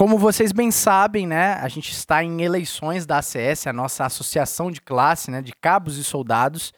Como 0.00 0.16
vocês 0.16 0.50
bem 0.50 0.70
sabem, 0.70 1.26
né, 1.26 1.52
a 1.60 1.68
gente 1.68 1.92
está 1.92 2.24
em 2.24 2.40
eleições 2.40 3.04
da 3.04 3.18
ACS, 3.18 3.66
a 3.66 3.72
nossa 3.72 4.06
associação 4.06 4.70
de 4.70 4.80
classe, 4.80 5.30
né, 5.30 5.42
de 5.42 5.52
cabos 5.52 5.98
e 5.98 6.04
soldados, 6.04 6.72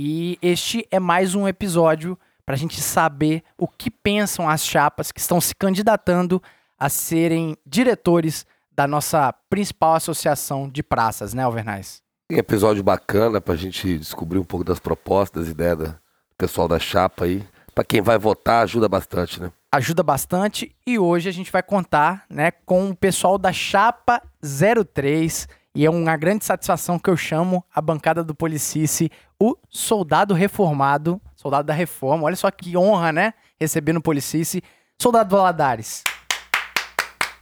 e 0.00 0.38
este 0.40 0.88
é 0.90 0.98
mais 0.98 1.34
um 1.34 1.46
episódio 1.46 2.18
para 2.46 2.54
a 2.54 2.58
gente 2.58 2.80
saber 2.80 3.42
o 3.58 3.68
que 3.68 3.90
pensam 3.90 4.48
as 4.48 4.64
chapas 4.64 5.12
que 5.12 5.20
estão 5.20 5.38
se 5.38 5.54
candidatando 5.54 6.42
a 6.78 6.88
serem 6.88 7.58
diretores 7.66 8.46
da 8.74 8.86
nossa 8.86 9.34
principal 9.50 9.96
associação 9.96 10.66
de 10.66 10.82
praças, 10.82 11.34
né, 11.34 11.42
Alvernais? 11.42 12.00
Tem 12.26 12.38
episódio 12.38 12.82
bacana 12.82 13.38
para 13.38 13.52
a 13.52 13.58
gente 13.58 13.98
descobrir 13.98 14.38
um 14.38 14.44
pouco 14.44 14.64
das 14.64 14.80
propostas, 14.80 15.46
ideias 15.46 15.76
do 15.76 15.94
pessoal 16.38 16.66
da 16.66 16.78
chapa 16.78 17.26
aí. 17.26 17.46
Para 17.74 17.84
quem 17.84 18.00
vai 18.00 18.16
votar, 18.16 18.62
ajuda 18.62 18.88
bastante, 18.88 19.42
né? 19.42 19.52
Ajuda 19.74 20.02
bastante 20.02 20.76
e 20.86 20.98
hoje 20.98 21.30
a 21.30 21.32
gente 21.32 21.50
vai 21.50 21.62
contar, 21.62 22.26
né, 22.28 22.50
com 22.50 22.90
o 22.90 22.94
pessoal 22.94 23.38
da 23.38 23.54
chapa 23.54 24.20
03 24.42 25.48
e 25.74 25.86
é 25.86 25.90
uma 25.90 26.14
grande 26.14 26.44
satisfação 26.44 26.98
que 26.98 27.08
eu 27.08 27.16
chamo 27.16 27.64
a 27.74 27.80
bancada 27.80 28.22
do 28.22 28.34
Policice, 28.34 29.10
o 29.40 29.56
soldado 29.70 30.34
reformado, 30.34 31.18
soldado 31.34 31.66
da 31.68 31.72
reforma. 31.72 32.24
Olha 32.24 32.36
só 32.36 32.50
que 32.50 32.76
honra, 32.76 33.12
né? 33.12 33.32
Receber 33.58 33.94
no 33.94 34.02
Policice, 34.02 34.62
soldado 35.00 35.34
Valadares. 35.34 36.04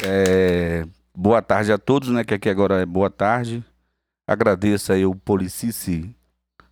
É, 0.07 0.85
boa 1.13 1.43
tarde 1.43 1.73
a 1.73 1.79
todos, 1.79 2.11
né? 2.11 2.23
Que 2.23 2.35
aqui 2.35 2.49
agora 2.49 2.81
é 2.81 2.87
boa 2.87 3.11
tarde. 3.11 3.65
Agradeço 4.25 4.93
aí 4.93 5.05
o 5.05 5.17
Policice, 5.17 6.15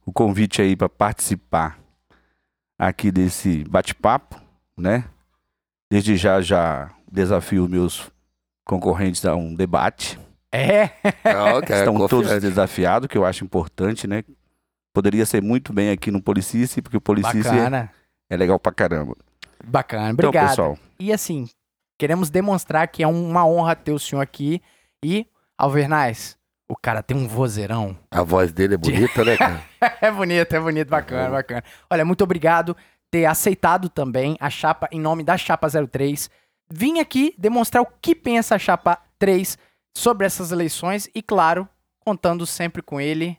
o 0.07 0.13
convite 0.13 0.63
aí 0.63 0.77
para 0.77 0.89
participar 0.89 1.81
aqui 2.79 3.11
desse 3.11 3.65
bate-papo, 3.65 4.41
né? 4.77 5.03
Desde 5.91 6.17
já 6.17 6.41
já 6.41 6.91
desafio 7.11 7.69
meus 7.69 8.11
concorrentes 8.65 9.25
a 9.25 9.35
um 9.35 9.55
debate. 9.55 10.19
É. 10.53 10.91
okay, 11.57 11.77
Estão 11.81 12.07
todos 12.07 12.41
desafiados, 12.41 13.09
que 13.09 13.17
eu 13.17 13.25
acho 13.25 13.45
importante, 13.45 14.07
né? 14.07 14.23
Poderia 14.93 15.25
ser 15.25 15.43
muito 15.43 15.73
bem 15.73 15.91
aqui 15.91 16.11
no 16.11 16.23
Policice, 16.23 16.83
porque 16.83 16.97
o 16.97 17.01
Policice 17.01 17.49
Bacana. 17.49 17.91
é 18.29 18.37
legal 18.37 18.59
pra 18.59 18.73
caramba. 18.73 19.17
Bacana, 19.65 20.11
Então, 20.11 20.29
obrigado. 20.29 20.49
pessoal, 20.51 20.79
E 20.99 21.13
assim, 21.13 21.49
queremos 21.99 22.31
demonstrar 22.31 22.89
que 22.89 23.03
é 23.03 23.07
uma 23.07 23.47
honra 23.47 23.75
ter 23.75 23.93
o 23.93 23.99
senhor 23.99 24.21
aqui. 24.21 24.63
E, 25.05 25.27
Alvernais, 25.57 26.37
o 26.69 26.77
cara 26.77 27.03
tem 27.03 27.17
um 27.17 27.27
vozeirão. 27.27 27.97
A 28.11 28.23
voz 28.23 28.53
dele 28.53 28.75
é 28.75 28.77
bonita, 28.77 29.25
né, 29.25 29.37
cara? 29.37 29.63
é 30.01 30.11
bonito, 30.11 30.53
é 30.53 30.61
bonito, 30.61 30.89
bacana, 30.89 31.31
bacana. 31.31 31.65
Olha, 31.91 32.05
muito 32.05 32.23
obrigado 32.23 32.77
ter 33.11 33.25
aceitado 33.25 33.89
também 33.89 34.37
a 34.41 34.51
chapa 34.51 34.89
em 34.93 35.01
nome 35.01 35.23
da 35.25 35.37
Chapa 35.37 35.69
03. 35.69 36.31
Vim 36.71 36.99
aqui 36.99 37.35
demonstrar 37.39 37.83
o 37.83 37.89
que 38.01 38.15
pensa 38.15 38.55
a 38.55 38.59
Chapa 38.59 38.99
3 39.19 39.57
sobre 39.97 40.27
essas 40.27 40.53
eleições 40.53 41.09
e, 41.15 41.23
claro, 41.23 41.69
contando 42.05 42.47
sempre 42.47 42.83
com 42.83 43.01
ele, 43.01 43.39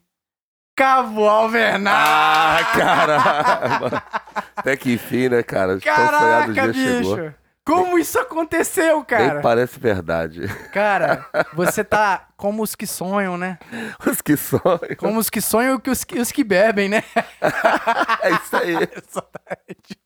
Cabo 0.80 1.28
Alvernais! 1.28 1.94
Ah, 1.94 2.72
caramba! 2.74 4.04
Até 4.56 4.78
que 4.78 4.94
enfim, 4.94 5.28
né, 5.28 5.44
cara? 5.44 5.78
Caraca, 5.78 6.68
bicho! 6.68 6.80
chegou. 6.80 7.34
Como 7.70 7.98
isso 8.00 8.20
aconteceu, 8.20 8.96
Nem 8.98 9.04
cara? 9.06 9.42
parece 9.42 9.80
verdade. 9.80 10.48
Cara, 10.74 11.26
você 11.54 11.84
tá 11.84 12.28
como 12.38 12.64
os 12.64 12.76
que 12.76 12.88
sonham, 12.88 13.38
né? 13.38 13.58
Os 14.06 14.22
que 14.22 14.36
sonham. 14.38 14.80
Como 14.98 15.20
os 15.20 15.30
que 15.30 15.42
sonham 15.42 15.82
e 15.86 15.90
os 15.90 16.04
que, 16.04 16.20
os 16.20 16.32
que 16.32 16.44
bebem, 16.44 16.90
né? 16.90 17.04
É 18.22 18.32
isso 18.32 18.56
aí. 18.58 18.74
Exatamente. 18.96 19.98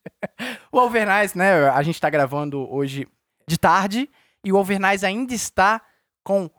O 0.72 0.78
Alvernais, 0.78 1.34
né? 1.34 1.68
A 1.70 1.82
gente 1.82 2.00
tá 2.00 2.08
gravando 2.10 2.66
hoje 2.72 3.06
de 3.46 3.58
tarde 3.58 4.08
e 4.44 4.52
o 4.52 4.56
Alvernais 4.56 5.02
ainda 5.04 5.34
está 5.34 5.80
com 6.22 6.50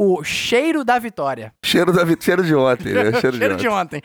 o 0.00 0.24
cheiro 0.24 0.84
da 0.84 0.98
vitória. 0.98 1.54
Cheiro, 1.64 1.92
da, 1.92 2.02
vi- 2.04 2.16
cheiro 2.20 2.42
de 2.42 2.54
ontem, 2.54 2.92
né? 2.92 3.12
Cheiro, 3.20 3.36
cheiro 3.36 3.56
de 3.56 3.62
de 3.62 3.68
ontem. 3.68 4.02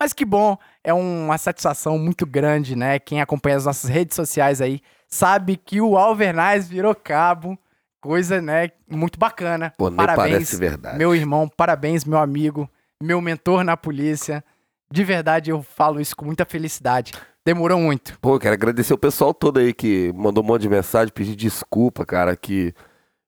Mas 0.00 0.12
que 0.12 0.24
bom, 0.24 0.56
é 0.82 0.92
uma 0.92 1.38
satisfação 1.38 1.98
muito 1.98 2.26
grande, 2.26 2.76
né? 2.76 2.98
Quem 2.98 3.20
acompanha 3.20 3.56
as 3.56 3.64
nossas 3.64 3.88
redes 3.88 4.16
sociais 4.16 4.60
aí 4.60 4.80
sabe 5.08 5.56
que 5.56 5.80
o 5.80 5.96
Alvernais 5.96 6.68
virou 6.68 6.94
cabo. 6.94 7.58
Coisa, 8.00 8.42
né? 8.42 8.70
Muito 8.90 9.18
bacana. 9.18 9.72
Pô, 9.78 9.88
nem 9.88 9.96
Parabéns, 9.96 10.30
parece 10.30 10.56
verdade. 10.58 10.98
meu 10.98 11.14
irmão, 11.14 11.48
parabéns, 11.48 12.04
meu 12.04 12.18
amigo, 12.18 12.68
meu 13.02 13.20
mentor 13.20 13.64
na 13.64 13.78
polícia. 13.78 14.44
De 14.90 15.02
verdade, 15.02 15.50
eu 15.50 15.62
falo 15.62 16.00
isso 16.00 16.14
com 16.14 16.26
muita 16.26 16.44
felicidade. 16.44 17.12
Demorou 17.44 17.78
muito. 17.78 18.18
Pô, 18.20 18.38
quero 18.38 18.54
agradecer 18.54 18.92
o 18.92 18.98
pessoal 18.98 19.32
todo 19.32 19.58
aí 19.58 19.72
que 19.72 20.12
mandou 20.14 20.44
um 20.44 20.46
monte 20.46 20.62
de 20.62 20.68
mensagem, 20.68 21.12
pedir 21.12 21.34
desculpa, 21.34 22.04
cara, 22.04 22.36
que 22.36 22.74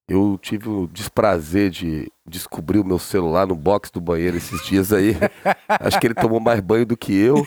eu 0.09 0.39
tive 0.41 0.69
o 0.69 0.87
desprazer 0.93 1.71
de 1.71 2.11
descobrir 2.25 2.79
o 2.79 2.85
meu 2.85 2.99
celular 2.99 3.47
no 3.47 3.55
box 3.57 3.91
do 3.91 4.01
banheiro 4.01 4.37
esses 4.37 4.65
dias 4.65 4.93
aí. 4.93 5.17
Acho 5.69 5.99
que 6.01 6.07
ele 6.07 6.15
tomou 6.15 6.39
mais 6.41 6.61
banho 6.61 6.87
do 6.87 6.97
que 6.97 7.13
eu. 7.13 7.47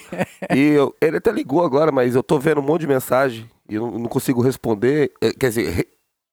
E 0.54 0.60
eu- 0.74 0.94
ele 1.02 1.18
até 1.18 1.32
ligou 1.32 1.64
agora, 1.64 1.92
mas 1.92 2.16
eu 2.16 2.24
tô 2.24 2.38
vendo 2.40 2.60
um 2.60 2.64
monte 2.64 2.82
de 2.82 2.88
mensagem 2.88 3.50
e 3.70 3.76
eu 3.76 3.90
não, 3.92 4.08
consigo 4.10 4.42
responder. 4.42 5.12
Eh, 5.22 5.32
Quer 5.32 5.50
dizer, 5.50 5.88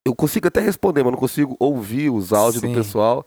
eu 0.05 0.15
consigo 0.15 0.49
até 0.49 0.61
responder, 0.61 1.03
mas 1.05 1.13
não 1.13 1.19
consigo 1.19 1.57
ouvir 1.61 2.11
os 2.11 2.33
áudios 2.33 2.61
Sim. 2.61 2.69
do 2.73 2.75
pessoal. 2.75 3.27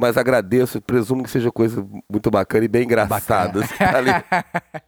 Mas 0.00 0.16
agradeço, 0.16 0.80
presumo 0.80 1.24
que 1.24 1.30
seja 1.30 1.50
coisa 1.50 1.84
muito 2.08 2.30
bacana 2.30 2.64
e 2.64 2.68
bem 2.68 2.84
engraçada. 2.84 3.60
tá. 3.66 4.24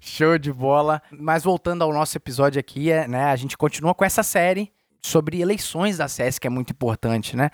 Show 0.00 0.38
de 0.38 0.52
bola. 0.52 1.02
Mas 1.10 1.44
voltando 1.44 1.82
ao 1.82 1.92
nosso 1.92 2.16
episódio 2.16 2.58
aqui, 2.58 2.90
é, 2.90 3.06
né, 3.06 3.24
a 3.24 3.36
gente 3.36 3.56
continua 3.58 3.94
com 3.94 4.04
essa 4.04 4.22
série 4.22 4.72
sobre 5.04 5.38
eleições 5.38 5.98
da 5.98 6.08
SES, 6.08 6.38
que 6.38 6.46
é 6.46 6.50
muito 6.50 6.70
importante, 6.70 7.36
né? 7.36 7.50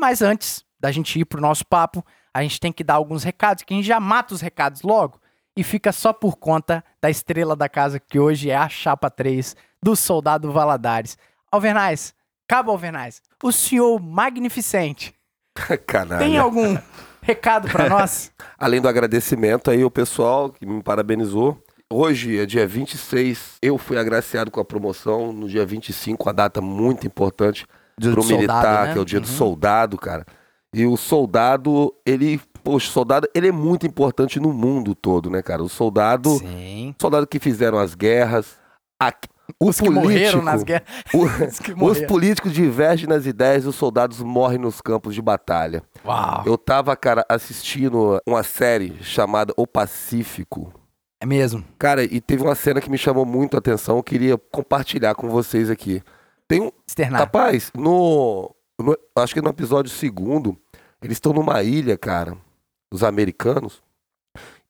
Mas 0.00 0.22
antes 0.22 0.64
da 0.78 0.92
gente 0.92 1.18
ir 1.18 1.24
pro 1.24 1.40
nosso 1.40 1.66
papo, 1.66 2.04
a 2.32 2.42
gente 2.42 2.60
tem 2.60 2.72
que 2.72 2.84
dar 2.84 2.94
alguns 2.94 3.24
recados, 3.24 3.64
que 3.64 3.74
a 3.74 3.76
gente 3.76 3.86
já 3.86 3.98
mata 3.98 4.32
os 4.32 4.40
recados 4.40 4.82
logo 4.82 5.20
e 5.56 5.64
fica 5.64 5.90
só 5.90 6.12
por 6.12 6.36
conta 6.36 6.82
da 7.00 7.10
estrela 7.10 7.56
da 7.56 7.68
casa, 7.68 7.98
que 7.98 8.20
hoje 8.20 8.50
é 8.50 8.56
a 8.56 8.68
chapa 8.68 9.10
3 9.10 9.56
do 9.82 9.96
Soldado 9.96 10.52
Valadares. 10.52 11.18
Alvernais, 11.50 12.14
Cabo 12.46 12.70
Alvernais, 12.70 13.20
o 13.42 13.50
senhor 13.50 14.00
magnificente, 14.00 15.12
Canalha. 15.84 16.24
tem 16.24 16.38
algum 16.38 16.78
recado 17.20 17.68
pra 17.68 17.88
nós? 17.88 18.30
Além 18.56 18.80
do 18.80 18.88
agradecimento 18.88 19.72
aí 19.72 19.84
o 19.84 19.90
pessoal 19.90 20.50
que 20.50 20.64
me 20.64 20.80
parabenizou. 20.80 21.60
Hoje 21.92 22.38
é 22.38 22.46
dia 22.46 22.66
26, 22.66 23.56
eu 23.60 23.76
fui 23.76 23.98
agraciado 23.98 24.50
com 24.50 24.60
a 24.60 24.64
promoção. 24.64 25.32
No 25.32 25.48
dia 25.48 25.64
25, 25.66 26.28
a 26.28 26.32
data 26.32 26.60
muito 26.60 27.06
importante 27.06 27.66
Dia 27.98 28.12
pro 28.12 28.22
do 28.22 28.26
soldado, 28.28 28.38
militar, 28.52 28.86
né? 28.86 28.92
que 28.92 28.98
é 28.98 29.02
o 29.02 29.04
dia 29.04 29.20
do 29.20 29.26
Uhum. 29.28 29.32
soldado, 29.36 29.98
cara. 29.98 30.24
E 30.74 30.86
o 30.86 30.96
soldado, 30.96 31.92
ele, 32.06 32.40
poxa, 32.64 32.88
o 32.88 32.92
soldado, 32.92 33.28
ele 33.34 33.48
é 33.48 33.52
muito 33.52 33.86
importante 33.86 34.40
no 34.40 34.52
mundo 34.54 34.94
todo, 34.94 35.28
né, 35.28 35.42
cara? 35.42 35.62
O 35.62 35.68
soldado, 35.68 36.30
Sim. 36.38 36.94
soldado 37.00 37.26
que 37.26 37.38
fizeram 37.38 37.78
as 37.78 37.94
guerras, 37.94 38.56
a- 39.00 39.12
o 39.60 39.68
Os 39.68 39.78
que 39.78 39.90
morreram 39.90 40.40
político- 40.40 40.42
nas 40.42 40.62
guerras. 40.62 40.88
o- 41.12 41.24
Os 41.52 41.58
que 41.58 41.72
os 41.72 41.76
morreram. 41.76 42.06
políticos 42.06 42.52
divergem 42.54 43.06
nas 43.06 43.26
ideias 43.26 43.64
e 43.64 43.68
os 43.68 43.74
soldados 43.74 44.22
morrem 44.22 44.58
nos 44.58 44.80
campos 44.80 45.14
de 45.14 45.20
batalha. 45.20 45.82
Uau. 46.02 46.42
Eu 46.46 46.56
tava, 46.56 46.96
cara, 46.96 47.22
assistindo 47.28 48.18
uma 48.26 48.42
série 48.42 48.96
chamada 49.02 49.52
O 49.58 49.66
Pacífico. 49.66 50.72
É 51.22 51.26
mesmo. 51.26 51.64
Cara, 51.78 52.02
e 52.02 52.20
teve 52.20 52.42
uma 52.42 52.54
cena 52.56 52.80
que 52.80 52.90
me 52.90 52.98
chamou 52.98 53.24
muito 53.24 53.54
a 53.54 53.58
atenção, 53.60 53.96
eu 53.96 54.02
queria 54.02 54.36
compartilhar 54.50 55.14
com 55.14 55.28
vocês 55.28 55.70
aqui. 55.70 56.02
Tem 56.48 56.60
um. 56.60 56.70
Externar. 56.86 57.20
Rapaz, 57.20 57.70
no, 57.76 58.52
no- 58.80 58.98
Acho 59.14 59.32
que 59.34 59.40
no 59.40 59.50
episódio 59.50 59.88
segundo, 59.90 60.56
eles 61.00 61.16
estão 61.16 61.32
numa 61.32 61.62
ilha, 61.62 61.96
cara, 61.96 62.36
os 62.92 63.04
americanos. 63.04 63.80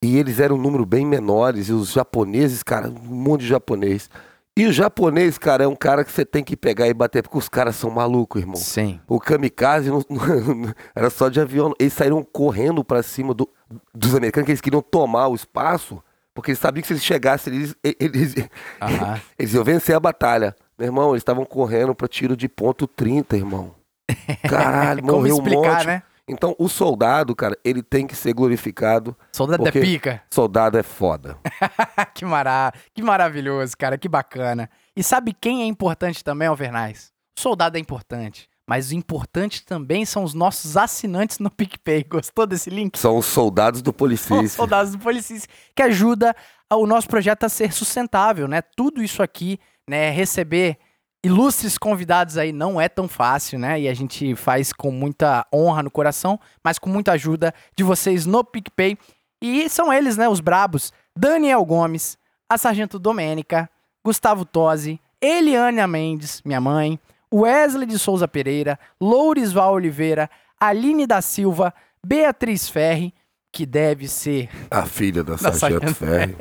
E 0.02 0.18
eles 0.18 0.40
eram 0.40 0.56
um 0.56 0.60
número 0.60 0.84
bem 0.84 1.06
menores, 1.06 1.68
e 1.68 1.72
os 1.72 1.92
japoneses, 1.92 2.62
cara, 2.62 2.88
um 2.88 3.14
monte 3.14 3.42
de 3.42 3.46
japonês. 3.48 4.10
E 4.54 4.66
o 4.66 4.72
japonês, 4.72 5.38
cara, 5.38 5.64
é 5.64 5.66
um 5.66 5.74
cara 5.76 6.04
que 6.04 6.12
você 6.12 6.26
tem 6.26 6.44
que 6.44 6.54
pegar 6.54 6.86
e 6.86 6.92
bater, 6.92 7.22
porque 7.22 7.38
os 7.38 7.48
caras 7.48 7.76
são 7.76 7.88
malucos, 7.88 8.42
irmão. 8.42 8.56
Sim. 8.56 9.00
O 9.08 9.18
kamikaze 9.18 9.88
não- 9.88 10.04
era 10.94 11.08
só 11.08 11.30
de 11.30 11.40
avião. 11.40 11.72
Eles 11.78 11.94
saíram 11.94 12.22
correndo 12.22 12.84
pra 12.84 13.02
cima 13.02 13.32
do- 13.32 13.48
dos 13.94 14.14
americanos, 14.14 14.44
que 14.44 14.50
eles 14.52 14.60
queriam 14.60 14.82
tomar 14.82 15.28
o 15.28 15.34
espaço, 15.34 16.02
porque 16.34 16.50
eles 16.50 16.58
sabiam 16.58 16.82
que 16.82 16.86
se 16.88 16.92
eles 16.94 17.04
chegassem, 17.04 17.54
eles, 17.54 17.76
eles, 17.82 18.34
Aham. 18.80 19.20
eles 19.38 19.54
iam 19.54 19.64
vencer 19.64 19.94
a 19.94 20.00
batalha. 20.00 20.54
Meu 20.78 20.86
irmão, 20.86 21.10
eles 21.10 21.20
estavam 21.20 21.44
correndo 21.44 21.94
pra 21.94 22.08
tiro 22.08 22.36
de 22.36 22.48
ponto 22.48 22.86
30, 22.86 23.36
irmão. 23.36 23.74
Caralho, 24.48 25.02
Como 25.02 25.18
morreu 25.18 25.34
um 25.36 25.38
explicar, 25.38 25.74
monte. 25.76 25.86
né? 25.86 26.02
Então, 26.26 26.54
o 26.58 26.68
soldado, 26.68 27.34
cara, 27.34 27.56
ele 27.64 27.82
tem 27.82 28.06
que 28.06 28.14
ser 28.14 28.32
glorificado. 28.32 29.16
Soldado 29.32 29.64
da 29.64 29.72
pica. 29.72 30.22
Soldado 30.30 30.78
é 30.78 30.82
foda. 30.82 31.36
que, 32.14 32.24
mara... 32.24 32.72
que 32.94 33.02
maravilhoso, 33.02 33.76
cara. 33.76 33.98
Que 33.98 34.08
bacana. 34.08 34.70
E 34.96 35.02
sabe 35.02 35.34
quem 35.38 35.62
é 35.62 35.66
importante 35.66 36.22
também, 36.22 36.48
Alvernais? 36.48 37.12
O 37.36 37.40
soldado 37.40 37.76
é 37.76 37.80
importante. 37.80 38.48
Mas 38.66 38.90
o 38.90 38.94
importante 38.94 39.64
também 39.64 40.04
são 40.04 40.22
os 40.22 40.34
nossos 40.34 40.76
assinantes 40.76 41.38
no 41.38 41.50
PicPay. 41.50 42.04
Gostou 42.08 42.46
desse 42.46 42.70
link? 42.70 42.98
São 42.98 43.16
os 43.16 43.26
soldados 43.26 43.82
do 43.82 43.92
São 44.16 44.40
os 44.44 44.52
soldados 44.52 44.92
do 44.92 44.98
Policis, 44.98 45.48
que 45.74 45.82
ajuda 45.82 46.34
o 46.70 46.86
nosso 46.86 47.08
projeto 47.08 47.44
a 47.44 47.48
ser 47.48 47.72
sustentável, 47.72 48.46
né? 48.48 48.62
Tudo 48.62 49.02
isso 49.02 49.22
aqui, 49.22 49.58
né? 49.88 50.10
Receber 50.10 50.78
ilustres 51.24 51.78
convidados 51.78 52.36
aí 52.36 52.52
não 52.52 52.80
é 52.80 52.88
tão 52.88 53.06
fácil, 53.08 53.58
né? 53.58 53.80
E 53.80 53.88
a 53.88 53.94
gente 53.94 54.34
faz 54.34 54.72
com 54.72 54.90
muita 54.90 55.46
honra 55.52 55.82
no 55.82 55.90
coração, 55.90 56.38
mas 56.64 56.78
com 56.78 56.88
muita 56.88 57.12
ajuda 57.12 57.54
de 57.76 57.84
vocês 57.84 58.26
no 58.26 58.42
PicPay. 58.44 58.96
E 59.40 59.68
são 59.68 59.92
eles, 59.92 60.16
né, 60.16 60.28
os 60.28 60.40
brabos. 60.40 60.92
Daniel 61.16 61.64
Gomes, 61.64 62.16
a 62.48 62.56
Sargento 62.56 62.98
Domênica, 62.98 63.68
Gustavo 64.04 64.44
Tosi, 64.44 65.00
Eliane 65.20 65.86
Mendes, 65.86 66.42
minha 66.44 66.60
mãe, 66.60 66.98
Wesley 67.32 67.86
de 67.86 67.98
Souza 67.98 68.28
Pereira, 68.28 68.78
Lourisval 69.00 69.74
Oliveira, 69.74 70.28
Aline 70.60 71.06
da 71.06 71.20
Silva, 71.22 71.72
Beatriz 72.04 72.68
Ferri, 72.68 73.14
que 73.50 73.66
deve 73.66 74.08
ser 74.08 74.48
A 74.70 74.84
filha 74.86 75.22
da 75.22 75.34
da 75.36 75.52
Sargento 75.52 75.94
Ferri. 75.94 76.36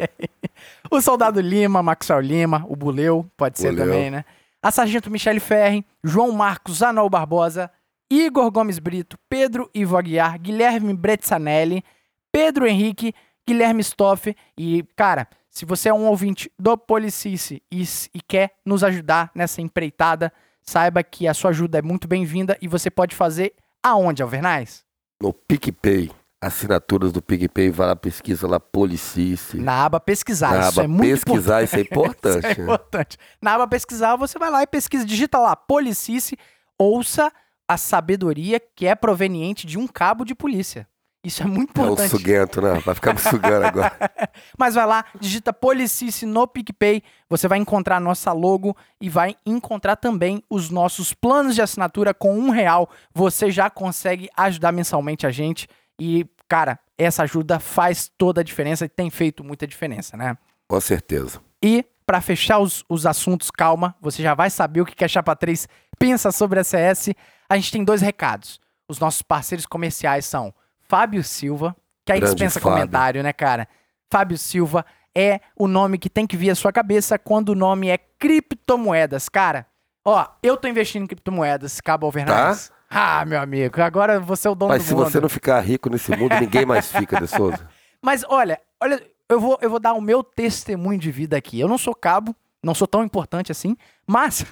o 0.90 1.02
Soldado 1.02 1.40
Lima, 1.42 1.82
Maxwell 1.84 2.20
Lima, 2.22 2.66
o 2.68 2.76
Buleu, 2.76 3.26
pode 3.38 3.60
ser 3.60 3.72
Buleu. 3.72 3.86
também, 3.86 4.12
né? 4.12 4.26
A 4.62 4.70
Sargento 4.72 5.10
Michele 5.10 5.40
Ferri, 5.40 5.86
João 6.04 6.32
Marcos 6.32 6.84
Anol 6.84 7.10
Barbosa, 7.10 7.72
Igor 8.10 8.52
Gomes 8.52 8.78
Brito, 8.78 9.18
Pedro 9.30 9.70
Ivo 9.74 9.98
Aguiar, 9.98 10.38
Guilherme 10.38 10.94
Bretzanelli, 10.94 11.84
Pedro 12.32 12.68
Henrique, 12.68 13.14
Guilherme 13.48 13.82
Stoff 13.82 14.36
e, 14.58 14.84
cara, 14.96 15.28
se 15.50 15.66
você 15.66 15.90
é 15.90 15.94
um 15.94 16.06
ouvinte 16.06 16.52
do 16.58 16.78
Policice 16.78 17.62
e, 17.72 17.84
e 18.14 18.22
quer 18.22 18.52
nos 18.66 18.84
ajudar 18.84 19.32
nessa 19.34 19.62
empreitada, 19.62 20.32
saiba 20.62 21.04
que 21.04 21.28
a 21.28 21.34
sua 21.34 21.50
ajuda 21.50 21.80
é 21.80 21.82
muito 21.82 22.08
bem-vinda 22.08 22.58
e 22.62 22.68
você 22.68 22.90
pode 22.90 23.16
fazer 23.16 23.54
aonde, 23.84 24.22
Alvernais? 24.22 24.84
No 25.22 25.34
PicPay. 25.34 26.12
Assinaturas 26.44 27.12
do 27.12 27.22
PicPay, 27.22 27.70
vai 27.70 27.86
lá, 27.86 27.96
pesquisa 27.96 28.48
lá, 28.48 28.60
Policice. 28.60 29.58
Na 29.58 29.86
aba 29.86 30.00
pesquisar, 30.00 30.50
Na 30.54 30.60
isso 30.62 30.80
aba 30.80 30.84
é 30.86 30.88
muito 30.88 31.26
pesquisar, 31.26 31.62
isso 31.62 31.76
é 31.76 31.82
importante. 31.82 32.40
Isso 32.42 32.48
é 32.48 32.56
né? 32.58 32.64
importante. 32.64 33.18
Na 33.40 33.54
aba 33.54 33.68
pesquisar, 33.68 34.16
você 34.16 34.40
vai 34.40 34.50
lá 34.50 34.64
e 34.64 34.68
pesquisa, 34.68 35.06
digita 35.06 35.38
lá, 35.38 35.56
Policice, 35.56 36.36
ouça 36.80 37.32
a 37.68 37.78
sabedoria 37.78 38.60
que 38.60 38.88
é 38.88 38.96
proveniente 38.96 39.68
de 39.68 39.78
um 39.78 39.88
cabo 39.88 40.26
de 40.26 40.34
polícia. 40.34 40.88
Isso 41.24 41.44
é 41.44 41.46
muito 41.46 41.80
É 41.80 41.82
o 41.82 41.86
importante. 41.86 42.10
suguento, 42.10 42.62
né? 42.62 42.80
Vai 42.84 42.96
ficar 42.96 43.14
me 43.14 43.20
sugando 43.20 43.66
agora. 43.68 43.96
Mas 44.58 44.74
vai 44.74 44.86
lá, 44.88 45.06
digita 45.20 45.54
Policice 45.54 46.26
no 46.26 46.48
PicPay, 46.48 47.04
você 47.30 47.48
vai 47.48 47.60
encontrar 47.60 47.98
a 47.98 48.00
nossa 48.00 48.32
logo 48.32 48.76
e 49.00 49.08
vai 49.08 49.36
encontrar 49.46 49.96
também 49.98 50.44
os 50.50 50.72
nossos 50.72 51.14
planos 51.14 51.54
de 51.54 51.62
assinatura 51.62 52.12
com 52.14 52.36
um 52.38 52.50
real. 52.50 52.90
Você 53.14 53.52
já 53.52 53.70
consegue 53.70 54.30
ajudar 54.36 54.72
mensalmente 54.72 55.28
a 55.28 55.32
gente 55.32 55.68
e, 56.00 56.26
cara, 56.48 56.80
essa 56.98 57.22
ajuda 57.24 57.60
faz 57.60 58.12
toda 58.18 58.42
a 58.42 58.44
diferença 58.44 58.86
e 58.86 58.90
tem 58.90 59.12
feito 59.12 59.44
muita 59.44 59.68
diferença, 59.68 60.18
né? 60.18 60.36
Com 60.68 60.82
certeza. 60.82 61.40
E, 61.64 61.86
para 62.04 62.20
fechar 62.20 62.58
os, 62.58 62.84
os 62.90 63.06
assuntos, 63.06 63.52
calma, 63.52 63.96
você 64.02 64.24
já 64.24 64.34
vai 64.34 64.50
saber 64.50 64.82
o 64.82 64.86
que 64.86 64.96
que 64.96 65.06
a 65.06 65.08
Chapa 65.08 65.36
3 65.36 65.68
pensa 66.00 66.32
sobre 66.32 66.60
a 66.60 66.64
CS. 66.64 67.10
A 67.48 67.56
gente 67.58 67.72
tem 67.72 67.84
dois 67.84 68.02
recados. 68.02 68.60
Os 68.90 68.98
nossos 68.98 69.22
parceiros 69.22 69.68
comerciais 69.68 70.26
são 70.26 70.52
Fábio 70.92 71.24
Silva, 71.24 71.74
que 72.06 72.12
aí 72.12 72.20
Grande 72.20 72.36
dispensa 72.36 72.60
Fábio. 72.60 72.80
comentário, 72.80 73.24
né, 73.24 73.32
cara? 73.32 73.66
Fábio 74.12 74.38
Silva 74.38 74.86
é 75.16 75.40
o 75.56 75.66
nome 75.66 75.98
que 75.98 76.10
tem 76.10 76.28
que 76.28 76.36
vir 76.36 76.50
à 76.50 76.56
sua 76.56 76.70
cabeça 76.74 77.18
quando 77.18 77.50
o 77.50 77.56
nome 77.56 77.88
é 77.88 77.98
criptomoedas. 77.98 79.30
Cara, 79.30 79.66
ó, 80.04 80.28
eu 80.44 80.58
tô 80.58 80.68
investindo 80.68 81.04
em 81.04 81.08
criptomoedas, 81.08 81.80
Cabo 81.80 82.08
Alvernaz. 82.08 82.74
Ah, 82.90 83.24
meu 83.24 83.40
amigo, 83.40 83.82
agora 83.82 84.20
você 84.20 84.50
é 84.50 84.52
o 84.52 84.56
dono 84.56 84.72
Tá. 84.72 84.76
Mas 84.80 84.84
do 84.84 84.88
se 84.90 84.94
mundo. 84.94 85.10
você 85.10 85.22
não 85.22 85.30
ficar 85.30 85.62
rico 85.62 85.90
nesse 85.90 86.14
mundo, 86.14 86.36
ninguém 86.38 86.66
mais 86.66 86.92
fica, 86.92 87.22
De 87.22 87.28
Souza. 87.28 87.66
Mas 88.04 88.26
olha, 88.28 88.60
olha, 88.82 89.02
eu 89.30 89.40
vou, 89.40 89.58
eu 89.62 89.70
vou 89.70 89.80
dar 89.80 89.94
o 89.94 90.02
meu 90.02 90.22
testemunho 90.22 91.00
de 91.00 91.10
vida 91.10 91.38
aqui. 91.38 91.58
Eu 91.58 91.70
não 91.70 91.78
sou 91.78 91.96
cabo, 91.96 92.36
não 92.62 92.76
sou 92.76 92.86
tão 92.86 93.02
importante 93.02 93.50
assim, 93.50 93.78
mas 94.06 94.46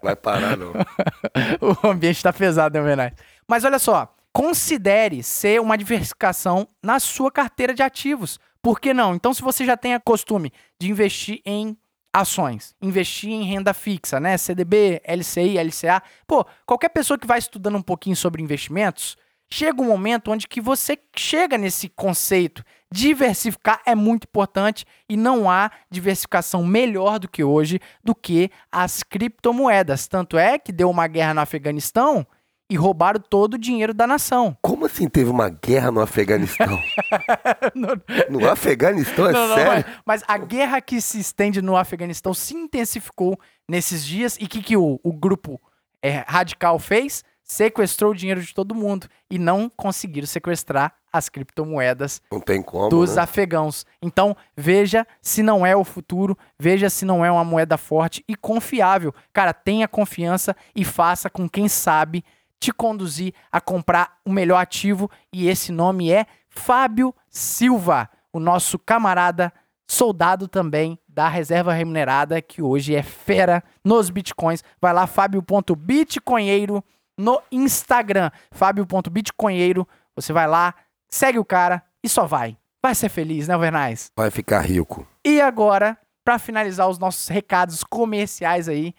Vai 0.00 0.14
parar, 0.14 0.56
não. 0.56 0.72
o 1.82 1.88
ambiente 1.88 2.22
tá 2.22 2.32
pesado, 2.32 2.80
né? 2.80 3.12
Mas 3.48 3.64
olha 3.64 3.78
só, 3.80 4.14
considere 4.34 5.22
ser 5.22 5.60
uma 5.60 5.78
diversificação 5.78 6.66
na 6.82 6.98
sua 6.98 7.30
carteira 7.30 7.72
de 7.72 7.84
ativos. 7.84 8.40
Por 8.60 8.80
que 8.80 8.92
não? 8.92 9.14
Então, 9.14 9.32
se 9.32 9.40
você 9.40 9.64
já 9.64 9.76
tem 9.76 9.94
a 9.94 10.00
costume 10.00 10.52
de 10.78 10.90
investir 10.90 11.40
em 11.46 11.78
ações, 12.12 12.74
investir 12.82 13.30
em 13.30 13.44
renda 13.44 13.72
fixa, 13.72 14.18
né? 14.18 14.36
CDB, 14.36 15.00
LCI, 15.04 15.58
LCA. 15.58 16.02
Pô, 16.26 16.44
qualquer 16.66 16.88
pessoa 16.88 17.18
que 17.18 17.26
vai 17.26 17.38
estudando 17.38 17.76
um 17.76 17.82
pouquinho 17.82 18.16
sobre 18.16 18.42
investimentos, 18.42 19.16
chega 19.48 19.80
um 19.80 19.86
momento 19.86 20.32
onde 20.32 20.48
que 20.48 20.60
você 20.60 20.98
chega 21.16 21.56
nesse 21.56 21.88
conceito. 21.88 22.64
Diversificar 22.92 23.82
é 23.86 23.94
muito 23.94 24.24
importante 24.24 24.84
e 25.08 25.16
não 25.16 25.48
há 25.48 25.70
diversificação 25.90 26.64
melhor 26.64 27.20
do 27.20 27.28
que 27.28 27.44
hoje 27.44 27.80
do 28.02 28.14
que 28.14 28.50
as 28.70 29.02
criptomoedas. 29.04 30.08
Tanto 30.08 30.36
é 30.36 30.58
que 30.58 30.72
deu 30.72 30.90
uma 30.90 31.06
guerra 31.06 31.34
no 31.34 31.40
Afeganistão 31.40 32.26
e 32.74 32.76
roubaram 32.76 33.20
todo 33.20 33.54
o 33.54 33.58
dinheiro 33.58 33.94
da 33.94 34.04
nação. 34.04 34.56
Como 34.60 34.84
assim 34.84 35.08
teve 35.08 35.30
uma 35.30 35.48
guerra 35.48 35.92
no 35.92 36.00
Afeganistão? 36.00 36.76
No 38.28 38.50
Afeganistão, 38.50 39.28
é 39.28 39.32
Não, 39.32 39.48
não, 39.48 39.54
sério? 39.54 39.84
mas, 40.04 40.22
mas 40.22 40.24
a 40.26 40.36
guerra 40.36 40.80
que 40.80 41.00
se 41.00 41.20
estende 41.20 41.62
no 41.62 41.76
Afeganistão 41.76 42.34
se 42.34 42.54
intensificou 42.54 43.38
nesses 43.68 44.04
dias 44.04 44.36
e 44.40 44.44
o 44.44 44.48
que, 44.48 44.60
que 44.60 44.76
o, 44.76 44.98
o 45.04 45.12
grupo 45.12 45.60
é, 46.02 46.24
radical 46.26 46.78
fez? 46.80 47.22
Sequestrou 47.44 48.10
o 48.10 48.14
dinheiro 48.14 48.40
de 48.40 48.52
todo 48.52 48.74
mundo 48.74 49.06
e 49.30 49.38
não 49.38 49.68
conseguiram 49.68 50.26
sequestrar 50.26 50.94
as 51.12 51.28
criptomoedas 51.28 52.20
Não 52.32 52.40
tem 52.40 52.60
como, 52.60 52.88
dos 52.88 53.14
né? 53.14 53.22
afegãos. 53.22 53.86
Então, 54.02 54.36
veja 54.56 55.06
se 55.22 55.44
não 55.44 55.64
é 55.64 55.76
o 55.76 55.84
futuro, 55.84 56.36
veja 56.58 56.90
se 56.90 57.04
não 57.04 57.24
é 57.24 57.30
uma 57.30 57.44
moeda 57.44 57.76
forte 57.76 58.24
e 58.26 58.34
confiável. 58.34 59.14
Cara, 59.32 59.52
tenha 59.52 59.86
confiança 59.86 60.56
e 60.74 60.84
faça 60.84 61.30
com 61.30 61.48
quem 61.48 61.68
sabe 61.68 62.24
te 62.60 62.72
conduzir 62.72 63.34
a 63.50 63.60
comprar 63.60 64.18
o 64.24 64.32
melhor 64.32 64.58
ativo 64.58 65.10
e 65.32 65.48
esse 65.48 65.70
nome 65.70 66.10
é 66.10 66.26
Fábio 66.48 67.14
Silva, 67.28 68.08
o 68.32 68.40
nosso 68.40 68.78
camarada 68.78 69.52
soldado 69.88 70.48
também 70.48 70.98
da 71.06 71.28
reserva 71.28 71.72
remunerada 71.72 72.40
que 72.42 72.62
hoje 72.62 72.94
é 72.94 73.02
fera 73.02 73.62
nos 73.84 74.10
bitcoins. 74.10 74.62
Vai 74.80 74.92
lá 74.92 75.06
fábio.bitcoinheiro 75.06 76.82
no 77.18 77.40
Instagram, 77.52 78.30
fábio.bitcoinheiro. 78.50 79.86
Você 80.16 80.32
vai 80.32 80.48
lá, 80.48 80.74
segue 81.08 81.38
o 81.38 81.44
cara 81.44 81.82
e 82.02 82.08
só 82.08 82.26
vai. 82.26 82.56
Vai 82.82 82.94
ser 82.94 83.08
feliz, 83.08 83.48
né, 83.48 83.56
Vernais? 83.56 84.10
Vai 84.16 84.30
ficar 84.30 84.60
rico. 84.60 85.06
E 85.24 85.40
agora, 85.40 85.96
pra 86.24 86.38
finalizar 86.38 86.88
os 86.88 86.98
nossos 86.98 87.28
recados 87.28 87.82
comerciais 87.84 88.68
aí, 88.68 88.94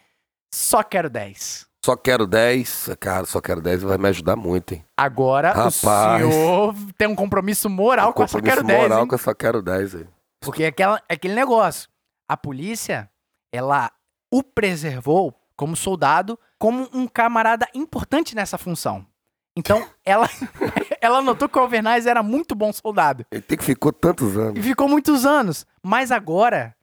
só 0.54 0.82
quero 0.82 1.10
10. 1.10 1.68
Só 1.86 1.96
quero 1.96 2.26
10. 2.26 2.90
Cara, 3.00 3.28
só 3.28 3.40
quero 3.40 3.62
10 3.62 3.84
vai 3.84 4.00
me 4.00 4.10
ajudar 4.10 4.36
muito, 4.36 4.74
hein? 4.74 4.84
Agora 4.98 5.50
Rapaz. 5.50 5.76
o 5.76 6.32
senhor 6.32 6.76
tem 6.98 7.08
um 7.08 7.14
compromisso 7.14 7.70
moral 7.70 8.12
com 8.12 8.24
a 8.24 8.28
só 8.28 8.40
Compromisso 8.40 8.66
quero 8.66 8.68
10, 8.68 8.82
moral 8.82 9.02
hein? 9.04 9.08
que 9.08 9.14
eu 9.14 9.20
só 9.20 9.36
quero 9.36 9.62
10 9.62 9.96
aí. 9.98 10.08
Porque 10.42 10.64
é, 10.64 10.68
aquela, 10.68 11.00
é 11.08 11.14
aquele 11.14 11.36
negócio. 11.36 11.88
A 12.28 12.36
polícia, 12.36 13.08
ela 13.54 13.92
o 14.34 14.42
preservou 14.42 15.40
como 15.56 15.76
soldado, 15.76 16.40
como 16.58 16.90
um 16.92 17.06
camarada 17.08 17.68
importante 17.72 18.34
nessa 18.34 18.58
função. 18.58 19.06
Então, 19.56 19.88
ela, 20.04 20.28
ela 21.00 21.22
notou 21.22 21.48
que 21.48 21.60
o 21.60 21.62
Alvernaz 21.62 22.08
era 22.08 22.24
muito 22.24 22.56
bom 22.56 22.74
soldado. 22.74 23.28
Ele 23.30 23.44
tem 23.44 23.60
que 23.60 23.64
ficou 23.64 23.94
tantos 23.94 24.36
E 24.36 24.40
anos. 24.40 24.66
ficou 24.66 24.90
muitos 24.90 25.24
anos. 25.24 25.68
Mas 25.84 26.12
agora, 26.12 26.76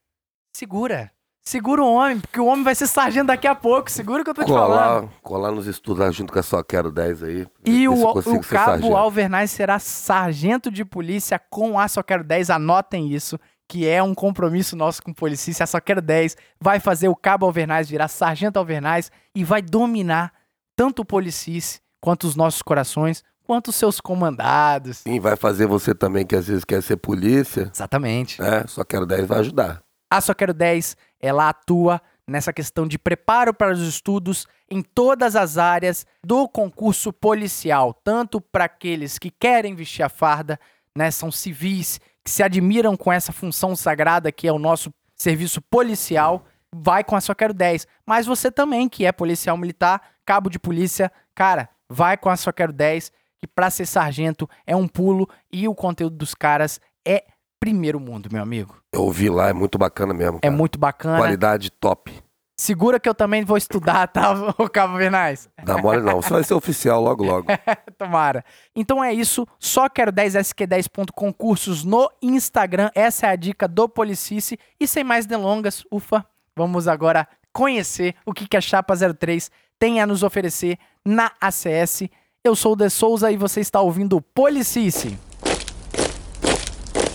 segura. 0.55 1.11
Segura 1.45 1.83
o 1.83 1.93
homem, 1.93 2.21
porque 2.21 2.39
o 2.39 2.47
homem 2.47 2.63
vai 2.63 2.75
ser 2.75 2.87
sargento 2.87 3.27
daqui 3.27 3.49
a 3.49 3.55
pouco. 3.55 3.91
Segura 3.91 4.23
o 4.23 4.25
que 4.25 4.31
eu 4.31 4.35
tô 4.35 4.45
te 4.45 4.49
falando. 4.49 5.01
Colar, 5.01 5.13
colar 5.23 5.51
nos 5.51 5.67
estudos 5.67 6.05
lá 6.05 6.11
junto 6.13 6.33
com 6.33 6.39
a 6.39 6.43
Só 6.43 6.63
Quero 6.63 6.93
10 6.93 7.23
aí. 7.25 7.47
E 7.65 7.89
o, 7.89 7.95
o 7.95 8.41
cabo. 8.41 8.97
Alvernaz 8.97 9.51
será 9.51 9.81
sargento 9.81 10.71
de 10.71 10.85
polícia 10.85 11.41
com 11.51 11.81
a 11.81 11.89
Só 11.89 12.01
Quero 12.01 12.23
10. 12.23 12.49
Anotem 12.51 13.13
isso, 13.13 13.41
que 13.69 13.89
é 13.89 14.01
um 14.01 14.15
compromisso 14.15 14.77
nosso 14.77 15.03
com 15.03 15.11
o 15.11 15.15
Policícia. 15.15 15.65
A 15.65 15.67
Só 15.67 15.81
Quero 15.81 16.01
10 16.01 16.37
vai 16.61 16.79
fazer 16.79 17.09
o 17.09 17.17
cabo 17.17 17.45
Alvernaz 17.45 17.91
virar 17.91 18.07
sargento 18.07 18.61
Alvernaz 18.61 19.11
e 19.35 19.43
vai 19.43 19.61
dominar 19.61 20.33
tanto 20.77 21.03
o 21.03 21.05
Policice 21.05 21.81
quanto 22.01 22.25
os 22.25 22.37
nossos 22.37 22.63
corações, 22.63 23.25
quanto 23.45 23.69
os 23.69 23.77
seus 23.77 24.01
comandados. 24.01 24.99
Sim, 24.99 25.19
vai 25.19 25.35
fazer 25.35 25.67
você 25.67 25.93
também 25.93 26.25
que 26.25 26.37
às 26.37 26.47
vezes 26.47 26.65
quer 26.65 26.81
ser 26.85 26.99
polícia. 26.99 27.69
Exatamente. 27.75 28.41
né? 28.41 28.63
Só 28.69 28.85
Quero 28.85 29.07
10 29.07 29.27
vai 29.27 29.41
ajudar. 29.41 29.83
A 30.09 30.21
Só 30.21 30.35
Quero 30.35 30.53
10, 30.53 30.95
ela 31.23 31.49
atua 31.49 32.03
nessa 32.27 32.53
questão 32.53 32.87
de 32.87 32.99
preparo 32.99 33.55
para 33.55 33.73
os 33.73 33.81
estudos 33.81 34.47
em 34.71 34.83
todas 34.83 35.37
as 35.37 35.57
áreas 35.57 36.05
do 36.25 36.49
concurso 36.49 37.13
policial, 37.13 37.95
tanto 37.95 38.41
para 38.41 38.65
aqueles 38.65 39.19
que 39.19 39.31
querem 39.31 39.75
vestir 39.75 40.03
a 40.03 40.09
farda, 40.09 40.59
né, 40.97 41.11
são 41.11 41.31
civis, 41.31 42.01
que 42.25 42.31
se 42.31 42.43
admiram 42.43 42.97
com 42.97 43.13
essa 43.13 43.33
função 43.33 43.75
sagrada 43.77 44.33
que 44.33 44.49
é 44.49 44.53
o 44.53 44.59
nosso 44.59 44.93
serviço 45.17 45.61
policial, 45.63 46.45
vai 46.75 47.05
com 47.05 47.15
a 47.15 47.21
Só 47.21 47.35
Quero 47.35 47.55
10. 47.55 47.87
Mas 48.07 48.27
você 48.27 48.51
também, 48.51 48.89
que 48.89 49.05
é 49.05 49.13
policial 49.13 49.57
militar, 49.57 50.01
cabo 50.25 50.49
de 50.49 50.59
polícia, 50.59 51.13
cara, 51.35 51.69
vai 51.89 52.17
com 52.17 52.31
a 52.31 52.37
Só 52.37 52.51
Quero 52.53 52.73
10, 52.73 53.13
que 53.39 53.47
para 53.47 53.71
ser 53.71 53.87
sargento 53.87 54.49
é 54.67 54.75
um 54.75 54.89
pulo 54.89 55.29
e 55.53 55.69
o 55.69 55.75
conteúdo 55.75 56.17
dos 56.17 56.35
caras 56.35 56.81
é 57.07 57.25
primeiro 57.63 58.01
mundo, 58.01 58.29
meu 58.33 58.43
amigo. 58.43 58.75
Eu 58.93 59.03
ouvi 59.05 59.31
lá, 59.31 59.49
é 59.49 59.53
muito 59.53 59.79
bacana 59.79 60.13
mesmo. 60.13 60.39
É 60.39 60.49
cara. 60.49 60.57
muito 60.57 60.81
bacana. 60.81 61.19
Qualidade 61.19 61.71
top. 61.71 62.13
Segura 62.57 62.99
que 62.99 63.09
eu 63.09 63.15
também 63.15 63.45
vou 63.45 63.57
estudar, 63.57 64.09
tá, 64.09 64.33
o 64.59 64.69
Cabo 64.69 64.97
Vernais? 64.97 65.49
Dá 65.63 65.79
mole 65.79 66.03
não. 66.03 66.21
Você 66.21 66.31
vai 66.31 66.43
ser 66.43 66.55
oficial 66.55 67.01
logo, 67.01 67.23
logo. 67.23 67.47
Tomara. 67.97 68.45
Então 68.75 69.03
é 69.03 69.15
isso. 69.15 69.47
Só 69.61 69.89
quero 69.89 70.13
10sq10.concursos 70.13 71.85
no 71.85 72.11
Instagram. 72.21 72.91
Essa 72.97 73.29
é 73.29 73.31
a 73.31 73.37
dica 73.37 73.69
do 73.69 73.89
Policice. 73.89 74.59
E 74.81 74.89
sem 74.89 75.05
mais 75.05 75.25
delongas, 75.25 75.85
ufa, 75.89 76.27
vamos 76.57 76.89
agora 76.89 77.29
conhecer 77.53 78.17
o 78.27 78.33
que, 78.33 78.49
que 78.49 78.57
a 78.57 78.61
Chapa 78.61 78.95
03 78.97 79.53
tem 79.79 80.01
a 80.01 80.07
nos 80.07 80.25
oferecer 80.25 80.79
na 81.07 81.31
ACS. 81.41 82.09
Eu 82.43 82.57
sou 82.57 82.73
o 82.73 82.77
De 82.77 82.91
Souza 82.91 83.31
e 83.31 83.37
você 83.37 83.61
está 83.61 83.81
ouvindo 83.81 84.17
o 84.17 84.21
Policice. 84.21 85.17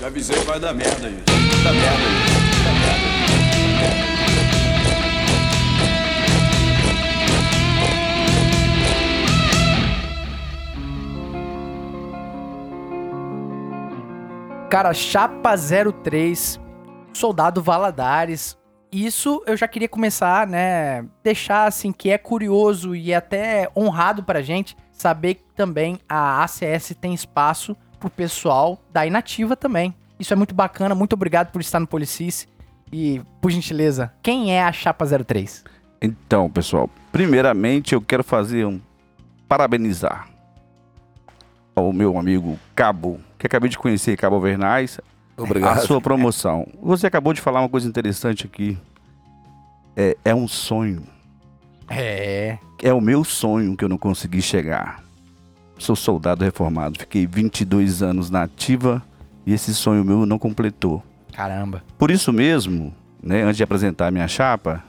Avisei 0.07 0.39
vai 0.45 0.57
dar 0.57 0.73
merda 0.73 1.05
aí. 1.05 1.21
Dá 1.65 1.73
merda 1.73 1.97
aí. 1.97 2.37
Cara, 14.69 14.93
Chapa 14.93 15.55
03, 15.57 16.57
Soldado 17.11 17.61
Valadares. 17.61 18.57
Isso 18.89 19.43
eu 19.45 19.57
já 19.57 19.67
queria 19.67 19.89
começar, 19.89 20.47
né? 20.47 21.05
Deixar 21.21 21.65
assim 21.65 21.91
que 21.91 22.09
é 22.09 22.17
curioso 22.17 22.95
e 22.95 23.13
até 23.13 23.69
honrado 23.75 24.23
pra 24.23 24.41
gente 24.41 24.77
saber 24.89 25.35
que 25.35 25.43
também 25.53 25.99
a 26.07 26.45
ACS 26.45 26.95
tem 26.97 27.13
espaço 27.13 27.75
pro 27.99 28.09
pessoal 28.09 28.79
da 28.91 29.05
inativa 29.05 29.55
também. 29.55 29.93
Isso 30.19 30.33
é 30.33 30.35
muito 30.35 30.55
bacana. 30.55 30.95
Muito 30.95 31.13
obrigado 31.13 31.51
por 31.51 31.61
estar 31.61 31.79
no 31.79 31.87
Policice. 31.87 32.47
E, 32.91 33.21
por 33.41 33.51
gentileza, 33.51 34.13
quem 34.23 34.53
é 34.53 34.63
a 34.63 34.71
Chapa 34.71 35.05
03? 35.05 35.63
Então, 36.01 36.49
pessoal, 36.49 36.89
primeiramente 37.11 37.93
eu 37.93 38.01
quero 38.01 38.23
fazer 38.23 38.65
um 38.65 38.79
parabenizar 39.47 40.27
ao 41.75 41.91
meu 41.93 42.17
amigo 42.17 42.57
Cabo, 42.75 43.19
que 43.37 43.45
acabei 43.45 43.69
de 43.69 43.77
conhecer, 43.77 44.17
Cabo 44.17 44.39
Vernais, 44.39 44.99
Obrigado. 45.35 45.77
a 45.77 45.81
sua 45.81 46.01
promoção. 46.01 46.67
Você 46.81 47.05
acabou 47.07 47.33
de 47.33 47.41
falar 47.41 47.61
uma 47.61 47.69
coisa 47.69 47.87
interessante 47.87 48.45
aqui. 48.45 48.77
É, 49.95 50.17
é 50.25 50.35
um 50.35 50.47
sonho. 50.47 51.03
É. 51.89 52.57
É 52.81 52.93
o 52.93 53.01
meu 53.01 53.23
sonho 53.23 53.75
que 53.75 53.83
eu 53.83 53.89
não 53.89 53.97
consegui 53.97 54.41
chegar. 54.41 55.03
Sou 55.77 55.95
soldado 55.95 56.43
reformado, 56.43 56.99
fiquei 56.99 57.27
22 57.27 58.01
anos 58.01 58.29
na 58.29 58.43
ativa 58.43 59.01
e 59.45 59.53
esse 59.53 59.73
sonho 59.73 60.03
meu 60.03 60.25
não 60.25 60.39
completou. 60.39 61.03
Caramba. 61.31 61.83
Por 61.97 62.09
isso 62.09 62.33
mesmo, 62.33 62.93
né, 63.21 63.43
antes 63.43 63.57
de 63.57 63.63
apresentar 63.63 64.07
a 64.07 64.11
minha 64.11 64.27
chapa, 64.27 64.83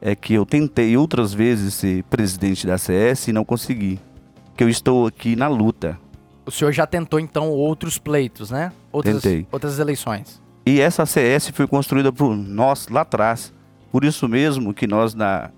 é 0.00 0.14
que 0.14 0.34
eu 0.34 0.46
tentei 0.46 0.96
outras 0.96 1.32
vezes 1.32 1.74
ser 1.74 2.02
presidente 2.04 2.66
da 2.66 2.78
CS 2.78 3.28
e 3.28 3.32
não 3.32 3.44
consegui. 3.44 3.98
Que 4.56 4.64
eu 4.64 4.68
estou 4.68 5.06
aqui 5.06 5.36
na 5.36 5.48
luta. 5.48 5.98
O 6.46 6.50
senhor 6.50 6.72
já 6.72 6.86
tentou, 6.86 7.20
então, 7.20 7.50
outros 7.50 7.98
pleitos, 7.98 8.50
né? 8.50 8.72
Outras, 8.92 9.22
Tentei. 9.22 9.46
outras 9.50 9.78
eleições. 9.78 10.40
E 10.64 10.80
essa 10.80 11.04
CS 11.04 11.50
foi 11.50 11.66
construída 11.66 12.12
por 12.12 12.34
nós 12.34 12.88
lá 12.88 13.02
atrás. 13.02 13.52
Por 13.92 14.04
isso 14.04 14.28
mesmo 14.28 14.72
que 14.72 14.86
nós 14.86 15.14
na 15.14 15.50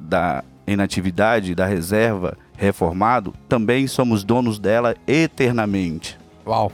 da 0.00 0.42
inatividade, 0.66 1.54
da 1.54 1.66
reserva, 1.66 2.36
reformado, 2.56 3.34
também 3.48 3.86
somos 3.86 4.24
donos 4.24 4.58
dela 4.58 4.96
eternamente. 5.06 6.18
Uau. 6.46 6.70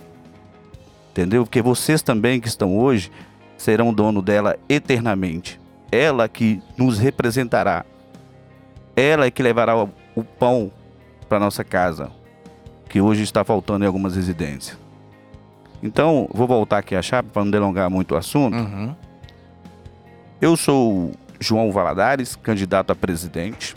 Entendeu? 1.10 1.44
Porque 1.44 1.62
vocês 1.62 2.02
também 2.02 2.40
que 2.40 2.48
estão 2.48 2.78
hoje 2.78 3.10
serão 3.56 3.92
dono 3.92 4.22
dela 4.22 4.56
eternamente. 4.68 5.60
Ela 5.90 6.28
que 6.28 6.62
nos 6.76 6.98
representará. 6.98 7.84
Ela 8.94 9.26
é 9.26 9.30
que 9.30 9.42
levará 9.42 9.76
o 9.76 9.88
o 10.14 10.24
pão 10.24 10.70
para 11.28 11.38
nossa 11.38 11.64
casa, 11.64 12.10
que 12.88 13.00
hoje 13.00 13.22
está 13.22 13.44
faltando 13.44 13.84
em 13.84 13.86
algumas 13.86 14.16
residências. 14.16 14.78
Então, 15.82 16.28
vou 16.32 16.46
voltar 16.46 16.78
aqui 16.78 16.94
a 16.94 17.02
chapa 17.02 17.30
para 17.32 17.44
não 17.44 17.50
delongar 17.50 17.88
muito 17.88 18.14
o 18.14 18.16
assunto. 18.16 18.56
Uhum. 18.56 18.94
Eu 20.40 20.56
sou 20.56 21.12
João 21.38 21.72
Valadares, 21.72 22.36
candidato 22.36 22.90
a 22.90 22.94
presidente. 22.94 23.74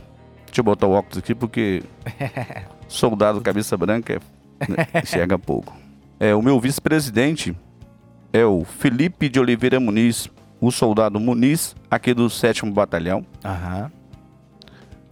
Deixa 0.54 0.62
eu 0.62 0.66
botar 0.66 0.86
o 0.86 0.92
óculos 0.92 1.18
aqui 1.18 1.34
porque 1.34 1.82
soldado 2.88 3.42
cabeça 3.42 3.76
branca 3.76 4.14
é- 4.14 4.70
né, 4.70 5.02
enxerga 5.02 5.40
pouco. 5.40 5.76
É, 6.20 6.36
o 6.36 6.44
meu 6.44 6.60
vice-presidente 6.60 7.58
é 8.32 8.46
o 8.46 8.64
Felipe 8.64 9.30
de 9.30 9.40
Oliveira 9.40 9.80
Muniz, 9.80 10.30
o 10.62 10.70
soldado 10.70 11.20
Muniz, 11.20 11.76
aqui 11.90 12.14
do 12.14 12.30
7 12.30 12.70
Batalhão. 12.70 13.26
Aham. 13.44 13.92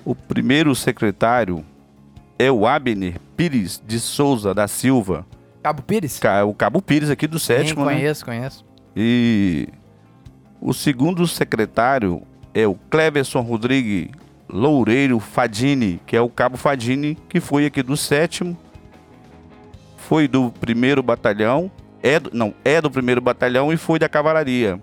O 0.06 0.14
primeiro 0.14 0.76
secretário 0.76 1.66
é 2.38 2.52
o 2.52 2.68
Abner 2.68 3.20
Pires 3.36 3.82
de 3.84 4.00
Souza 4.00 4.54
da 4.54 4.68
Silva, 4.68 5.26
Cabo 5.64 5.82
Pires? 5.82 6.22
o 6.48 6.54
Cabo 6.54 6.84
Pires 6.84 7.10
aqui 7.10 7.26
do 7.26 7.40
Sim, 7.40 7.46
sétimo, 7.48 7.84
né? 7.84 7.96
conheço, 7.96 8.24
conheço. 8.24 8.64
E 8.96 9.68
o 10.62 10.72
segundo 10.72 11.26
secretário 11.26 12.22
é 12.54 12.68
o 12.68 12.76
Cleverson 12.92 13.42
Rodrigues 13.42 14.12
Loureiro 14.52 15.20
Fadini, 15.20 16.02
que 16.06 16.16
é 16.16 16.22
o 16.22 16.30
Cabo 16.30 16.58
Fadini, 16.58 17.18
que 17.30 17.40
foi 17.40 17.66
aqui 17.66 17.82
do 17.82 17.96
sétimo, 17.96 18.58
foi 19.96 20.28
do 20.28 20.52
primeiro 20.52 21.02
batalhão, 21.02 21.72
é 22.04 22.20
do, 22.20 22.30
não, 22.34 22.54
é 22.66 22.82
do 22.82 22.92
primeiro 22.92 23.22
batalhão 23.22 23.72
e 23.72 23.78
foi 23.78 23.98
da 23.98 24.10
cavalaria. 24.10 24.82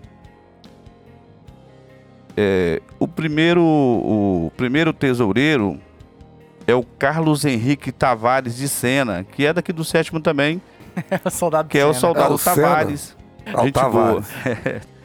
É, 2.36 2.80
o 2.98 3.06
primeiro 3.06 3.62
o 3.62 4.52
primeiro 4.56 4.92
tesoureiro 4.92 5.78
é 6.66 6.74
o 6.74 6.82
Carlos 6.82 7.44
Henrique 7.44 7.92
Tavares 7.92 8.56
de 8.56 8.68
Sena, 8.68 9.24
que 9.24 9.44
é 9.44 9.52
daqui 9.52 9.72
do 9.72 9.84
sétimo 9.84 10.20
também, 10.20 10.62
soldado 11.30 11.68
que 11.68 11.76
é 11.76 11.84
o 11.84 11.92
soldado 11.92 12.32
É 12.32 12.36
o. 12.36 12.38
Tavares. 12.38 13.16
Ah, 13.44 13.60
o 13.60 13.64
Gente 13.64 13.74
boa. 13.74 14.22
Tavares. 14.22 14.28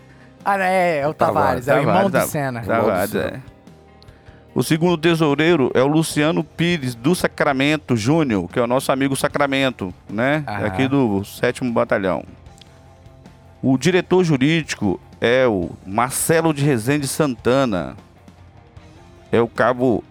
Ah, 0.46 0.58
não, 0.58 0.66
é, 0.66 0.98
é 0.98 1.08
o 1.08 1.14
Tavares, 1.14 1.70
é 1.70 1.74
o 1.74 1.78
irmão 1.78 2.04
do 2.04 2.12
Tavares, 2.12 2.30
Senna. 2.30 2.62
Tavares, 2.64 3.14
Irmão 3.14 3.32
do 3.32 3.36
é. 3.38 3.53
O 4.56 4.62
segundo 4.62 4.98
tesoureiro 4.98 5.72
é 5.74 5.82
o 5.82 5.88
Luciano 5.88 6.44
Pires 6.44 6.94
do 6.94 7.16
Sacramento 7.16 7.96
Júnior, 7.98 8.48
que 8.48 8.60
é 8.60 8.62
o 8.62 8.68
nosso 8.68 8.92
amigo 8.92 9.16
Sacramento, 9.16 9.92
né? 10.08 10.44
Aham. 10.46 10.66
Aqui 10.66 10.88
do 10.88 11.24
sétimo 11.24 11.72
batalhão. 11.74 12.24
O 13.64 13.78
diretor 13.78 14.24
jurídico 14.24 15.00
é 15.20 15.48
o 15.48 15.72
Marcelo 15.86 16.54
de 16.54 16.64
Rezende 16.64 17.08
Santana. 17.08 17.96
É 19.32 19.42
o 19.42 19.48
cabo 19.48 20.04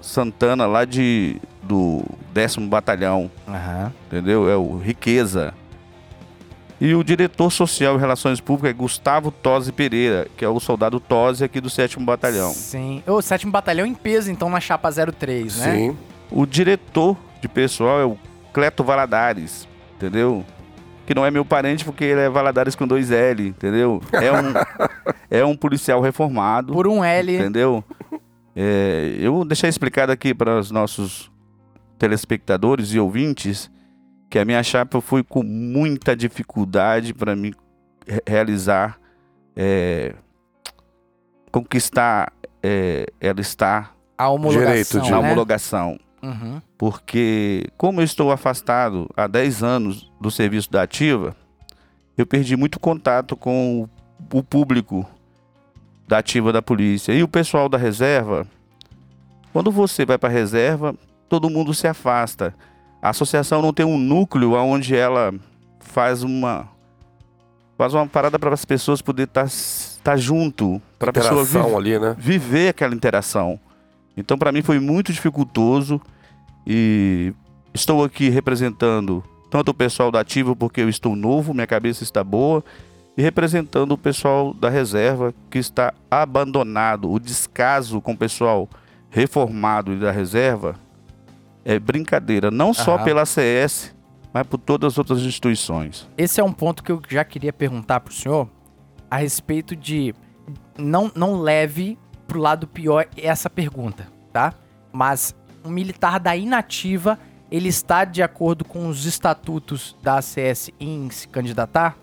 Santana 0.00 0.66
lá 0.66 0.84
de 0.84 1.40
do 1.62 2.04
décimo 2.32 2.68
batalhão 2.68 3.30
Aham. 3.48 3.92
entendeu? 4.06 4.48
É 4.50 4.56
o 4.56 4.78
Riqueza. 4.78 5.54
E 6.84 6.96
o 6.96 7.04
diretor 7.04 7.48
social 7.52 7.94
e 7.94 8.00
relações 8.00 8.40
públicas 8.40 8.70
é 8.70 8.72
Gustavo 8.72 9.30
Tosi 9.30 9.70
Pereira, 9.70 10.26
que 10.36 10.44
é 10.44 10.48
o 10.48 10.58
soldado 10.58 10.98
Tosi 10.98 11.44
aqui 11.44 11.60
do 11.60 11.70
7 11.70 11.96
Batalhão. 12.00 12.50
Sim. 12.52 13.04
O 13.06 13.22
sétimo 13.22 13.52
batalhão 13.52 13.86
em 13.86 13.94
peso, 13.94 14.32
então, 14.32 14.50
na 14.50 14.58
chapa 14.58 14.90
03, 14.90 15.58
né? 15.58 15.76
Sim. 15.76 15.96
O 16.28 16.44
diretor 16.44 17.16
de 17.40 17.46
pessoal 17.46 18.00
é 18.00 18.04
o 18.04 18.18
Cleto 18.52 18.82
Valadares, 18.82 19.68
entendeu? 19.94 20.44
Que 21.06 21.14
não 21.14 21.24
é 21.24 21.30
meu 21.30 21.44
parente 21.44 21.84
porque 21.84 22.02
ele 22.02 22.20
é 22.20 22.28
Valadares 22.28 22.74
com 22.74 22.84
dois 22.84 23.12
L, 23.12 23.46
entendeu? 23.46 24.02
É 24.10 24.32
um, 24.32 24.52
é 25.30 25.44
um 25.44 25.56
policial 25.56 26.00
reformado. 26.00 26.72
Por 26.72 26.88
um 26.88 27.04
L. 27.04 27.36
Entendeu? 27.36 27.84
É, 28.56 29.14
eu 29.20 29.32
vou 29.32 29.44
deixar 29.44 29.68
explicado 29.68 30.10
aqui 30.10 30.34
para 30.34 30.58
os 30.58 30.72
nossos 30.72 31.30
telespectadores 31.96 32.92
e 32.92 32.98
ouvintes 32.98 33.70
que 34.32 34.38
a 34.38 34.46
minha 34.46 34.62
chapa 34.62 34.98
foi 35.02 35.22
com 35.22 35.42
muita 35.42 36.16
dificuldade 36.16 37.12
para 37.12 37.36
me 37.36 37.52
re- 38.08 38.22
realizar, 38.26 38.98
é, 39.54 40.14
conquistar, 41.50 42.32
é, 42.62 43.06
ela 43.20 43.40
está 43.42 43.90
A 44.16 44.28
homologação, 44.28 44.70
Direito 44.72 45.00
de- 45.02 45.10
né? 45.10 45.16
homologação. 45.18 45.98
Uhum. 46.22 46.62
Porque, 46.78 47.66
como 47.76 48.00
eu 48.00 48.04
estou 48.04 48.30
afastado 48.30 49.06
há 49.16 49.26
10 49.26 49.62
anos 49.62 50.10
do 50.20 50.30
serviço 50.30 50.70
da 50.70 50.82
ativa, 50.82 51.36
eu 52.16 52.24
perdi 52.26 52.56
muito 52.56 52.78
contato 52.80 53.36
com 53.36 53.82
o, 54.32 54.38
o 54.38 54.42
público 54.42 55.04
da 56.08 56.18
ativa 56.18 56.52
da 56.52 56.62
polícia. 56.62 57.12
E 57.12 57.22
o 57.22 57.28
pessoal 57.28 57.68
da 57.68 57.76
reserva, 57.76 58.46
quando 59.52 59.70
você 59.70 60.06
vai 60.06 60.16
para 60.16 60.28
a 60.28 60.32
reserva, 60.32 60.94
todo 61.28 61.50
mundo 61.50 61.74
se 61.74 61.86
afasta. 61.88 62.54
A 63.02 63.10
associação 63.10 63.60
não 63.60 63.72
tem 63.72 63.84
um 63.84 63.98
núcleo 63.98 64.52
onde 64.52 64.94
ela 64.94 65.34
faz 65.80 66.22
uma 66.22 66.68
faz 67.76 67.94
uma 67.94 68.06
parada 68.06 68.38
para 68.38 68.54
as 68.54 68.64
pessoas 68.64 69.02
poder 69.02 69.28
estar 69.28 70.16
junto, 70.16 70.80
para 71.00 71.10
a 71.10 71.12
pessoa 71.12 71.44
ali, 71.76 71.98
né? 71.98 72.14
viver 72.16 72.68
aquela 72.68 72.94
interação. 72.94 73.58
Então, 74.16 74.38
para 74.38 74.52
mim, 74.52 74.62
foi 74.62 74.78
muito 74.78 75.12
dificultoso 75.12 76.00
e 76.64 77.32
estou 77.74 78.04
aqui 78.04 78.28
representando 78.28 79.24
tanto 79.50 79.70
o 79.70 79.74
pessoal 79.74 80.12
da 80.12 80.20
Ativa, 80.20 80.54
porque 80.54 80.80
eu 80.80 80.88
estou 80.88 81.16
novo, 81.16 81.52
minha 81.52 81.66
cabeça 81.66 82.04
está 82.04 82.22
boa, 82.22 82.62
e 83.16 83.22
representando 83.22 83.92
o 83.92 83.98
pessoal 83.98 84.54
da 84.54 84.70
reserva 84.70 85.34
que 85.50 85.58
está 85.58 85.92
abandonado. 86.10 87.10
O 87.10 87.18
descaso 87.18 88.00
com 88.00 88.12
o 88.12 88.16
pessoal 88.16 88.68
reformado 89.10 89.92
e 89.92 89.98
da 89.98 90.12
reserva 90.12 90.76
é 91.64 91.78
brincadeira, 91.78 92.50
não 92.50 92.74
só 92.74 92.98
pela 92.98 93.24
CS, 93.24 93.94
mas 94.32 94.46
por 94.46 94.58
todas 94.58 94.94
as 94.94 94.98
outras 94.98 95.20
instituições. 95.20 96.08
Esse 96.16 96.40
é 96.40 96.44
um 96.44 96.52
ponto 96.52 96.82
que 96.82 96.90
eu 96.90 97.00
já 97.08 97.24
queria 97.24 97.52
perguntar 97.52 98.00
pro 98.00 98.12
senhor 98.12 98.48
a 99.10 99.16
respeito 99.16 99.76
de 99.76 100.14
não 100.78 101.12
não 101.14 101.40
leve 101.40 101.98
pro 102.26 102.40
lado 102.40 102.66
pior 102.66 103.06
essa 103.16 103.50
pergunta, 103.50 104.08
tá? 104.32 104.54
Mas 104.90 105.34
um 105.64 105.70
militar 105.70 106.18
da 106.18 106.34
inativa, 106.36 107.18
ele 107.50 107.68
está 107.68 108.04
de 108.04 108.22
acordo 108.22 108.64
com 108.64 108.88
os 108.88 109.04
estatutos 109.04 109.96
da 110.02 110.18
ACS 110.18 110.70
em 110.80 111.10
se 111.10 111.28
candidatar? 111.28 111.96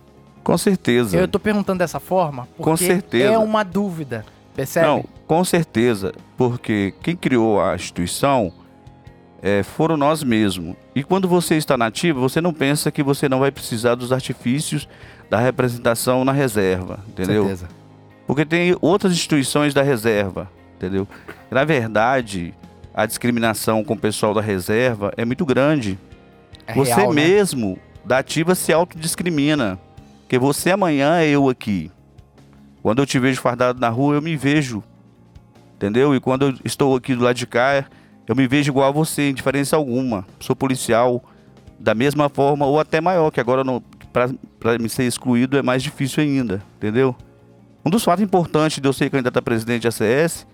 Com 0.44 0.58
certeza. 0.58 1.18
Eu 1.18 1.28
tô 1.28 1.40
perguntando 1.40 1.80
dessa 1.80 2.00
forma 2.00 2.48
porque 2.56 2.64
Com 2.64 2.78
certeza. 2.78 3.34
é 3.34 3.38
uma 3.38 3.64
dúvida, 3.64 4.26
percebe? 4.56 4.88
Não, 4.88 5.04
com 5.28 5.44
certeza, 5.44 6.14
porque 6.38 6.94
quem 7.02 7.16
criou 7.16 7.62
a 7.62 7.76
instituição 7.76 8.54
é, 9.42 9.64
foram 9.64 9.98
nós 9.98 10.24
mesmos. 10.24 10.76
E 10.96 11.04
quando 11.04 11.28
você 11.28 11.56
está 11.56 11.78
nativa, 11.78 12.20
você 12.20 12.42
não 12.42 12.54
pensa 12.54 12.92
que 12.92 13.02
você 13.02 13.30
não 13.30 13.40
vai 13.40 13.52
precisar 13.52 13.96
dos 13.96 14.12
artifícios 14.12 14.88
da 15.30 15.40
representação 15.40 16.26
na 16.26 16.32
reserva, 16.32 17.00
entendeu? 17.08 17.44
Certeza. 17.44 17.68
Porque 18.28 18.46
tem 18.46 18.76
outras 18.82 19.14
instituições 19.14 19.74
da 19.74 19.82
reserva, 19.82 20.52
entendeu? 20.76 21.08
Na 21.50 21.64
verdade, 21.64 22.54
a 22.94 23.06
discriminação 23.06 23.84
com 23.84 23.94
o 23.94 24.00
pessoal 24.00 24.34
da 24.34 24.42
reserva 24.42 25.14
é 25.18 25.24
muito 25.26 25.46
grande. 25.46 25.98
É 26.68 26.74
você 26.74 26.94
real, 26.94 27.14
né? 27.14 27.24
mesmo 27.28 27.80
da 28.06 28.20
ativa 28.20 28.56
se 28.56 28.74
autodiscrimina. 28.74 29.80
Porque 30.22 30.38
você 30.38 30.72
amanhã 30.72 31.20
é 31.20 31.28
eu 31.28 31.50
aqui. 31.50 31.92
Quando 32.84 33.02
eu 33.02 33.06
te 33.06 33.18
vejo 33.18 33.42
fardado 33.42 33.80
na 33.80 33.90
rua, 33.90 34.16
eu 34.16 34.22
me 34.22 34.36
vejo. 34.36 34.84
Entendeu? 35.76 36.14
E 36.16 36.20
quando 36.20 36.48
eu 36.48 36.54
estou 36.64 36.96
aqui 36.96 37.16
do 37.16 37.24
lado 37.24 37.36
de 37.36 37.48
cá, 37.48 37.86
eu 38.30 38.36
me 38.36 38.48
vejo 38.48 38.72
igual 38.72 38.88
a 38.88 38.92
você, 38.92 39.30
em 39.30 39.34
diferença 39.34 39.76
alguma. 39.76 40.26
Sou 40.40 40.56
policial 40.56 41.22
da 41.80 41.94
mesma 41.96 42.30
forma 42.30 42.66
ou 42.66 42.80
até 42.80 43.02
maior, 43.02 43.32
que 43.32 43.40
agora 43.40 43.64
para 44.14 44.78
me 44.78 44.88
ser 44.88 45.04
excluído 45.04 45.58
é 45.58 45.62
mais 45.62 45.82
difícil 45.84 46.24
ainda, 46.24 46.62
entendeu? 46.78 47.16
Um 47.86 47.90
dos 47.90 48.04
fatos 48.04 48.24
importantes 48.24 48.80
de 48.80 48.88
eu 48.88 48.94
ser 48.94 49.10
candidato 49.10 49.38
a 49.38 49.42
presidente 49.42 49.84
da 49.84 49.92
CS 49.92 50.46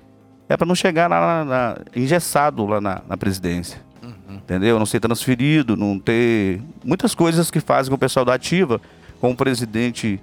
é 0.47 0.55
para 0.55 0.65
não 0.65 0.75
chegar 0.75 1.09
lá 1.09 1.43
na, 1.43 1.45
na- 1.45 1.77
engessado 1.95 2.65
lá 2.65 2.79
na, 2.79 3.01
na 3.07 3.17
presidência 3.17 3.83
entendeu? 4.29 4.77
Não 4.77 4.85
ser 4.85 4.99
transferido, 4.99 5.75
não 5.75 5.97
ter 5.99 6.61
muitas 6.83 7.13
coisas 7.15 7.49
que 7.51 7.59
fazem 7.59 7.89
com 7.89 7.95
o 7.95 7.99
pessoal 7.99 8.23
da 8.23 8.33
ativa, 8.35 8.79
com 9.19 9.31
o 9.31 9.35
presidente 9.35 10.21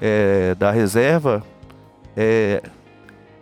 é, 0.00 0.54
da 0.54 0.70
reserva, 0.70 1.42
é, 2.16 2.62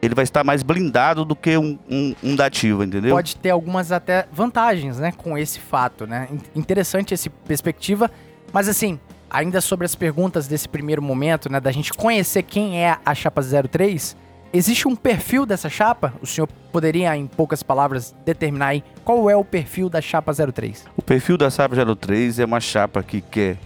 ele 0.02 0.14
vai 0.14 0.24
estar 0.24 0.44
mais 0.44 0.62
blindado 0.62 1.24
do 1.24 1.34
que 1.34 1.56
um, 1.56 1.78
um, 1.90 2.14
um 2.22 2.36
da 2.36 2.46
ativa, 2.46 2.84
entendeu? 2.84 3.14
pode 3.14 3.36
ter 3.36 3.50
algumas 3.50 3.90
até 3.92 4.26
vantagens, 4.32 4.98
né, 4.98 5.12
com 5.12 5.36
esse 5.36 5.58
fato, 5.60 6.06
né? 6.06 6.28
In- 6.30 6.60
Interessante 6.60 7.14
essa 7.14 7.28
perspectiva, 7.30 8.10
mas 8.52 8.68
assim, 8.68 8.98
ainda 9.30 9.60
sobre 9.60 9.84
as 9.86 9.94
perguntas 9.94 10.46
desse 10.46 10.68
primeiro 10.68 11.02
momento, 11.02 11.50
né, 11.50 11.58
da 11.60 11.72
gente 11.72 11.92
conhecer 11.92 12.42
quem 12.42 12.82
é 12.84 12.96
a 13.04 13.14
chapa 13.14 13.42
03, 13.42 14.16
existe 14.52 14.86
um 14.86 14.94
perfil 14.94 15.44
dessa 15.46 15.68
chapa? 15.68 16.12
O 16.22 16.26
senhor 16.26 16.46
poderia, 16.70 17.16
em 17.16 17.26
poucas 17.26 17.62
palavras, 17.62 18.14
determinar 18.24 18.68
aí 18.68 18.84
qual 19.04 19.28
é 19.30 19.36
o 19.36 19.44
perfil 19.44 19.88
da 19.88 20.00
chapa 20.00 20.32
03? 20.32 20.84
O 20.96 21.02
perfil 21.02 21.36
da 21.38 21.48
Chapa 21.50 21.74
03 21.96 22.38
é 22.38 22.44
uma 22.44 22.60
chapa 22.60 23.02
que 23.02 23.20
quer 23.20 23.56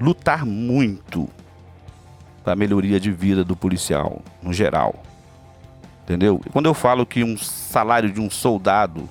lutar 0.00 0.44
muito 0.44 1.28
para 2.42 2.54
a 2.54 2.56
melhoria 2.56 2.98
de 2.98 3.12
vida 3.12 3.44
do 3.44 3.54
policial, 3.54 4.20
no 4.42 4.52
geral. 4.52 5.00
Entendeu? 6.04 6.40
Quando 6.52 6.66
eu 6.66 6.74
falo 6.74 7.06
que 7.06 7.22
um 7.22 7.36
salário 7.36 8.10
de 8.10 8.20
um 8.20 8.28
soldado 8.30 9.08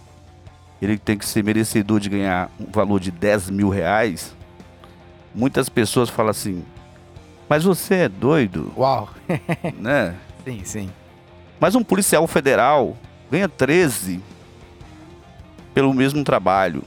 ele 0.81 0.97
tem 0.97 1.17
que 1.17 1.25
ser 1.25 1.43
merecedor 1.43 1.99
de 1.99 2.09
ganhar 2.09 2.49
um 2.59 2.65
valor 2.71 2.99
de 2.99 3.11
10 3.11 3.49
mil 3.51 3.69
reais, 3.69 4.35
muitas 5.33 5.69
pessoas 5.69 6.09
falam 6.09 6.31
assim, 6.31 6.65
mas 7.47 7.63
você 7.63 7.93
é 7.95 8.09
doido, 8.09 8.73
Uau! 8.75 9.09
né? 9.79 10.15
Sim, 10.43 10.61
sim. 10.63 10.89
Mas 11.59 11.75
um 11.75 11.83
policial 11.83 12.25
federal 12.25 12.97
ganha 13.29 13.47
13 13.47 14.19
pelo 15.73 15.93
mesmo 15.93 16.23
trabalho. 16.23 16.83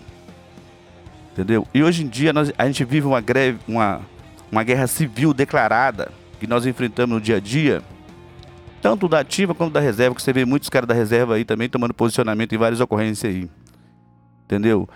Entendeu? 1.33 1.67
E 1.73 1.83
hoje 1.83 2.03
em 2.05 2.09
dia 2.09 2.33
nós- 2.33 2.53
a 2.59 2.67
gente 2.67 2.85
vive 2.85 3.07
uma 3.07 3.21
greve, 3.21 3.59
uma, 3.69 4.01
uma 4.51 4.63
guerra 4.65 4.87
civil 4.87 5.33
declarada 5.33 6.11
que 6.41 6.47
nós 6.47 6.67
enfrentamos 6.67 7.15
no 7.15 7.21
dia 7.21 7.37
a 7.37 7.41
dia, 7.41 7.81
tanto 8.85 9.09
da 9.09 9.21
ativa 9.21 9.55
quanto 9.55 9.73
da 9.73 9.81
reserva, 9.81 10.15
que 10.15 10.21
você 10.21 10.31
vê 10.31 10.45
muitos 10.45 10.69
caras 10.69 10.87
da 10.87 10.93
reserva 10.93 11.37
aí 11.37 11.45
também 11.47 11.71
tomando 11.71 11.95
posicionamento 11.95 12.55
em 12.55 12.59
várias 12.59 12.81
ocorrências 12.83 13.35
aí. 13.35 13.49
Entendeu? 14.45 14.87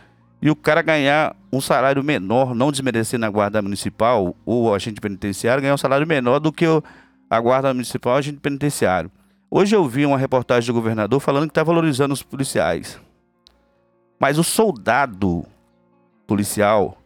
E 0.43 0.51
o 0.51 0.55
cara 0.55 0.83
ganhar 0.83 1.35
um 1.51 1.59
salário 1.59 2.05
menor, 2.05 2.55
não 2.55 2.71
desmerecendo 2.71 3.25
a 3.25 3.31
guarda 3.31 3.63
municipal 3.63 4.37
ou 4.45 4.65
o 4.65 4.75
agente 4.75 5.01
penitenciário, 5.01 5.63
ganhar 5.63 5.73
um 5.73 5.79
salário 5.79 6.07
menor 6.07 6.39
do 6.39 6.53
que 6.53 6.67
a 7.31 7.41
guarda 7.41 7.73
municipal 7.73 8.13
o 8.13 8.17
agente 8.19 8.39
penitenciário. 8.41 9.11
Hoje 9.51 9.75
eu 9.75 9.89
vi 9.89 10.05
uma 10.05 10.19
reportagem 10.19 10.67
do 10.67 10.75
governador 10.75 11.19
falando 11.19 11.45
que 11.45 11.53
está 11.53 11.63
valorizando 11.63 12.13
os 12.13 12.23
policiais. 12.23 13.01
Mas 14.21 14.37
o 14.37 14.45
soldado 14.45 15.47
policial, 16.27 16.99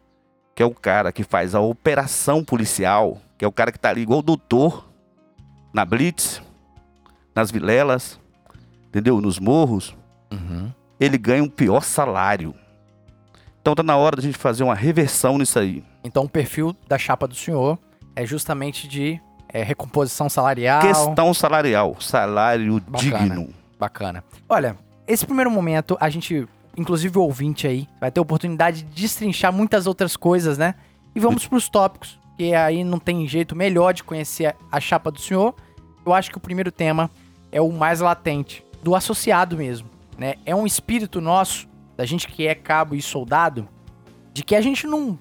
que 0.52 0.64
é 0.64 0.66
o 0.66 0.74
cara 0.74 1.12
que 1.12 1.22
faz 1.22 1.54
a 1.54 1.60
operação 1.60 2.42
policial, 2.42 3.18
que 3.38 3.44
é 3.44 3.48
o 3.48 3.52
cara 3.52 3.70
que 3.70 3.78
está 3.78 3.90
ali 3.90 4.00
igual 4.00 4.18
o 4.18 4.22
doutor, 4.22 4.88
na 5.72 5.84
blitz, 5.84 6.42
nas 7.34 7.50
vilelas, 7.50 8.20
entendeu? 8.88 9.20
Nos 9.20 9.38
morros, 9.38 9.96
ele 10.98 11.18
ganha 11.18 11.42
um 11.42 11.48
pior 11.48 11.82
salário. 11.82 12.54
Então 13.60 13.74
tá 13.74 13.82
na 13.82 13.96
hora 13.96 14.16
da 14.16 14.22
gente 14.22 14.36
fazer 14.36 14.64
uma 14.64 14.74
reversão 14.74 15.38
nisso 15.38 15.58
aí. 15.58 15.84
Então 16.02 16.24
o 16.24 16.28
perfil 16.28 16.76
da 16.88 16.98
chapa 16.98 17.28
do 17.28 17.34
senhor 17.34 17.78
é 18.14 18.26
justamente 18.26 18.88
de 18.88 19.20
é, 19.48 19.62
recomposição 19.62 20.28
salarial. 20.28 20.80
Questão 20.80 21.32
salarial, 21.32 21.96
salário 22.00 22.80
Bacana. 22.80 23.18
digno. 23.18 23.48
Bacana. 23.78 24.24
Olha, 24.48 24.76
esse 25.06 25.24
primeiro 25.24 25.50
momento, 25.50 25.96
a 26.00 26.08
gente, 26.08 26.46
inclusive 26.76 27.18
o 27.18 27.22
ouvinte 27.22 27.66
aí, 27.66 27.88
vai 28.00 28.10
ter 28.10 28.20
oportunidade 28.20 28.82
de 28.82 29.02
destrinchar 29.02 29.52
muitas 29.52 29.86
outras 29.86 30.16
coisas, 30.16 30.58
né? 30.58 30.74
E 31.14 31.20
vamos 31.20 31.46
pros 31.46 31.68
tópicos, 31.68 32.18
que 32.36 32.54
aí 32.54 32.82
não 32.82 32.98
tem 32.98 33.26
jeito 33.28 33.54
melhor 33.54 33.92
de 33.92 34.02
conhecer 34.02 34.56
a 34.70 34.80
chapa 34.80 35.10
do 35.10 35.20
senhor. 35.20 35.54
Eu 36.04 36.12
acho 36.14 36.30
que 36.30 36.38
o 36.38 36.40
primeiro 36.40 36.72
tema 36.72 37.10
é 37.52 37.60
o 37.60 37.70
mais 37.70 38.00
latente, 38.00 38.64
do 38.82 38.94
associado 38.96 39.56
mesmo, 39.56 39.88
né? 40.18 40.34
É 40.44 40.54
um 40.56 40.66
espírito 40.66 41.20
nosso, 41.20 41.68
da 41.96 42.04
gente 42.04 42.26
que 42.26 42.46
é 42.48 42.54
cabo 42.54 42.94
e 42.94 43.02
soldado, 43.02 43.68
de 44.32 44.42
que 44.42 44.56
a 44.56 44.60
gente 44.60 44.86
não, 44.86 45.18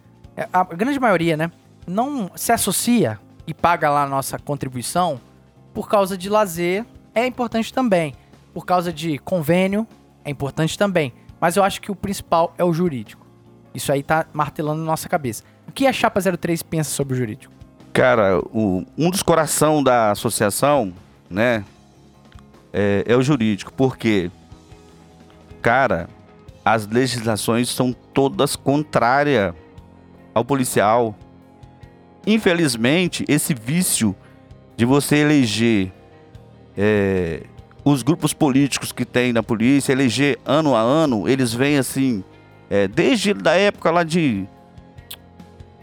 a 0.52 0.64
grande 0.64 1.00
maioria, 1.00 1.36
né, 1.38 1.52
não 1.86 2.32
se 2.36 2.52
associa 2.52 3.20
e 3.46 3.54
paga 3.54 3.90
lá 3.90 4.04
a 4.04 4.08
nossa 4.08 4.40
contribuição 4.40 5.20
por 5.74 5.90
causa 5.90 6.18
de 6.18 6.30
lazer, 6.30 6.86
é 7.14 7.26
importante 7.28 7.74
também. 7.74 8.14
Por 8.54 8.66
causa 8.66 8.92
de 8.92 9.18
convênio, 9.20 9.86
é 10.24 10.30
importante 10.30 10.78
também. 10.78 11.14
Mas 11.40 11.56
eu 11.58 11.64
acho 11.64 11.82
que 11.82 11.92
o 11.92 11.96
principal 11.96 12.54
é 12.58 12.64
o 12.64 12.72
jurídico. 12.74 13.26
Isso 13.74 13.92
aí 13.92 14.04
tá 14.04 14.26
martelando 14.34 14.82
nossa 14.84 15.08
cabeça. 15.10 15.44
O 15.68 15.72
que 15.72 15.88
a 15.88 15.94
Chapa 15.94 16.20
03 16.22 16.62
pensa 16.64 16.90
sobre 16.92 17.14
o 17.14 17.18
jurídico? 17.18 17.54
Cara, 17.94 18.40
o- 18.40 18.86
um 18.98 19.10
dos 19.10 19.24
coração 19.24 19.82
da 19.84 20.12
associação, 20.12 20.94
né, 21.30 21.64
é, 22.74 23.04
é 23.08 23.16
o 23.16 23.22
jurídico, 23.22 23.72
porque, 23.74 24.32
cara, 25.62 26.10
as 26.64 26.88
legislações 26.88 27.70
são 27.70 27.94
todas 28.14 28.56
contrárias 28.56 29.54
ao 30.34 30.46
policial. 30.46 31.16
Infelizmente, 32.26 33.26
esse 33.28 33.54
vício 33.54 34.16
de 34.78 34.86
você 34.86 35.18
eleger 35.18 35.92
é, 36.78 37.44
os 37.84 38.04
grupos 38.04 38.34
políticos 38.34 38.92
que 38.92 39.06
tem 39.06 39.34
na 39.34 39.42
polícia, 39.42 39.92
eleger 39.92 40.40
ano 40.46 40.76
a 40.76 40.80
ano, 40.80 41.28
eles 41.28 41.54
vêm 41.54 41.78
assim, 41.78 42.24
é, 42.70 42.88
desde 42.88 43.34
da 43.34 43.54
época 43.54 43.92
lá 43.92 44.04
de 44.04 44.48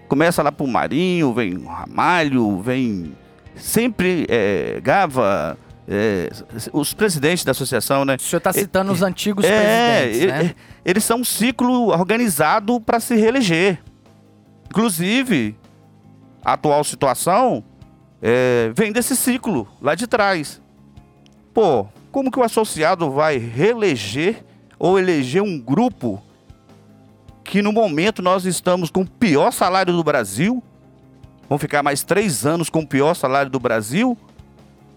começa 0.09 0.43
lá 0.43 0.51
pro 0.51 0.67
Marinho, 0.67 1.35
vem 1.35 1.63
Ramalho, 1.65 2.61
vem 2.63 3.13
sempre 3.55 4.27
é, 4.29 4.81
Gava, 4.83 5.59
é, 5.89 6.29
os 6.73 6.93
presidentes 6.93 7.45
da 7.45 7.53
associação, 7.53 8.05
né? 8.05 8.17
O 8.17 8.23
senhor 8.23 8.41
tá 8.41 8.53
citando 8.53 8.93
os 8.93 9.03
antigos 9.03 9.45
É, 9.45 10.03
presidentes, 10.03 10.29
né? 10.29 10.55
eles 10.85 11.03
são 11.03 11.21
um 11.21 11.25
ciclo 11.25 11.89
organizado 11.89 12.79
para 12.79 13.01
se 13.01 13.15
reeleger. 13.15 13.81
Inclusive, 14.69 15.57
a 16.45 16.53
atual 16.53 16.85
situação 16.85 17.65
é, 18.21 18.71
vem 18.77 18.93
desse 18.93 19.17
ciclo 19.17 19.67
lá 19.81 19.95
de 19.95 20.07
trás. 20.07 20.61
Pô, 21.55 21.87
como 22.13 22.31
que 22.31 22.39
o 22.39 22.43
associado 22.43 23.11
vai 23.11 23.39
reeleger 23.39 24.45
ou 24.79 24.99
eleger 24.99 25.43
um 25.43 25.59
grupo 25.59 26.23
que 27.43 27.63
no 27.63 27.73
momento 27.73 28.21
nós 28.21 28.45
estamos 28.45 28.91
com 28.91 29.01
o 29.01 29.07
pior 29.09 29.51
salário 29.53 29.95
do 29.95 30.05
Brasil, 30.05 30.63
vão 31.49 31.59
ficar 31.59 31.83
mais 31.83 32.05
três 32.05 32.45
anos 32.45 32.69
com 32.69 32.81
o 32.81 32.87
pior 32.87 33.15
salário 33.15 33.51
do 33.51 33.59
Brasil, 33.59 34.19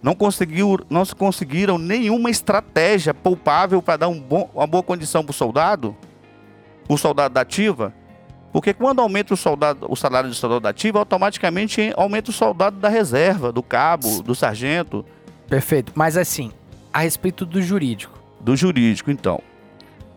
não, 0.01 0.15
conseguiu, 0.15 0.79
não 0.89 1.05
se 1.05 1.15
conseguiram 1.15 1.77
nenhuma 1.77 2.29
estratégia 2.29 3.13
poupável 3.13 3.81
para 3.81 3.97
dar 3.97 4.07
um 4.07 4.19
bom, 4.19 4.49
uma 4.53 4.67
boa 4.67 4.83
condição 4.83 5.23
para 5.23 5.31
o 5.31 5.33
soldado, 5.33 5.95
o 6.87 6.97
soldado 6.97 7.33
da 7.33 7.41
ativa. 7.41 7.93
Porque 8.51 8.73
quando 8.73 8.99
aumenta 8.99 9.33
o, 9.33 9.37
soldado, 9.37 9.85
o 9.89 9.95
salário 9.95 10.29
do 10.29 10.35
soldado 10.35 10.61
da 10.61 10.69
ativa, 10.69 10.99
automaticamente 10.99 11.93
aumenta 11.95 12.31
o 12.31 12.33
soldado 12.33 12.77
da 12.77 12.89
reserva, 12.89 13.51
do 13.51 13.63
cabo, 13.63 14.21
do 14.21 14.35
sargento, 14.35 15.05
Perfeito. 15.51 15.91
Mas 15.93 16.15
assim, 16.15 16.49
a 16.93 16.99
respeito 16.99 17.45
do 17.45 17.61
jurídico. 17.61 18.17
do 18.39 18.55
jurídico. 18.55 19.11
Então, 19.11 19.41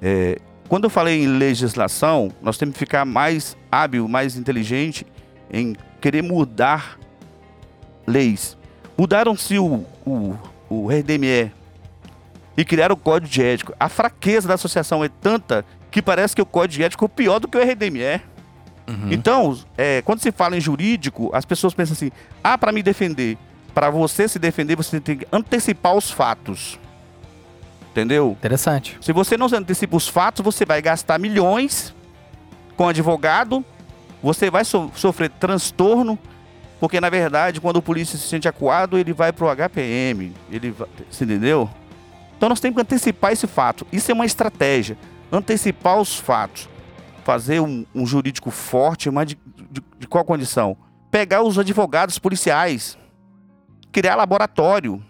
é, 0.00 0.38
quando 0.68 0.84
eu 0.84 0.90
falei 0.90 1.24
em 1.24 1.26
legislação, 1.26 2.30
nós 2.40 2.56
temos 2.56 2.74
que 2.74 2.78
ficar 2.78 3.04
mais 3.04 3.56
hábil, 3.70 4.06
mais 4.06 4.36
inteligente 4.36 5.04
em 5.52 5.74
querer 6.00 6.22
mudar 6.22 7.00
leis. 8.06 8.56
Mudaram-se 8.96 9.58
o, 9.58 9.84
o, 10.06 10.36
o 10.68 10.88
RDME 10.88 11.50
e 12.56 12.64
criaram 12.64 12.94
o 12.94 12.98
Código 12.98 13.30
de 13.30 13.42
Ético. 13.42 13.74
A 13.78 13.88
fraqueza 13.88 14.46
da 14.46 14.54
associação 14.54 15.02
é 15.02 15.08
tanta 15.08 15.64
que 15.90 16.00
parece 16.00 16.34
que 16.34 16.42
o 16.42 16.46
Código 16.46 16.74
de 16.78 16.84
Ético 16.84 17.04
é 17.04 17.08
pior 17.08 17.38
do 17.40 17.48
que 17.48 17.56
o 17.58 17.60
RDME. 17.62 18.20
Então, 19.10 19.58
é, 19.78 20.02
quando 20.02 20.20
se 20.20 20.30
fala 20.30 20.56
em 20.56 20.60
jurídico, 20.60 21.30
as 21.32 21.44
pessoas 21.46 21.72
pensam 21.72 21.94
assim: 21.94 22.10
ah, 22.42 22.58
para 22.58 22.70
me 22.70 22.82
defender. 22.82 23.38
Para 23.74 23.88
você 23.90 24.28
se 24.28 24.38
defender, 24.38 24.76
você 24.76 25.00
tem 25.00 25.16
que 25.16 25.26
antecipar 25.32 25.94
os 25.96 26.10
fatos. 26.10 26.78
Entendeu? 27.90 28.32
Interessante. 28.32 28.98
Se 29.00 29.12
você 29.12 29.36
não 29.36 29.46
antecipa 29.46 29.96
os 29.96 30.06
fatos, 30.06 30.44
você 30.44 30.66
vai 30.66 30.82
gastar 30.82 31.18
milhões 31.18 31.94
com 32.76 32.86
advogado, 32.88 33.64
você 34.22 34.50
vai 34.50 34.64
so- 34.64 34.90
sofrer 34.94 35.30
transtorno, 35.30 36.18
porque 36.80 37.00
na 37.00 37.08
verdade, 37.08 37.60
quando 37.60 37.76
o 37.76 37.82
polícia 37.82 38.18
se 38.18 38.26
sente 38.28 38.46
acuado, 38.48 38.98
ele 38.98 39.12
vai 39.12 39.32
pro 39.32 39.46
HPM. 39.48 40.32
Ele 40.50 40.74
você 41.10 41.24
entendeu? 41.24 41.68
Então 42.36 42.48
nós 42.48 42.60
temos 42.60 42.74
que 42.76 42.82
antecipar 42.82 43.32
esse 43.32 43.46
fato. 43.46 43.86
Isso 43.92 44.10
é 44.10 44.14
uma 44.14 44.26
estratégia. 44.26 44.98
Antecipar 45.32 45.98
os 46.00 46.16
fatos. 46.16 46.68
Fazer 47.24 47.60
um, 47.60 47.86
um 47.94 48.04
jurídico 48.04 48.50
forte, 48.50 49.10
mas 49.10 49.28
de, 49.28 49.38
de- 49.70 49.82
de 49.98 50.06
qual 50.06 50.24
condição? 50.24 50.76
Pegar 51.10 51.42
os 51.42 51.58
advogados 51.58 52.18
policiais. 52.18 52.98
Criar 53.90 54.14
laboratório. 54.16 55.02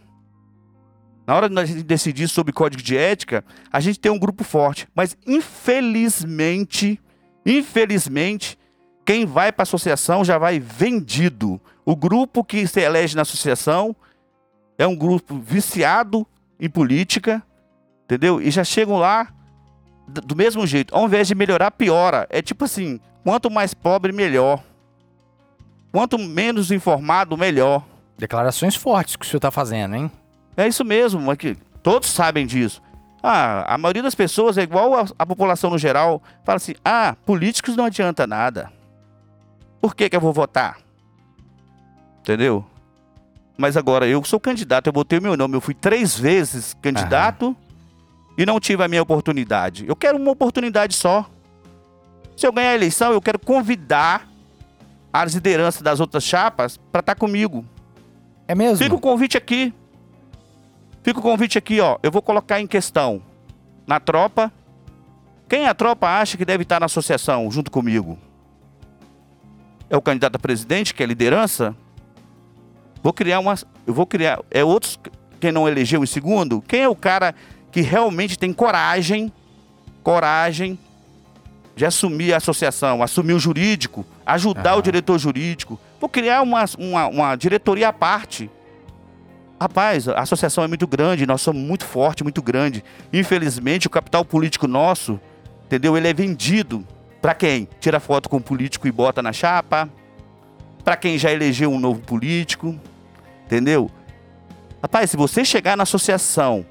Na 1.26 1.34
hora 1.34 1.48
de 1.48 1.58
a 1.58 1.64
gente 1.64 1.82
decidir 1.82 2.28
sobre 2.28 2.52
código 2.52 2.82
de 2.82 2.96
ética, 2.96 3.42
a 3.72 3.80
gente 3.80 3.98
tem 3.98 4.12
um 4.12 4.18
grupo 4.18 4.44
forte. 4.44 4.86
Mas 4.94 5.16
infelizmente, 5.26 7.00
infelizmente, 7.44 8.58
quem 9.04 9.26
vai 9.26 9.52
para 9.52 9.62
a 9.62 9.64
associação 9.64 10.24
já 10.24 10.38
vai 10.38 10.58
vendido. 10.58 11.60
O 11.84 11.94
grupo 11.94 12.42
que 12.42 12.66
se 12.66 12.80
elege 12.80 13.14
na 13.14 13.22
associação 13.22 13.94
é 14.78 14.86
um 14.86 14.96
grupo 14.96 15.38
viciado 15.38 16.26
em 16.58 16.68
política, 16.68 17.42
entendeu? 18.04 18.40
E 18.40 18.50
já 18.50 18.64
chegam 18.64 18.96
lá 18.96 19.28
do 20.08 20.34
mesmo 20.34 20.66
jeito. 20.66 20.94
Ao 20.94 21.04
invés 21.04 21.28
de 21.28 21.34
melhorar, 21.34 21.70
piora. 21.70 22.26
É 22.30 22.40
tipo 22.40 22.64
assim, 22.64 23.00
quanto 23.22 23.50
mais 23.50 23.74
pobre, 23.74 24.12
melhor. 24.12 24.62
Quanto 25.92 26.18
menos 26.18 26.70
informado, 26.70 27.36
melhor. 27.36 27.84
Declarações 28.18 28.74
fortes 28.74 29.16
que 29.16 29.24
o 29.24 29.28
senhor 29.28 29.40
tá 29.40 29.50
fazendo, 29.50 29.94
hein? 29.96 30.10
É 30.56 30.66
isso 30.66 30.84
mesmo, 30.84 31.30
é 31.30 31.36
que 31.36 31.56
todos 31.82 32.08
sabem 32.08 32.46
disso. 32.46 32.80
Ah, 33.22 33.74
a 33.74 33.78
maioria 33.78 34.02
das 34.02 34.14
pessoas 34.14 34.58
é 34.58 34.62
igual 34.62 34.94
a, 34.94 35.06
a 35.18 35.26
população 35.26 35.70
no 35.70 35.78
geral, 35.78 36.22
fala 36.44 36.56
assim: 36.56 36.74
"Ah, 36.84 37.16
políticos 37.24 37.74
não 37.74 37.84
adianta 37.84 38.26
nada. 38.26 38.70
Por 39.84 39.94
que 39.94 40.08
que 40.08 40.16
eu 40.16 40.20
vou 40.20 40.32
votar?" 40.32 40.78
Entendeu? 42.20 42.64
Mas 43.54 43.76
agora 43.76 44.08
eu 44.08 44.24
sou 44.24 44.40
candidato, 44.40 44.86
eu 44.86 44.92
botei 44.94 45.18
o 45.18 45.22
meu 45.22 45.36
nome, 45.36 45.56
eu 45.56 45.60
fui 45.60 45.74
três 45.74 46.18
vezes 46.18 46.74
candidato 46.80 47.54
e 48.38 48.46
não 48.46 48.58
tive 48.58 48.82
a 48.82 48.88
minha 48.88 49.02
oportunidade. 49.02 49.84
Eu 49.86 49.94
quero 49.94 50.16
uma 50.16 50.30
oportunidade 50.30 50.94
só. 50.94 51.28
Se 52.34 52.46
eu 52.46 52.52
ganhar 52.52 52.70
a 52.70 52.74
eleição, 52.74 53.12
eu 53.12 53.20
quero 53.20 53.38
convidar 53.38 54.26
as 55.12 55.34
lideranças 55.34 55.82
das 55.82 56.00
outras 56.00 56.24
chapas 56.24 56.78
para 56.90 57.00
estar 57.00 57.14
comigo. 57.14 57.62
É 58.48 58.54
mesmo? 58.54 58.78
Fica 58.78 58.94
o 58.94 58.98
convite 58.98 59.36
aqui. 59.36 59.74
Fica 61.02 61.18
o 61.18 61.22
convite 61.22 61.58
aqui, 61.58 61.78
ó. 61.78 61.98
Eu 62.02 62.10
vou 62.10 62.22
colocar 62.22 62.58
em 62.58 62.66
questão 62.66 63.22
na 63.86 64.00
tropa. 64.00 64.50
Quem 65.46 65.68
a 65.68 65.74
tropa 65.74 66.08
acha 66.08 66.38
que 66.38 66.44
deve 66.46 66.62
estar 66.62 66.80
na 66.80 66.86
associação 66.86 67.50
junto 67.50 67.70
comigo? 67.70 68.18
É 69.88 69.96
o 69.96 70.02
candidato 70.02 70.36
a 70.36 70.38
presidente, 70.38 70.94
que 70.94 71.02
é 71.02 71.06
liderança? 71.06 71.74
Vou 73.02 73.12
criar 73.12 73.38
uma. 73.40 73.54
Eu 73.86 73.94
vou 73.94 74.06
criar. 74.06 74.40
É 74.50 74.64
outros. 74.64 74.98
Quem 75.38 75.52
não 75.52 75.68
elegeu 75.68 76.02
em 76.02 76.06
segundo? 76.06 76.62
Quem 76.62 76.80
é 76.80 76.88
o 76.88 76.96
cara 76.96 77.34
que 77.70 77.80
realmente 77.82 78.38
tem 78.38 78.52
coragem? 78.52 79.32
Coragem 80.02 80.78
de 81.76 81.84
assumir 81.84 82.32
a 82.32 82.36
associação, 82.36 83.02
assumir 83.02 83.32
o 83.32 83.38
jurídico, 83.38 84.06
ajudar 84.24 84.70
Aham. 84.70 84.78
o 84.78 84.82
diretor 84.82 85.18
jurídico. 85.18 85.78
Vou 86.00 86.08
criar 86.08 86.42
uma, 86.42 86.64
uma, 86.78 87.06
uma 87.08 87.36
diretoria 87.36 87.88
à 87.88 87.92
parte. 87.92 88.50
Rapaz, 89.60 90.08
a 90.08 90.20
associação 90.20 90.62
é 90.62 90.68
muito 90.68 90.86
grande, 90.86 91.26
nós 91.26 91.40
somos 91.40 91.62
muito 91.62 91.84
forte, 91.84 92.22
muito 92.22 92.42
grande. 92.42 92.84
Infelizmente, 93.12 93.86
o 93.86 93.90
capital 93.90 94.24
político 94.24 94.66
nosso, 94.66 95.18
entendeu? 95.66 95.96
Ele 95.96 96.08
é 96.08 96.14
vendido. 96.14 96.86
Pra 97.24 97.34
quem? 97.34 97.66
Tira 97.80 98.00
foto 98.00 98.28
com 98.28 98.36
o 98.36 98.40
político 98.42 98.86
e 98.86 98.92
bota 98.92 99.22
na 99.22 99.32
chapa. 99.32 99.88
Pra 100.84 100.94
quem 100.94 101.16
já 101.16 101.32
elegeu 101.32 101.72
um 101.72 101.80
novo 101.80 102.02
político. 102.02 102.78
Entendeu? 103.46 103.90
Rapaz, 104.82 105.08
se 105.08 105.16
você 105.16 105.42
chegar 105.42 105.74
na 105.74 105.84
associação 105.84 106.66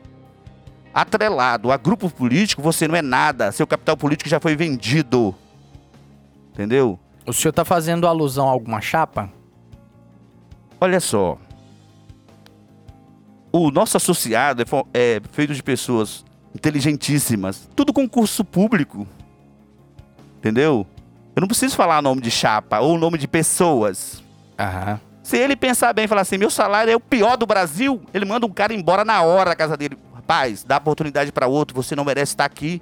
atrelado 0.93 1.71
a 1.71 1.77
grupo 1.77 2.07
político, 2.07 2.61
você 2.61 2.87
não 2.87 2.95
é 2.95 3.01
nada. 3.01 3.51
Seu 3.51 3.65
capital 3.65 3.97
político 3.97 4.29
já 4.29 4.39
foi 4.39 4.55
vendido. 4.55 5.33
Entendeu? 6.51 6.99
O 7.25 7.33
senhor 7.33 7.51
tá 7.51 7.65
fazendo 7.65 8.05
alusão 8.05 8.47
a 8.47 8.51
alguma 8.51 8.79
chapa? 8.79 9.33
Olha 10.79 10.99
só. 10.99 11.39
O 13.51 13.71
nosso 13.71 13.97
associado 13.97 14.61
é, 14.61 14.65
é 15.15 15.21
feito 15.31 15.55
de 15.55 15.63
pessoas 15.63 16.23
inteligentíssimas. 16.53 17.67
Tudo 17.75 17.91
concurso 17.91 18.45
público. 18.45 19.07
Entendeu? 20.43 20.85
Eu 21.33 21.39
não 21.39 21.47
preciso 21.47 21.73
falar 21.73 22.01
nome 22.01 22.19
de 22.19 22.29
chapa 22.29 22.81
ou 22.81 22.97
nome 22.97 23.17
de 23.17 23.29
pessoas. 23.29 24.21
Aham. 24.59 24.99
Se 25.23 25.37
ele 25.37 25.55
pensar 25.55 25.93
bem 25.93 26.03
e 26.03 26.07
falar 26.07 26.19
assim, 26.19 26.37
meu 26.37 26.49
salário 26.49 26.91
é 26.91 26.95
o 26.97 26.99
pior 26.99 27.37
do 27.37 27.45
Brasil, 27.45 28.01
ele 28.13 28.25
manda 28.25 28.45
um 28.45 28.49
cara 28.49 28.73
embora 28.73 29.05
na 29.05 29.21
hora 29.21 29.51
da 29.51 29.55
casa 29.55 29.77
dele. 29.77 29.97
Rapaz, 30.13 30.65
dá 30.65 30.75
oportunidade 30.77 31.31
para 31.31 31.47
outro, 31.47 31.73
você 31.73 31.95
não 31.95 32.03
merece 32.03 32.33
estar 32.33 32.43
aqui. 32.43 32.81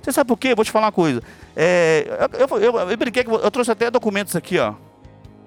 Você 0.00 0.12
sabe 0.12 0.28
por 0.28 0.36
quê? 0.38 0.54
Vou 0.54 0.64
te 0.64 0.70
falar 0.70 0.86
uma 0.86 0.92
coisa. 0.92 1.20
É, 1.56 2.06
eu, 2.38 2.46
eu, 2.46 2.62
eu- 2.78 2.90
eu 2.90 2.96
brinquei 2.96 3.24
que 3.24 3.30
eu 3.30 3.50
trouxe 3.50 3.72
até 3.72 3.90
documentos 3.90 4.36
aqui, 4.36 4.56
ó. 4.60 4.74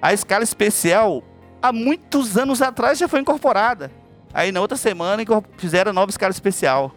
A 0.02 0.12
escala 0.12 0.44
especial, 0.44 1.24
há 1.62 1.72
muitos 1.72 2.38
anos 2.38 2.62
atrás, 2.62 3.00
já 3.00 3.08
foi 3.08 3.22
incorporada. 3.22 3.90
Aí 4.34 4.52
na 4.52 4.60
outra 4.60 4.78
semana 4.78 5.24
fizeram 5.58 5.94
nova 5.94 6.10
escala 6.12 6.32
especial. 6.32 6.94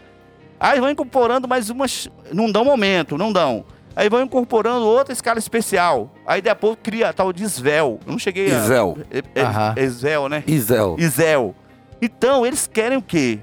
Aí 0.59 0.81
vão 0.81 0.91
incorporando 0.91 1.47
mais 1.47 1.71
umas. 1.71 2.09
Não 2.33 2.51
dão 2.51 2.65
momento, 2.65 3.17
não 3.17 3.33
dão. 3.33 3.65
Aí 3.95 4.09
vão 4.09 4.23
incorporando 4.23 4.87
outra 4.87 5.13
escala 5.13 5.39
especial. 5.39 6.11
Aí 6.27 6.41
depois 6.41 6.79
cria 6.83 7.11
a 7.11 7.13
tal 7.13 7.33
de 7.33 7.45
Svel. 7.49 8.01
Eu 8.07 8.13
não 8.13 8.19
cheguei 8.19 8.53
a. 8.53 8.59
Isel. 8.59 8.99
É, 9.11 9.19
é, 9.19 9.85
é 9.85 10.29
né? 10.29 10.45
Isel. 10.47 10.97
Isel. 10.99 11.55
Então, 12.01 12.45
eles 12.45 12.67
querem 12.67 12.99
o 12.99 13.03
quê? 13.03 13.39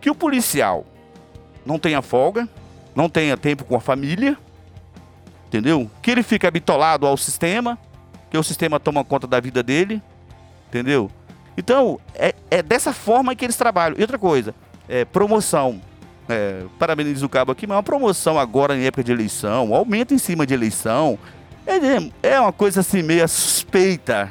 Que 0.00 0.10
o 0.10 0.14
policial 0.14 0.84
não 1.66 1.78
tenha 1.78 2.00
folga, 2.00 2.48
não 2.94 3.08
tenha 3.08 3.36
tempo 3.36 3.64
com 3.64 3.74
a 3.74 3.80
família, 3.80 4.38
entendeu? 5.46 5.90
Que 6.00 6.10
ele 6.10 6.22
fique 6.22 6.46
habitolado 6.46 7.06
ao 7.06 7.16
sistema, 7.16 7.78
que 8.30 8.38
o 8.38 8.42
sistema 8.42 8.78
toma 8.78 9.04
conta 9.04 9.26
da 9.26 9.40
vida 9.40 9.62
dele, 9.62 10.00
entendeu? 10.68 11.10
Então, 11.56 11.98
é, 12.14 12.34
é 12.50 12.62
dessa 12.62 12.92
forma 12.92 13.34
que 13.34 13.44
eles 13.44 13.56
trabalham. 13.56 13.98
E 13.98 14.02
outra 14.02 14.18
coisa, 14.18 14.54
é 14.88 15.04
promoção. 15.04 15.80
É, 16.28 16.64
parabenizo 16.78 17.24
o 17.24 17.28
cabo 17.28 17.52
aqui, 17.52 17.66
mas 17.66 17.76
uma 17.76 17.82
promoção 17.82 18.38
agora 18.38 18.76
em 18.76 18.84
época 18.84 19.02
de 19.02 19.10
eleição, 19.10 19.70
um 19.70 19.74
aumento 19.74 20.12
em 20.12 20.18
cima 20.18 20.46
de 20.46 20.52
eleição, 20.52 21.18
é, 21.66 22.28
é 22.34 22.40
uma 22.40 22.52
coisa 22.52 22.80
assim 22.80 23.02
meio 23.02 23.26
suspeita 23.26 24.30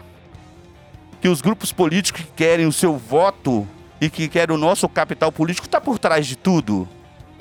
que 1.19 1.27
os 1.27 1.41
grupos 1.41 1.71
políticos 1.71 2.21
que 2.21 2.31
querem 2.36 2.65
o 2.65 2.71
seu 2.71 2.95
voto 2.95 3.67
e 3.99 4.10
que 4.10 4.27
querem 4.27 4.55
o 4.55 4.60
nosso 4.60 4.88
capital 4.88 5.31
político 5.31 5.67
está 5.67 5.81
por 5.81 5.97
trás 5.97 6.27
de 6.27 6.36
tudo. 6.36 6.88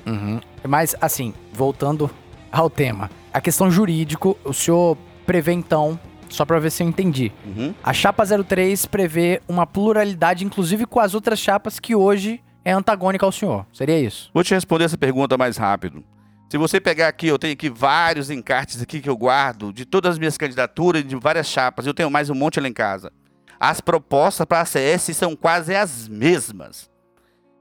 Uhum. 0.06 0.40
Mas, 0.66 0.94
assim, 1.00 1.34
voltando 1.52 2.10
ao 2.50 2.70
tema. 2.70 3.10
A 3.32 3.40
questão 3.40 3.70
jurídico, 3.70 4.36
o 4.44 4.52
senhor 4.52 4.96
prevê, 5.26 5.52
então, 5.52 5.98
só 6.28 6.44
pra 6.44 6.58
ver 6.58 6.70
se 6.70 6.82
eu 6.82 6.88
entendi. 6.88 7.30
Uhum. 7.44 7.74
A 7.82 7.92
chapa 7.92 8.24
03 8.24 8.86
prevê 8.86 9.42
uma 9.46 9.66
pluralidade, 9.66 10.44
inclusive 10.44 10.86
com 10.86 11.00
as 11.00 11.14
outras 11.14 11.38
chapas 11.38 11.78
que 11.78 11.94
hoje 11.94 12.40
é 12.66 12.72
antagônica 12.72 13.24
ao 13.24 13.30
senhor. 13.30 13.64
Seria 13.72 13.96
isso? 13.96 14.28
Vou 14.34 14.42
te 14.42 14.52
responder 14.52 14.84
essa 14.86 14.98
pergunta 14.98 15.38
mais 15.38 15.56
rápido. 15.56 16.02
Se 16.50 16.58
você 16.58 16.80
pegar 16.80 17.06
aqui, 17.06 17.28
eu 17.28 17.38
tenho 17.38 17.52
aqui 17.52 17.70
vários 17.70 18.28
encartes 18.28 18.82
aqui 18.82 19.00
que 19.00 19.08
eu 19.08 19.16
guardo 19.16 19.72
de 19.72 19.84
todas 19.84 20.12
as 20.14 20.18
minhas 20.18 20.36
candidaturas, 20.36 21.06
de 21.06 21.14
várias 21.14 21.46
chapas. 21.46 21.86
Eu 21.86 21.94
tenho 21.94 22.10
mais 22.10 22.28
um 22.28 22.34
monte 22.34 22.58
lá 22.58 22.66
em 22.66 22.72
casa. 22.72 23.12
As 23.60 23.80
propostas 23.80 24.44
para 24.44 24.62
a 24.62 24.64
CS 24.64 25.16
são 25.16 25.36
quase 25.36 25.76
as 25.76 26.08
mesmas. 26.08 26.90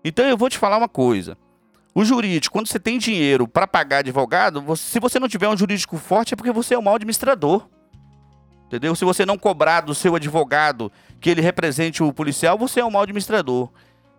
Então 0.03 0.25
eu 0.25 0.35
vou 0.35 0.49
te 0.49 0.57
falar 0.57 0.77
uma 0.77 0.89
coisa. 0.89 1.37
O 1.93 2.03
jurídico, 2.03 2.53
quando 2.53 2.67
você 2.67 2.79
tem 2.79 2.97
dinheiro 2.97 3.47
para 3.47 3.67
pagar 3.67 3.99
advogado, 3.99 4.59
você- 4.59 4.83
se 4.93 4.99
você 4.99 5.19
não 5.19 5.27
tiver 5.27 5.47
um 5.47 5.55
jurídico 5.55 5.97
forte 5.97 6.33
é 6.33 6.37
porque 6.37 6.51
você 6.51 6.73
é 6.73 6.79
um 6.79 6.81
mau 6.81 6.95
administrador. 6.95 7.67
Entendeu? 8.65 8.95
Se 8.95 9.05
você 9.05 9.23
não 9.23 9.37
cobrar 9.37 9.81
do 9.81 9.93
seu 9.93 10.15
advogado 10.15 10.91
que 11.21 11.29
ele 11.29 11.41
represente 11.41 12.01
o 12.01 12.11
policial, 12.11 12.57
você 12.57 12.79
é 12.79 12.85
um 12.85 12.89
mau 12.89 13.03
administrador. 13.03 13.69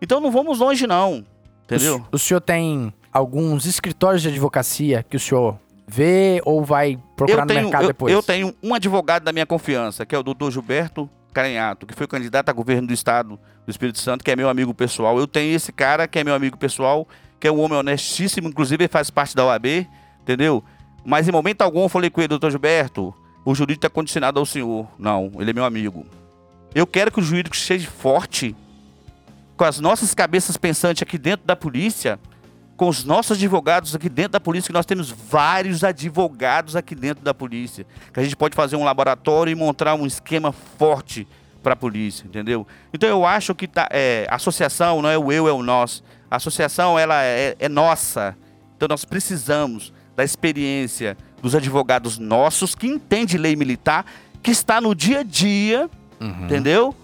Então 0.01 0.19
não 0.19 0.31
vamos 0.31 0.59
longe 0.59 0.85
não. 0.85 1.25
Entendeu? 1.65 2.05
O, 2.11 2.15
o 2.15 2.19
senhor 2.19 2.39
tem 2.39 2.93
alguns 3.11 3.65
escritórios 3.65 4.21
de 4.21 4.29
advocacia 4.29 5.03
que 5.03 5.17
o 5.17 5.19
senhor 5.19 5.57
vê 5.87 6.41
ou 6.45 6.63
vai 6.63 6.99
procurar 7.15 7.39
eu 7.39 7.45
no 7.45 7.47
tenho, 7.47 7.61
mercado 7.61 7.83
eu, 7.83 7.87
depois? 7.87 8.13
eu 8.13 8.23
tenho 8.23 8.55
um 8.61 8.73
advogado 8.73 9.23
da 9.23 9.31
minha 9.31 9.45
confiança, 9.45 10.05
que 10.05 10.13
é 10.13 10.19
o 10.19 10.23
doutor 10.23 10.51
Gilberto 10.51 11.09
Caranhato, 11.33 11.85
que 11.85 11.93
foi 11.93 12.07
candidato 12.07 12.49
a 12.49 12.53
governo 12.53 12.87
do 12.87 12.93
estado 12.93 13.39
do 13.65 13.71
Espírito 13.71 13.99
Santo, 13.99 14.23
que 14.23 14.31
é 14.31 14.35
meu 14.35 14.49
amigo 14.49 14.73
pessoal. 14.73 15.17
Eu 15.19 15.27
tenho 15.27 15.55
esse 15.55 15.71
cara, 15.71 16.07
que 16.07 16.19
é 16.19 16.23
meu 16.23 16.33
amigo 16.33 16.57
pessoal, 16.57 17.07
que 17.39 17.47
é 17.47 17.51
um 17.51 17.59
homem 17.59 17.77
honestíssimo, 17.77 18.47
inclusive 18.47 18.83
ele 18.83 18.89
faz 18.89 19.09
parte 19.09 19.35
da 19.35 19.45
OAB, 19.45 19.87
entendeu? 20.21 20.63
Mas 21.05 21.27
em 21.27 21.31
momento 21.31 21.61
algum 21.61 21.83
eu 21.83 21.89
falei 21.89 22.09
com 22.09 22.19
ele, 22.21 22.27
doutor 22.27 22.51
Gilberto, 22.51 23.13
o 23.45 23.55
jurídico 23.55 23.85
está 23.85 23.89
condicionado 23.89 24.39
ao 24.39 24.45
senhor. 24.45 24.87
Não, 24.97 25.31
ele 25.39 25.51
é 25.51 25.53
meu 25.53 25.63
amigo. 25.63 26.05
Eu 26.75 26.85
quero 26.85 27.11
que 27.11 27.19
o 27.19 27.23
jurídico 27.23 27.55
seja 27.55 27.89
forte, 27.89 28.55
com 29.57 29.63
as 29.65 29.79
nossas 29.79 30.13
cabeças 30.13 30.55
pensantes 30.55 31.01
aqui 31.03 31.17
dentro 31.17 31.45
da 31.45 31.55
polícia, 31.55 32.19
com 32.77 32.87
os 32.87 33.03
nossos 33.03 33.35
advogados 33.35 33.95
aqui 33.95 34.07
dentro 34.07 34.33
da 34.33 34.39
polícia, 34.39 34.67
que 34.67 34.73
nós 34.73 34.85
temos 34.85 35.09
vários 35.09 35.83
advogados 35.83 36.75
aqui 36.75 36.93
dentro 36.93 37.23
da 37.23 37.33
polícia, 37.33 37.85
que 38.13 38.19
a 38.19 38.23
gente 38.23 38.35
pode 38.35 38.55
fazer 38.55 38.75
um 38.75 38.83
laboratório 38.83 39.51
e 39.51 39.55
montar 39.55 39.95
um 39.95 40.05
esquema 40.05 40.51
forte 40.51 41.27
para 41.63 41.73
a 41.73 41.75
polícia, 41.75 42.25
entendeu? 42.27 42.67
Então 42.93 43.09
eu 43.09 43.25
acho 43.25 43.55
que 43.55 43.67
tá, 43.67 43.89
é, 43.91 44.27
a 44.29 44.35
associação 44.35 45.01
não 45.01 45.09
é 45.09 45.17
o 45.17 45.31
eu, 45.31 45.47
é 45.47 45.51
o 45.51 45.63
nós. 45.63 46.03
A 46.29 46.35
associação 46.35 46.97
ela 46.99 47.23
é, 47.23 47.55
é 47.59 47.67
nossa. 47.67 48.37
Então 48.75 48.87
nós 48.87 49.03
precisamos 49.03 49.91
da 50.15 50.23
experiência 50.23 51.17
dos 51.41 51.55
advogados 51.55 52.19
nossos 52.19 52.75
que 52.75 52.85
entendem 52.87 53.37
lei 53.37 53.55
militar, 53.55 54.05
que 54.43 54.51
está 54.51 54.79
no 54.79 54.93
dia 54.93 55.21
a 55.21 55.23
dia, 55.23 55.89
Uhum. 56.19 56.45
entendeu? 56.45 56.95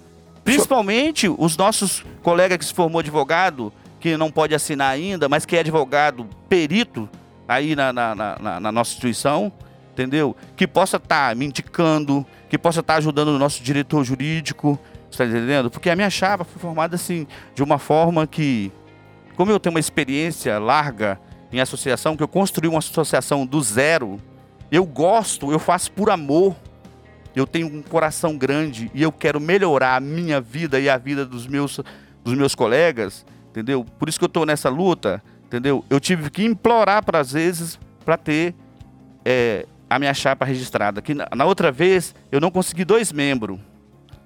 Principalmente 0.44 1.28
os 1.38 1.56
nossos 1.58 2.04
colegas 2.22 2.58
que 2.58 2.66
se 2.66 2.74
formou 2.74 3.00
advogado, 3.00 3.72
que 4.00 4.18
não 4.18 4.30
pode 4.30 4.54
assinar 4.54 4.92
ainda, 4.94 5.30
mas 5.30 5.46
que 5.46 5.56
é 5.56 5.60
advogado 5.60 6.28
perito 6.50 7.10
aí 7.48 7.76
na, 7.76 7.94
na, 7.94 8.16
na- 8.16 8.60
na- 8.60 8.72
nossa 8.72 8.92
instituição, 8.92 9.52
entendeu? 9.94 10.36
Que 10.56 10.68
possa 10.68 10.98
estar 10.98 11.36
me 11.36 11.46
indicando, 11.46 12.26
que 12.50 12.58
possa 12.58 12.82
estar 12.82 12.96
ajudando 12.96 13.30
o 13.30 13.40
nosso 13.40 13.64
diretor 13.64 14.04
jurídico, 14.04 14.78
está 15.10 15.26
entendendo? 15.26 15.70
Porque 15.72 15.90
a 15.90 15.96
minha 15.96 16.10
chapa 16.10 16.44
foi 16.44 16.62
formada 16.62 16.96
assim, 16.96 17.26
de 17.56 17.64
uma 17.64 17.78
forma 17.80 18.28
que, 18.28 18.72
como 19.38 19.52
eu 19.52 19.60
tenho 19.60 19.74
uma 19.74 19.80
experiência 19.80 20.60
larga 20.60 21.20
em 21.52 21.60
associação, 21.62 22.18
que 22.18 22.24
eu 22.24 22.28
construí 22.28 22.68
uma 22.68 22.80
associação 22.80 23.46
do 23.46 23.62
zero, 23.62 24.20
eu 24.72 24.84
gosto, 24.86 25.52
eu 25.52 25.60
faço 25.60 25.92
por 25.92 26.10
amor, 26.10 26.56
eu 27.36 27.48
tenho 27.48 27.68
um 27.68 27.82
coração 27.82 28.38
grande 28.38 28.92
e 28.94 29.02
eu 29.02 29.12
quero 29.12 29.40
melhorar 29.40 29.96
a 29.96 30.00
minha 30.00 30.40
vida 30.40 30.80
e 30.80 30.90
a 30.90 30.98
vida 30.98 31.26
dos 31.26 31.48
meus, 31.48 31.80
dos 32.24 32.34
meus 32.36 32.54
colegas, 32.54 33.26
entendeu? 33.50 33.86
Por 33.98 34.08
isso 34.08 34.20
que 34.20 34.26
eu 34.26 34.28
estou 34.28 34.46
nessa 34.46 34.70
luta, 34.70 35.22
entendeu? 35.46 35.84
Eu 35.90 36.00
tive 36.00 36.30
que 36.30 36.44
implorar 36.44 37.04
para 37.04 37.20
às 37.20 37.32
vezes 37.32 37.80
para 38.06 38.18
ter 38.18 38.54
é, 39.26 39.66
a 39.90 40.00
minha 40.00 40.14
chapa 40.14 40.46
registrada. 40.46 41.02
Que 41.02 41.14
na, 41.14 41.28
na 41.36 41.46
outra 41.46 41.72
vez 41.72 42.14
eu 42.32 42.40
não 42.40 42.52
consegui 42.52 42.86
dois 42.86 43.12
membros. 43.12 43.60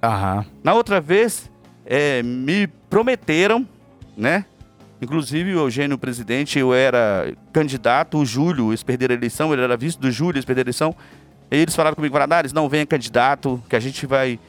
Aham. 0.02 0.46
Na 0.64 0.74
outra 0.74 1.02
vez 1.02 1.52
é, 1.86 2.22
me 2.24 2.68
prometeram, 2.90 3.68
né? 4.16 4.46
Inclusive 5.02 5.54
o 5.54 5.60
Eugênio 5.60 5.98
presidente, 5.98 6.58
eu 6.58 6.74
era 6.74 7.32
candidato, 7.54 8.18
o 8.18 8.26
Júlio, 8.26 8.70
eles 8.70 8.82
perderam 8.82 9.14
a 9.14 9.18
eleição, 9.18 9.54
ele 9.54 9.62
era 9.62 9.78
vice 9.78 10.00
do 10.00 10.10
Júlio, 10.10 10.38
eles 10.38 10.46
perderam 10.46 10.66
a 10.66 10.70
eleição. 10.70 10.96
Eles 11.50 11.76
falaram 11.76 11.96
comigo, 11.96 12.14
Valadares, 12.14 12.52
não 12.52 12.68
venha 12.68 12.86
candidato, 12.86 13.62
que 13.70 13.76
a 13.76 13.80
gente 13.80 14.06
vai 14.06 14.40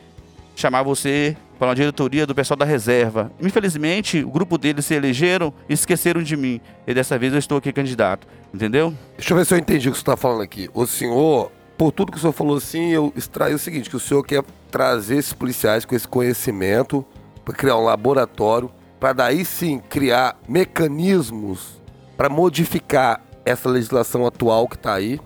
chamar 0.56 0.82
você 0.82 1.36
para 1.58 1.68
uma 1.68 1.74
diretoria 1.74 2.26
do 2.26 2.34
pessoal 2.34 2.56
da 2.56 2.64
reserva. 2.64 3.30
Infelizmente, 3.40 4.22
o 4.22 4.30
grupo 4.30 4.58
deles 4.58 4.84
se 4.86 4.94
elegeram 4.94 5.52
e 5.68 5.74
esqueceram 5.74 6.22
de 6.22 6.36
mim. 6.36 6.60
E 6.86 6.94
dessa 6.94 7.18
vez 7.18 7.32
eu 7.32 7.38
estou 7.38 7.58
aqui 7.58 7.72
candidato, 7.72 8.26
entendeu? 8.52 8.94
Deixa 9.16 9.32
eu 9.32 9.36
ver 9.36 9.44
se 9.44 9.54
eu 9.54 9.58
entendi 9.58 9.88
o 9.88 9.92
que 9.92 9.98
você 9.98 10.02
está 10.02 10.16
falando 10.16 10.42
aqui. 10.42 10.68
O 10.72 10.86
senhor, 10.86 11.50
por 11.76 11.92
tudo 11.92 12.12
que 12.12 12.18
o 12.18 12.20
senhor 12.20 12.32
falou 12.32 12.56
assim, 12.56 12.90
eu 12.90 13.12
extraí 13.16 13.54
o 13.54 13.58
seguinte, 13.58 13.90
que 13.90 13.96
o 13.96 14.00
senhor 14.00 14.22
quer 14.24 14.42
trazer 14.70 15.16
esses 15.16 15.32
policiais 15.32 15.84
com 15.84 15.94
esse 15.94 16.06
conhecimento 16.06 17.04
para 17.44 17.54
criar 17.54 17.76
um 17.76 17.84
laboratório, 17.84 18.70
para 19.00 19.12
daí 19.12 19.44
sim 19.44 19.80
criar 19.88 20.36
mecanismos 20.48 21.78
para 22.16 22.28
modificar 22.28 23.22
essa 23.44 23.68
legislação 23.68 24.26
atual 24.26 24.66
que 24.66 24.74
está 24.74 24.94
aí. 24.94 25.20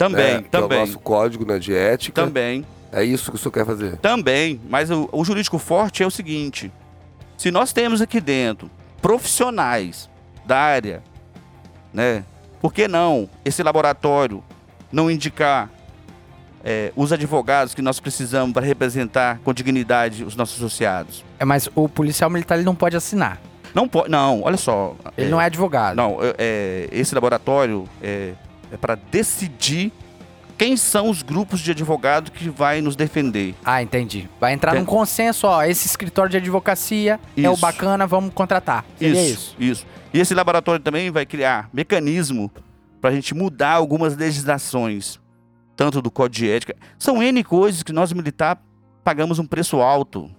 Também, 0.00 0.34
né, 0.36 0.42
que 0.50 0.56
É 0.56 0.58
o 0.58 0.62
também, 0.62 0.78
nosso 0.80 0.98
código 0.98 1.44
né, 1.44 1.58
de 1.58 1.74
ética. 1.74 2.22
também. 2.24 2.64
É 2.90 3.04
isso 3.04 3.30
que 3.30 3.36
o 3.36 3.38
senhor 3.38 3.52
quer 3.52 3.66
fazer. 3.66 3.98
Também, 3.98 4.58
mas 4.68 4.90
o, 4.90 5.06
o 5.12 5.22
jurídico 5.24 5.58
forte 5.58 6.02
é 6.02 6.06
o 6.06 6.10
seguinte: 6.10 6.72
se 7.36 7.50
nós 7.50 7.70
temos 7.72 8.00
aqui 8.00 8.18
dentro 8.18 8.70
profissionais 9.02 10.08
da 10.46 10.56
área, 10.58 11.02
né? 11.92 12.24
Por 12.62 12.72
que 12.72 12.88
não 12.88 13.28
esse 13.44 13.62
laboratório 13.62 14.42
não 14.90 15.10
indicar 15.10 15.70
é, 16.64 16.92
os 16.96 17.12
advogados 17.12 17.74
que 17.74 17.82
nós 17.82 18.00
precisamos 18.00 18.52
para 18.54 18.64
representar 18.66 19.38
com 19.44 19.52
dignidade 19.52 20.24
os 20.24 20.34
nossos 20.34 20.56
associados? 20.56 21.22
É, 21.38 21.44
mas 21.44 21.68
o 21.74 21.88
policial 21.90 22.30
militar 22.30 22.56
ele 22.56 22.64
não 22.64 22.74
pode 22.74 22.96
assinar. 22.96 23.38
Não 23.74 23.86
pode, 23.86 24.10
não. 24.10 24.42
Olha 24.42 24.56
só. 24.56 24.96
Ele 25.16 25.30
não 25.30 25.40
é 25.40 25.44
advogado. 25.44 25.94
Não, 25.96 26.18
é- 26.22 26.34
é, 26.38 26.88
esse 26.90 27.14
laboratório 27.14 27.86
é, 28.70 28.74
é 28.74 28.76
para 28.76 28.94
decidir 28.94 29.92
quem 30.58 30.76
são 30.76 31.08
os 31.08 31.22
grupos 31.22 31.60
de 31.60 31.70
advogados 31.70 32.30
que 32.30 32.50
vai 32.50 32.82
nos 32.82 32.94
defender. 32.94 33.54
Ah, 33.64 33.82
entendi. 33.82 34.28
Vai 34.38 34.52
entrar 34.52 34.72
Tem- 34.72 34.80
num 34.80 34.86
consenso, 34.86 35.46
ó. 35.46 35.62
Esse 35.64 35.86
escritório 35.86 36.30
de 36.30 36.36
advocacia 36.36 37.18
é 37.36 37.48
o 37.48 37.52
Isso. 37.54 37.62
bacana, 37.62 38.06
vamos 38.06 38.32
contratar. 38.34 38.84
Seria 38.98 39.26
isso. 39.26 39.56
isso. 39.58 39.86
E 40.12 40.20
esse 40.20 40.34
laboratório 40.34 40.82
também 40.82 41.10
vai 41.10 41.24
criar 41.24 41.70
mecanismo 41.72 42.50
para 43.00 43.08
a 43.08 43.12
gente 43.14 43.34
mudar 43.34 43.70
algumas 43.72 44.14
legislações, 44.16 45.18
tanto 45.74 46.02
do 46.02 46.10
Código 46.10 46.44
de 46.44 46.50
Ética. 46.50 46.76
São 46.98 47.22
N 47.22 47.42
coisas 47.42 47.82
que 47.82 47.92
nós, 47.92 48.12
militar, 48.12 48.60
pagamos 49.02 49.38
um 49.38 49.46
preço 49.46 49.80
alto. 49.80 50.30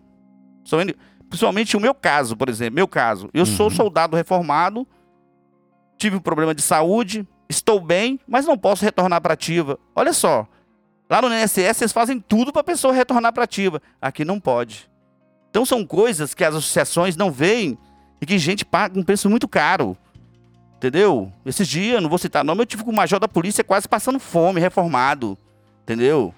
São 0.64 0.80
N... 0.82 0.96
Principalmente 1.28 1.76
o 1.76 1.80
meu 1.80 1.96
caso, 1.96 2.38
por 2.38 2.48
exemplo. 2.48 2.76
Meu 2.76 2.88
caso. 2.88 3.28
Eu 3.34 3.46
sou 3.48 3.68
Uhum. 3.70 3.76
soldado 3.76 4.16
reformado, 4.16 4.86
tive 5.98 6.16
um 6.16 6.20
problema 6.20 6.54
de 6.54 6.62
saúde, 6.62 7.26
estou 7.52 7.80
bem, 7.80 8.20
mas 8.28 8.46
não 8.46 8.58
posso 8.58 8.84
retornar 8.84 9.22
para 9.22 9.34
ativa. 9.34 9.78
Olha 9.96 10.14
só. 10.14 10.48
Lá 11.10 11.22
no 11.22 11.28
INSS, 11.34 11.82
eles 11.82 11.92
fazem 11.92 12.20
tudo 12.20 12.52
para 12.52 12.62
a 12.62 12.64
pessoa 12.64 12.94
retornar 12.94 13.34
para 13.34 13.44
ativa. 13.44 13.82
Aqui 14.02 14.24
não 14.26 14.40
pode. 14.40 14.90
Então 15.50 15.66
são 15.66 15.86
coisas 15.86 16.34
que 16.34 16.44
as 16.44 16.56
associações 16.56 17.18
não 17.18 17.30
veem 17.30 17.78
e 18.22 18.26
que 18.26 18.38
gente 18.40 18.64
paga 18.64 18.98
um 18.98 19.04
preço 19.04 19.30
muito 19.30 19.48
caro. 19.48 19.98
Entendeu? 20.78 21.32
Esses 21.46 21.68
dias, 21.68 22.02
não 22.02 22.10
vou 22.10 22.18
citar 22.18 22.44
nome, 22.44 22.62
eu 22.62 22.66
tive 22.66 22.84
com 22.84 22.92
o 22.92 22.96
major 22.96 23.20
da 23.20 23.28
polícia 23.28 23.64
quase 23.64 23.88
passando 23.88 24.20
fome, 24.20 24.60
reformado. 24.60 25.38
Entendeu? 25.84 26.34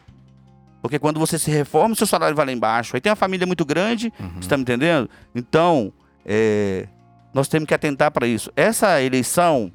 Porque 0.82 1.00
quando 1.00 1.20
você 1.20 1.40
se 1.40 1.50
reforma, 1.50 1.94
o 1.94 1.96
seu 1.96 2.08
salário 2.08 2.36
vai 2.36 2.46
lá 2.46 2.52
embaixo. 2.52 2.96
Aí 2.96 3.00
tem 3.02 3.10
uma 3.10 3.16
família 3.16 3.48
muito 3.48 3.64
grande, 3.64 4.12
Uhum. 4.20 4.42
você 4.42 4.50
tá 4.50 4.58
me 4.58 4.64
entendendo? 4.64 5.10
Então, 5.34 5.94
é, 6.26 6.88
nós 7.34 7.48
temos 7.48 7.68
que 7.68 7.74
atentar 7.74 8.12
para 8.12 8.28
isso. 8.28 8.52
Essa 8.56 9.02
eleição 9.02 9.72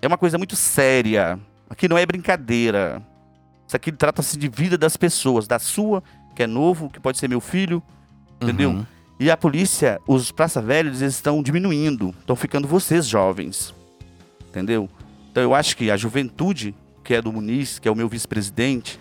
é 0.00 0.06
uma 0.06 0.18
coisa 0.18 0.38
muito 0.38 0.56
séria. 0.56 1.38
Aqui 1.68 1.88
não 1.88 1.98
é 1.98 2.06
brincadeira. 2.06 3.02
Isso 3.66 3.76
aqui 3.76 3.92
trata-se 3.92 4.38
de 4.38 4.48
vida 4.48 4.78
das 4.78 4.96
pessoas, 4.96 5.46
da 5.46 5.58
sua, 5.58 6.02
que 6.34 6.42
é 6.42 6.46
novo, 6.46 6.88
que 6.88 6.98
pode 6.98 7.18
ser 7.18 7.28
meu 7.28 7.40
filho, 7.40 7.82
entendeu? 8.40 8.70
Uhum. 8.70 8.86
E 9.20 9.30
a 9.30 9.36
polícia, 9.36 10.00
os 10.06 10.30
praça 10.30 10.62
velhos, 10.62 11.02
eles 11.02 11.14
estão 11.14 11.42
diminuindo. 11.42 12.14
Estão 12.20 12.36
ficando 12.36 12.68
vocês 12.68 13.06
jovens. 13.06 13.74
Entendeu? 14.48 14.88
Então 15.30 15.42
eu 15.42 15.54
acho 15.54 15.76
que 15.76 15.90
a 15.90 15.96
juventude, 15.96 16.74
que 17.02 17.14
é 17.14 17.20
do 17.20 17.32
Muniz, 17.32 17.78
que 17.78 17.88
é 17.88 17.90
o 17.90 17.96
meu 17.96 18.08
vice-presidente, 18.08 18.98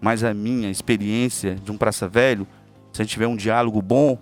mais 0.00 0.24
a 0.24 0.34
minha 0.34 0.70
experiência 0.70 1.54
de 1.54 1.70
um 1.70 1.76
praça 1.76 2.08
velho, 2.08 2.46
se 2.92 3.00
a 3.00 3.04
gente 3.04 3.12
tiver 3.12 3.26
um 3.26 3.36
diálogo 3.36 3.80
bom, 3.80 4.18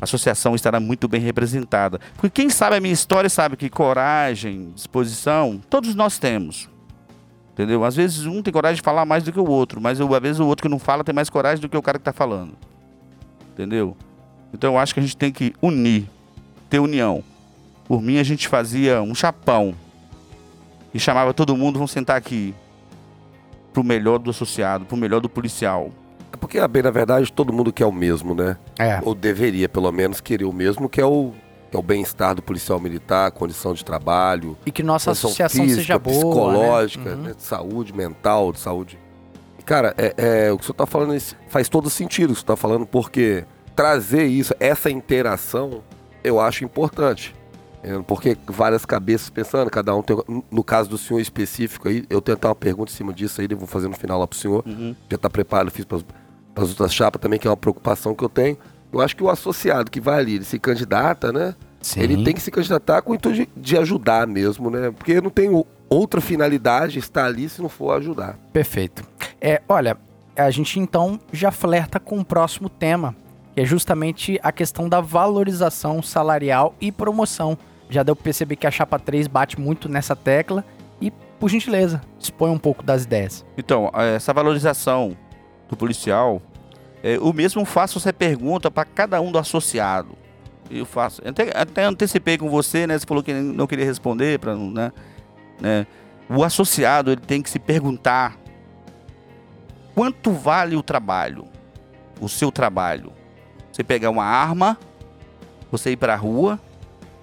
a 0.00 0.04
associação 0.04 0.54
estará 0.54 0.80
muito 0.80 1.06
bem 1.06 1.20
representada. 1.20 2.00
Porque 2.14 2.30
quem 2.30 2.48
sabe 2.48 2.76
a 2.76 2.80
minha 2.80 2.94
história 2.94 3.28
sabe 3.28 3.56
que 3.56 3.68
coragem, 3.68 4.72
disposição, 4.74 5.60
todos 5.68 5.94
nós 5.94 6.18
temos. 6.18 6.68
Entendeu? 7.52 7.84
Às 7.84 7.96
vezes 7.96 8.24
um 8.24 8.42
tem 8.42 8.52
coragem 8.52 8.76
de 8.76 8.82
falar 8.82 9.04
mais 9.04 9.22
do 9.22 9.30
que 9.30 9.38
o 9.38 9.46
outro, 9.46 9.80
mas 9.80 10.00
às 10.00 10.20
vezes 10.20 10.40
o 10.40 10.46
outro 10.46 10.62
que 10.62 10.68
não 10.68 10.78
fala 10.78 11.04
tem 11.04 11.14
mais 11.14 11.28
coragem 11.28 11.60
do 11.60 11.68
que 11.68 11.76
o 11.76 11.82
cara 11.82 11.98
que 11.98 12.02
está 12.02 12.12
falando. 12.12 12.54
Entendeu? 13.52 13.94
Então 14.54 14.72
eu 14.72 14.78
acho 14.78 14.94
que 14.94 15.00
a 15.00 15.02
gente 15.02 15.16
tem 15.16 15.30
que 15.30 15.54
unir, 15.60 16.08
ter 16.70 16.78
união. 16.78 17.22
Por 17.84 18.00
mim 18.00 18.18
a 18.18 18.22
gente 18.22 18.48
fazia 18.48 19.02
um 19.02 19.14
chapão. 19.14 19.74
e 20.94 20.98
chamava 20.98 21.34
todo 21.34 21.56
mundo, 21.56 21.74
vamos 21.74 21.90
sentar 21.90 22.16
aqui. 22.16 22.54
Pro 23.72 23.84
melhor 23.84 24.18
do 24.18 24.30
associado, 24.30 24.86
pro 24.86 24.96
melhor 24.96 25.20
do 25.20 25.28
policial. 25.28 25.92
É 26.32 26.36
porque, 26.36 26.66
bem, 26.68 26.82
na 26.82 26.90
verdade, 26.90 27.32
todo 27.32 27.52
mundo 27.52 27.72
quer 27.72 27.86
o 27.86 27.92
mesmo, 27.92 28.34
né? 28.34 28.56
É. 28.78 29.00
Ou 29.02 29.14
deveria, 29.14 29.68
pelo 29.68 29.90
menos, 29.90 30.20
querer 30.20 30.44
o 30.44 30.52
mesmo, 30.52 30.88
que 30.88 31.00
é 31.00 31.04
o, 31.04 31.32
que 31.70 31.76
é 31.76 31.78
o 31.78 31.82
bem-estar 31.82 32.34
do 32.34 32.42
policial 32.42 32.80
militar, 32.80 33.30
condição 33.32 33.74
de 33.74 33.84
trabalho, 33.84 34.56
E 34.64 34.70
que 34.70 34.82
nossa 34.82 35.12
associação 35.12 35.64
física, 35.64 35.82
seja 35.82 35.98
boa. 35.98 36.14
psicológica, 36.14 37.16
né? 37.16 37.28
né? 37.28 37.34
de 37.34 37.42
saúde 37.42 37.92
mental, 37.92 38.52
de 38.52 38.60
saúde. 38.60 38.98
Cara, 39.64 39.94
é, 39.96 40.14
é, 40.16 40.52
o 40.52 40.56
que 40.56 40.62
o 40.62 40.66
senhor 40.66 40.72
está 40.72 40.86
falando 40.86 41.14
isso 41.14 41.36
faz 41.48 41.68
todo 41.68 41.88
sentido 41.88 42.30
o 42.30 42.34
que 42.34 42.40
senhor 42.40 42.54
está 42.54 42.56
falando, 42.56 42.86
porque 42.86 43.44
trazer 43.76 44.24
isso, 44.24 44.54
essa 44.58 44.90
interação, 44.90 45.82
eu 46.24 46.40
acho 46.40 46.64
importante. 46.64 47.34
É, 47.82 47.98
Porque 48.06 48.36
várias 48.46 48.84
cabeças 48.84 49.30
pensando, 49.30 49.70
cada 49.70 49.94
um 49.94 50.02
tem. 50.02 50.16
No 50.50 50.62
caso 50.62 50.90
do 50.90 50.98
senhor 50.98 51.20
específico 51.20 51.88
aí, 51.88 52.04
eu 52.10 52.20
tenho 52.20 52.36
até 52.36 52.46
uma 52.48 52.54
pergunta 52.54 52.92
em 52.92 52.94
cima 52.94 53.12
disso 53.12 53.40
aí, 53.40 53.48
eu 53.50 53.56
vou 53.56 53.66
fazer 53.66 53.88
no 53.88 53.94
final 53.94 54.18
lá 54.18 54.26
pro 54.26 54.38
senhor. 54.38 54.64
Já 55.10 55.18
tá 55.18 55.30
preparado, 55.30 55.70
fiz 55.70 55.84
para 55.84 55.98
as 56.56 56.68
outras 56.68 56.92
chapas 56.92 57.20
também, 57.20 57.38
que 57.38 57.46
é 57.46 57.50
uma 57.50 57.56
preocupação 57.56 58.14
que 58.14 58.22
eu 58.22 58.28
tenho. 58.28 58.58
Eu 58.92 59.00
acho 59.00 59.16
que 59.16 59.22
o 59.22 59.30
associado 59.30 59.90
que 59.90 60.00
vai 60.00 60.18
ali, 60.18 60.34
ele 60.34 60.44
se 60.44 60.58
candidata, 60.58 61.32
né? 61.32 61.54
Sim. 61.80 62.00
Ele 62.00 62.24
tem 62.24 62.34
que 62.34 62.40
se 62.40 62.50
candidatar 62.50 63.02
com 63.02 63.12
o 63.12 63.14
intuito 63.14 63.36
de, 63.38 63.48
de 63.56 63.78
ajudar 63.78 64.26
mesmo, 64.26 64.68
né? 64.70 64.90
Porque 64.90 65.20
não 65.20 65.30
tem 65.30 65.50
outra 65.88 66.20
finalidade 66.20 66.98
estar 66.98 67.24
ali 67.24 67.48
se 67.48 67.62
não 67.62 67.68
for 67.68 67.96
ajudar. 67.96 68.36
Perfeito. 68.52 69.02
É, 69.40 69.62
olha, 69.68 69.96
a 70.36 70.50
gente 70.50 70.78
então 70.78 71.18
já 71.32 71.50
flerta 71.50 71.98
com 71.98 72.18
o 72.18 72.24
próximo 72.24 72.68
tema, 72.68 73.14
que 73.54 73.60
é 73.60 73.64
justamente 73.64 74.38
a 74.42 74.52
questão 74.52 74.88
da 74.88 75.00
valorização 75.00 76.02
salarial 76.02 76.74
e 76.80 76.92
promoção. 76.92 77.56
Já 77.90 78.02
deu 78.02 78.14
pra 78.16 78.24
perceber 78.24 78.56
que 78.56 78.66
a 78.66 78.70
chapa 78.70 78.98
3 78.98 79.26
bate 79.26 79.60
muito 79.60 79.88
nessa 79.88 80.14
tecla 80.16 80.64
e, 81.00 81.10
por 81.10 81.50
gentileza, 81.50 82.00
expõe 82.18 82.50
um 82.50 82.58
pouco 82.58 82.82
das 82.82 83.02
ideias. 83.04 83.44
Então, 83.58 83.90
essa 84.14 84.32
valorização 84.32 85.16
do 85.68 85.76
policial, 85.76 86.40
é, 87.02 87.18
o 87.18 87.32
mesmo 87.32 87.64
faço 87.64 87.98
essa 87.98 88.12
pergunta 88.12 88.70
para 88.70 88.84
cada 88.84 89.20
um 89.20 89.32
do 89.32 89.38
associado. 89.38 90.16
Eu 90.70 90.86
faço. 90.86 91.20
Até, 91.26 91.50
até 91.54 91.84
antecipei 91.84 92.38
com 92.38 92.48
você, 92.48 92.86
né? 92.86 92.96
Você 92.96 93.04
falou 93.04 93.24
que 93.24 93.32
não 93.32 93.66
queria 93.66 93.84
responder, 93.84 94.38
para 94.38 94.54
né, 94.54 94.92
né? 95.60 95.86
O 96.28 96.44
associado 96.44 97.10
ele 97.10 97.20
tem 97.20 97.42
que 97.42 97.50
se 97.50 97.58
perguntar 97.58 98.38
quanto 99.96 100.30
vale 100.30 100.76
o 100.76 100.82
trabalho, 100.82 101.44
o 102.20 102.28
seu 102.28 102.52
trabalho. 102.52 103.12
Você 103.72 103.82
pegar 103.82 104.10
uma 104.10 104.24
arma, 104.24 104.78
você 105.72 105.90
ir 105.90 105.96
para 105.96 106.14
a 106.14 106.16
rua, 106.16 106.60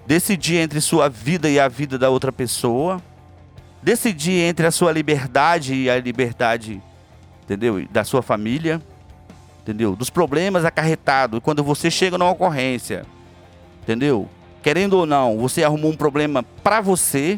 decidir 0.08 0.56
entre 0.56 0.80
sua 0.80 1.10
vida 1.10 1.50
e 1.50 1.60
a 1.60 1.68
vida 1.68 1.98
da 2.00 2.10
outra 2.10 2.32
pessoa, 2.32 3.02
decidir 3.84 4.40
entre 4.40 4.66
a 4.66 4.72
sua 4.72 4.90
liberdade 4.94 5.76
e 5.76 5.90
a 5.90 6.00
liberdade, 6.00 6.82
entendeu? 7.44 7.86
Da 7.92 8.06
sua 8.06 8.22
família, 8.22 8.82
entendeu? 9.62 9.98
Dos 9.98 10.10
problemas 10.10 10.64
acarretados 10.64 11.42
quando 11.44 11.62
você 11.62 11.92
chega 11.92 12.18
numa 12.18 12.32
ocorrência, 12.32 13.06
entendeu? 13.84 14.30
Querendo 14.64 14.94
ou 14.94 15.06
não, 15.06 15.38
você 15.38 15.66
arrumou 15.66 15.92
um 15.92 15.98
problema 15.98 16.42
pra 16.64 16.80
você. 16.80 17.38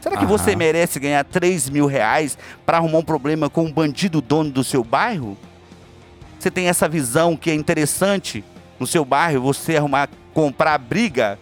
Será 0.00 0.16
que 0.16 0.24
Aham. 0.24 0.38
você 0.38 0.54
merece 0.54 1.00
ganhar 1.00 1.24
3 1.24 1.68
mil 1.70 1.86
reais 1.86 2.38
pra 2.64 2.76
arrumar 2.76 2.98
um 2.98 3.04
problema 3.04 3.50
com 3.50 3.64
um 3.64 3.72
bandido 3.72 4.20
dono 4.20 4.50
do 4.50 4.62
seu 4.62 4.84
bairro? 4.84 5.36
Você 6.38 6.52
tem 6.52 6.68
essa 6.68 6.88
visão 6.88 7.36
que 7.36 7.50
é 7.50 7.54
interessante 7.54 8.44
no 8.78 8.86
seu 8.86 9.04
bairro, 9.04 9.42
você 9.42 9.76
arrumar, 9.76 10.08
comprar 10.32 10.78
briga 10.78 11.36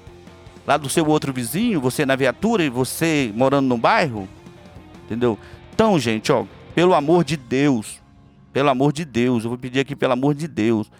lá 0.66 0.76
do 0.76 0.88
seu 0.88 1.06
outro 1.06 1.32
vizinho, 1.32 1.80
você 1.80 2.06
na 2.06 2.16
viatura 2.16 2.64
e 2.64 2.70
você 2.70 3.32
morando 3.34 3.68
no 3.68 3.78
bairro? 3.78 4.28
Entendeu? 5.04 5.38
Então, 5.72 5.98
gente, 5.98 6.32
ó, 6.32 6.44
pelo 6.74 6.94
amor 6.94 7.24
de 7.24 7.36
Deus, 7.36 8.00
pelo 8.52 8.70
amor 8.70 8.92
de 8.92 9.04
Deus, 9.04 9.44
eu 9.44 9.50
vou 9.50 9.58
pedir 9.58 9.80
aqui 9.80 9.94
pelo 9.94 10.12
amor 10.12 10.34
de 10.34 10.48
Deus, 10.48 10.90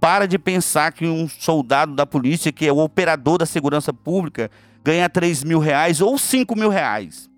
para 0.00 0.26
de 0.26 0.38
pensar 0.38 0.92
que 0.92 1.06
um 1.06 1.28
soldado 1.28 1.94
da 1.94 2.04
polícia, 2.04 2.50
que 2.50 2.66
é 2.66 2.72
o 2.72 2.78
operador 2.78 3.38
da 3.38 3.46
segurança 3.46 3.92
pública, 3.92 4.50
ganha 4.82 5.08
3 5.08 5.44
mil 5.44 5.60
reais 5.60 6.00
ou 6.00 6.18
5 6.18 6.56
mil 6.56 6.68
reais. 6.68 7.30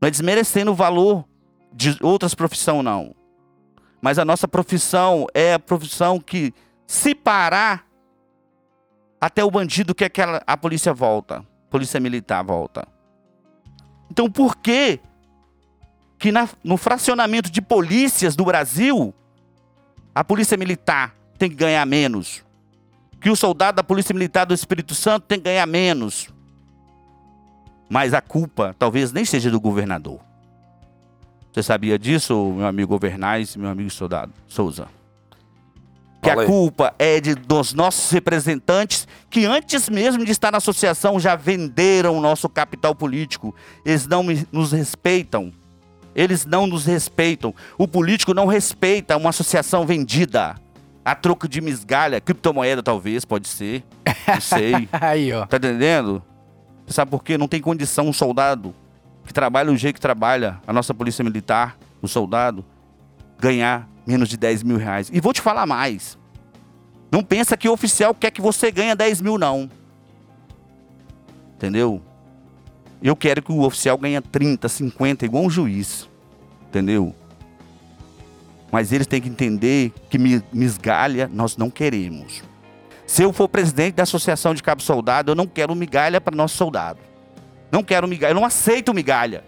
Não 0.00 0.08
é 0.08 0.10
desmerecendo 0.10 0.72
o 0.72 0.74
valor 0.74 1.24
de 1.72 1.96
outras 2.02 2.34
profissões, 2.34 2.84
não. 2.84 3.14
Mas 4.02 4.18
a 4.18 4.24
nossa 4.24 4.46
profissão 4.46 5.26
é 5.32 5.54
a 5.54 5.58
profissão 5.58 6.20
que, 6.20 6.52
se 6.86 7.14
parar, 7.14 7.86
até 9.24 9.42
o 9.42 9.50
bandido 9.50 9.94
quer 9.94 10.10
que 10.10 10.20
a 10.20 10.54
polícia 10.54 10.92
volta. 10.92 11.42
Polícia 11.70 11.98
militar 11.98 12.44
volta. 12.44 12.86
Então 14.10 14.30
por 14.30 14.54
que 14.58 15.00
que 16.18 16.30
na- 16.30 16.46
no 16.62 16.76
fracionamento 16.76 17.50
de 17.50 17.62
polícias 17.62 18.36
do 18.36 18.44
Brasil, 18.44 19.14
a 20.14 20.22
polícia 20.22 20.58
militar 20.58 21.14
tem 21.38 21.48
que 21.48 21.56
ganhar 21.56 21.86
menos? 21.86 22.44
Que 23.18 23.30
o 23.30 23.34
soldado 23.36 23.76
da 23.76 23.82
polícia 23.82 24.12
militar 24.12 24.44
do 24.44 24.52
Espírito 24.52 24.94
Santo 24.94 25.24
tem 25.24 25.38
que 25.38 25.44
ganhar 25.44 25.64
menos? 25.66 26.28
Mas 27.88 28.12
a 28.12 28.20
culpa 28.20 28.76
talvez 28.78 29.10
nem 29.10 29.24
seja 29.24 29.50
do 29.50 29.58
governador. 29.58 30.20
Você 31.50 31.62
sabia 31.62 31.98
disso, 31.98 32.52
meu 32.54 32.66
amigo 32.66 32.90
Governais, 32.90 33.56
meu 33.56 33.70
amigo 33.70 33.88
soldado 33.88 34.34
Souza? 34.46 34.86
Que 36.24 36.30
a 36.30 36.46
culpa 36.46 36.94
é 36.98 37.20
de, 37.20 37.34
dos 37.34 37.72
nossos 37.74 38.10
representantes 38.10 39.06
que 39.30 39.44
antes 39.44 39.88
mesmo 39.88 40.24
de 40.24 40.30
estar 40.30 40.50
na 40.50 40.58
associação 40.58 41.20
já 41.20 41.36
venderam 41.36 42.16
o 42.16 42.20
nosso 42.20 42.48
capital 42.48 42.94
político. 42.94 43.54
Eles 43.84 44.06
não 44.06 44.24
nos 44.50 44.72
respeitam. 44.72 45.52
Eles 46.14 46.46
não 46.46 46.66
nos 46.66 46.86
respeitam. 46.86 47.54
O 47.76 47.88
político 47.88 48.32
não 48.32 48.46
respeita 48.46 49.16
uma 49.16 49.30
associação 49.30 49.84
vendida. 49.84 50.54
A 51.04 51.14
troco 51.14 51.46
de 51.46 51.60
migalha, 51.60 52.20
criptomoeda 52.20 52.82
talvez, 52.82 53.24
pode 53.24 53.48
ser. 53.48 53.84
Não 54.26 54.40
sei. 54.40 54.88
Aí, 54.92 55.32
ó. 55.32 55.44
Tá 55.44 55.58
entendendo? 55.58 56.22
Sabe 56.86 57.10
por 57.10 57.22
quê? 57.22 57.36
Não 57.36 57.48
tem 57.48 57.60
condição 57.60 58.08
um 58.08 58.12
soldado 58.12 58.74
que 59.24 59.32
trabalha 59.32 59.70
do 59.70 59.76
jeito 59.76 59.96
que 59.96 60.00
trabalha, 60.00 60.60
a 60.66 60.72
nossa 60.72 60.92
polícia 60.92 61.24
militar, 61.24 61.76
o 62.00 62.08
soldado, 62.08 62.64
ganhar 63.38 63.88
menos 64.06 64.28
de 64.28 64.36
10 64.36 64.62
mil 64.62 64.76
reais. 64.76 65.10
E 65.12 65.20
vou 65.20 65.32
te 65.32 65.40
falar 65.40 65.66
mais. 65.66 66.18
Não 67.10 67.22
pensa 67.22 67.56
que 67.56 67.68
o 67.68 67.72
oficial 67.72 68.14
quer 68.14 68.30
que 68.30 68.40
você 68.42 68.70
ganhe 68.70 68.94
10 68.94 69.20
mil, 69.20 69.38
não. 69.38 69.70
Entendeu? 71.56 72.02
Eu 73.02 73.14
quero 73.14 73.42
que 73.42 73.52
o 73.52 73.60
oficial 73.62 73.96
ganhe 73.98 74.20
30, 74.20 74.68
50, 74.68 75.24
igual 75.24 75.44
um 75.44 75.50
juiz. 75.50 76.08
Entendeu? 76.68 77.14
Mas 78.72 78.92
eles 78.92 79.06
têm 79.06 79.20
que 79.20 79.28
entender 79.28 79.92
que 80.10 80.18
mi- 80.18 80.42
migalha 80.52 81.30
nós 81.32 81.56
não 81.56 81.70
queremos. 81.70 82.42
Se 83.06 83.22
eu 83.22 83.32
for 83.32 83.48
presidente 83.48 83.94
da 83.94 84.02
Associação 84.02 84.54
de 84.54 84.62
Cabo 84.62 84.82
Soldado, 84.82 85.30
eu 85.30 85.34
não 85.34 85.46
quero 85.46 85.74
migalha 85.74 86.20
para 86.20 86.34
nosso 86.34 86.56
soldado. 86.56 86.98
Não 87.70 87.84
quero 87.84 88.08
migalha, 88.08 88.32
eu 88.32 88.36
não 88.36 88.44
aceito 88.44 88.92
migalha. 88.94 89.44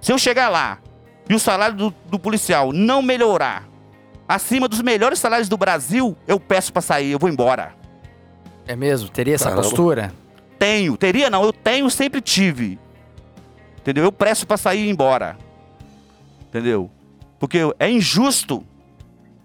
Se 0.00 0.12
eu 0.12 0.18
chegar 0.18 0.48
lá 0.48 0.78
e 1.28 1.34
o 1.34 1.38
salário 1.38 1.76
do, 1.76 1.94
do 2.10 2.18
policial 2.18 2.72
não 2.72 3.02
melhorar 3.02 3.68
acima 4.28 4.68
dos 4.68 4.80
melhores 4.80 5.18
salários 5.18 5.48
do 5.48 5.56
Brasil, 5.56 6.16
eu 6.26 6.40
peço 6.40 6.72
para 6.72 6.82
sair, 6.82 7.12
eu 7.12 7.18
vou 7.18 7.28
embora. 7.28 7.74
É 8.66 8.74
mesmo? 8.74 9.08
Teria 9.08 9.34
essa 9.34 9.50
Caramba. 9.50 9.62
postura? 9.62 10.12
Tenho, 10.58 10.96
teria 10.96 11.28
não, 11.28 11.42
eu 11.42 11.52
tenho, 11.52 11.90
sempre 11.90 12.20
tive. 12.20 12.78
Entendeu? 13.78 14.04
Eu 14.04 14.12
presto 14.12 14.46
para 14.46 14.56
sair 14.56 14.84
e 14.84 14.86
ir 14.86 14.90
embora. 14.90 15.36
Entendeu? 16.48 16.90
Porque 17.38 17.58
é 17.78 17.90
injusto 17.90 18.64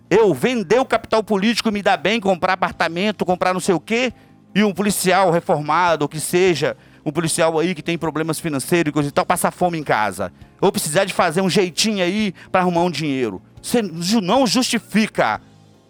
eu 0.09 0.33
vender 0.33 0.79
o 0.79 0.85
capital 0.85 1.23
político, 1.23 1.71
me 1.71 1.81
dar 1.81 1.97
bem, 1.97 2.19
comprar 2.19 2.53
apartamento, 2.53 3.25
comprar 3.25 3.53
não 3.53 3.59
sei 3.59 3.75
o 3.75 3.79
quê, 3.79 4.13
e 4.55 4.63
um 4.63 4.73
policial 4.73 5.31
reformado, 5.31 6.05
ou 6.05 6.09
que 6.09 6.19
seja, 6.19 6.77
um 7.05 7.11
policial 7.11 7.57
aí 7.59 7.75
que 7.75 7.81
tem 7.81 7.97
problemas 7.97 8.39
financeiros 8.39 8.89
e 8.89 8.93
coisa 8.93 9.09
e 9.09 9.11
tal, 9.11 9.25
passar 9.25 9.51
fome 9.51 9.77
em 9.77 9.83
casa. 9.83 10.31
Ou 10.59 10.71
precisar 10.71 11.05
de 11.05 11.13
fazer 11.13 11.41
um 11.41 11.49
jeitinho 11.49 12.03
aí 12.03 12.33
para 12.51 12.61
arrumar 12.61 12.81
um 12.81 12.91
dinheiro. 12.91 13.41
Ju- 13.99 14.21
não 14.21 14.47
justifica. 14.47 15.41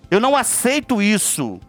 Eu 0.10 0.20
não 0.20 0.36
aceito 0.36 1.02
isso. 1.02 1.60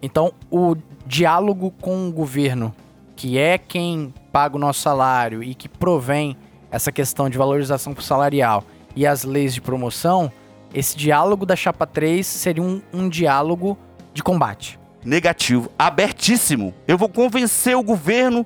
Então, 0.00 0.32
o 0.50 0.76
diálogo 1.06 1.70
com 1.80 2.08
o 2.08 2.12
governo, 2.12 2.74
que 3.16 3.36
é 3.38 3.58
quem 3.58 4.12
paga 4.32 4.56
o 4.56 4.58
nosso 4.58 4.80
salário 4.80 5.42
e 5.42 5.54
que 5.54 5.68
provém 5.68 6.36
essa 6.70 6.92
questão 6.92 7.28
de 7.28 7.36
valorização 7.38 7.94
salarial 8.00 8.62
e 8.94 9.06
as 9.06 9.24
leis 9.24 9.54
de 9.54 9.60
promoção, 9.60 10.30
esse 10.72 10.96
diálogo 10.96 11.44
da 11.46 11.56
Chapa 11.56 11.86
3 11.86 12.26
seria 12.26 12.62
um, 12.62 12.80
um 12.92 13.08
diálogo 13.08 13.76
de 14.14 14.22
combate. 14.22 14.78
negativo, 15.04 15.70
abertíssimo. 15.78 16.74
Eu 16.86 16.98
vou 16.98 17.08
convencer 17.08 17.74
o 17.76 17.82
governo, 17.82 18.44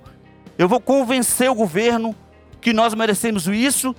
eu 0.56 0.68
vou 0.68 0.80
convencer 0.80 1.50
o 1.50 1.54
governo 1.54 2.14
que 2.62 2.72
nós 2.72 2.94
merecemos 2.94 3.46
isso 3.48 3.94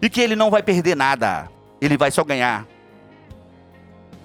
e 0.00 0.08
que 0.08 0.20
ele 0.20 0.36
não 0.36 0.48
vai 0.48 0.62
perder 0.62 0.96
nada. 0.96 1.50
Ele 1.80 1.98
vai 1.98 2.10
só 2.10 2.24
ganhar. 2.24 2.66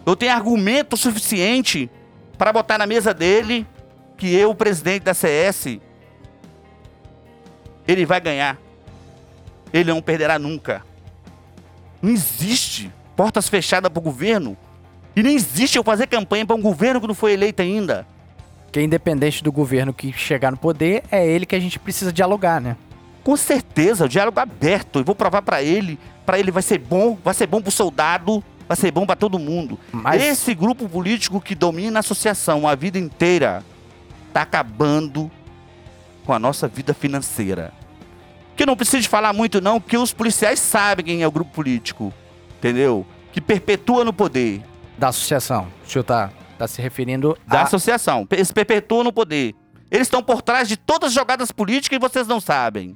Eu 0.06 0.16
tenho 0.16 0.32
argumento 0.32 0.96
suficiente 0.96 1.90
para 2.38 2.54
botar 2.54 2.78
na 2.78 2.86
mesa 2.86 3.14
dele 3.14 3.66
que 4.18 4.34
eu, 4.34 4.54
presidente 4.54 5.04
da 5.04 5.16
CS, 5.16 5.80
ele 7.88 8.06
vai 8.06 8.22
ganhar. 8.22 8.58
Ele 9.74 9.92
não 9.92 10.02
perderá 10.02 10.38
nunca. 10.38 10.84
Não 12.02 12.12
existe 12.12 12.92
portas 13.16 13.50
fechadas 13.50 13.92
para 13.92 14.00
o 14.00 14.04
governo. 14.04 14.56
E 15.16 15.24
nem 15.24 15.36
existe 15.36 15.78
eu 15.78 15.84
fazer 15.84 16.08
campanha 16.08 16.46
para 16.46 16.56
um 16.56 16.62
governo 16.62 17.02
que 17.02 17.08
não 17.08 17.16
foi 17.16 17.34
eleito 17.34 17.62
ainda. 17.62 18.08
Porque 18.66 18.82
independente 18.82 19.44
do 19.44 19.52
governo 19.52 19.94
que 19.94 20.14
chegar 20.14 20.52
no 20.52 20.58
poder, 20.58 21.04
é 21.12 21.28
ele 21.28 21.46
que 21.46 21.56
a 21.56 21.60
gente 21.60 21.80
precisa 21.80 22.14
dialogar, 22.14 22.62
né? 22.62 22.78
Com 23.24 23.38
certeza, 23.38 24.06
o 24.06 24.10
diálogo 24.10 24.40
aberto. 24.40 25.00
Eu 25.00 25.06
vou 25.06 25.16
provar 25.16 25.42
para 25.42 25.62
ele. 25.62 26.00
Para 26.26 26.40
ele 26.40 26.52
vai 26.52 26.64
ser 26.64 26.80
bom, 26.80 27.18
vai 27.24 27.34
ser 27.34 27.48
bom 27.48 27.62
pro 27.62 27.72
soldado, 27.72 28.44
vai 28.68 28.78
ser 28.78 28.92
bom 28.92 29.06
para 29.06 29.16
todo 29.16 29.38
mundo. 29.38 29.80
Mas 29.92 30.22
Esse 30.22 30.54
grupo 30.54 30.88
político 30.88 31.42
que 31.42 31.54
domina 31.54 32.00
a 32.00 32.02
associação 32.02 32.68
a 32.68 32.76
vida 32.76 32.98
inteira 32.98 33.64
tá 34.34 34.44
acabando 34.44 35.30
com 36.26 36.34
a 36.34 36.40
nossa 36.40 36.68
vida 36.68 36.94
financeira. 36.94 37.74
Que 38.56 38.66
não 38.66 38.76
precisa 38.76 39.08
falar 39.10 39.34
muito 39.34 39.60
não, 39.60 39.80
que 39.80 39.98
os 39.98 40.14
policiais 40.14 40.60
sabem 40.60 41.06
quem 41.06 41.24
é 41.24 41.28
o 41.28 41.32
grupo 41.32 41.52
político, 41.52 42.14
entendeu? 42.58 43.06
Que 43.32 43.42
perpetua 43.42 44.06
no 44.06 44.14
poder 44.14 44.62
da 44.98 45.08
associação, 45.08 45.68
o 45.84 45.90
senhor 45.90 46.04
tá, 46.04 46.30
tá 46.58 46.68
se 46.68 46.82
referindo 46.82 47.38
da 47.48 47.62
a... 47.62 47.64
associação. 47.64 48.28
Eles 48.30 48.52
perpetuam 48.52 49.04
no 49.04 49.12
poder. 49.12 49.56
Eles 49.90 50.08
estão 50.08 50.22
por 50.22 50.42
trás 50.42 50.70
de 50.70 50.78
todas 50.78 51.10
as 51.10 51.14
jogadas 51.14 51.52
políticas 51.52 51.98
e 51.98 52.00
vocês 52.00 52.28
não 52.28 52.40
sabem. 52.40 52.96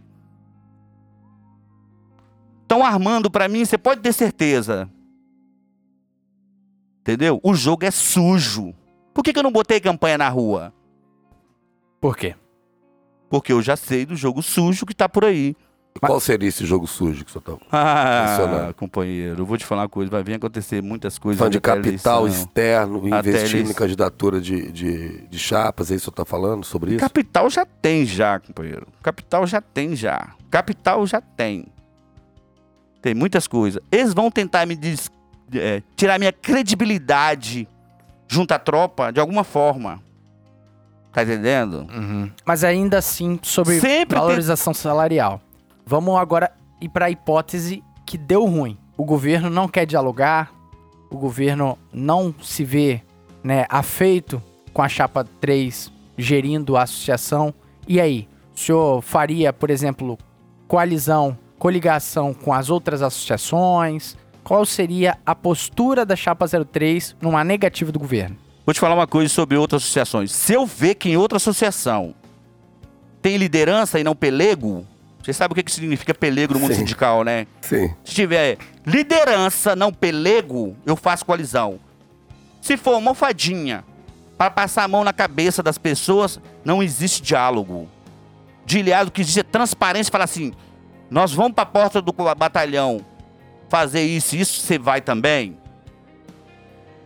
Estão 2.65 2.83
armando 2.83 3.29
pra 3.29 3.47
mim, 3.47 3.63
você 3.63 3.77
pode 3.77 4.01
ter 4.01 4.11
certeza. 4.11 4.89
Entendeu? 7.01 7.39
O 7.43 7.53
jogo 7.53 7.85
é 7.85 7.91
sujo. 7.91 8.73
Por 9.13 9.23
que, 9.23 9.31
que 9.31 9.37
eu 9.37 9.43
não 9.43 9.51
botei 9.51 9.79
campanha 9.79 10.17
na 10.17 10.27
rua? 10.29 10.73
Por 12.01 12.17
quê? 12.17 12.35
Porque 13.29 13.53
eu 13.53 13.61
já 13.61 13.75
sei 13.75 14.03
do 14.03 14.15
jogo 14.15 14.41
sujo 14.41 14.83
que 14.83 14.95
tá 14.95 15.07
por 15.07 15.23
aí. 15.23 15.55
Qual 15.99 16.19
seria 16.19 16.49
esse 16.49 16.65
jogo 16.65 16.87
sujo 16.87 17.23
que 17.23 17.31
você 17.31 17.39
tá 17.39 17.53
Ah, 17.71 18.73
companheiro, 18.75 19.43
eu 19.43 19.45
vou 19.45 19.57
te 19.57 19.65
falar 19.65 19.83
uma 19.83 19.89
coisa, 19.89 20.11
vai 20.11 20.23
vir 20.23 20.33
acontecer 20.33 20.81
muitas 20.81 21.19
coisas. 21.19 21.37
Falando 21.37 21.53
de 21.53 21.61
capital 21.61 22.27
externo, 22.27 23.07
investindo 23.07 23.69
em 23.69 23.73
candidatura 23.73 24.41
de, 24.41 24.71
de, 24.71 25.27
de 25.27 25.39
chapas, 25.39 25.91
aí 25.91 25.97
o 25.97 25.99
senhor 25.99 26.11
tá 26.11 26.25
falando 26.25 26.65
sobre 26.65 26.91
isso? 26.95 26.99
Capital 26.99 27.49
já 27.49 27.65
tem 27.65 28.05
já, 28.05 28.39
companheiro. 28.39 28.87
Capital 29.03 29.45
já 29.45 29.61
tem 29.61 29.95
já. 29.95 30.35
Capital 30.49 31.05
já 31.05 31.21
tem. 31.21 31.67
Tem 33.05 33.13
muitas 33.13 33.45
coisas. 33.45 33.79
Eles 33.91 34.15
vão 34.15 34.31
tentar 34.31 34.65
me 34.65 34.75
des- 34.75 35.11
é, 35.53 35.83
tirar 35.95 36.17
minha 36.17 36.33
credibilidade 36.33 37.67
junto 38.27 38.51
à 38.51 38.57
tropa 38.57 39.11
de 39.13 39.19
alguma 39.19 39.43
forma. 39.43 40.01
Tá 41.13 41.21
entendendo? 41.21 41.85
Uhum. 41.93 42.31
Mas 42.43 42.63
ainda 42.63 42.97
assim, 42.97 43.39
sobre 43.43 43.79
Sempre 43.79 44.15
tem- 44.15 44.19
valorização 44.19 44.73
salarial. 44.73 45.39
Vamos 45.85 46.15
agora 46.17 46.51
ir 46.81 46.89
para 46.89 47.05
a 47.05 47.09
hipótese 47.11 47.83
que 48.07 48.17
deu 48.17 48.43
ruim. 48.43 48.75
O 48.97 49.05
governo 49.05 49.51
não 49.51 49.67
quer 49.67 49.85
dialogar, 49.85 50.51
o 51.11 51.15
governo 51.17 51.77
não 51.93 52.33
se 52.41 52.63
vê 52.65 53.03
né, 53.43 53.67
afeito 53.69 54.41
com 54.73 54.81
a 54.81 54.89
chapa 54.89 55.23
3 55.39 55.91
gerindo 56.17 56.75
a 56.75 56.81
associação. 56.81 57.53
E 57.87 58.01
aí? 58.01 58.27
O 58.55 58.59
senhor 58.59 59.01
faria, 59.03 59.53
por 59.53 59.69
exemplo, 59.69 60.17
coalizão, 60.67 61.37
coligação 61.57 62.33
com 62.33 62.53
as 62.53 62.69
outras 62.69 63.01
associações? 63.01 64.15
Qual 64.43 64.65
seria 64.65 65.17
a 65.25 65.33
postura 65.33 66.05
da 66.05 66.15
chapa 66.15 66.45
03 66.47 67.15
numa 67.19 67.43
negativa 67.43 67.91
do 67.91 67.99
governo? 67.99 68.37
Vou 68.65 68.73
te 68.73 68.79
falar 68.79 68.95
uma 68.95 69.07
coisa 69.07 69.33
sobre 69.33 69.57
outras 69.57 69.83
associações. 69.83 70.31
Se 70.31 70.53
eu 70.53 70.65
ver 70.65 70.95
que 70.95 71.09
em 71.09 71.17
outra 71.17 71.37
associação 71.37 72.13
tem 73.21 73.37
liderança 73.37 73.99
e 73.99 74.03
não 74.03 74.15
pelego, 74.15 74.85
você 75.23 75.33
sabe 75.33 75.51
o 75.51 75.55
que, 75.55 75.63
que 75.63 75.71
significa 75.71 76.13
pelego 76.13 76.53
no 76.53 76.59
mundo 76.59 76.73
Sim. 76.73 76.79
sindical, 76.81 77.23
né? 77.23 77.47
Sim. 77.61 77.91
Se 78.03 78.13
tiver 78.13 78.59
liderança, 78.85 79.75
não 79.75 79.91
pelego, 79.91 80.75
eu 80.85 80.95
faço 80.95 81.25
coalizão. 81.25 81.79
Se 82.61 82.77
for 82.77 83.01
mofadinha, 83.01 83.83
para 84.37 84.51
passar 84.51 84.83
a 84.83 84.87
mão 84.87 85.03
na 85.03 85.13
cabeça 85.13 85.63
das 85.63 85.77
pessoas, 85.77 86.39
não 86.63 86.83
existe 86.83 87.21
diálogo. 87.23 87.89
Diálogo 88.65 89.11
que 89.11 89.21
existe 89.21 89.39
é 89.39 89.43
transparência, 89.43 90.11
falar 90.11 90.25
assim, 90.25 90.53
nós 91.09 91.33
vamos 91.33 91.53
para 91.53 91.63
a 91.63 91.67
porta 91.67 92.01
do 92.01 92.11
batalhão 92.11 93.01
fazer 93.69 94.03
isso, 94.03 94.35
isso 94.35 94.61
você 94.61 94.77
vai 94.77 95.01
também? 95.01 95.57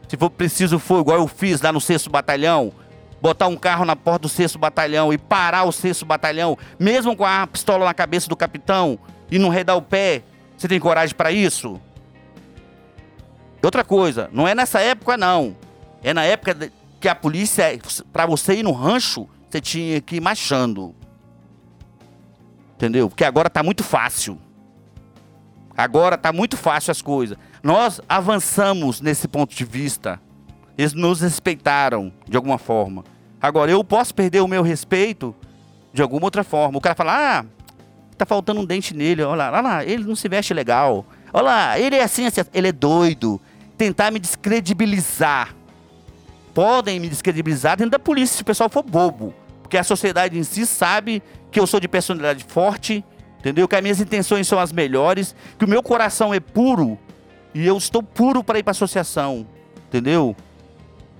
Se 0.07 0.17
for 0.17 0.29
preciso, 0.29 0.79
for 0.79 1.01
igual 1.01 1.19
eu 1.19 1.27
fiz 1.27 1.61
lá 1.61 1.71
no 1.71 1.79
sexto 1.79 2.09
batalhão, 2.09 2.73
botar 3.21 3.47
um 3.47 3.55
carro 3.55 3.85
na 3.85 3.95
porta 3.95 4.23
do 4.23 4.29
sexto 4.29 4.57
batalhão 4.57 5.13
e 5.13 5.17
parar 5.17 5.65
o 5.65 5.71
sexto 5.71 6.05
batalhão, 6.05 6.57
mesmo 6.79 7.15
com 7.15 7.25
a 7.25 7.45
pistola 7.45 7.85
na 7.85 7.93
cabeça 7.93 8.27
do 8.27 8.35
capitão 8.35 8.97
e 9.29 9.37
não 9.37 9.49
redar 9.49 9.77
o 9.77 9.81
pé, 9.81 10.23
você 10.57 10.67
tem 10.67 10.79
coragem 10.79 11.15
para 11.15 11.31
isso? 11.31 11.79
Outra 13.61 13.83
coisa, 13.83 14.29
não 14.31 14.47
é 14.47 14.55
nessa 14.55 14.79
época 14.79 15.17
não. 15.17 15.55
É 16.01 16.13
na 16.13 16.23
época 16.23 16.71
que 16.99 17.07
a 17.07 17.15
polícia, 17.15 17.79
para 18.11 18.25
você 18.25 18.55
ir 18.55 18.63
no 18.63 18.71
rancho, 18.71 19.27
você 19.49 19.61
tinha 19.61 20.01
que 20.01 20.15
ir 20.15 20.21
marchando. 20.21 20.95
Entendeu? 22.79 23.09
Porque 23.09 23.25
agora 23.25 23.49
tá 23.49 23.61
muito 23.61 23.83
fácil. 23.83 24.39
Agora 25.75 26.17
tá 26.17 26.31
muito 26.31 26.55
fácil 26.55 26.91
as 26.91 27.01
coisas. 27.01 27.37
Nós 27.61 27.99
avançamos 28.07 29.01
nesse 29.01 29.27
ponto 29.27 29.53
de 29.53 29.65
vista. 29.65 30.17
Eles 30.77 30.93
nos 30.93 31.19
respeitaram 31.19 32.09
de 32.25 32.37
alguma 32.37 32.57
forma. 32.57 33.03
Agora, 33.41 33.69
eu 33.69 33.83
posso 33.83 34.15
perder 34.15 34.39
o 34.39 34.47
meu 34.47 34.63
respeito 34.63 35.35
de 35.93 36.01
alguma 36.01 36.23
outra 36.23 36.41
forma. 36.41 36.77
O 36.77 36.81
cara 36.81 36.95
fala, 36.95 37.39
ah, 37.39 37.45
tá 38.17 38.25
faltando 38.25 38.61
um 38.61 38.65
dente 38.65 38.95
nele. 38.95 39.23
Olha 39.23 39.49
lá, 39.49 39.59
lá, 39.59 39.83
ele 39.83 40.05
não 40.05 40.15
se 40.15 40.29
veste 40.29 40.53
legal. 40.53 41.05
Olha 41.33 41.43
lá, 41.43 41.79
ele 41.79 41.97
é 41.97 42.03
assim, 42.03 42.27
assim, 42.27 42.41
ele 42.53 42.69
é 42.69 42.71
doido. 42.71 43.41
Tentar 43.77 44.09
me 44.09 44.19
descredibilizar. 44.19 45.53
Podem 46.53 46.97
me 46.97 47.09
descredibilizar 47.09 47.75
dentro 47.75 47.91
da 47.91 47.99
polícia 47.99 48.37
se 48.37 48.41
o 48.41 48.45
pessoal 48.45 48.69
for 48.69 48.83
bobo. 48.83 49.33
Porque 49.61 49.77
a 49.77 49.83
sociedade 49.83 50.39
em 50.39 50.43
si 50.43 50.65
sabe 50.65 51.21
que 51.51 51.59
eu 51.59 51.67
sou 51.67 51.79
de 51.79 51.87
personalidade 51.87 52.43
forte, 52.47 53.03
entendeu? 53.39 53.67
Que 53.67 53.75
as 53.75 53.81
minhas 53.81 53.99
intenções 53.99 54.47
são 54.47 54.59
as 54.59 54.71
melhores, 54.71 55.35
que 55.57 55.65
o 55.65 55.67
meu 55.67 55.81
coração 55.81 56.33
é 56.33 56.39
puro 56.39 56.97
e 57.53 57.65
eu 57.65 57.77
estou 57.77 58.03
puro 58.03 58.43
para 58.43 58.59
ir 58.59 58.63
para 58.63 58.71
associação, 58.71 59.45
entendeu? 59.87 60.35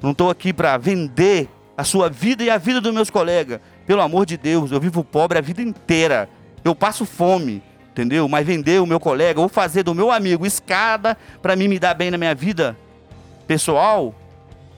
Não 0.02 0.12
estou 0.12 0.30
aqui 0.30 0.54
para 0.54 0.78
vender 0.78 1.50
a 1.76 1.84
sua 1.84 2.10
vida 2.10 2.44
e 2.44 2.50
a 2.50 2.58
vida 2.58 2.80
dos 2.80 2.94
meus 2.94 3.10
colegas. 3.10 3.60
Pelo 3.86 4.02
amor 4.02 4.26
de 4.26 4.38
Deus, 4.38 4.72
eu 4.72 4.80
vivo 4.80 5.04
pobre 5.04 5.38
a 5.38 5.42
vida 5.42 5.62
inteira. 5.62 6.30
Eu 6.64 6.76
passo 6.76 7.06
fome, 7.06 7.64
entendeu? 7.92 8.28
Mas 8.28 8.46
vender 8.46 8.82
o 8.82 8.86
meu 8.86 9.00
colega 9.00 9.42
ou 9.42 9.50
fazer 9.50 9.84
do 9.84 9.96
meu 9.96 10.12
amigo 10.12 10.46
escada 10.46 11.18
para 11.42 11.56
mim 11.56 11.68
me 11.68 11.80
dar 11.80 11.94
bem 11.94 12.12
na 12.12 12.18
minha 12.18 12.36
vida 12.36 12.78
pessoal, 13.50 14.14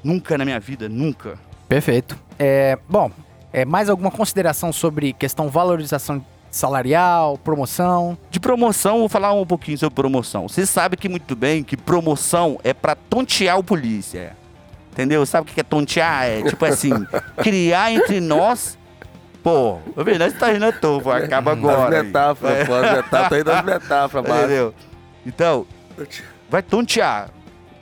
nunca 0.01 0.37
na 0.37 0.45
minha 0.45 0.57
vida, 0.57 0.87
nunca. 0.87 1.37
Perfeito. 1.67 2.17
É, 2.39 2.79
bom, 2.87 3.11
é, 3.53 3.65
mais 3.65 3.89
alguma 3.89 4.11
consideração 4.11 4.71
sobre 4.71 5.13
questão 5.13 5.49
valorização 5.49 6.23
salarial, 6.49 7.37
promoção? 7.37 8.17
De 8.29 8.39
promoção, 8.39 8.99
vou 8.99 9.09
falar 9.09 9.33
um 9.33 9.45
pouquinho 9.45 9.77
sobre 9.77 9.95
promoção. 9.95 10.47
Você 10.47 10.65
sabe 10.65 10.97
que 10.97 11.07
muito 11.09 11.35
bem 11.35 11.63
que 11.63 11.77
promoção 11.77 12.59
é 12.63 12.73
pra 12.73 12.95
tontear 12.95 13.57
o 13.57 13.63
polícia. 13.63 14.35
Entendeu? 14.91 15.25
Sabe 15.25 15.49
o 15.49 15.53
que 15.53 15.59
é 15.59 15.63
tontear? 15.63 16.25
É 16.25 16.41
tipo 16.43 16.65
assim, 16.65 16.91
criar 17.41 17.91
entre 17.91 18.19
nós. 18.19 18.77
Pô, 19.41 19.79
velho, 19.95 20.19
nós 20.19 20.33
tá 20.33 20.51
rindo 20.51 20.65
à 20.65 20.71
toa, 20.71 21.17
acaba 21.17 21.53
agora. 21.53 21.99
As 21.99 22.05
metáforas, 22.05 22.57
É. 22.57 22.65
pô, 22.65 22.73
as 22.75 22.81
metáforas, 22.91 23.29
tá 23.29 23.35
aí 23.35 23.43
das 23.43 23.65
metáforas. 23.65 24.29
Entendeu? 24.37 24.73
Então, 25.25 25.65
vai 26.49 26.61
tontear. 26.61 27.29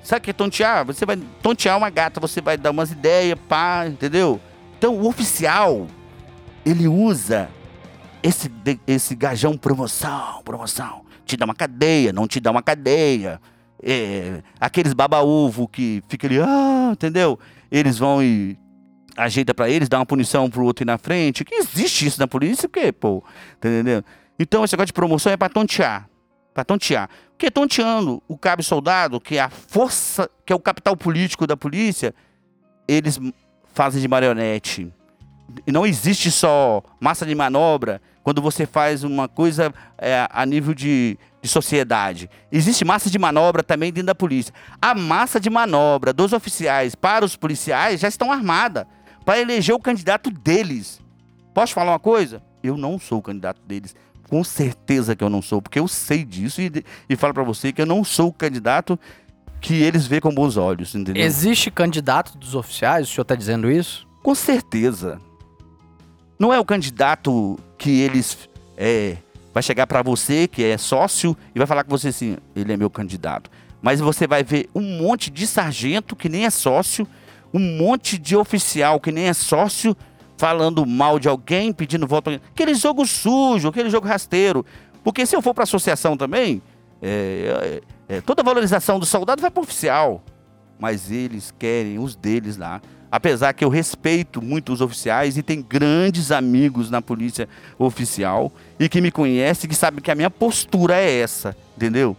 Sabe 0.04 0.20
o 0.20 0.24
que 0.24 0.30
é 0.30 0.34
tontear? 0.34 0.86
Você 0.86 1.06
vai 1.06 1.18
tontear 1.42 1.78
uma 1.78 1.90
gata, 1.90 2.20
você 2.20 2.40
vai 2.40 2.56
dar 2.58 2.72
umas 2.72 2.92
ideias, 2.92 3.38
pá, 3.50 3.86
entendeu? 3.88 4.40
Então, 4.80 4.96
o 4.96 5.10
oficial, 5.10 5.88
ele 6.66 6.88
usa 6.88 7.50
esse, 8.24 8.50
esse 8.88 9.14
gajão 9.14 9.58
promoção, 9.58 10.42
promoção. 10.42 11.02
Te 11.26 11.36
dá 11.36 11.44
uma 11.44 11.54
cadeia, 11.54 12.14
não 12.14 12.26
te 12.26 12.40
dá 12.40 12.50
uma 12.50 12.64
cadeia. 12.64 13.42
É, 13.84 14.42
aqueles 14.58 14.94
baba-ovo 14.94 15.68
que 15.68 16.02
fica 16.08 16.28
ali, 16.28 16.40
ah, 16.40 16.92
entendeu? 16.94 17.38
Eles 17.70 17.98
vão 17.98 18.24
e 18.24 18.58
ajeita 19.18 19.54
pra 19.54 19.70
eles, 19.70 19.90
dá 19.90 20.00
uma 20.00 20.06
punição 20.06 20.50
pro 20.50 20.64
outro 20.64 20.86
ir 20.86 20.88
na 20.88 20.98
frente. 20.98 21.44
Que 21.44 21.56
existe 21.56 22.06
isso 22.06 22.18
na 22.18 22.26
polícia, 22.26 22.70
porque, 22.70 22.90
pô, 22.94 23.22
tá 23.60 23.68
entendendo? 23.68 24.06
Então, 24.40 24.64
esse 24.64 24.76
negócio 24.76 24.88
de 24.88 24.94
promoção 24.94 25.34
é 25.34 25.36
pra 25.36 25.50
tontear. 25.50 26.10
Pra 26.54 26.64
tontear. 26.64 27.10
Porque 27.32 27.52
tonteando 27.52 28.24
o 28.30 28.38
cabo 28.38 28.64
soldado, 28.64 29.20
que 29.20 29.36
é 29.36 29.42
a 29.42 29.50
força, 29.50 30.30
que 30.46 30.54
é 30.54 30.56
o 30.56 30.60
capital 30.60 30.96
político 30.96 31.46
da 31.46 31.58
polícia, 31.58 32.16
eles 32.88 33.20
fazem 33.74 34.02
de 34.02 34.08
marionete. 34.08 34.92
Não 35.66 35.86
existe 35.86 36.32
só 36.32 36.84
massa 37.00 37.26
de 37.26 37.34
manobra 37.34 38.02
quando 38.24 38.42
você 38.42 38.66
faz 38.66 39.04
uma 39.04 39.28
coisa 39.28 39.74
é, 39.98 40.28
a 40.30 40.46
nível 40.46 40.74
de, 40.74 41.18
de 41.42 41.50
sociedade. 41.50 42.30
Existe 42.52 42.86
massa 42.86 43.10
de 43.10 43.18
manobra 43.18 43.64
também 43.64 43.92
dentro 43.92 44.08
da 44.08 44.16
polícia. 44.16 44.54
A 44.82 44.94
massa 44.94 45.40
de 45.40 45.50
manobra 45.50 46.14
dos 46.14 46.34
oficiais 46.34 46.94
para 46.94 47.26
os 47.26 47.36
policiais 47.36 48.00
já 48.00 48.08
estão 48.08 48.32
armada 48.32 48.88
para 49.26 49.40
eleger 49.40 49.74
o 49.74 49.80
candidato 49.80 50.30
deles. 50.30 51.02
Posso 51.54 51.74
falar 51.74 51.92
uma 51.92 52.00
coisa? 52.00 52.42
eu 52.64 52.78
não 52.78 53.00
sou 53.00 53.20
o 53.20 53.22
candidato 53.22 53.62
deles. 53.62 53.96
Com 54.30 54.44
certeza 54.44 55.16
que 55.16 55.24
eu 55.24 55.30
não 55.30 55.42
sou, 55.42 55.62
porque 55.62 55.80
eu 55.80 55.88
sei 55.88 56.24
disso 56.24 56.62
e, 56.62 56.86
e 57.10 57.16
falo 57.16 57.34
para 57.34 57.44
você 57.44 57.74
que 57.74 57.82
eu 57.82 57.86
não 57.86 58.04
sou 58.04 58.28
o 58.30 58.34
candidato 58.34 59.00
que 59.60 59.82
eles 59.82 60.08
veem 60.08 60.22
com 60.22 60.34
bons 60.34 60.58
olhos, 60.58 60.96
entendeu? 60.96 61.24
Existe 61.24 61.70
candidato 61.70 62.38
dos 62.38 62.56
oficiais? 62.56 63.08
O 63.08 63.12
senhor 63.12 63.24
está 63.24 63.36
dizendo 63.36 63.70
isso? 63.70 64.08
Com 64.24 64.34
certeza. 64.36 65.20
Não 66.38 66.54
é 66.54 66.60
o 66.60 66.66
candidato 66.66 67.58
que 67.78 68.02
eles 68.02 68.50
é, 68.78 69.18
vai 69.54 69.62
chegar 69.62 69.88
para 69.88 70.02
você 70.02 70.48
que 70.48 70.64
é 70.64 70.78
sócio 70.78 71.36
e 71.54 71.58
vai 71.58 71.68
falar 71.68 71.84
com 71.84 71.90
você 71.90 72.10
assim, 72.10 72.38
ele 72.56 72.72
é 72.72 72.78
meu 72.78 72.90
candidato. 72.90 73.50
Mas 73.82 74.00
você 74.00 74.28
vai 74.28 74.44
ver 74.44 74.70
um 74.74 74.82
monte 74.82 75.30
de 75.30 75.46
sargento 75.48 76.16
que 76.16 76.30
nem 76.30 76.46
é 76.46 76.50
sócio, 76.50 77.08
um 77.54 77.60
monte 77.60 78.18
de 78.18 78.36
oficial 78.36 79.00
que 79.00 79.12
nem 79.12 79.26
é 79.26 79.34
sócio 79.34 79.96
falando 80.38 80.86
mal 80.86 81.20
de 81.20 81.28
alguém, 81.28 81.74
pedindo 81.74 82.08
voto. 82.08 82.30
Aquele 82.30 82.74
jogo 82.74 83.06
sujo, 83.06 83.68
aquele 83.68 83.90
jogo 83.90 84.08
rasteiro. 84.08 84.66
Porque 85.04 85.26
se 85.26 85.36
eu 85.36 85.42
for 85.42 85.54
para 85.54 85.64
associação 85.64 86.16
também, 86.16 86.62
é, 87.02 87.82
é, 87.82 87.82
é, 88.10 88.20
toda 88.20 88.42
valorização 88.42 89.00
do 89.00 89.06
soldado 89.06 89.40
vai 89.40 89.52
para 89.52 89.62
oficial. 89.62 90.24
Mas 90.80 91.12
eles 91.12 91.54
querem 91.58 92.00
os 92.00 92.16
deles 92.16 92.58
lá. 92.58 92.82
Apesar 93.12 93.54
que 93.54 93.64
eu 93.64 93.70
respeito 93.70 94.42
muito 94.42 94.74
os 94.74 94.82
oficiais 94.82 95.38
e 95.38 95.44
tenho 95.44 95.64
grandes 95.64 96.32
amigos 96.32 96.90
na 96.90 97.02
polícia 97.02 97.48
oficial 97.78 98.52
e 98.80 98.90
que 98.90 99.00
me 99.00 99.12
conhecem 99.12 99.68
e 99.68 99.70
que 99.70 99.76
sabem 99.76 100.02
que 100.02 100.12
a 100.12 100.16
minha 100.16 100.30
postura 100.30 100.96
é 100.96 101.20
essa, 101.20 101.56
entendeu? 101.76 102.18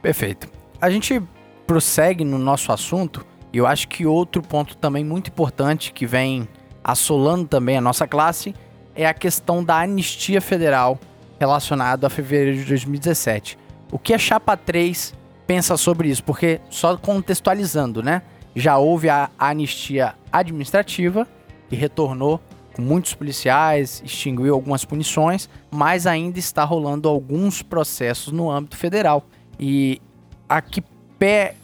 Perfeito. 0.00 0.48
A 0.80 0.90
gente 0.90 1.20
prossegue 1.66 2.24
no 2.24 2.38
nosso 2.38 2.72
assunto 2.72 3.24
e 3.52 3.58
eu 3.58 3.66
acho 3.66 3.88
que 3.88 4.06
outro 4.06 4.42
ponto 4.42 4.76
também 4.76 5.04
muito 5.04 5.28
importante 5.28 5.92
que 5.92 6.06
vem 6.06 6.48
assolando 6.82 7.46
também 7.46 7.76
a 7.76 7.80
nossa 7.80 8.06
classe 8.06 8.54
é 8.94 9.06
a 9.06 9.14
questão 9.14 9.64
da 9.64 9.80
anistia 9.80 10.40
federal 10.40 10.98
relacionada 11.38 12.06
a 12.06 12.10
fevereiro 12.10 12.58
de 12.58 12.64
2017. 12.64 13.58
O 13.90 13.98
que 13.98 14.12
a 14.14 14.18
Chapa 14.18 14.56
3 14.56 15.14
pensa 15.46 15.76
sobre 15.76 16.08
isso? 16.08 16.24
Porque, 16.24 16.60
só 16.70 16.96
contextualizando, 16.96 18.02
né? 18.02 18.22
Já 18.54 18.78
houve 18.78 19.08
a 19.08 19.30
anistia 19.38 20.14
administrativa, 20.32 21.26
que 21.68 21.76
retornou 21.76 22.40
com 22.74 22.82
muitos 22.82 23.14
policiais, 23.14 24.02
extinguiu 24.04 24.54
algumas 24.54 24.84
punições, 24.84 25.48
mas 25.70 26.06
ainda 26.06 26.38
está 26.38 26.64
rolando 26.64 27.08
alguns 27.08 27.62
processos 27.62 28.32
no 28.32 28.50
âmbito 28.50 28.76
federal. 28.76 29.24
E 29.58 30.00
aqui 30.48 30.82
pé, 31.18 31.54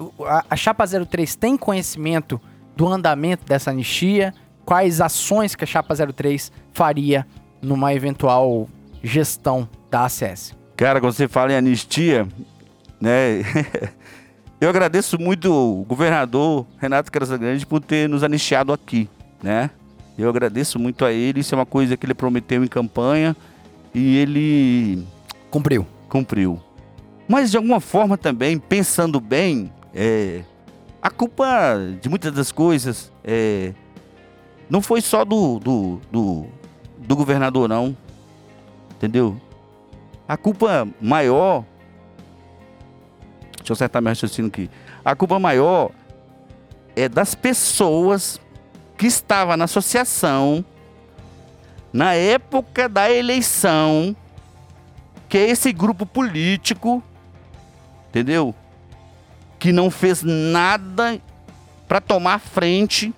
a 0.49 0.57
Chapa 0.57 0.85
03 0.87 1.35
tem 1.35 1.57
conhecimento 1.57 2.41
do 2.75 2.89
andamento 2.89 3.45
dessa 3.45 3.71
anistia? 3.71 4.33
quais 4.65 5.01
ações 5.01 5.55
que 5.55 5.65
a 5.65 5.67
Chapa 5.67 5.95
03 5.95 6.53
faria 6.73 7.27
numa 7.61 7.95
eventual 7.95 8.69
gestão 9.03 9.69
da 9.91 10.05
ACS. 10.05 10.55
Cara, 10.83 11.01
quando 11.01 11.13
você 11.13 11.29
fala 11.29 11.53
em 11.53 11.55
anistia, 11.55 12.27
né? 13.01 13.43
Eu 14.61 14.69
agradeço 14.69 15.17
muito 15.17 15.49
o 15.53 15.85
governador 15.85 16.67
Renato 16.77 17.13
Casagrande 17.13 17.65
por 17.65 17.81
ter 17.81 18.09
nos 18.09 18.25
anistiado 18.25 18.73
aqui, 18.73 19.09
né? 19.41 19.71
Eu 20.19 20.29
agradeço 20.29 20.81
muito 20.81 21.05
a 21.05 21.13
ele, 21.13 21.39
isso 21.39 21.55
é 21.55 21.59
uma 21.59 21.65
coisa 21.65 21.97
que 21.97 22.05
ele 22.05 22.15
prometeu 22.15 22.65
em 22.65 22.67
campanha 22.67 23.37
e 23.95 24.17
ele 24.17 25.07
cumpriu. 25.53 25.87
Cumpriu. 26.09 26.61
Mas 27.29 27.53
de 27.53 27.57
alguma 27.57 27.79
forma 27.79 28.19
também, 28.19 28.59
pensando 28.59 29.21
bem, 29.21 29.73
é, 29.95 30.43
a 31.01 31.11
culpa 31.11 31.77
de 32.01 32.09
muitas 32.09 32.33
das 32.33 32.51
coisas 32.51 33.13
é, 33.23 33.73
não 34.69 34.83
foi 34.83 35.01
só 35.01 35.25
do, 35.25 35.61
do, 35.61 36.01
do, 36.11 36.47
do 36.99 37.15
governador, 37.15 37.69
não. 37.69 37.97
Entendeu? 38.97 39.41
A 40.33 40.37
culpa 40.39 40.89
maior. 40.99 41.63
Deixa 43.59 43.71
eu 43.71 43.75
acertar 43.75 44.01
meu 44.01 44.13
raciocínio 44.13 44.49
aqui. 44.49 44.71
A 45.05 45.15
culpa 45.15 45.39
maior 45.39 45.91
é 46.97 47.07
das 47.07 47.35
pessoas 47.35 48.41
que 48.97 49.07
estavam 49.07 49.59
na 49.59 49.65
associação 49.65 50.65
na 51.93 52.15
época 52.15 52.89
da 52.89 53.13
eleição, 53.13 54.17
que 55.29 55.37
é 55.37 55.51
esse 55.51 55.71
grupo 55.71 56.07
político, 56.07 57.03
entendeu? 58.09 58.55
Que 59.59 59.71
não 59.71 59.91
fez 59.91 60.23
nada 60.23 61.21
para 61.87 62.01
tomar 62.01 62.39
frente 62.39 63.13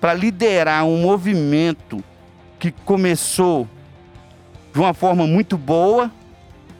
para 0.00 0.12
liderar 0.12 0.84
um 0.84 1.00
movimento 1.02 2.02
que 2.58 2.72
começou 2.72 3.68
de 4.72 4.78
uma 4.78 4.94
forma 4.94 5.26
muito 5.26 5.56
boa, 5.56 6.10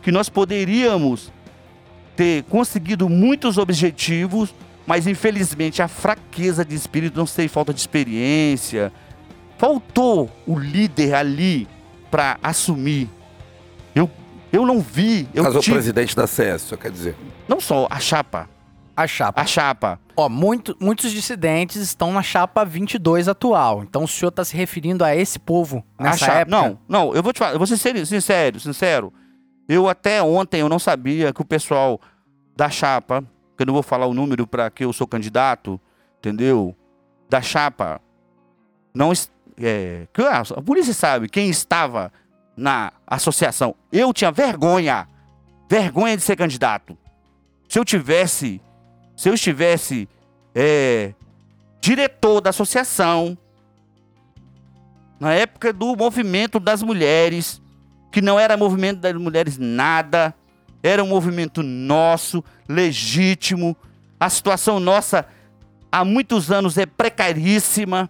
que 0.02 0.12
nós 0.12 0.28
poderíamos 0.28 1.32
ter 2.16 2.44
conseguido 2.44 3.08
muitos 3.08 3.58
objetivos, 3.58 4.54
mas 4.86 5.06
infelizmente 5.06 5.82
a 5.82 5.88
fraqueza 5.88 6.64
de 6.64 6.74
espírito, 6.74 7.18
não 7.18 7.26
sei, 7.26 7.48
falta 7.48 7.72
de 7.72 7.80
experiência, 7.80 8.92
faltou 9.58 10.30
o 10.46 10.58
líder 10.58 11.14
ali 11.14 11.68
para 12.10 12.38
assumir. 12.42 13.08
Eu, 13.94 14.10
eu 14.52 14.66
não 14.66 14.80
vi. 14.80 15.28
Eu 15.34 15.44
Mas 15.44 15.54
tive... 15.54 15.70
o 15.70 15.74
presidente 15.74 16.16
da 16.16 16.26
CS, 16.26 16.72
quer 16.80 16.90
dizer. 16.90 17.14
Não 17.46 17.60
só 17.60 17.86
a 17.90 18.00
chapa. 18.00 18.48
A 19.02 19.06
chapa. 19.06 19.40
A 19.40 19.46
chapa. 19.46 20.00
Ó, 20.14 20.28
muito, 20.28 20.76
muitos 20.78 21.10
dissidentes 21.10 21.76
estão 21.80 22.12
na 22.12 22.22
chapa 22.22 22.66
22 22.66 23.28
atual. 23.28 23.82
Então 23.82 24.04
o 24.04 24.08
senhor 24.08 24.28
está 24.28 24.44
se 24.44 24.54
referindo 24.54 25.02
a 25.02 25.16
esse 25.16 25.38
povo 25.38 25.82
nessa 25.98 26.26
chapa, 26.26 26.38
época? 26.40 26.54
Não, 26.54 26.78
não, 26.86 27.14
eu 27.14 27.22
vou 27.22 27.32
te 27.32 27.38
falar, 27.38 27.52
eu 27.52 27.58
vou 27.58 27.66
ser 27.66 27.78
sincero, 28.04 28.60
sincero. 28.60 29.10
Eu 29.66 29.88
até 29.88 30.22
ontem 30.22 30.60
eu 30.60 30.68
não 30.68 30.78
sabia 30.78 31.32
que 31.32 31.40
o 31.40 31.44
pessoal 31.46 31.98
da 32.54 32.68
chapa, 32.68 33.24
que 33.56 33.62
eu 33.62 33.66
não 33.66 33.72
vou 33.72 33.82
falar 33.82 34.04
o 34.04 34.12
número 34.12 34.46
para 34.46 34.70
que 34.70 34.84
eu 34.84 34.92
sou 34.92 35.06
candidato, 35.06 35.80
entendeu? 36.18 36.76
Da 37.30 37.40
chapa, 37.40 38.02
não 38.94 39.12
é, 39.58 40.06
que 40.12 40.20
a 40.22 40.62
polícia 40.62 40.92
sabe 40.92 41.26
quem 41.26 41.48
estava 41.48 42.12
na 42.54 42.92
associação. 43.06 43.74
Eu 43.90 44.12
tinha 44.12 44.30
vergonha, 44.30 45.08
vergonha 45.70 46.18
de 46.18 46.22
ser 46.22 46.36
candidato. 46.36 46.98
Se 47.66 47.78
eu 47.78 47.84
tivesse 47.84 48.60
se 49.20 49.28
eu 49.28 49.34
estivesse 49.34 50.08
é, 50.54 51.12
diretor 51.78 52.40
da 52.40 52.48
associação, 52.48 53.36
na 55.20 55.34
época 55.34 55.74
do 55.74 55.94
movimento 55.94 56.58
das 56.58 56.82
mulheres, 56.82 57.60
que 58.10 58.22
não 58.22 58.40
era 58.40 58.56
movimento 58.56 59.00
das 59.00 59.12
mulheres 59.12 59.58
nada, 59.58 60.34
era 60.82 61.04
um 61.04 61.08
movimento 61.08 61.62
nosso, 61.62 62.42
legítimo. 62.66 63.76
A 64.18 64.30
situação 64.30 64.80
nossa 64.80 65.26
há 65.92 66.02
muitos 66.02 66.50
anos 66.50 66.78
é 66.78 66.86
precaríssima 66.86 68.08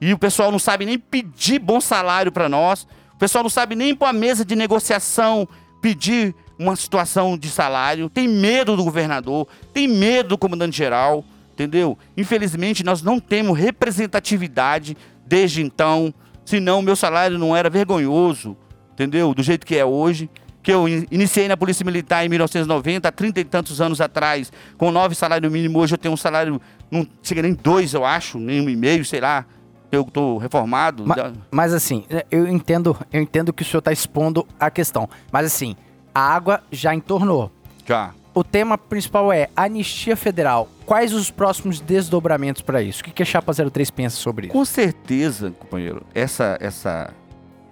e 0.00 0.12
o 0.12 0.18
pessoal 0.18 0.50
não 0.50 0.58
sabe 0.58 0.84
nem 0.84 0.98
pedir 0.98 1.60
bom 1.60 1.80
salário 1.80 2.32
para 2.32 2.48
nós. 2.48 2.82
O 3.14 3.16
pessoal 3.16 3.44
não 3.44 3.50
sabe 3.50 3.76
nem 3.76 3.94
para 3.94 4.08
a 4.08 4.12
mesa 4.12 4.44
de 4.44 4.56
negociação 4.56 5.46
pedir 5.80 6.34
uma 6.58 6.74
situação 6.74 7.38
de 7.38 7.48
salário, 7.48 8.10
tem 8.10 8.26
medo 8.26 8.76
do 8.76 8.84
governador, 8.84 9.46
tem 9.72 9.86
medo 9.86 10.30
do 10.30 10.38
comandante-geral, 10.38 11.24
entendeu? 11.52 11.96
Infelizmente, 12.16 12.84
nós 12.84 13.02
não 13.02 13.20
temos 13.20 13.56
representatividade 13.56 14.96
desde 15.26 15.62
então, 15.62 16.12
senão 16.44 16.82
meu 16.82 16.96
salário 16.96 17.38
não 17.38 17.54
era 17.54 17.70
vergonhoso, 17.70 18.56
entendeu? 18.92 19.34
Do 19.34 19.42
jeito 19.42 19.66
que 19.66 19.76
é 19.76 19.84
hoje. 19.84 20.28
Que 20.60 20.72
eu 20.72 20.86
iniciei 20.88 21.48
na 21.48 21.56
Polícia 21.56 21.84
Militar 21.84 22.26
em 22.26 22.28
1990, 22.28 23.08
há 23.08 23.12
30 23.12 23.40
e 23.40 23.44
tantos 23.44 23.80
anos 23.80 24.00
atrás, 24.00 24.52
com 24.76 24.90
nove 24.90 25.14
salários 25.14 25.50
mínimos. 25.50 25.82
Hoje 25.82 25.94
eu 25.94 25.98
tenho 25.98 26.12
um 26.12 26.16
salário, 26.16 26.60
não 26.90 27.06
chega 27.22 27.40
nem 27.40 27.54
dois, 27.54 27.94
eu 27.94 28.04
acho, 28.04 28.38
nem 28.38 28.60
um 28.60 28.68
e 28.68 28.76
meio, 28.76 29.04
sei 29.04 29.20
lá. 29.20 29.46
Eu 29.90 30.02
estou 30.02 30.36
reformado. 30.36 31.06
Mas, 31.06 31.32
mas, 31.50 31.72
assim, 31.72 32.04
eu 32.30 32.46
entendo, 32.46 32.94
eu 33.10 33.22
entendo 33.22 33.52
que 33.52 33.62
o 33.62 33.64
senhor 33.64 33.78
está 33.78 33.90
expondo 33.92 34.46
a 34.60 34.70
questão. 34.70 35.08
Mas 35.32 35.46
assim, 35.46 35.74
a 36.18 36.34
água 36.34 36.64
já 36.72 36.92
entornou. 36.92 37.48
Já. 37.86 38.12
O 38.34 38.42
tema 38.42 38.76
principal 38.76 39.32
é 39.32 39.48
anistia 39.54 40.16
federal. 40.16 40.68
Quais 40.84 41.12
os 41.12 41.30
próximos 41.30 41.80
desdobramentos 41.80 42.60
para 42.60 42.82
isso? 42.82 43.02
O 43.02 43.04
que, 43.04 43.12
que 43.12 43.22
a 43.22 43.26
Chapa 43.26 43.52
03 43.54 43.90
pensa 43.92 44.16
sobre 44.16 44.46
isso? 44.46 44.52
Com 44.52 44.64
certeza, 44.64 45.52
companheiro, 45.52 46.04
essa, 46.12 46.58
essa, 46.60 47.14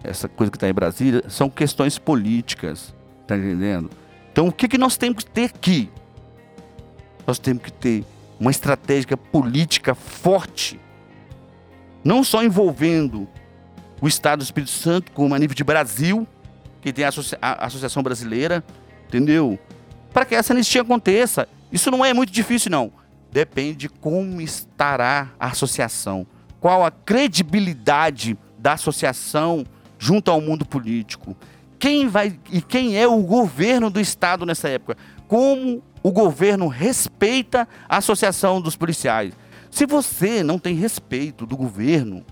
essa 0.05 0.28
coisa 0.28 0.51
que 0.51 0.57
está 0.57 0.68
em 0.68 0.72
Brasília 0.72 1.24
são 1.28 1.51
questões 1.51 1.99
políticas, 1.99 2.94
tá 3.26 3.36
entendendo? 3.36 3.90
Então, 4.30 4.47
o 4.47 4.53
que, 4.53 4.68
que 4.68 4.78
nós 4.78 4.97
temos 4.97 5.24
que 5.24 5.30
ter 5.30 5.47
aqui? 5.47 5.90
Nós 7.26 7.40
temos 7.40 7.64
que 7.64 7.72
ter 7.72 8.05
uma 8.38 8.53
estratégia 8.53 9.16
política 9.16 9.92
forte, 9.92 10.78
não 12.05 12.22
só 12.22 12.44
envolvendo 12.44 13.26
o 14.01 14.07
Estado 14.07 14.38
do 14.38 14.44
Espírito 14.44 14.70
Santo, 14.70 15.11
como 15.11 15.34
a 15.34 15.38
nível 15.38 15.55
de 15.55 15.64
Brasil, 15.64 16.28
que 16.87 16.93
tem 16.93 17.05
a, 17.05 17.09
Associa 17.09 17.37
a 17.43 17.66
Associação 17.66 18.01
Brasileira, 18.01 18.62
entendeu? 19.09 19.59
Para 20.12 20.24
que 20.24 20.37
essa 20.37 20.53
anistia 20.53 20.82
aconteça. 20.82 21.49
Isso 21.72 21.91
não 21.91 22.05
é 22.05 22.14
muito 22.14 22.32
difícil, 22.32 22.70
não. 22.70 22.93
Depende 23.32 23.76
de 23.76 23.89
como 23.89 24.41
estará 24.41 25.32
a 25.39 25.49
associação. 25.49 26.24
Qual 26.61 26.84
a 26.84 26.91
credibilidade 26.93 28.39
da 28.57 28.74
associação 28.74 29.66
junto 29.99 30.30
ao 30.30 30.41
mundo 30.41 30.64
político. 30.64 31.37
Quem 31.76 32.07
vai 32.07 32.39
e 32.53 32.62
quem 32.62 32.97
é 32.97 33.07
o 33.07 33.20
governo 33.22 33.91
do 33.91 34.01
estado 34.01 34.47
nessa 34.47 34.68
época? 34.68 34.97
Como 35.26 35.82
o 36.03 36.12
governo 36.12 36.68
respeita 36.68 37.66
a 37.89 37.97
associação 37.97 38.61
dos 38.61 38.76
policiais? 38.76 39.34
Se 39.70 39.87
você 39.87 40.43
não 40.43 40.59
tem 40.59 40.74
respeito 40.76 41.45
do 41.45 41.57
governo, 41.57 42.24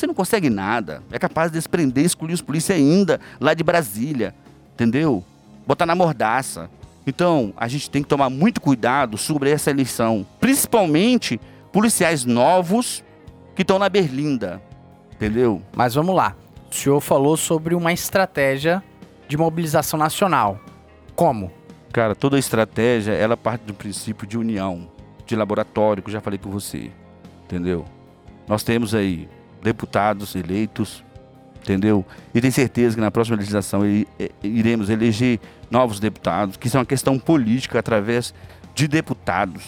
você 0.00 0.06
não 0.06 0.14
consegue 0.14 0.48
nada. 0.48 1.02
É 1.12 1.18
capaz 1.18 1.50
de 1.50 1.58
desprender, 1.58 2.04
excluir 2.04 2.32
os 2.32 2.40
polícias 2.40 2.78
ainda 2.78 3.20
lá 3.38 3.52
de 3.52 3.62
Brasília, 3.62 4.34
entendeu? 4.74 5.22
Botar 5.66 5.84
na 5.84 5.94
mordaça. 5.94 6.70
Então, 7.06 7.52
a 7.56 7.68
gente 7.68 7.90
tem 7.90 8.02
que 8.02 8.08
tomar 8.08 8.30
muito 8.30 8.60
cuidado 8.60 9.18
sobre 9.18 9.50
essa 9.50 9.70
eleição, 9.70 10.26
principalmente 10.40 11.40
policiais 11.72 12.24
novos 12.24 13.04
que 13.54 13.62
estão 13.62 13.78
na 13.78 13.88
berlinda, 13.88 14.60
entendeu? 15.12 15.62
Mas 15.74 15.94
vamos 15.94 16.14
lá. 16.14 16.34
O 16.70 16.74
senhor 16.74 17.00
falou 17.00 17.36
sobre 17.36 17.74
uma 17.74 17.92
estratégia 17.92 18.82
de 19.28 19.36
mobilização 19.36 19.98
nacional. 19.98 20.58
Como? 21.14 21.50
Cara, 21.92 22.14
toda 22.14 22.38
estratégia, 22.38 23.12
ela 23.12 23.36
parte 23.36 23.62
do 23.62 23.74
princípio 23.74 24.26
de 24.26 24.38
união, 24.38 24.88
de 25.26 25.34
laboratório, 25.36 26.02
que 26.02 26.08
eu 26.08 26.12
já 26.12 26.20
falei 26.20 26.38
com 26.38 26.50
você, 26.50 26.90
entendeu? 27.44 27.84
Nós 28.46 28.62
temos 28.62 28.94
aí 28.94 29.28
deputados 29.62 30.34
eleitos, 30.34 31.04
entendeu? 31.62 32.04
E 32.34 32.40
tenho 32.40 32.52
certeza 32.52 32.94
que 32.94 33.00
na 33.00 33.10
próxima 33.10 33.36
legislação 33.36 33.86
i- 33.86 34.06
iremos 34.42 34.88
eleger 34.90 35.38
novos 35.70 36.00
deputados, 36.00 36.56
que 36.56 36.66
isso 36.66 36.76
é 36.76 36.80
uma 36.80 36.86
questão 36.86 37.18
política 37.18 37.78
através 37.78 38.34
de 38.74 38.88
deputados. 38.88 39.64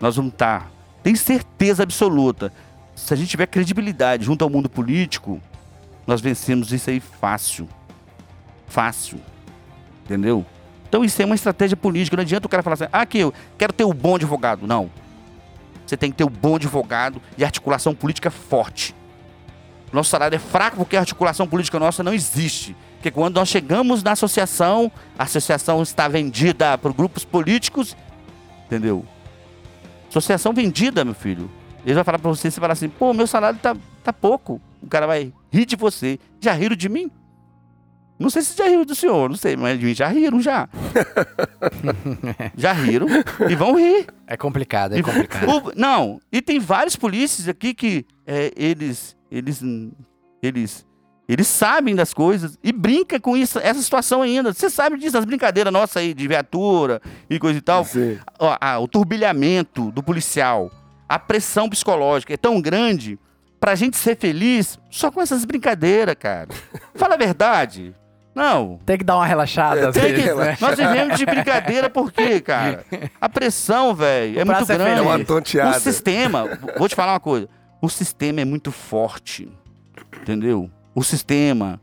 Nós 0.00 0.16
vamos 0.16 0.32
estar, 0.32 0.70
tem 1.02 1.14
certeza 1.14 1.82
absoluta, 1.82 2.52
se 2.94 3.14
a 3.14 3.16
gente 3.16 3.28
tiver 3.28 3.46
credibilidade 3.46 4.24
junto 4.24 4.42
ao 4.42 4.50
mundo 4.50 4.68
político, 4.68 5.40
nós 6.06 6.20
vencemos 6.20 6.72
isso 6.72 6.90
aí 6.90 7.00
fácil. 7.00 7.68
Fácil. 8.66 9.20
Entendeu? 10.04 10.44
Então 10.88 11.04
isso 11.04 11.20
é 11.20 11.24
uma 11.24 11.34
estratégia 11.34 11.76
política. 11.76 12.16
Não 12.16 12.22
adianta 12.22 12.46
o 12.46 12.48
cara 12.48 12.62
falar 12.62 12.74
assim, 12.74 12.86
ah, 12.90 13.04
que 13.06 13.18
eu 13.18 13.32
quero 13.56 13.72
ter 13.72 13.84
o 13.84 13.92
bom 13.92 14.16
advogado. 14.16 14.66
Não. 14.66 14.90
Você 15.86 15.96
tem 15.96 16.10
que 16.10 16.16
ter 16.16 16.24
o 16.24 16.30
bom 16.30 16.56
advogado 16.56 17.20
e 17.36 17.44
articulação 17.44 17.94
política 17.94 18.30
forte. 18.30 18.94
Nosso 19.92 20.10
salário 20.10 20.36
é 20.36 20.38
fraco 20.38 20.76
porque 20.78 20.96
a 20.96 21.00
articulação 21.00 21.46
política 21.46 21.78
nossa 21.78 22.02
não 22.02 22.12
existe. 22.12 22.76
Porque 22.96 23.10
quando 23.10 23.36
nós 23.36 23.48
chegamos 23.48 24.02
na 24.02 24.12
associação, 24.12 24.90
a 25.18 25.22
associação 25.24 25.82
está 25.82 26.08
vendida 26.08 26.76
por 26.76 26.92
grupos 26.92 27.24
políticos, 27.24 27.96
entendeu? 28.66 29.04
Associação 30.08 30.52
vendida, 30.52 31.04
meu 31.04 31.14
filho. 31.14 31.50
Ele 31.84 31.94
vai 31.94 32.04
falar 32.04 32.18
pra 32.18 32.28
você, 32.30 32.50
você 32.50 32.60
falar 32.60 32.72
assim, 32.72 32.88
pô, 32.88 33.14
meu 33.14 33.26
salário 33.26 33.58
tá, 33.60 33.74
tá 34.02 34.12
pouco. 34.12 34.60
O 34.82 34.86
cara 34.88 35.06
vai 35.06 35.32
rir 35.50 35.64
de 35.64 35.76
você. 35.76 36.18
Já 36.40 36.52
riram 36.52 36.76
de 36.76 36.88
mim? 36.88 37.10
Não 38.18 38.28
sei 38.30 38.42
se 38.42 38.56
já 38.58 38.66
riram 38.66 38.84
do 38.84 38.96
senhor, 38.96 39.28
não 39.30 39.36
sei, 39.36 39.56
mas 39.56 39.78
de 39.78 39.86
mim 39.86 39.94
já 39.94 40.08
riram 40.08 40.40
já. 40.40 40.68
já 42.56 42.72
riram 42.72 43.06
e 43.48 43.54
vão 43.54 43.76
rir. 43.76 44.06
É 44.26 44.36
complicado, 44.36 44.96
é 44.96 45.02
complicado. 45.02 45.48
o- 45.48 45.72
não, 45.76 46.20
e 46.32 46.42
tem 46.42 46.58
vários 46.58 46.96
polícias 46.96 47.48
aqui 47.48 47.72
que 47.72 48.04
é, 48.26 48.52
eles, 48.56 49.16
eles, 49.30 49.62
eles, 50.42 50.86
eles 51.28 51.46
sabem 51.46 51.94
das 51.94 52.14
coisas 52.14 52.58
e 52.62 52.72
brinca 52.72 53.20
com 53.20 53.36
isso, 53.36 53.58
essa 53.58 53.82
situação 53.82 54.22
ainda. 54.22 54.52
Você 54.52 54.70
sabe 54.70 54.96
disso, 54.98 55.18
as 55.18 55.24
brincadeiras 55.24 55.72
nossas 55.72 55.98
aí 55.98 56.14
de 56.14 56.26
viatura 56.26 57.00
e 57.28 57.38
coisa 57.38 57.58
e 57.58 57.62
tal. 57.62 57.86
Ó, 58.38 58.56
ah, 58.60 58.78
o 58.78 58.88
turbilhamento 58.88 59.90
do 59.92 60.02
policial, 60.02 60.70
a 61.08 61.18
pressão 61.18 61.68
psicológica 61.68 62.34
é 62.34 62.36
tão 62.36 62.60
grande 62.60 63.18
pra 63.60 63.74
gente 63.74 63.96
ser 63.96 64.16
feliz 64.16 64.78
só 64.90 65.10
com 65.10 65.20
essas 65.20 65.44
brincadeiras, 65.44 66.14
cara. 66.18 66.48
Fala 66.94 67.14
a 67.14 67.18
verdade. 67.18 67.94
Não, 68.34 68.78
Tem 68.86 68.96
que 68.96 69.02
dar 69.02 69.16
uma 69.16 69.26
relaxada. 69.26 69.88
às 69.88 69.96
tem 69.96 70.14
que, 70.14 70.32
né? 70.32 70.56
nós 70.60 70.76
vivemos 70.76 71.18
de 71.18 71.26
brincadeira 71.26 71.90
por 71.90 72.12
quê, 72.12 72.40
cara? 72.40 72.84
A 73.20 73.28
pressão, 73.28 73.92
velho, 73.96 74.38
é 74.38 74.44
muito 74.44 74.64
grande. 74.64 75.00
É 75.00 75.02
uma 75.02 75.24
tonteada. 75.24 75.76
O 75.76 75.80
sistema, 75.80 76.44
vou 76.78 76.88
te 76.88 76.94
falar 76.94 77.14
uma 77.14 77.20
coisa. 77.20 77.48
O 77.80 77.88
sistema 77.88 78.40
é 78.40 78.44
muito 78.44 78.70
forte. 78.72 79.48
Entendeu? 80.20 80.70
O 80.94 81.02
sistema 81.02 81.80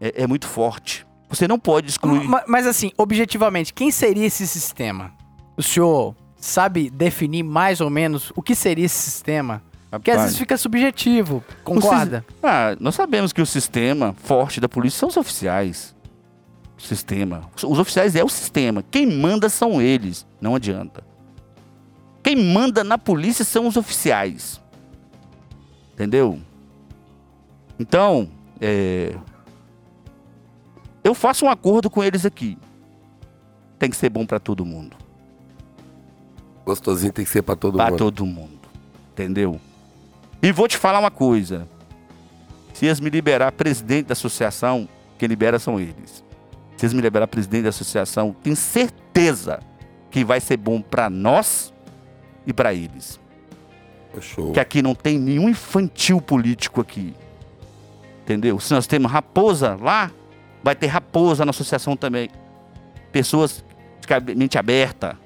é, 0.00 0.22
é 0.22 0.26
muito 0.26 0.46
forte. 0.46 1.06
Você 1.28 1.46
não 1.48 1.58
pode 1.58 1.88
excluir. 1.88 2.24
Ma- 2.28 2.44
Mas 2.46 2.66
assim, 2.66 2.90
objetivamente, 2.98 3.72
quem 3.72 3.90
seria 3.90 4.26
esse 4.26 4.46
sistema? 4.46 5.12
O 5.56 5.62
senhor 5.62 6.14
sabe 6.36 6.90
definir 6.90 7.42
mais 7.42 7.80
ou 7.80 7.88
menos 7.88 8.32
o 8.34 8.42
que 8.42 8.54
seria 8.54 8.84
esse 8.86 8.98
sistema? 8.98 9.62
Porque 9.90 10.10
às 10.10 10.22
vezes 10.22 10.38
fica 10.38 10.56
subjetivo, 10.56 11.44
concorda? 11.62 12.24
Ah, 12.42 12.74
nós 12.80 12.94
sabemos 12.94 13.30
que 13.32 13.42
o 13.42 13.46
sistema 13.46 14.14
forte 14.24 14.58
da 14.58 14.66
polícia 14.68 14.98
são 15.00 15.08
os 15.10 15.18
oficiais. 15.18 15.94
O 16.78 16.80
sistema. 16.82 17.42
Os 17.62 17.78
oficiais 17.78 18.16
é 18.16 18.24
o 18.24 18.28
sistema. 18.28 18.82
Quem 18.90 19.06
manda 19.06 19.50
são 19.50 19.82
eles. 19.82 20.26
Não 20.40 20.54
adianta. 20.54 21.04
Quem 22.22 22.36
manda 22.36 22.82
na 22.82 22.96
polícia 22.96 23.44
são 23.44 23.66
os 23.66 23.76
oficiais. 23.76 24.61
Entendeu? 26.02 26.40
Então, 27.78 28.28
é, 28.60 29.14
eu 31.04 31.14
faço 31.14 31.44
um 31.44 31.48
acordo 31.48 31.88
com 31.88 32.02
eles 32.02 32.26
aqui. 32.26 32.58
Tem 33.78 33.88
que 33.88 33.94
ser 33.96 34.08
bom 34.10 34.26
para 34.26 34.40
todo 34.40 34.64
mundo. 34.66 34.96
Gostosinho 36.66 37.12
tem 37.12 37.24
que 37.24 37.30
ser 37.30 37.42
pra 37.42 37.54
todo 37.54 37.76
Pra 37.76 37.86
mundo. 37.90 37.98
todo 37.98 38.26
mundo. 38.26 38.58
Entendeu? 39.12 39.60
E 40.42 40.50
vou 40.50 40.66
te 40.66 40.76
falar 40.76 40.98
uma 40.98 41.10
coisa. 41.10 41.68
Se 42.74 42.86
eles 42.86 42.98
me 42.98 43.08
liberar 43.08 43.52
presidente 43.52 44.06
da 44.06 44.12
associação, 44.14 44.88
quem 45.16 45.28
libera 45.28 45.60
são 45.60 45.78
eles. 45.78 46.24
Se 46.76 46.84
eles 46.84 46.94
me 46.94 47.00
liberar 47.00 47.28
presidente 47.28 47.62
da 47.62 47.68
associação, 47.68 48.34
tenho 48.42 48.56
certeza 48.56 49.60
que 50.10 50.24
vai 50.24 50.40
ser 50.40 50.56
bom 50.56 50.82
pra 50.82 51.08
nós 51.08 51.72
e 52.44 52.52
pra 52.52 52.74
eles. 52.74 53.20
Show. 54.20 54.52
Que 54.52 54.60
aqui 54.60 54.82
não 54.82 54.94
tem 54.94 55.18
nenhum 55.18 55.48
infantil 55.48 56.20
político 56.20 56.80
aqui. 56.80 57.14
Entendeu? 58.22 58.58
Se 58.60 58.72
nós 58.72 58.86
temos 58.86 59.10
raposa 59.10 59.76
lá, 59.80 60.10
vai 60.62 60.74
ter 60.74 60.86
raposa 60.86 61.44
na 61.44 61.50
associação 61.50 61.96
também. 61.96 62.30
Pessoas 63.10 63.64
de 64.24 64.34
mente 64.34 64.58
aberta. 64.58 65.18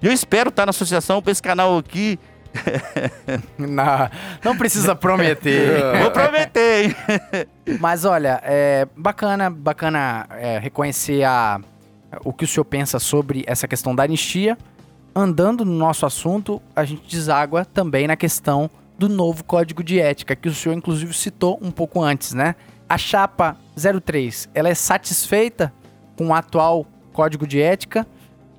E 0.00 0.06
eu 0.06 0.12
espero 0.12 0.50
estar 0.50 0.66
na 0.66 0.70
associação 0.70 1.20
pra 1.20 1.32
esse 1.32 1.42
canal 1.42 1.76
aqui. 1.76 2.18
Não, 3.58 4.10
não 4.42 4.56
precisa 4.56 4.94
prometer. 4.96 5.82
Vou 6.00 6.10
prometer, 6.10 6.86
hein? 6.86 6.96
Mas 7.78 8.04
olha, 8.06 8.40
é 8.42 8.88
bacana, 8.96 9.50
bacana 9.50 10.26
é, 10.30 10.58
reconhecer 10.58 11.22
a, 11.24 11.60
o 12.24 12.32
que 12.32 12.44
o 12.44 12.48
senhor 12.48 12.64
pensa 12.64 12.98
sobre 12.98 13.44
essa 13.46 13.68
questão 13.68 13.94
da 13.94 14.04
anistia. 14.04 14.56
Andando 15.14 15.64
no 15.64 15.72
nosso 15.72 16.06
assunto, 16.06 16.62
a 16.74 16.84
gente 16.84 17.02
deságua 17.10 17.64
também 17.64 18.06
na 18.06 18.16
questão 18.16 18.70
do 18.98 19.08
novo 19.08 19.44
código 19.44 19.82
de 19.82 20.00
ética, 20.00 20.34
que 20.34 20.48
o 20.48 20.54
senhor 20.54 20.74
inclusive 20.74 21.12
citou 21.14 21.58
um 21.62 21.70
pouco 21.70 22.02
antes, 22.02 22.34
né? 22.34 22.54
A 22.88 22.98
chapa 22.98 23.56
03, 23.76 24.48
ela 24.54 24.68
é 24.68 24.74
satisfeita 24.74 25.72
com 26.16 26.28
o 26.28 26.34
atual 26.34 26.86
código 27.12 27.46
de 27.46 27.60
ética? 27.60 28.06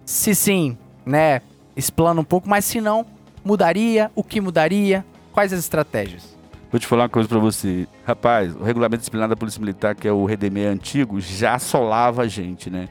Se 0.05 0.33
sim, 0.33 0.77
né, 1.05 1.41
explana 1.75 2.21
um 2.21 2.23
pouco, 2.23 2.47
mas 2.47 2.65
se 2.65 2.79
não, 2.79 3.05
mudaria? 3.43 4.11
O 4.15 4.23
que 4.23 4.39
mudaria? 4.39 5.05
Quais 5.31 5.51
as 5.51 5.59
estratégias? 5.59 6.37
Vou 6.71 6.79
te 6.79 6.85
falar 6.85 7.03
uma 7.03 7.09
coisa 7.09 7.27
pra 7.27 7.39
você. 7.39 7.87
Rapaz, 8.05 8.55
o 8.55 8.63
regulamento 8.63 8.99
disciplinar 8.99 9.27
da 9.27 9.35
Polícia 9.35 9.59
Militar, 9.59 9.95
que 9.95 10.07
é 10.07 10.11
o 10.11 10.25
Redemê 10.25 10.65
antigo, 10.65 11.19
já 11.19 11.55
assolava 11.55 12.23
a 12.23 12.27
gente, 12.27 12.69
né? 12.69 12.87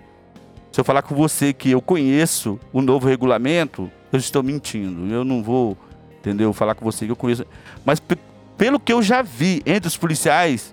Se 0.79 0.81
eu 0.81 0.85
falar 0.85 1.03
com 1.03 1.13
você 1.13 1.53
que 1.53 1.73
eu 1.73 1.83
conheço 1.83 2.57
o 2.73 2.81
novo 2.81 3.09
regulamento, 3.09 3.91
eu 4.13 4.17
estou 4.21 4.45
mentindo. 4.45 5.13
Eu 5.13 5.25
não 5.25 5.43
vou, 5.43 5.77
entendeu? 6.21 6.53
Falar 6.53 6.77
com 6.77 6.85
você 6.85 7.05
que 7.05 7.11
eu 7.11 7.17
conheço. 7.17 7.45
Mas 7.85 7.99
pe- 7.99 8.17
pelo 8.57 8.79
que 8.79 8.93
eu 8.93 9.03
já 9.03 9.21
vi 9.21 9.61
entre 9.67 9.89
os 9.89 9.97
policiais 9.97 10.73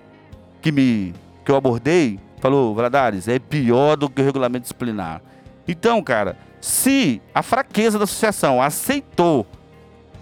que 0.62 0.70
me 0.70 1.12
que 1.44 1.50
eu 1.50 1.56
abordei, 1.56 2.20
falou, 2.38 2.72
Valadares, 2.72 3.26
é 3.26 3.40
pior 3.40 3.96
do 3.96 4.08
que 4.08 4.22
o 4.22 4.24
regulamento 4.24 4.62
disciplinar. 4.62 5.20
Então, 5.66 6.00
cara, 6.00 6.38
se 6.60 7.20
a 7.34 7.42
fraqueza 7.42 7.98
da 7.98 8.04
associação 8.04 8.62
aceitou 8.62 9.44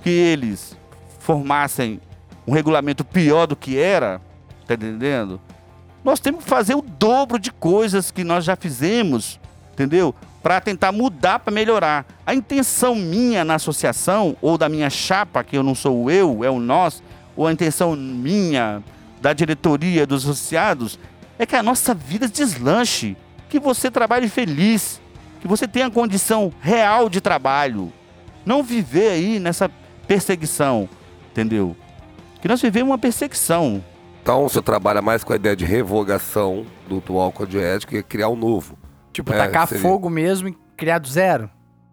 que 0.02 0.08
eles 0.08 0.78
formassem 1.18 2.00
um 2.46 2.52
regulamento 2.54 3.04
pior 3.04 3.46
do 3.46 3.54
que 3.54 3.76
era, 3.76 4.18
tá 4.66 4.72
entendendo? 4.72 5.38
Nós 6.02 6.20
temos 6.20 6.42
que 6.42 6.48
fazer 6.48 6.74
o 6.74 6.80
dobro 6.80 7.38
de 7.38 7.52
coisas 7.52 8.10
que 8.10 8.24
nós 8.24 8.46
já 8.46 8.56
fizemos, 8.56 9.38
entendeu? 9.74 10.14
Para 10.42 10.60
tentar 10.60 10.92
mudar, 10.92 11.40
para 11.40 11.52
melhorar. 11.52 12.06
A 12.24 12.34
intenção 12.34 12.94
minha 12.94 13.44
na 13.44 13.56
associação, 13.56 14.36
ou 14.40 14.56
da 14.56 14.68
minha 14.68 14.88
chapa, 14.88 15.42
que 15.42 15.56
eu 15.56 15.62
não 15.62 15.74
sou 15.74 16.10
eu, 16.10 16.44
é 16.44 16.50
o 16.50 16.58
nós, 16.58 17.02
ou 17.36 17.46
a 17.46 17.52
intenção 17.52 17.94
minha, 17.96 18.82
da 19.20 19.32
diretoria, 19.32 20.06
dos 20.06 20.24
associados, 20.24 20.98
é 21.38 21.44
que 21.44 21.56
a 21.56 21.62
nossa 21.62 21.92
vida 21.94 22.28
deslanche, 22.28 23.16
que 23.48 23.58
você 23.58 23.90
trabalhe 23.90 24.28
feliz, 24.28 25.00
que 25.40 25.48
você 25.48 25.66
tenha 25.66 25.90
condição 25.90 26.52
real 26.60 27.08
de 27.08 27.20
trabalho. 27.20 27.92
Não 28.46 28.62
viver 28.62 29.10
aí 29.10 29.38
nessa 29.38 29.70
perseguição, 30.06 30.88
entendeu? 31.30 31.74
Que 32.40 32.48
nós 32.48 32.60
vivemos 32.60 32.90
uma 32.90 32.98
perseguição, 32.98 33.82
Então, 34.22 34.48
você 34.48 34.62
trabalha 34.62 35.02
mais 35.02 35.22
com 35.22 35.34
a 35.34 35.36
ideia 35.36 35.54
de 35.54 35.66
revogação 35.66 36.64
do 36.88 36.96
atual 36.96 37.30
código 37.30 37.62
ético 37.62 37.94
e 37.94 38.02
criar 38.02 38.30
um 38.30 38.36
novo. 38.36 38.74
Tipo, 39.14 39.32
É, 39.32 39.38
tacar 39.38 39.66
seria. 39.66 39.82
fogo 39.82 40.10
mesmo 40.10 40.48
e 40.48 40.56
criar 40.76 40.98
do 40.98 41.08
zero? 41.08 41.48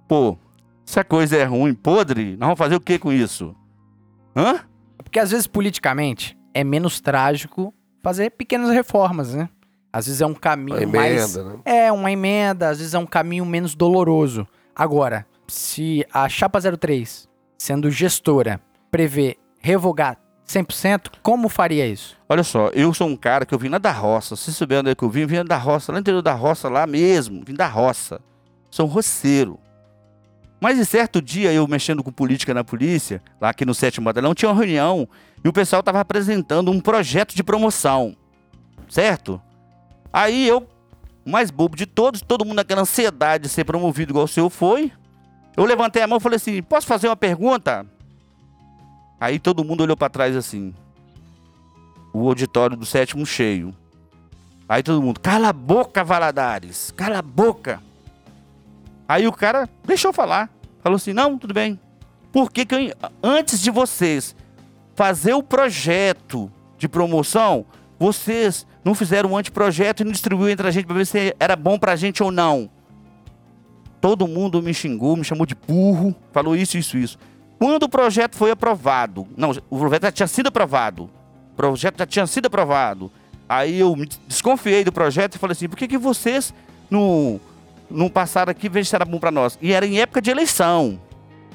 Pô, 0.07 0.37
se 0.83 0.99
a 0.99 1.03
coisa 1.03 1.37
é 1.37 1.45
ruim, 1.45 1.73
podre, 1.73 2.31
nós 2.31 2.47
vamos 2.47 2.57
fazer 2.57 2.75
o 2.75 2.81
que 2.81 2.99
com 2.99 3.13
isso? 3.13 3.55
Hã? 4.35 4.59
Porque 4.97 5.19
às 5.19 5.31
vezes, 5.31 5.47
politicamente, 5.47 6.37
é 6.53 6.63
menos 6.63 6.99
trágico 6.99 7.73
fazer 8.03 8.31
pequenas 8.31 8.71
reformas, 8.71 9.33
né? 9.33 9.47
Às 9.93 10.05
vezes 10.07 10.21
é 10.21 10.25
um 10.25 10.33
caminho 10.33 10.83
Uma 10.87 10.97
mais. 10.99 11.35
emenda, 11.35 11.49
né? 11.53 11.59
É, 11.65 11.91
uma 11.91 12.11
emenda, 12.11 12.69
às 12.69 12.79
vezes 12.79 12.93
é 12.93 12.99
um 12.99 13.05
caminho 13.05 13.45
menos 13.45 13.75
doloroso. 13.75 14.47
Agora, 14.75 15.25
se 15.47 16.05
a 16.13 16.27
Chapa 16.29 16.59
03, 16.59 17.27
sendo 17.57 17.91
gestora, 17.91 18.59
prevê 18.89 19.37
revogar 19.59 20.17
100%, 20.47 21.13
como 21.21 21.47
faria 21.47 21.87
isso? 21.87 22.17
Olha 22.27 22.43
só, 22.43 22.67
eu 22.69 22.93
sou 22.93 23.07
um 23.07 23.15
cara 23.15 23.45
que 23.45 23.53
eu 23.53 23.59
vim 23.59 23.69
lá 23.69 23.77
da 23.77 23.91
roça. 23.91 24.35
Se 24.35 24.53
souber 24.53 24.79
onde 24.79 24.91
é 24.91 24.95
que 24.95 25.03
eu 25.03 25.09
vim, 25.09 25.21
eu 25.21 25.27
vim 25.27 25.43
da 25.43 25.57
roça, 25.57 25.91
lá 25.91 25.97
no 25.97 26.01
interior 26.01 26.21
da 26.21 26.33
roça, 26.33 26.67
lá 26.69 26.85
mesmo. 26.85 27.43
Vim 27.45 27.53
da 27.53 27.67
roça. 27.67 28.21
Sou 28.69 28.85
um 28.85 28.89
roceiro. 28.89 29.59
Mas 30.59 30.77
em 30.77 30.83
certo 30.83 31.21
dia, 31.21 31.51
eu 31.51 31.67
mexendo 31.67 32.03
com 32.03 32.11
política 32.11 32.53
na 32.53 32.63
polícia, 32.63 33.21
lá 33.39 33.49
aqui 33.49 33.65
no 33.65 33.73
sétimo 33.73 34.05
batalhão, 34.05 34.35
tinha 34.35 34.49
uma 34.49 34.55
reunião 34.55 35.09
e 35.43 35.49
o 35.49 35.53
pessoal 35.53 35.79
estava 35.79 35.99
apresentando 35.99 36.69
um 36.69 36.79
projeto 36.79 37.35
de 37.35 37.43
promoção. 37.43 38.15
Certo? 38.87 39.41
Aí 40.13 40.47
eu, 40.47 40.67
mais 41.25 41.49
bobo 41.49 41.75
de 41.75 41.85
todos, 41.85 42.21
todo 42.21 42.45
mundo 42.45 42.57
naquela 42.57 42.81
ansiedade 42.81 43.43
de 43.43 43.49
ser 43.49 43.63
promovido 43.63 44.11
igual 44.11 44.25
o 44.25 44.27
senhor 44.27 44.49
foi. 44.49 44.91
Eu 45.57 45.65
levantei 45.65 46.03
a 46.03 46.07
mão 46.07 46.17
e 46.17 46.21
falei 46.21 46.35
assim: 46.35 46.61
posso 46.61 46.85
fazer 46.85 47.07
uma 47.07 47.15
pergunta? 47.15 47.85
Aí 49.21 49.37
todo 49.37 49.63
mundo 49.63 49.81
olhou 49.81 49.95
para 49.95 50.09
trás 50.09 50.35
assim 50.35 50.73
o 52.11 52.27
auditório 52.27 52.75
do 52.75 52.87
sétimo 52.87 53.23
cheio. 53.23 53.71
Aí 54.67 54.81
todo 54.81 55.01
mundo, 55.01 55.19
cala 55.19 55.49
a 55.49 55.53
boca, 55.53 56.03
Valadares, 56.03 56.91
cala 56.97 57.19
a 57.19 57.21
boca. 57.21 57.79
Aí 59.07 59.27
o 59.27 59.31
cara 59.31 59.69
deixou 59.85 60.11
falar. 60.11 60.49
Falou 60.81 60.95
assim: 60.95 61.13
não, 61.13 61.37
tudo 61.37 61.53
bem. 61.53 61.79
Por 62.31 62.51
que, 62.51 62.65
que 62.65 62.73
eu, 62.73 62.93
antes 63.21 63.61
de 63.61 63.69
vocês 63.69 64.35
fazer 64.95 65.35
o 65.35 65.43
projeto 65.43 66.51
de 66.77 66.87
promoção, 66.87 67.63
vocês 67.99 68.65
não 68.83 68.95
fizeram 68.95 69.33
um 69.33 69.37
anteprojeto 69.37 70.01
e 70.01 70.05
não 70.05 70.11
distribuíram 70.11 70.53
entre 70.53 70.67
a 70.67 70.71
gente 70.71 70.85
para 70.85 70.95
ver 70.95 71.05
se 71.05 71.35
era 71.39 71.55
bom 71.55 71.77
pra 71.77 71.95
gente 71.95 72.23
ou 72.23 72.31
não? 72.31 72.71
Todo 73.99 74.27
mundo 74.27 74.63
me 74.63 74.73
xingou, 74.73 75.15
me 75.15 75.23
chamou 75.23 75.45
de 75.45 75.53
burro, 75.53 76.15
falou 76.31 76.55
isso, 76.55 76.75
isso, 76.75 76.97
isso. 76.97 77.19
Quando 77.61 77.83
o 77.83 77.89
projeto 77.89 78.35
foi 78.35 78.49
aprovado, 78.49 79.27
não, 79.37 79.51
o 79.69 79.77
projeto 79.77 80.01
já 80.01 80.11
tinha 80.11 80.25
sido 80.25 80.47
aprovado. 80.47 81.03
O 81.03 81.55
projeto 81.55 81.99
já 81.99 82.07
tinha 82.07 82.25
sido 82.25 82.47
aprovado. 82.47 83.11
Aí 83.47 83.79
eu 83.79 83.95
me 83.95 84.09
desconfiei 84.27 84.83
do 84.83 84.91
projeto 84.91 85.35
e 85.35 85.37
falei 85.37 85.51
assim: 85.51 85.69
por 85.69 85.77
que, 85.77 85.87
que 85.87 85.97
vocês 85.99 86.51
não, 86.89 87.39
não 87.87 88.09
passaram 88.09 88.49
aqui 88.49 88.67
ver 88.67 88.83
se 88.83 88.95
era 88.95 89.05
bom 89.05 89.19
para 89.19 89.29
nós? 89.29 89.59
E 89.61 89.73
era 89.73 89.85
em 89.85 89.99
época 89.99 90.19
de 90.19 90.31
eleição. 90.31 90.99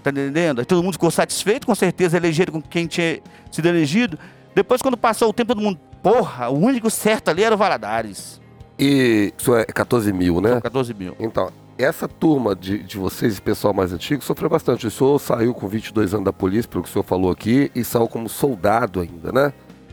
Tá 0.00 0.10
entendendo? 0.10 0.60
Aí 0.60 0.64
todo 0.64 0.80
mundo 0.80 0.92
ficou 0.92 1.10
satisfeito, 1.10 1.66
com 1.66 1.74
certeza 1.74 2.16
elegeram 2.16 2.52
com 2.52 2.62
quem 2.62 2.86
tinha 2.86 3.20
sido 3.50 3.66
elegido. 3.66 4.16
Depois, 4.54 4.80
quando 4.80 4.96
passou 4.96 5.30
o 5.30 5.32
tempo, 5.32 5.56
todo 5.56 5.60
mundo, 5.60 5.80
porra, 6.04 6.48
o 6.48 6.56
único 6.56 6.88
certo 6.88 7.30
ali 7.30 7.42
era 7.42 7.52
o 7.52 7.58
Valadares. 7.58 8.40
E 8.78 9.34
isso 9.36 9.56
é 9.56 9.64
14 9.64 10.12
mil, 10.12 10.40
né? 10.40 10.60
14 10.60 10.94
mil. 10.94 11.16
Então, 11.18 11.50
essa 11.78 12.08
turma 12.08 12.54
de, 12.54 12.82
de 12.82 12.96
vocês, 12.96 13.38
pessoal 13.38 13.74
mais 13.74 13.92
antigo, 13.92 14.22
sofreu 14.22 14.48
bastante. 14.48 14.86
O 14.86 14.90
senhor 14.90 15.18
saiu 15.18 15.54
com 15.54 15.68
22 15.68 16.14
anos 16.14 16.24
da 16.24 16.32
polícia, 16.32 16.68
pelo 16.70 16.82
que 16.82 16.88
o 16.88 16.92
senhor 16.92 17.02
falou 17.02 17.30
aqui, 17.30 17.70
e 17.74 17.84
saiu 17.84 18.08
como 18.08 18.28
soldado 18.28 19.00
ainda, 19.00 19.32
né? 19.32 19.52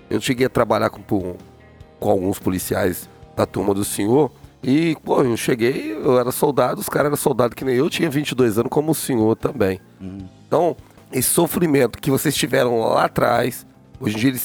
Eu 0.10 0.22
cheguei 0.22 0.46
a 0.46 0.50
trabalhar 0.50 0.90
com, 0.90 1.02
com, 2.00 2.10
alguns 2.10 2.40
policiais 2.40 3.10
da 3.36 3.46
turma 3.46 3.74
do 3.74 3.84
senhor, 3.84 4.32
e, 4.62 4.96
pô, 5.04 5.22
eu 5.22 5.36
cheguei, 5.36 5.92
eu 5.92 6.18
era 6.18 6.32
soldado, 6.32 6.80
os 6.80 6.88
caras 6.88 7.08
eram 7.08 7.18
soldados 7.18 7.54
que 7.54 7.66
nem 7.66 7.76
eu, 7.76 7.90
tinha 7.90 8.10
22 8.10 8.58
anos 8.58 8.70
como 8.70 8.92
o 8.92 8.96
senhor 8.96 9.36
também. 9.36 9.80
Então, 10.48 10.78
esse 11.12 11.30
sofrimento 11.30 12.00
que 12.00 12.10
vocês 12.10 12.34
tiveram 12.34 12.80
lá 12.80 13.06
atrás, 13.06 13.66
hoje 14.00 14.16
em 14.16 14.20
dia 14.20 14.30
ele, 14.30 14.42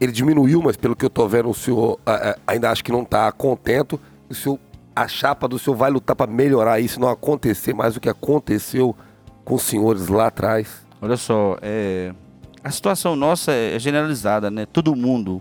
ele 0.00 0.12
diminuiu, 0.12 0.60
mas 0.60 0.76
pelo 0.76 0.96
que 0.96 1.04
eu 1.04 1.10
tô 1.10 1.28
vendo, 1.28 1.48
o 1.48 1.54
senhor 1.54 2.00
ah, 2.04 2.30
ah, 2.30 2.38
ainda 2.46 2.70
acho 2.70 2.82
que 2.82 2.90
não 2.90 3.04
tá 3.04 3.30
contento. 3.30 4.00
O 4.28 4.34
senhor, 4.34 4.58
a 5.00 5.08
chapa 5.08 5.48
do 5.48 5.58
senhor 5.58 5.76
vai 5.76 5.90
lutar 5.90 6.14
para 6.14 6.30
melhorar 6.30 6.78
isso, 6.78 7.00
não 7.00 7.08
acontecer 7.08 7.72
mais 7.72 7.96
o 7.96 8.00
que 8.00 8.08
aconteceu 8.08 8.94
com 9.46 9.54
os 9.54 9.62
senhores 9.62 10.08
lá 10.08 10.26
atrás. 10.26 10.86
Olha 11.00 11.16
só, 11.16 11.56
é, 11.62 12.12
a 12.62 12.70
situação 12.70 13.16
nossa 13.16 13.50
é 13.50 13.78
generalizada, 13.78 14.50
né? 14.50 14.66
Todo 14.66 14.94
mundo. 14.94 15.40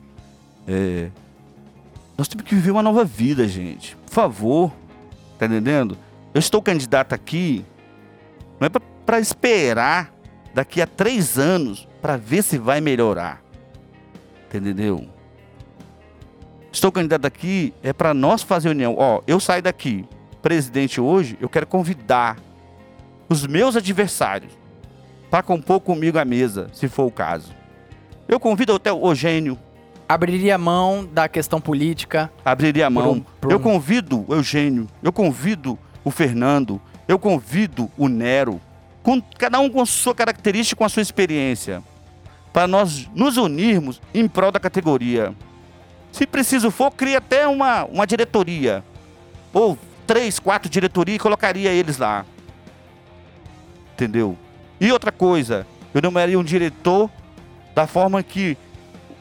é, 0.65 1.09
nós 2.17 2.29
temos 2.29 2.45
que 2.45 2.55
viver 2.55 2.71
uma 2.71 2.81
nova 2.81 3.03
vida, 3.03 3.47
gente. 3.49 3.97
Por 4.05 4.13
favor. 4.13 4.71
Tá 5.37 5.45
entendendo? 5.45 5.97
Eu 6.33 6.39
estou 6.39 6.61
candidato 6.61 7.13
aqui. 7.13 7.65
Não 8.59 8.65
é 8.65 8.69
pra 9.05 9.19
esperar 9.19 10.13
daqui 10.53 10.81
a 10.81 10.87
três 10.87 11.37
anos 11.37 11.85
para 12.01 12.15
ver 12.15 12.43
se 12.43 12.57
vai 12.57 12.79
melhorar. 12.79 13.41
Tá 14.49 14.57
Entendeu? 14.57 15.05
Estou 16.71 16.91
candidato 16.91 17.25
aqui 17.25 17.73
é 17.81 17.91
para 17.91 18.13
nós 18.13 18.41
fazer 18.43 18.69
união. 18.69 18.95
Ó, 18.97 19.21
eu 19.25 19.39
saio 19.39 19.61
daqui, 19.63 20.05
presidente 20.41 21.01
hoje, 21.01 21.37
eu 21.41 21.49
quero 21.49 21.65
convidar 21.67 22.37
os 23.27 23.45
meus 23.47 23.75
adversários 23.75 24.51
para 25.29 25.43
compor 25.43 25.79
comigo 25.79 26.17
a 26.17 26.25
mesa, 26.25 26.69
se 26.73 26.87
for 26.87 27.05
o 27.05 27.11
caso. 27.11 27.53
Eu 28.27 28.39
convido 28.39 28.73
até 28.75 28.91
o 28.91 29.07
Eugênio, 29.09 29.57
Abriria 30.07 30.57
mão 30.57 31.05
da 31.05 31.27
questão 31.27 31.61
política. 31.61 32.31
abriria 32.43 32.87
a 32.87 32.89
mão. 32.89 33.11
um- 33.13 33.19
por 33.39 33.51
Eu 33.51 33.59
um- 33.59 33.61
convido 33.61 34.25
o 34.27 34.33
Eugênio, 34.33 34.87
eu 35.03 35.13
convido 35.13 35.77
o 36.03 36.09
Fernando, 36.09 36.81
eu 37.07 37.19
convido 37.19 37.91
o 37.95 38.07
Nero, 38.07 38.59
com, 39.03 39.21
cada 39.37 39.59
um 39.59 39.69
com 39.69 39.85
sua 39.85 40.15
característica, 40.15 40.75
com 40.79 40.83
a 40.83 40.89
sua 40.89 41.03
experiência, 41.03 41.83
para 42.51 42.65
nós 42.67 43.07
nos 43.13 43.37
unirmos 43.37 44.01
em 44.11 44.27
prol 44.27 44.51
da 44.51 44.59
categoria. 44.59 45.31
Se 46.11 46.25
preciso 46.25 46.71
for, 46.71 46.91
cria 46.91 47.19
até 47.19 47.47
uma, 47.47 47.85
uma 47.85 48.05
diretoria, 48.05 48.83
ou 49.53 49.77
três, 50.05 50.39
quatro 50.39 50.69
diretorias 50.69 51.17
e 51.17 51.19
colocaria 51.19 51.71
eles 51.71 51.97
lá. 51.97 52.25
Entendeu? 53.93 54.37
E 54.79 54.91
outra 54.91 55.11
coisa, 55.11 55.67
eu 55.93 56.01
nomearia 56.01 56.39
um 56.39 56.43
diretor 56.43 57.09
da 57.75 57.85
forma 57.85 58.23
que 58.23 58.57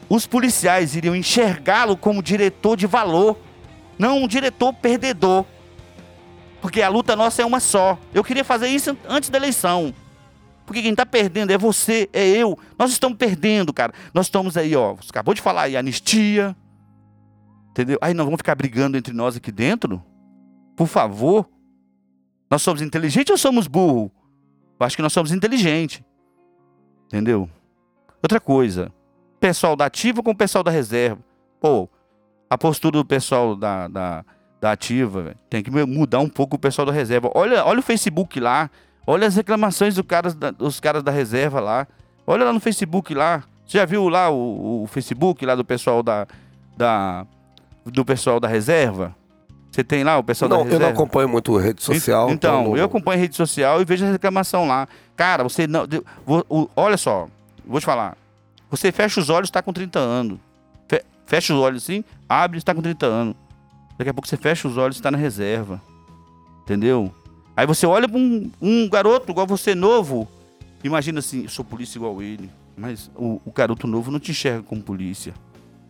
os 0.09 0.27
policiais 0.27 0.97
iriam 0.97 1.15
enxergá-lo 1.15 1.97
como 1.97 2.23
diretor 2.23 2.77
de 2.77 2.87
valor, 2.87 3.39
não 3.99 4.23
um 4.23 4.29
diretor 4.29 4.73
perdedor. 4.73 5.45
Porque 6.61 6.83
a 6.83 6.89
luta 6.89 7.15
nossa 7.15 7.43
é 7.43 7.45
uma 7.45 7.61
só. 7.61 7.99
Eu 8.13 8.25
queria 8.25 8.45
fazer 8.45 8.69
isso 8.69 8.97
antes 9.09 9.29
da 9.29 9.39
eleição. 9.39 9.95
Porque 10.65 10.83
quem 10.83 10.95
tá 10.95 11.07
perdendo 11.07 11.53
é 11.53 11.59
você, 11.59 12.09
é 12.13 12.27
eu. 12.27 12.59
Nós 12.79 12.91
estamos 12.91 13.17
perdendo, 13.17 13.73
cara. 13.73 13.93
Nós 14.13 14.27
estamos 14.27 14.57
aí, 14.57 14.75
ó. 14.75 14.95
Você 14.95 15.09
acabou 15.11 15.35
de 15.35 15.41
falar 15.41 15.63
aí, 15.63 15.77
anistia. 15.77 16.57
Entendeu? 17.71 17.99
Aí 18.01 18.13
nós 18.15 18.25
vamos 18.27 18.39
ficar 18.39 18.55
brigando 18.55 18.97
entre 18.97 19.13
nós 19.15 19.37
aqui 19.37 19.53
dentro? 19.53 20.03
Por 20.77 20.87
favor. 20.87 21.49
Nós 22.51 22.63
somos 22.63 22.81
inteligentes 22.83 23.31
ou 23.31 23.39
somos 23.39 23.67
burros? 23.67 24.11
Eu 24.81 24.87
acho 24.87 24.97
que 24.97 25.03
nós 25.03 25.13
somos 25.13 25.33
inteligentes. 25.33 26.03
Entendeu? 27.07 27.49
Outra 28.23 28.41
coisa 28.41 28.93
pessoal 29.41 29.77
da 29.77 29.87
ativa 29.87 30.23
com 30.23 30.31
o 30.33 30.37
pessoal 30.37 30.65
da 30.65 30.71
reserva. 30.71 31.23
Pô, 31.61 31.89
a 32.51 32.59
postura 32.59 32.99
do 32.99 33.05
pessoal 33.05 33.55
da, 33.55 33.87
da, 33.87 34.25
da 34.61 34.73
ativa 34.73 35.23
véio, 35.23 35.37
tem 35.49 35.63
que 35.63 35.71
mudar 35.71 36.19
um 36.19 36.29
pouco 36.29 36.57
o 36.57 36.59
pessoal 36.59 36.87
da 36.87 36.93
reserva. 36.93 37.31
Olha, 37.35 37.65
olha 37.65 37.79
o 37.79 37.83
Facebook 37.83 38.41
lá, 38.41 38.69
olha 39.07 39.27
as 39.29 39.37
reclamações 39.37 39.95
do 39.95 40.03
caras 40.03 40.35
da- 40.35 40.51
dos 40.51 40.81
caras 40.81 41.03
da 41.05 41.13
reserva 41.13 41.61
lá. 41.61 41.87
Olha 42.27 42.45
lá 42.47 42.53
no 42.53 42.59
Facebook 42.61 43.15
lá. 43.15 43.45
Você 43.65 43.79
já 43.79 43.85
viu 43.85 44.09
lá 44.09 44.29
o, 44.31 44.83
o 44.83 44.87
Facebook 44.87 45.45
lá 45.47 45.55
do 45.55 45.65
pessoal 45.65 46.03
da, 46.03 46.27
da 46.77 47.27
do 47.91 48.05
pessoal 48.05 48.39
da 48.41 48.49
reserva? 48.49 49.15
Você 49.71 49.85
tem 49.85 50.03
lá 50.03 50.19
o 50.19 50.25
pessoal 50.25 50.49
da 50.49 50.55
Não, 50.57 50.63
eu 50.63 50.65
reserva? 50.65 50.87
não 50.87 50.93
acompanho 50.93 51.29
muito 51.29 51.57
rede 51.57 51.83
social. 51.83 52.31
Então, 52.31 52.65
não- 52.65 52.77
eu 52.77 52.85
acompanho 52.85 53.21
rede 53.21 53.37
social 53.37 53.81
e 53.81 53.85
vejo 53.85 54.05
a 54.05 54.11
reclamação 54.11 54.67
lá. 54.67 54.89
Cara, 55.17 55.43
você 55.43 55.67
não. 55.67 55.87
de- 55.87 56.03
vo- 56.27 56.45
o- 56.49 56.69
olha 56.75 56.97
só, 56.97 57.29
vou 57.67 57.79
te 57.79 57.87
falar. 57.87 58.17
Você 58.71 58.91
fecha 58.91 59.21
os 59.21 59.31
olhos, 59.31 59.49
está 59.49 59.63
com 59.63 59.73
30 59.73 59.99
anos. 59.99 60.39
Fe- 60.89 61.05
fecha 61.27 61.55
os 61.55 61.61
olhos 61.61 61.83
assim, 61.85 62.03
abre, 62.29 62.59
está 62.59 62.75
com 62.75 62.83
30 62.83 63.07
anos. 63.07 63.35
Daqui 63.97 64.11
a 64.11 64.15
pouco 64.15 64.29
você 64.29 64.37
fecha 64.37 64.67
os 64.69 64.77
olhos 64.77 64.97
e 64.97 65.01
está 65.01 65.11
na 65.11 65.19
reserva. 65.19 65.81
Entendeu? 66.63 67.13
Aí 67.57 67.67
você 67.67 67.87
olha 67.87 68.09
para 68.09 68.19
um, 68.19 68.51
um 68.61 68.89
garoto 68.89 69.31
igual 69.33 69.47
você, 69.47 69.75
novo. 69.75 70.29
Imagina 70.85 71.19
assim, 71.19 71.43
eu 71.45 71.49
sou 71.49 71.65
polícia 71.65 71.99
igual 71.99 72.23
ele. 72.23 72.49
Mas 72.77 73.11
o, 73.17 73.41
o 73.45 73.51
garoto 73.53 73.87
novo 73.87 74.11
não 74.11 74.21
te 74.21 74.31
enxerga 74.31 74.63
como 74.63 74.81
polícia. 74.83 75.35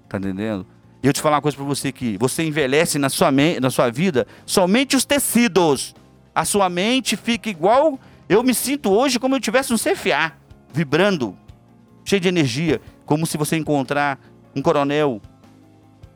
Tá 0.08 0.16
entendendo? 0.18 0.64
Eu 1.08 1.12
te 1.14 1.22
falar 1.22 1.36
uma 1.36 1.42
coisa 1.42 1.56
pra 1.56 1.64
você 1.64 1.90
que 1.90 2.18
você 2.18 2.42
envelhece 2.42 2.98
na 2.98 3.08
sua, 3.08 3.30
na 3.32 3.70
sua 3.70 3.88
vida 3.88 4.26
somente 4.44 4.94
os 4.94 5.06
tecidos. 5.06 5.94
A 6.34 6.44
sua 6.44 6.68
mente 6.68 7.16
fica 7.16 7.48
igual 7.48 7.98
eu 8.28 8.42
me 8.42 8.52
sinto 8.52 8.90
hoje 8.90 9.18
como 9.18 9.34
eu 9.34 9.40
tivesse 9.40 9.72
um 9.72 9.78
CFA, 9.78 10.34
vibrando, 10.70 11.34
cheio 12.04 12.20
de 12.20 12.28
energia, 12.28 12.78
como 13.06 13.24
se 13.24 13.38
você 13.38 13.56
encontrar 13.56 14.20
um 14.54 14.60
coronel 14.60 15.18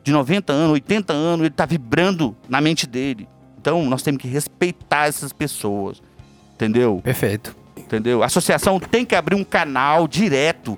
de 0.03 0.11
90 0.11 0.53
anos, 0.53 0.73
80 0.73 1.11
anos, 1.11 1.45
ele 1.47 1.55
tá 1.55 1.65
vibrando 1.65 2.37
na 2.47 2.61
mente 2.61 2.85
dele. 2.85 3.27
Então, 3.59 3.83
nós 3.85 4.03
temos 4.03 4.21
que 4.21 4.27
respeitar 4.27 5.07
essas 5.07 5.33
pessoas. 5.33 6.03
Entendeu? 6.53 7.01
Perfeito. 7.03 7.55
Entendeu? 7.75 8.21
A 8.21 8.27
associação 8.27 8.79
tem 8.79 9.03
que 9.03 9.15
abrir 9.15 9.33
um 9.33 9.43
canal 9.43 10.07
direto. 10.07 10.77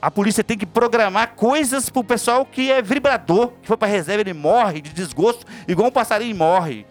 A 0.00 0.10
polícia 0.10 0.44
tem 0.44 0.56
que 0.56 0.64
programar 0.64 1.34
coisas 1.34 1.90
pro 1.90 2.04
pessoal 2.04 2.44
que 2.46 2.70
é 2.70 2.80
vibrador, 2.80 3.52
que 3.60 3.66
foi 3.66 3.76
pra 3.76 3.88
reserva, 3.88 4.20
ele 4.20 4.32
morre 4.32 4.80
de 4.80 4.90
desgosto, 4.92 5.44
igual 5.66 5.88
um 5.88 5.92
passarinho 5.92 6.36
morre. 6.36 6.86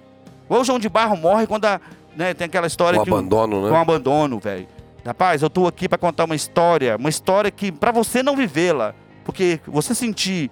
Igual 0.46 0.62
o 0.62 0.64
João 0.66 0.80
de 0.80 0.90
Barro 0.90 1.16
morre 1.16 1.48
quando 1.48 1.66
a, 1.66 1.80
né, 2.16 2.34
tem 2.34 2.46
aquela 2.46 2.68
história 2.68 3.00
O 3.00 3.04
que 3.04 3.10
abandono, 3.10 3.64
né? 3.64 3.70
com 3.70 3.76
abandono, 3.76 4.40
velho. 4.40 4.68
Rapaz, 5.06 5.42
eu 5.42 5.50
tô 5.50 5.68
aqui 5.68 5.88
pra 5.88 5.98
contar 5.98 6.26
uma 6.26 6.36
história, 6.36 6.98
uma 6.98 7.10
história 7.10 7.50
que 7.50 7.72
pra 7.72 7.92
você 7.92 8.22
não 8.22 8.36
vivê-la, 8.36 8.94
porque 9.24 9.60
você 9.66 9.96
sentir 9.96 10.52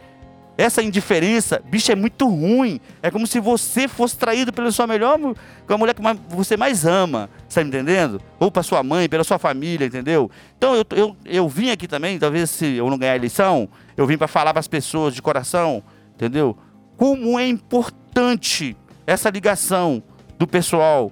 essa 0.58 0.82
indiferença, 0.82 1.62
bicho, 1.66 1.92
é 1.92 1.96
muito 1.96 2.28
ruim. 2.28 2.80
É 3.04 3.12
como 3.12 3.28
se 3.28 3.40
você 3.42 3.88
fosse 3.88 4.18
traído 4.18 4.54
pela 4.54 4.72
sua 4.72 4.88
melhor, 4.88 5.20
com 5.20 5.74
a 5.74 5.78
mulher 5.78 5.94
que 5.94 6.02
você 6.30 6.56
mais 6.56 6.86
ama, 6.86 7.30
tá 7.56 7.64
me 7.64 7.70
entendendo? 7.70 8.22
Ou 8.40 8.52
pra 8.52 8.64
sua 8.64 8.84
mãe, 8.84 9.10
pela 9.10 9.24
sua 9.24 9.40
família, 9.40 9.86
entendeu? 9.86 10.30
Então 10.58 10.76
eu, 10.76 10.86
eu, 10.92 11.18
eu 11.26 11.50
vim 11.50 11.70
aqui 11.70 11.88
também, 11.88 12.20
talvez 12.20 12.50
se 12.50 12.76
eu 12.76 12.90
não 12.90 12.98
ganhar 12.98 13.14
a 13.14 13.16
eleição, 13.16 13.68
eu 13.96 14.06
vim 14.06 14.18
pra 14.18 14.28
falar 14.28 14.54
pras 14.54 14.68
pessoas 14.68 15.14
de 15.14 15.22
coração, 15.22 15.82
entendeu? 16.14 16.58
Como 16.98 17.40
é 17.40 17.48
importante 17.48 18.76
essa 19.08 19.30
ligação 19.30 20.02
do 20.38 20.48
pessoal 20.48 21.12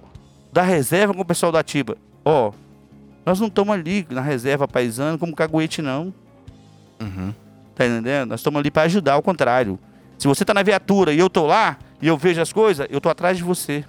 da 0.51 0.61
reserva 0.61 1.13
com 1.13 1.21
o 1.21 1.25
pessoal 1.25 1.51
da 1.51 1.59
Atiba. 1.59 1.97
Ó, 2.23 2.51
nós 3.25 3.39
não 3.39 3.47
estamos 3.47 3.73
ali 3.73 4.05
na 4.09 4.21
reserva 4.21 4.67
paisana 4.67 5.17
como 5.17 5.35
caguete, 5.35 5.81
não. 5.81 6.13
Uhum. 7.01 7.33
Tá 7.75 7.85
entendendo? 7.85 8.29
Nós 8.29 8.39
estamos 8.39 8.59
ali 8.59 8.69
para 8.69 8.83
ajudar, 8.83 9.13
ao 9.13 9.21
contrário. 9.21 9.79
Se 10.17 10.27
você 10.27 10.45
tá 10.45 10.53
na 10.53 10.61
viatura 10.61 11.13
e 11.13 11.19
eu 11.19 11.29
tô 11.29 11.47
lá 11.47 11.77
e 12.01 12.07
eu 12.07 12.17
vejo 12.17 12.41
as 12.41 12.53
coisas, 12.53 12.87
eu 12.89 13.01
tô 13.01 13.09
atrás 13.09 13.37
de 13.37 13.43
você. 13.43 13.83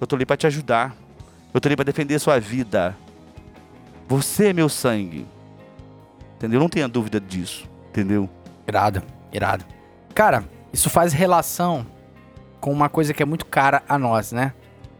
Eu 0.00 0.06
tô 0.06 0.16
ali 0.16 0.26
para 0.26 0.36
te 0.36 0.46
ajudar. 0.46 0.96
Eu 1.52 1.60
tô 1.60 1.68
ali 1.68 1.76
para 1.76 1.84
defender 1.84 2.18
sua 2.18 2.38
vida. 2.38 2.96
Você 4.06 4.48
é 4.48 4.52
meu 4.52 4.68
sangue. 4.68 5.26
Entendeu? 6.36 6.60
Não 6.60 6.68
tenha 6.68 6.88
dúvida 6.88 7.20
disso. 7.20 7.68
Entendeu? 7.90 8.28
Irado, 8.66 9.02
irado. 9.32 9.64
Cara, 10.14 10.44
isso 10.72 10.90
faz 10.90 11.12
relação 11.12 11.86
com 12.60 12.72
uma 12.72 12.88
coisa 12.88 13.14
que 13.14 13.22
é 13.22 13.26
muito 13.26 13.46
cara 13.46 13.82
a 13.88 13.98
nós, 13.98 14.32
né? 14.32 14.52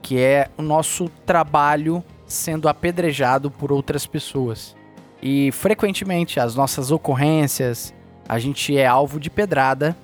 Que 0.03 0.19
é 0.19 0.49
o 0.57 0.63
nosso 0.63 1.09
trabalho 1.27 2.03
sendo 2.27 2.69
apedrejado 2.69 3.51
por 3.51 3.73
outras 3.73 4.07
pessoas. 4.07 4.77
E 5.23 5.51
frequentemente 5.53 6.39
as 6.39 6.55
nossas 6.55 6.91
ocorrências, 6.91 7.95
a 8.29 8.39
gente 8.39 8.77
é 8.77 8.87
alvo 8.87 9.19
de 9.19 9.31
pedrada, 9.31 9.97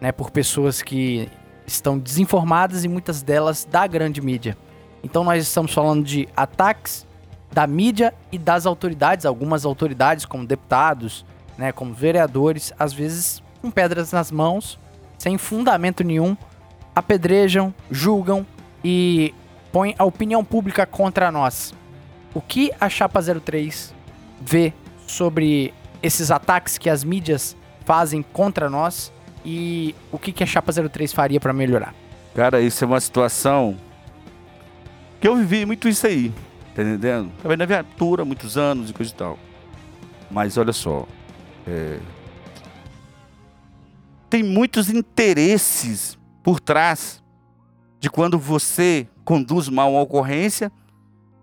né, 0.00 0.12
por 0.12 0.30
pessoas 0.30 0.82
que 0.82 1.28
estão 1.66 1.98
desinformadas 1.98 2.84
e 2.84 2.88
muitas 2.88 3.22
delas 3.22 3.64
da 3.64 3.86
grande 3.86 4.20
mídia. 4.20 4.56
Então 5.02 5.24
nós 5.24 5.42
estamos 5.42 5.72
falando 5.72 6.04
de 6.04 6.28
ataques 6.36 7.06
da 7.52 7.66
mídia 7.66 8.14
e 8.30 8.38
das 8.38 8.66
autoridades, 8.66 9.26
algumas 9.26 9.64
autoridades 9.64 10.24
como 10.24 10.46
deputados, 10.46 11.24
né, 11.58 11.72
como 11.72 11.92
vereadores, 11.92 12.72
às 12.78 12.92
vezes 12.92 13.42
com 13.60 13.70
pedras 13.70 14.12
nas 14.12 14.30
mãos, 14.30 14.78
sem 15.18 15.36
fundamento 15.36 16.02
nenhum, 16.02 16.36
apedrejam, 16.94 17.74
julgam 17.90 18.46
e 18.84 19.34
põem 19.72 19.94
a 19.98 20.04
opinião 20.04 20.44
pública 20.44 20.86
contra 20.86 21.30
nós. 21.30 21.74
O 22.32 22.40
que 22.40 22.72
a 22.80 22.88
Chapa 22.88 23.20
03 23.20 23.92
vê 24.40 24.72
sobre 25.06 25.74
esses 26.02 26.30
ataques 26.30 26.78
que 26.78 26.88
as 26.88 27.04
mídias 27.04 27.56
fazem 27.84 28.22
contra 28.22 28.70
nós 28.70 29.12
e 29.44 29.94
o 30.12 30.18
que, 30.18 30.32
que 30.32 30.44
a 30.44 30.46
Chapa 30.46 30.72
03 30.72 31.12
faria 31.12 31.40
para 31.40 31.52
melhorar? 31.52 31.94
Cara, 32.34 32.60
isso 32.60 32.84
é 32.84 32.86
uma 32.86 33.00
situação 33.00 33.76
que 35.20 35.28
eu 35.28 35.36
vivi 35.36 35.66
muito 35.66 35.88
isso 35.88 36.06
aí. 36.06 36.32
Tá 36.74 36.82
entendendo? 36.82 37.30
Também 37.42 37.56
na 37.56 37.66
viatura, 37.66 38.24
muitos 38.24 38.56
anos 38.56 38.90
e 38.90 38.92
coisa 38.92 39.12
e 39.12 39.14
tal. 39.14 39.38
Mas 40.30 40.56
olha 40.56 40.72
só. 40.72 41.06
é, 41.66 41.98
Tem 44.28 44.42
muitos 44.42 44.88
interesses 44.88 46.18
por 46.42 46.60
trás 46.60 47.22
de 47.98 48.08
quando 48.08 48.38
você 48.38 49.06
conduz 49.24 49.68
mal 49.68 49.92
uma 49.92 50.00
ocorrência 50.00 50.72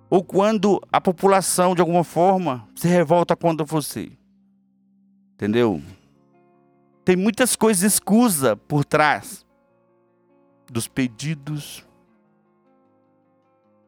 ou 0.10 0.24
quando 0.24 0.82
a 0.92 1.00
população, 1.00 1.76
de 1.76 1.82
alguma 1.82 2.04
forma, 2.04 2.68
se 2.76 2.88
revolta 2.88 3.36
contra 3.36 3.66
você. 3.66 4.12
Entendeu? 5.36 5.82
Tem 7.06 7.16
muitas 7.16 7.56
coisas 7.56 7.94
escusa 7.94 8.56
por 8.56 8.84
trás 8.84 9.46
dos 10.72 10.88
pedidos, 10.88 11.86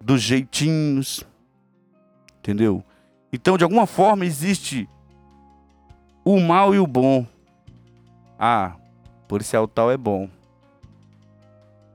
dos 0.02 0.22
jeitinhos, 0.22 1.24
entendeu? 2.40 2.84
Então, 3.32 3.58
de 3.58 3.64
alguma 3.64 3.86
forma, 3.86 4.26
existe 4.26 4.90
o 6.24 6.40
mal 6.40 6.74
e 6.74 6.80
o 6.80 6.88
bom. 6.88 7.26
Ah, 8.38 8.76
policial 9.28 9.68
tal 9.68 9.92
é 9.92 9.98
bom. 9.98 10.30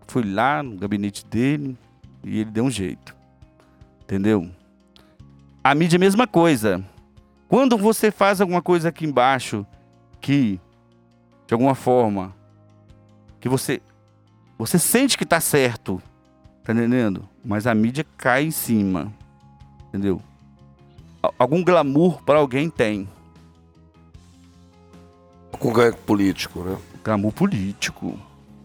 Fui 0.07 0.23
lá 0.23 0.63
no 0.63 0.77
gabinete 0.77 1.25
dele 1.27 1.77
e 2.23 2.41
ele 2.41 2.51
deu 2.51 2.65
um 2.65 2.71
jeito, 2.71 3.17
entendeu? 4.03 4.51
A 5.63 5.75
mídia 5.75 5.97
é 5.97 5.99
a 5.99 6.01
mesma 6.01 6.27
coisa. 6.27 6.85
Quando 7.49 7.77
você 7.77 8.11
faz 8.11 8.41
alguma 8.41 8.61
coisa 8.61 8.91
aqui 8.91 9.07
embaixo 9.07 9.67
que, 10.21 10.61
de 11.47 11.55
alguma 11.55 11.75
forma, 11.75 12.35
que 13.41 13.49
você 13.49 13.81
você 14.57 14.79
sente 14.79 15.19
que 15.19 15.27
tá 15.27 15.41
certo, 15.41 16.01
tá 16.63 16.73
entendendo? 16.73 17.29
Mas 17.45 17.67
a 17.67 17.75
mídia 17.75 18.05
cai 18.17 18.45
em 18.45 18.51
cima, 18.51 19.13
entendeu? 19.89 20.21
Al- 21.23 21.35
Algum 21.39 21.63
glamour 21.63 22.23
para 22.23 22.39
alguém 22.39 22.71
tem. 22.71 23.09
Com 25.59 25.73
ganho 25.73 25.95
político, 25.95 26.61
né? 26.63 26.77
Glamour 27.05 27.33
político. 27.33 28.19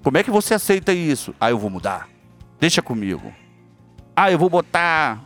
Como 0.03 0.17
é 0.17 0.23
que 0.23 0.31
você 0.31 0.53
aceita 0.53 0.93
isso? 0.93 1.35
Ah, 1.39 1.49
eu 1.51 1.59
vou 1.59 1.69
mudar. 1.69 2.07
Deixa 2.59 2.81
comigo. 2.81 3.31
Ah, 4.15 4.31
eu 4.31 4.39
vou 4.39 4.49
botar. 4.49 5.21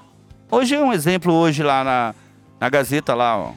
Hoje 0.52 0.76
é 0.76 0.80
um 0.84 0.92
exemplo 0.94 1.32
hoje 1.34 1.64
lá 1.64 1.84
na, 1.84 2.16
na 2.60 2.70
Gazeta 2.70 3.14
lá, 3.14 3.38
ó. 3.38 3.54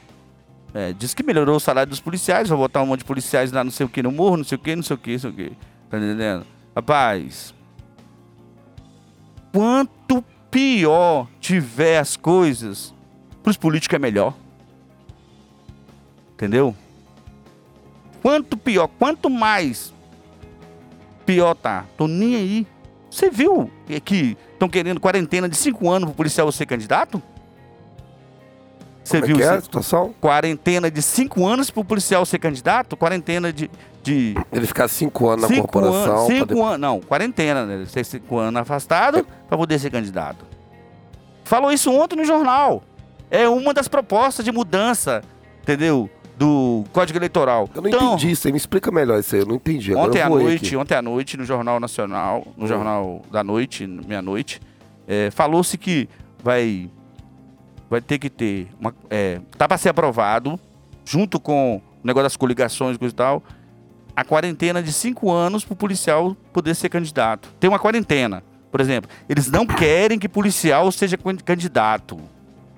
É, 0.73 0.93
diz 0.93 1.13
que 1.13 1.23
melhorou 1.23 1.55
o 1.55 1.59
salário 1.59 1.89
dos 1.89 1.99
policiais, 1.99 2.49
vai 2.49 2.57
botar 2.57 2.81
um 2.81 2.85
monte 2.85 2.99
de 2.99 3.05
policiais 3.05 3.51
lá, 3.51 3.63
não 3.63 3.71
sei 3.71 3.85
o 3.85 3.89
que, 3.89 4.03
no 4.03 4.11
morro, 4.11 4.37
não 4.37 4.43
sei 4.43 4.57
o 4.57 4.59
que, 4.59 4.75
não 4.75 4.83
sei 4.83 4.95
o 4.95 4.99
que, 4.99 5.11
não 5.13 5.19
sei 5.19 5.29
o 5.29 5.33
que. 5.33 5.51
Tá 5.89 5.97
entendendo? 5.97 6.45
Rapaz, 6.75 7.53
quanto 9.57 10.23
pior 10.51 11.27
tiver 11.39 11.97
as 11.97 12.15
coisas, 12.15 12.93
pros 13.41 13.57
políticos 13.57 13.95
é 13.95 13.97
melhor. 13.97 14.35
Entendeu? 16.33 16.75
Quanto 18.21 18.55
pior, 18.55 18.87
quanto 18.99 19.31
mais 19.31 19.91
pior 21.25 21.55
tá. 21.55 21.85
Tô 21.97 22.07
nem 22.07 22.35
aí. 22.35 22.67
Você 23.09 23.31
viu 23.31 23.71
que 24.05 24.37
estão 24.53 24.69
querendo 24.69 24.99
quarentena 24.99 25.49
de 25.49 25.55
cinco 25.55 25.89
anos 25.89 26.09
pro 26.09 26.17
policial 26.17 26.51
ser 26.51 26.67
candidato? 26.67 27.19
Você 29.03 29.21
Como 29.21 29.25
é 29.25 29.27
viu 29.27 29.37
que 29.37 29.43
é 29.43 29.49
a 29.49 29.61
situação? 29.61 30.13
Quarentena 30.21 30.91
de 30.91 31.01
cinco 31.01 31.47
anos 31.47 31.71
pro 31.71 31.83
policial 31.83 32.23
ser 32.27 32.37
candidato? 32.37 32.95
Quarentena 32.95 33.51
de. 33.51 33.71
De 34.07 34.35
Ele 34.53 34.65
ficar 34.65 34.87
cinco 34.87 35.27
anos 35.27 35.41
na 35.41 35.47
cinco 35.49 35.67
corporação. 35.67 36.11
anos. 36.13 36.25
pra 36.27 36.35
Cinco 36.35 36.45
depois- 36.47 36.65
anos. 36.67 36.79
Não, 36.79 36.99
quarentena, 37.01 37.65
né? 37.65 37.85
Ser 37.85 38.05
cinco 38.05 38.37
anos 38.37 38.61
afastado 38.61 39.25
para 39.49 39.57
poder 39.57 39.77
ser 39.79 39.89
candidato. 39.91 40.45
Falou 41.43 41.71
isso 41.71 41.91
ontem 41.91 42.15
no 42.15 42.25
jornal. 42.25 42.83
É 43.29 43.47
uma 43.49 43.73
das 43.73 43.87
propostas 43.87 44.45
de 44.45 44.51
mudança, 44.51 45.21
entendeu? 45.61 46.09
Do 46.37 46.83
Código 46.93 47.17
Eleitoral. 47.17 47.67
Eu 47.73 47.81
não 47.81 47.89
Então, 47.89 48.07
entendi 48.09 48.31
isso 48.31 48.47
aí. 48.47 48.51
Me 48.53 48.57
explica 48.57 48.91
melhor 48.91 49.19
isso 49.19 49.35
aí. 49.35 49.41
Eu 49.41 49.47
não 49.47 49.55
entendi. 49.55 49.91
Agora 49.91 50.07
Ontem 50.07 50.21
à 50.21 50.29
noite, 50.29 50.65
aqui. 50.67 50.77
ontem 50.77 50.95
à 50.95 51.01
noite, 51.01 51.35
no 51.35 51.43
Jornal 51.43 51.79
Nacional, 51.79 52.45
no 52.55 52.63
Hum. 52.65 52.67
Jornal 52.67 53.21
da 53.31 53.43
Noite, 53.43 53.87
meia-noite, 53.87 54.61
é, 55.07 55.31
falou-se 55.31 55.77
que 55.77 56.07
vai, 56.43 56.89
vai 57.89 57.99
ter 58.01 58.19
que 58.19 58.29
ter. 58.29 58.67
Uma, 58.79 58.93
é, 59.09 59.41
tá 59.57 59.67
para 59.67 59.77
ser 59.77 59.89
aprovado, 59.89 60.59
junto 61.03 61.39
com 61.39 61.81
o 62.03 62.07
negócio 62.07 62.25
das 62.25 62.37
coligações 62.37 62.95
e 62.95 62.99
coisa 62.99 63.13
e 63.13 63.15
tal, 63.15 63.41
a 64.17 64.23
quarentena 64.25 64.81
de 64.81 64.91
cinco 64.91 65.31
anos 65.31 65.63
para 65.63 65.73
o 65.73 65.75
policial 65.75 66.35
poder 66.51 66.73
ser 66.75 66.89
candidato. 66.89 67.49
Tem 67.59 67.69
uma 67.69 67.77
quarentena. 67.77 68.43
Por 68.71 68.81
exemplo, 68.81 69.07
eles 69.29 69.47
não 69.47 69.63
querem 69.63 70.17
que 70.17 70.27
policial 70.27 70.91
seja 70.91 71.15
can- 71.15 71.37
candidato. 71.37 72.19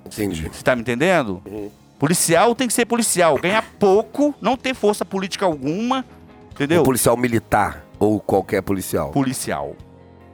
Entendi. 0.06 0.50
Você 0.52 0.62
tá 0.62 0.76
me 0.76 0.82
entendendo? 0.82 1.42
Uhum. 1.46 1.72
Policial 1.98 2.54
tem 2.54 2.68
que 2.68 2.74
ser 2.74 2.86
policial, 2.86 3.38
ganhar 3.38 3.64
pouco, 3.80 4.36
não 4.42 4.58
ter 4.58 4.74
força 4.76 5.06
política 5.06 5.46
alguma, 5.46 6.04
entendeu? 6.52 6.82
Um 6.82 6.86
policial 6.86 7.16
militar 7.16 7.86
ou 7.98 8.20
qualquer 8.20 8.62
policial. 8.62 9.12
policial. 9.12 9.76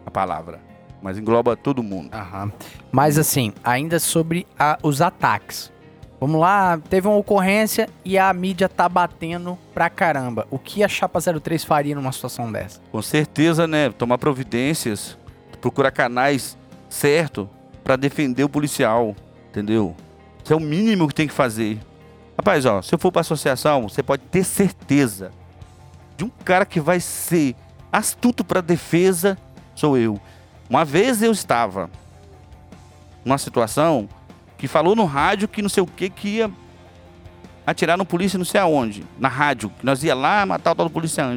A 0.06 0.10
palavra. 0.12 0.60
Mas 1.04 1.20
engloba 1.20 1.56
todo 1.56 1.84
mundo. 1.84 2.10
Aham. 2.16 2.52
Mas 2.92 3.20
assim, 3.20 3.54
ainda 3.64 4.00
sobre 4.00 4.48
a- 4.58 4.80
os 4.82 5.02
ataques. 5.02 5.72
Vamos 6.26 6.42
lá, 6.42 6.82
teve 6.90 7.08
uma 7.08 7.18
ocorrência 7.18 7.88
e 8.04 8.18
a 8.18 8.34
mídia 8.34 8.68
tá 8.68 8.90
batendo 8.90 9.56
pra 9.76 9.92
caramba. 9.92 10.48
O 10.50 10.58
que 10.58 10.84
a 10.84 10.88
Chapa 10.88 11.20
03 11.22 11.64
faria 11.64 11.94
numa 11.94 12.12
situação 12.12 12.52
dessa? 12.52 12.82
Com 12.92 13.00
certeza, 13.00 13.68
né? 13.68 13.92
Tomar 13.92 14.18
providências, 14.18 15.16
procurar 15.62 15.92
canais 15.92 16.58
certo 16.90 17.48
pra 17.84 17.96
defender 17.96 18.44
o 18.44 18.50
policial, 18.50 19.16
entendeu? 19.52 19.96
Isso 20.44 20.52
é 20.52 20.56
o 20.56 20.60
mínimo 20.60 21.08
que 21.08 21.14
tem 21.14 21.28
que 21.28 21.34
fazer. 21.34 21.78
Rapaz, 22.36 22.66
ó, 22.66 22.82
se 22.82 22.96
eu 22.96 22.98
for 22.98 23.12
pra 23.12 23.22
associação, 23.22 23.88
você 23.88 24.02
pode 24.02 24.24
ter 24.24 24.44
certeza 24.44 25.30
de 26.18 26.24
um 26.24 26.30
cara 26.44 26.66
que 26.66 26.80
vai 26.80 27.00
ser 27.00 27.56
astuto 27.92 28.44
pra 28.44 28.62
defesa, 28.62 29.38
sou 29.76 29.96
eu. 29.96 30.20
Uma 30.68 30.84
vez 30.84 31.22
eu 31.22 31.32
estava 31.32 31.88
numa 33.24 33.38
situação 33.38 34.10
que 34.58 34.68
falou 34.68 34.96
no 34.96 35.06
rádio 35.06 35.48
que 35.48 35.62
não 35.62 35.70
sei 35.70 35.84
o 35.84 35.88
que 35.88 36.10
que 36.10 36.28
ia 36.30 36.52
atirar 37.66 37.98
no 37.98 38.06
polícia 38.06 38.38
não 38.38 38.46
sei 38.46 38.62
aonde, 38.62 39.04
na 39.20 39.28
rádio, 39.28 39.70
que 39.80 39.86
nós 39.86 40.04
ia 40.04 40.14
lá 40.14 40.46
matar 40.46 40.72
o 40.72 40.76
tal 40.76 40.86
do 40.88 40.92
policial. 40.92 41.30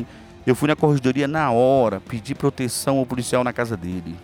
Eu 0.47 0.55
fui 0.55 0.69
na 0.69 0.77
corregedoria 0.77 1.27
na 1.27 1.51
hora, 1.51 2.01
pedi 2.01 2.35
proteção 2.35 2.99
ao 2.99 3.07
policial 3.07 3.43
na 3.43 3.53
casa 3.53 3.77
dele. 3.77 4.16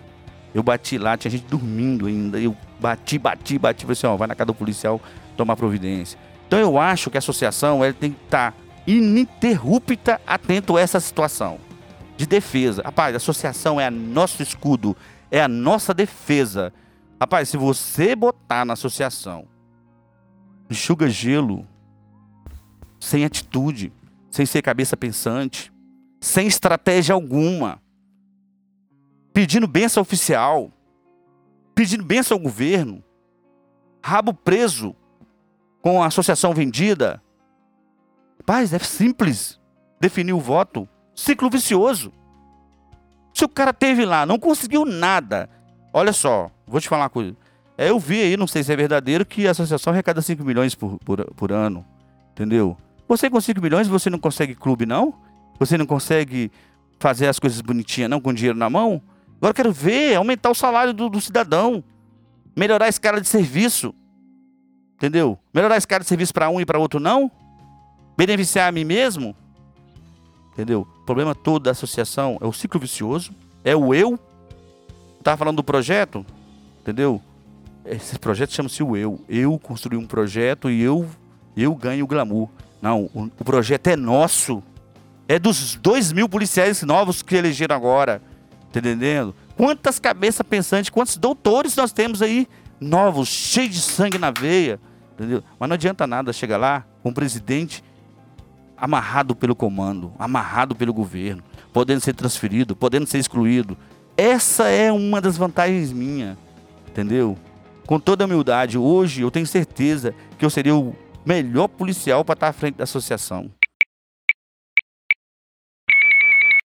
Eu 0.54 0.62
bati 0.62 0.98
lá, 0.98 1.16
tinha 1.16 1.30
gente 1.30 1.46
dormindo 1.46 2.06
ainda. 2.06 2.38
Eu 2.38 2.56
bati, 2.78 3.18
bati, 3.18 3.58
bati, 3.58 3.82
falei 3.82 3.92
assim, 3.92 4.06
ó, 4.06 4.16
vai 4.16 4.28
na 4.28 4.34
casa 4.34 4.46
do 4.46 4.54
policial 4.54 5.00
tomar 5.36 5.56
providência. 5.56 6.18
Então 6.46 6.58
eu 6.58 6.78
acho 6.78 7.10
que 7.10 7.16
a 7.16 7.18
associação 7.18 7.82
ela 7.82 7.92
tem 7.92 8.12
que 8.12 8.24
estar 8.24 8.54
ininterrupta 8.86 10.20
atento 10.26 10.76
a 10.76 10.80
essa 10.80 11.00
situação 11.00 11.58
de 12.16 12.26
defesa. 12.26 12.82
Rapaz, 12.84 13.14
a 13.14 13.16
associação 13.16 13.80
é 13.80 13.90
nosso 13.90 14.42
escudo, 14.42 14.96
é 15.30 15.42
a 15.42 15.48
nossa 15.48 15.92
defesa. 15.92 16.72
Rapaz, 17.20 17.48
se 17.48 17.56
você 17.56 18.14
botar 18.14 18.64
na 18.64 18.72
associação 18.72 19.48
enxuga 20.68 21.08
gelo, 21.08 21.66
sem 22.98 23.24
atitude, 23.24 23.92
sem 24.30 24.46
ser 24.46 24.62
cabeça 24.62 24.96
pensante, 24.96 25.72
sem 26.20 26.46
estratégia 26.46 27.14
alguma, 27.14 27.80
pedindo 29.32 29.66
benção 29.66 30.00
oficial, 30.00 30.72
pedindo 31.74 32.04
benção 32.04 32.36
ao 32.36 32.42
governo, 32.42 33.04
rabo 34.02 34.32
preso 34.32 34.94
com 35.82 36.02
a 36.02 36.06
associação 36.06 36.54
vendida. 36.54 37.22
Rapaz, 38.38 38.72
é 38.72 38.78
simples 38.78 39.60
definir 40.00 40.32
o 40.32 40.40
voto. 40.40 40.88
Ciclo 41.14 41.48
vicioso. 41.48 42.12
Se 43.32 43.44
o 43.44 43.48
cara 43.48 43.72
teve 43.72 44.04
lá, 44.04 44.26
não 44.26 44.38
conseguiu 44.38 44.84
nada. 44.84 45.48
Olha 45.92 46.12
só, 46.12 46.50
vou 46.66 46.80
te 46.80 46.88
falar 46.88 47.04
uma 47.04 47.10
coisa. 47.10 47.36
É, 47.76 47.90
eu 47.90 47.98
vi 47.98 48.20
aí, 48.20 48.36
não 48.36 48.46
sei 48.46 48.62
se 48.62 48.72
é 48.72 48.76
verdadeiro, 48.76 49.26
que 49.26 49.46
a 49.48 49.50
associação 49.50 49.92
arrecada 49.92 50.22
5 50.22 50.44
milhões 50.44 50.74
por, 50.74 50.98
por, 51.04 51.24
por 51.34 51.52
ano. 51.52 51.84
Entendeu? 52.32 52.76
Você 53.08 53.28
com 53.28 53.40
5 53.40 53.60
milhões, 53.60 53.88
você 53.88 54.08
não 54.08 54.18
consegue 54.18 54.54
clube, 54.54 54.86
não? 54.86 55.14
Você 55.58 55.76
não 55.76 55.86
consegue 55.86 56.50
fazer 56.98 57.26
as 57.26 57.38
coisas 57.38 57.60
bonitinhas, 57.60 58.10
não, 58.10 58.20
com 58.20 58.32
dinheiro 58.32 58.58
na 58.58 58.70
mão? 58.70 59.02
Agora 59.36 59.50
eu 59.50 59.54
quero 59.54 59.72
ver 59.72 60.14
aumentar 60.14 60.50
o 60.50 60.54
salário 60.54 60.92
do, 60.92 61.08
do 61.08 61.20
cidadão. 61.20 61.82
Melhorar 62.56 62.86
a 62.86 62.88
escala 62.88 63.20
de 63.20 63.28
serviço. 63.28 63.94
Entendeu? 64.94 65.38
Melhorar 65.52 65.74
a 65.74 65.78
escala 65.78 66.00
de 66.00 66.08
serviço 66.08 66.32
para 66.32 66.48
um 66.48 66.60
e 66.60 66.64
para 66.64 66.78
outro, 66.78 67.00
não? 67.00 67.30
Beneficiar 68.16 68.68
a 68.68 68.72
mim 68.72 68.84
mesmo? 68.84 69.36
Entendeu? 70.52 70.86
O 71.02 71.04
problema 71.04 71.34
todo 71.34 71.64
da 71.64 71.72
associação 71.72 72.38
é 72.40 72.46
o 72.46 72.52
ciclo 72.52 72.80
vicioso, 72.80 73.32
é 73.64 73.74
o 73.74 73.92
eu. 73.92 74.18
Tava 75.22 75.36
falando 75.36 75.56
do 75.56 75.64
projeto, 75.64 76.24
entendeu? 76.84 77.20
Esse 77.84 78.18
projeto 78.18 78.52
chama-se 78.52 78.82
o 78.82 78.94
eu. 78.94 79.18
Eu 79.26 79.58
construí 79.58 79.96
um 79.96 80.06
projeto 80.06 80.70
e 80.70 80.82
eu 80.82 81.08
eu 81.56 81.74
ganho 81.74 82.04
o 82.04 82.08
glamour. 82.08 82.48
Não, 82.82 83.10
o, 83.14 83.30
o 83.38 83.44
projeto 83.44 83.86
é 83.88 83.96
nosso. 83.96 84.62
É 85.26 85.38
dos 85.38 85.76
dois 85.76 86.12
mil 86.12 86.28
policiais 86.28 86.82
novos 86.82 87.22
que 87.22 87.34
elegeram 87.34 87.74
agora. 87.74 88.20
Tá 88.72 88.80
entendendo? 88.80 89.34
Quantas 89.56 89.98
cabeças 89.98 90.44
pensantes, 90.46 90.90
quantos 90.90 91.16
doutores 91.16 91.76
nós 91.76 91.92
temos 91.92 92.20
aí 92.20 92.46
novos, 92.80 93.28
cheios 93.28 93.74
de 93.74 93.80
sangue 93.80 94.18
na 94.18 94.30
veia. 94.30 94.78
Entendeu? 95.14 95.42
Mas 95.58 95.68
não 95.68 95.74
adianta 95.74 96.06
nada 96.06 96.32
chegar 96.32 96.58
lá 96.58 96.84
com 97.02 97.10
um 97.10 97.14
presidente 97.14 97.82
amarrado 98.76 99.34
pelo 99.34 99.54
comando, 99.54 100.12
amarrado 100.18 100.74
pelo 100.74 100.92
governo, 100.92 101.42
podendo 101.72 102.00
ser 102.00 102.14
transferido, 102.14 102.74
podendo 102.74 103.06
ser 103.06 103.18
excluído. 103.18 103.78
Essa 104.16 104.68
é 104.68 104.92
uma 104.92 105.20
das 105.20 105.36
vantagens 105.36 105.92
minha, 105.92 106.36
entendeu? 106.94 107.36
Com 107.86 107.98
toda 107.98 108.22
a 108.24 108.26
humildade, 108.26 108.78
hoje 108.78 109.22
eu 109.22 109.30
tenho 109.30 109.46
certeza 109.46 110.14
que 110.38 110.44
eu 110.44 110.48
seria 110.50 110.74
o 110.76 110.94
melhor 111.26 111.66
policial 111.68 112.24
para 112.24 112.34
estar 112.34 112.48
à 112.48 112.52
frente 112.52 112.76
da 112.76 112.84
associação. 112.84 113.50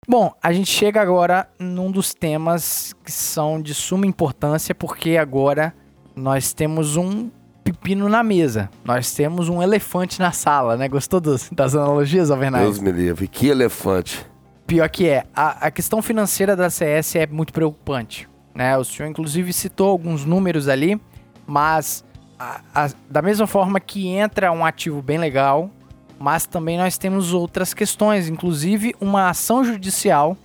Bom, 0.08 0.34
a 0.42 0.52
gente 0.52 0.70
chega 0.70 1.02
agora 1.02 1.48
num 1.60 1.90
dos 1.92 2.14
temas 2.14 2.94
que 3.04 3.12
são 3.12 3.62
de 3.62 3.74
suma 3.74 4.06
importância, 4.06 4.74
porque 4.76 5.18
agora 5.18 5.74
nós 6.16 6.54
temos 6.54 6.96
um 6.96 7.30
pepino 7.64 8.08
na 8.10 8.22
mesa. 8.24 8.70
Nós 8.84 9.14
temos 9.14 9.50
um 9.50 9.62
elefante 9.64 10.20
na 10.20 10.32
sala, 10.32 10.78
né? 10.78 10.88
Gostou 10.88 11.20
dos- 11.20 11.50
das 11.52 11.74
analogias, 11.76 12.30
Alvernaz? 12.30 12.64
Deus 12.64 12.80
me 12.80 12.92
livre. 12.92 13.28
Que 13.28 13.48
elefante. 13.48 14.24
Pior 14.68 14.88
que 14.90 15.08
é, 15.08 15.24
a, 15.36 15.68
a 15.68 15.72
questão 15.72 16.02
financeira 16.02 16.56
da 16.56 16.70
CS 16.70 17.16
é 17.16 17.26
muito 17.28 17.52
preocupante. 17.54 18.28
Né? 18.56 18.78
O 18.78 18.84
senhor, 18.86 19.10
inclusive, 19.10 19.52
citou 19.52 19.90
alguns 19.90 20.24
números 20.26 20.68
ali, 20.70 21.00
mas 21.46 22.04
a- 22.40 22.62
a- 22.74 22.90
da 23.10 23.22
mesma 23.22 23.46
forma 23.46 23.80
que 23.80 24.08
entra 24.08 24.52
um 24.52 24.66
ativo 24.66 25.02
bem 25.02 25.18
legal, 25.18 25.70
mas 26.18 26.46
também 26.46 26.78
nós 26.78 26.98
temos 26.98 27.34
outras 27.34 27.74
questões, 27.74 28.30
inclusive 28.30 28.96
uma 29.02 29.30
ação 29.30 29.64
judicial 29.64 30.38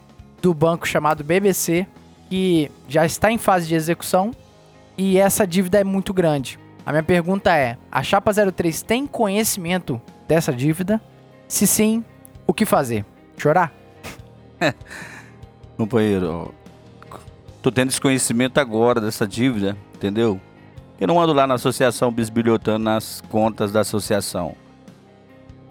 do 0.43 0.53
banco 0.53 0.87
chamado 0.89 1.23
BBC, 1.23 1.87
que 2.29 2.71
já 2.89 3.07
está 3.07 3.31
em 3.31 3.39
fase 3.39 3.69
de 3.69 3.75
execução 3.77 4.33
e 4.99 5.17
essa 5.17 5.47
dívida 5.47 5.79
é 5.81 5.85
muito 5.85 6.13
grande. 6.13 6.59
A 6.85 6.91
minha 6.91 7.03
pergunta 7.05 7.55
é: 7.57 7.77
a 7.93 8.03
Chapa 8.03 8.33
03 8.33 8.83
tem 8.83 9.07
conhecimento 9.07 10.01
dessa 10.27 10.53
dívida? 10.53 11.01
Se 11.47 11.67
sim, 11.67 12.05
o 12.47 12.53
que 12.55 12.65
fazer? 12.67 13.05
Chorar? 13.37 13.73
Companheiro, 15.77 16.53
tô 17.63 17.71
tendo 17.71 17.89
desconhecimento 17.89 18.59
agora 18.59 19.01
dessa 19.01 19.27
dívida, 19.27 19.77
entendeu? 19.95 20.41
Eu 21.01 21.07
não 21.09 21.21
ando 21.21 21.33
lá 21.33 21.47
na 21.47 21.55
associação 21.55 22.11
bisbilhotando 22.13 22.85
nas 22.85 23.23
contas 23.31 23.73
da 23.73 23.81
associação. 23.81 24.55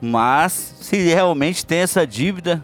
Mas, 0.02 0.76
se 0.80 0.98
realmente 1.14 1.66
tem 1.66 1.80
essa 1.80 2.08
dívida, 2.08 2.64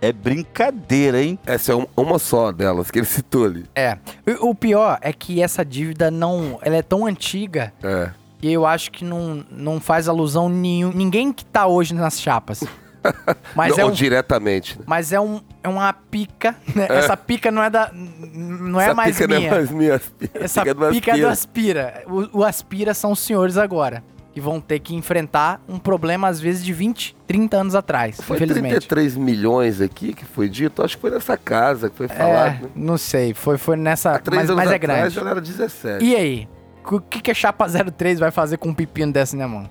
é 0.00 0.10
brincadeira, 0.12 1.22
hein? 1.22 1.38
Essa 1.46 1.72
é 1.72 1.74
um- 1.76 1.86
uma 1.96 2.18
só 2.18 2.50
delas 2.50 2.90
que 2.90 2.98
ele 2.98 3.06
citou 3.06 3.44
ali. 3.44 3.66
É. 3.74 3.98
O, 4.40 4.50
o 4.50 4.54
pior 4.54 4.98
é 5.00 5.12
que 5.12 5.42
essa 5.42 5.64
dívida 5.64 6.10
não. 6.10 6.58
Ela 6.62 6.76
é 6.76 6.82
tão 6.82 7.06
antiga 7.06 7.72
É. 7.82 8.10
que 8.38 8.50
eu 8.50 8.64
acho 8.66 8.90
que 8.90 9.04
não, 9.04 9.44
não 9.50 9.78
faz 9.80 10.08
alusão 10.08 10.48
nenhum. 10.48 10.90
Ninguém 10.92 11.32
que 11.32 11.44
tá 11.44 11.66
hoje 11.66 11.94
nas 11.94 12.20
chapas. 12.20 12.64
Mas 13.54 13.76
não, 13.76 13.84
é 13.84 13.86
um. 13.86 13.90
diretamente. 13.90 14.78
Né? 14.78 14.84
Mas 14.86 15.12
é, 15.12 15.20
um, 15.20 15.40
é 15.62 15.68
uma 15.68 15.92
pica. 15.92 16.54
né? 16.74 16.86
Essa 16.88 17.16
pica 17.16 17.50
não 17.50 17.62
é 17.62 17.70
da. 17.70 17.90
Não 17.92 18.80
é 18.80 18.84
Essa 18.86 18.94
mais 18.94 19.16
pica 19.16 19.28
minha. 19.28 19.40
Não 19.40 19.46
é 19.46 19.50
mais 19.50 19.70
minha. 19.70 20.00
Essa 20.34 20.60
pica 20.62 20.70
é 20.70 20.74
do 20.74 20.88
pica 20.90 21.10
é 21.16 21.20
do 21.20 21.28
Aspira. 21.28 22.02
O, 22.06 22.38
o 22.40 22.44
Aspira 22.44 22.94
são 22.94 23.12
os 23.12 23.20
senhores 23.20 23.56
agora. 23.56 24.02
Que 24.32 24.40
vão 24.40 24.60
ter 24.60 24.80
que 24.80 24.94
enfrentar 24.94 25.62
um 25.66 25.78
problema, 25.78 26.28
às 26.28 26.38
vezes, 26.38 26.62
de 26.62 26.70
20, 26.70 27.16
30 27.26 27.56
anos 27.56 27.74
atrás. 27.74 28.20
Foi 28.20 28.36
infelizmente. 28.36 28.68
33 28.86 29.16
milhões 29.16 29.80
aqui 29.80 30.12
que 30.12 30.26
foi 30.26 30.46
dito. 30.46 30.82
Acho 30.82 30.96
que 30.96 31.00
foi 31.00 31.10
nessa 31.10 31.38
casa 31.38 31.88
que 31.88 31.96
foi 31.96 32.04
É, 32.04 32.08
falado. 32.10 32.62
né? 32.64 32.70
não 32.76 32.98
sei. 32.98 33.32
Foi, 33.32 33.56
foi 33.56 33.76
nessa. 33.78 34.12
Há 34.14 34.18
três 34.18 34.42
Mas, 34.42 34.50
anos 34.50 34.62
mas 34.62 34.72
é 34.72 34.76
atrás 34.76 35.00
grande. 35.00 35.14
já 35.14 35.30
era 35.30 35.40
17. 35.40 36.04
E 36.04 36.14
aí? 36.14 36.48
O 36.84 37.00
que, 37.00 37.22
que 37.22 37.30
a 37.30 37.34
Chapa 37.34 37.66
03 37.66 38.18
vai 38.20 38.30
fazer 38.30 38.58
com 38.58 38.68
um 38.68 38.74
pepino 38.74 39.10
dessa 39.10 39.34
na 39.38 39.48
mão? 39.48 39.66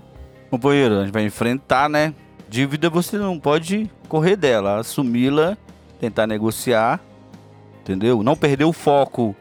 Companheiro, 0.49 0.99
a 0.99 1.03
gente 1.03 1.13
vai 1.13 1.23
enfrentar, 1.23 1.88
né? 1.88 2.13
Dívida 2.48 2.89
você 2.89 3.18
não 3.18 3.39
pode 3.39 3.89
correr 4.08 4.36
dela, 4.36 4.80
assumi-la, 4.80 5.58
tentar 6.00 6.28
negociar, 6.28 7.00
entendeu? 7.82 8.22
Não 8.24 8.36
perder 8.36 8.66
o 8.66 8.74
foco 8.74 9.36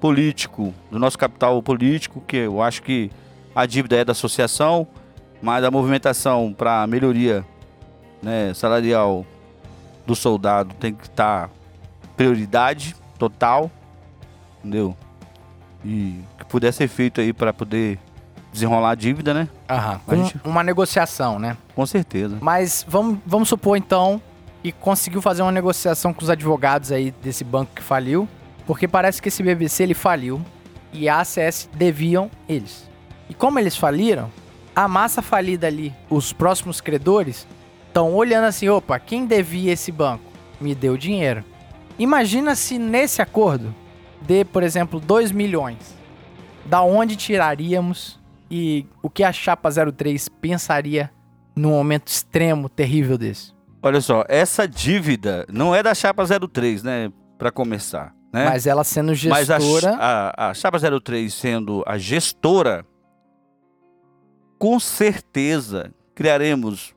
político, 0.00 0.72
do 0.90 0.98
nosso 0.98 1.18
capital 1.18 1.62
político, 1.62 2.22
que 2.26 2.36
eu 2.36 2.62
acho 2.62 2.82
que 2.82 3.10
a 3.54 3.66
dívida 3.66 3.96
é 3.96 4.04
da 4.04 4.12
associação, 4.12 4.86
mas 5.42 5.64
a 5.64 5.70
movimentação 5.70 6.54
para 6.56 6.86
melhoria 6.86 7.44
né, 8.22 8.52
salarial 8.54 9.26
do 10.06 10.14
soldado 10.16 10.74
tem 10.74 10.94
que 10.94 11.04
estar 11.04 11.50
prioridade 12.16 12.96
total, 13.18 13.70
entendeu? 14.58 14.96
E 15.84 16.20
que 16.38 16.44
puder 16.46 16.72
ser 16.72 16.88
feito 16.88 17.20
aí 17.20 17.32
para 17.32 17.52
poder 17.52 17.98
desenrolar 18.58 18.90
a 18.90 18.94
dívida, 18.94 19.32
né? 19.32 19.48
Aham. 19.68 20.00
A 20.06 20.14
gente- 20.16 20.36
Uma 20.44 20.62
negociação, 20.62 21.38
né? 21.38 21.56
Com 21.74 21.86
certeza. 21.86 22.36
Mas 22.40 22.84
vamos, 22.88 23.18
vamos 23.26 23.48
supor 23.48 23.76
então 23.76 24.20
que 24.62 24.72
conseguiu 24.72 25.22
fazer 25.22 25.42
uma 25.42 25.52
negociação 25.52 26.12
com 26.12 26.22
os 26.22 26.28
advogados 26.30 26.90
aí 26.92 27.12
desse 27.22 27.44
banco 27.44 27.72
que 27.74 27.82
faliu, 27.82 28.28
porque 28.66 28.86
parece 28.88 29.22
que 29.22 29.28
esse 29.28 29.42
BBC 29.42 29.84
ele 29.84 29.94
faliu 29.94 30.40
e 30.92 31.08
a 31.08 31.20
ACS 31.20 31.68
deviam 31.74 32.30
eles. 32.48 32.88
E 33.30 33.34
como 33.34 33.58
eles 33.58 33.76
faliram, 33.76 34.30
a 34.74 34.88
massa 34.88 35.22
falida 35.22 35.66
ali, 35.66 35.94
os 36.10 36.32
próximos 36.32 36.80
credores, 36.80 37.46
estão 37.86 38.14
olhando 38.14 38.44
assim: 38.46 38.68
opa, 38.68 38.98
quem 38.98 39.26
devia 39.26 39.72
esse 39.72 39.92
banco? 39.92 40.24
Me 40.60 40.74
deu 40.74 40.96
dinheiro. 40.96 41.44
Imagina 41.98 42.54
se 42.54 42.78
nesse 42.78 43.20
acordo 43.22 43.74
dê, 44.22 44.44
por 44.44 44.62
exemplo, 44.62 44.98
2 45.00 45.30
milhões. 45.32 45.78
Da 46.66 46.82
onde 46.82 47.16
tiraríamos 47.16 48.18
e 48.50 48.86
o 49.02 49.10
que 49.10 49.22
a 49.22 49.32
Chapa 49.32 49.70
03 49.70 50.28
pensaria 50.28 51.10
num 51.54 51.70
momento 51.70 52.08
extremo, 52.08 52.68
terrível 52.68 53.18
desse? 53.18 53.52
Olha 53.82 54.00
só, 54.00 54.24
essa 54.28 54.66
dívida 54.66 55.46
não 55.50 55.74
é 55.74 55.82
da 55.82 55.94
Chapa 55.94 56.24
03, 56.26 56.82
né? 56.82 57.12
Pra 57.38 57.50
começar. 57.50 58.14
Né? 58.32 58.44
Mas 58.44 58.66
ela 58.66 58.84
sendo 58.84 59.12
Mas 59.28 59.50
a, 59.50 59.58
gestora. 59.58 59.96
a, 59.98 60.50
a 60.50 60.54
Chapa 60.54 60.78
03 61.00 61.32
sendo 61.32 61.82
a 61.86 61.96
gestora, 61.96 62.84
com 64.58 64.78
certeza 64.78 65.92
criaremos 66.14 66.94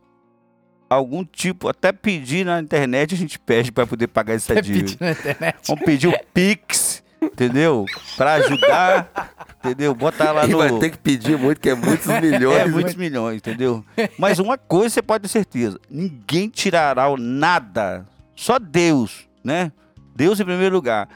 algum 0.89 1.23
tipo, 1.23 1.69
até 1.69 1.93
pedir 1.93 2.45
na 2.45 2.59
internet 2.59 3.13
a 3.13 3.17
gente 3.17 3.39
pede 3.39 3.71
para 3.71 3.87
poder 3.87 4.07
pagar 4.07 4.33
essa 4.33 4.51
Até 4.51 4.61
dívida. 4.61 4.87
pedir 4.89 4.97
na 4.99 5.11
internet. 5.11 5.57
Vamos 5.67 5.85
pedir 5.85 6.07
o 6.07 6.13
Pix, 6.33 7.01
entendeu? 7.21 7.85
Para 8.17 8.33
ajudar, 8.33 9.31
entendeu? 9.63 9.93
Botar 9.95 10.31
lá 10.31 10.45
E 10.45 10.49
no 10.49 10.57
vai 10.57 10.71
ter 10.79 10.89
que 10.91 10.97
pedir 10.97 11.37
muito, 11.37 11.59
que 11.61 11.69
é 11.69 11.75
muitos 11.75 12.07
milhões. 12.21 12.57
é, 12.57 12.67
muitos 12.67 12.95
milhões, 12.95 13.37
entendeu? 13.37 13.85
Mas 14.17 14.39
uma 14.39 14.57
coisa 14.57 14.95
você 14.95 15.01
pode 15.01 15.23
ter 15.23 15.27
certeza: 15.29 15.79
ninguém 15.89 16.49
tirará 16.49 17.07
o 17.09 17.17
nada. 17.17 18.05
Só 18.35 18.57
Deus, 18.57 19.27
né? 19.43 19.71
Deus 20.15 20.39
em 20.39 20.45
primeiro 20.45 20.75
lugar. 20.75 21.07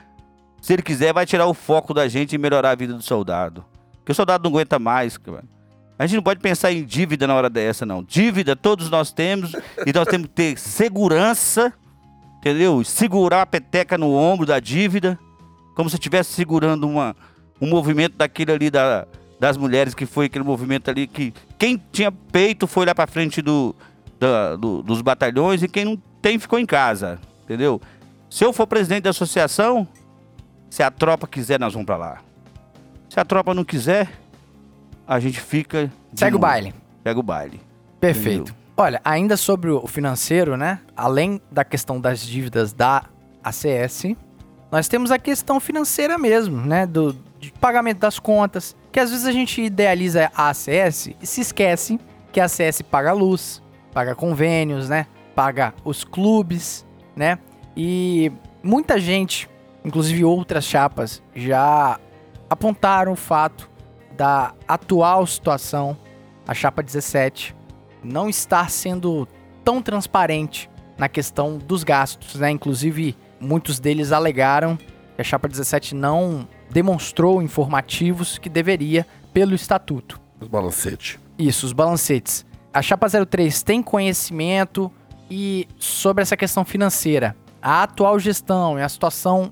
Se 0.62 0.74
ele 0.74 0.82
quiser, 0.82 1.14
vai 1.14 1.26
tirar 1.26 1.46
o 1.48 1.54
foco 1.54 1.94
da 1.94 2.08
gente 2.08 2.34
e 2.34 2.38
melhorar 2.38 2.72
a 2.72 2.76
vida 2.76 2.94
do 2.94 3.02
soldado. 3.02 3.64
Porque 3.98 4.12
o 4.12 4.16
soldado 4.16 4.44
não 4.44 4.52
aguenta 4.52 4.80
mais, 4.80 5.18
cara. 5.18 5.44
A 5.98 6.06
gente 6.06 6.18
não 6.18 6.24
pode 6.24 6.40
pensar 6.40 6.72
em 6.72 6.84
dívida 6.84 7.26
na 7.26 7.34
hora 7.36 7.50
dessa, 7.50 7.86
não. 7.86 8.04
Dívida 8.04 8.56
todos 8.56 8.90
nós 8.90 9.12
temos 9.14 9.54
e 9.86 9.94
nós 9.94 10.08
temos 10.08 10.28
que 10.28 10.34
ter 10.34 10.58
segurança, 10.60 11.72
entendeu? 12.40 12.84
Segurar 12.84 13.44
a 13.44 13.46
peteca 13.46 13.98
no 13.98 14.14
ombro 14.14 14.46
da 14.46 14.60
dívida, 14.60 15.18
como 15.76 15.90
se 15.90 15.96
estivesse 15.96 16.34
segurando 16.34 16.88
uma, 16.88 17.16
um 17.62 17.68
movimento 17.70 18.16
daquele 18.18 18.52
ali 18.52 18.70
da, 18.70 19.08
das 19.40 19.58
mulheres, 19.58 19.94
que 19.94 20.06
foi 20.06 20.26
aquele 20.26 20.44
movimento 20.44 20.90
ali 20.90 21.08
que 21.08 21.34
quem 21.58 21.82
tinha 21.92 22.12
peito 22.12 22.68
foi 22.68 22.86
lá 22.86 22.94
pra 22.96 23.08
frente 23.08 23.42
do, 23.42 23.76
da- 24.20 24.56
do- 24.56 24.82
dos 24.84 25.02
batalhões 25.02 25.64
e 25.64 25.68
quem 25.68 25.86
não 25.86 25.98
tem 26.22 26.38
ficou 26.40 26.60
em 26.60 26.66
casa, 26.66 27.20
entendeu? 27.44 27.82
Se 28.30 28.44
eu 28.44 28.52
for 28.52 28.68
presidente 28.68 29.04
da 29.04 29.12
associação, 29.12 29.88
se 30.70 30.84
a 30.84 30.92
tropa 30.92 31.28
quiser, 31.28 31.60
nós 31.60 31.74
vamos 31.74 31.86
pra 31.86 31.96
lá. 31.98 32.18
Se 33.10 33.20
a 33.20 33.24
tropa 33.24 33.54
não 33.54 33.64
quiser, 33.64 34.12
a 35.08 35.20
gente 35.20 35.40
fica. 35.40 35.90
Segue 36.14 36.36
o 36.36 36.40
baile. 36.40 36.74
Segue 37.04 37.20
o 37.20 37.24
baile. 37.24 37.62
Perfeito. 38.00 38.42
Entendeu? 38.52 38.56
Olha, 38.78 39.00
ainda 39.06 39.38
sobre 39.38 39.70
o 39.70 39.88
financeiro, 39.88 40.58
né? 40.58 40.82
Além 40.98 41.40
da 41.50 41.64
questão 41.64 42.02
das 42.02 42.20
dívidas 42.20 42.74
da 42.74 43.04
ACS, 43.42 44.16
nós 44.72 44.88
temos 44.88 45.12
a 45.12 45.20
questão 45.20 45.60
financeira 45.60 46.18
mesmo, 46.18 46.62
né? 46.62 46.86
Do 46.86 47.16
pagamento 47.60 48.00
das 48.00 48.20
contas. 48.20 48.76
Que 48.92 49.00
às 49.00 49.10
vezes 49.10 49.26
a 49.26 49.32
gente 49.32 49.62
idealiza 49.62 50.32
a 50.36 50.50
ACS 50.50 51.10
e 51.22 51.26
se 51.26 51.42
esquece 51.42 52.00
que 52.32 52.40
a 52.40 52.46
ACS 52.46 52.82
paga 52.82 53.14
luz, 53.14 53.62
paga 53.94 54.16
convênios, 54.16 54.90
né? 54.90 55.08
Paga 55.34 55.74
os 55.84 56.04
clubes, 56.04 56.86
né? 57.16 57.40
E 57.76 58.32
muita 58.64 59.00
gente, 59.00 59.50
inclusive 59.84 60.24
outras 60.24 60.66
chapas, 60.66 61.22
já 61.36 62.00
apontaram 62.50 63.14
o 63.14 63.16
fato 63.16 63.70
da 64.16 64.54
atual 64.68 65.26
situação, 65.28 65.98
a 66.48 66.54
chapa 66.54 66.82
17, 66.82 67.56
não 68.04 68.30
estar 68.30 68.70
sendo 68.70 69.28
tão 69.64 69.82
transparente 69.82 70.70
na 70.98 71.10
questão 71.10 71.58
dos 71.58 71.84
gastos, 71.84 72.36
né? 72.36 72.50
Inclusive, 72.52 73.18
muitos 73.40 73.80
deles 73.80 74.12
alegaram 74.12 74.78
que 74.78 75.22
a 75.22 75.24
chapa 75.24 75.48
17 75.48 75.96
não 75.96 76.48
demonstrou 76.70 77.42
informativos 77.42 78.38
que 78.38 78.50
deveria 78.50 79.06
pelo 79.34 79.56
estatuto. 79.56 80.20
Os 80.40 80.48
balancetes. 80.48 81.20
Isso, 81.38 81.66
os 81.66 81.74
balancetes. 81.74 82.46
A 82.74 82.82
chapa 82.82 83.08
03 83.10 83.64
tem 83.64 83.82
conhecimento 83.82 84.92
e 85.30 85.68
sobre 85.80 86.22
essa 86.22 86.36
questão 86.36 86.66
financeira, 86.66 87.36
a 87.62 87.84
atual 87.84 88.20
gestão 88.20 88.78
e 88.78 88.82
a 88.82 88.90
situação, 88.90 89.52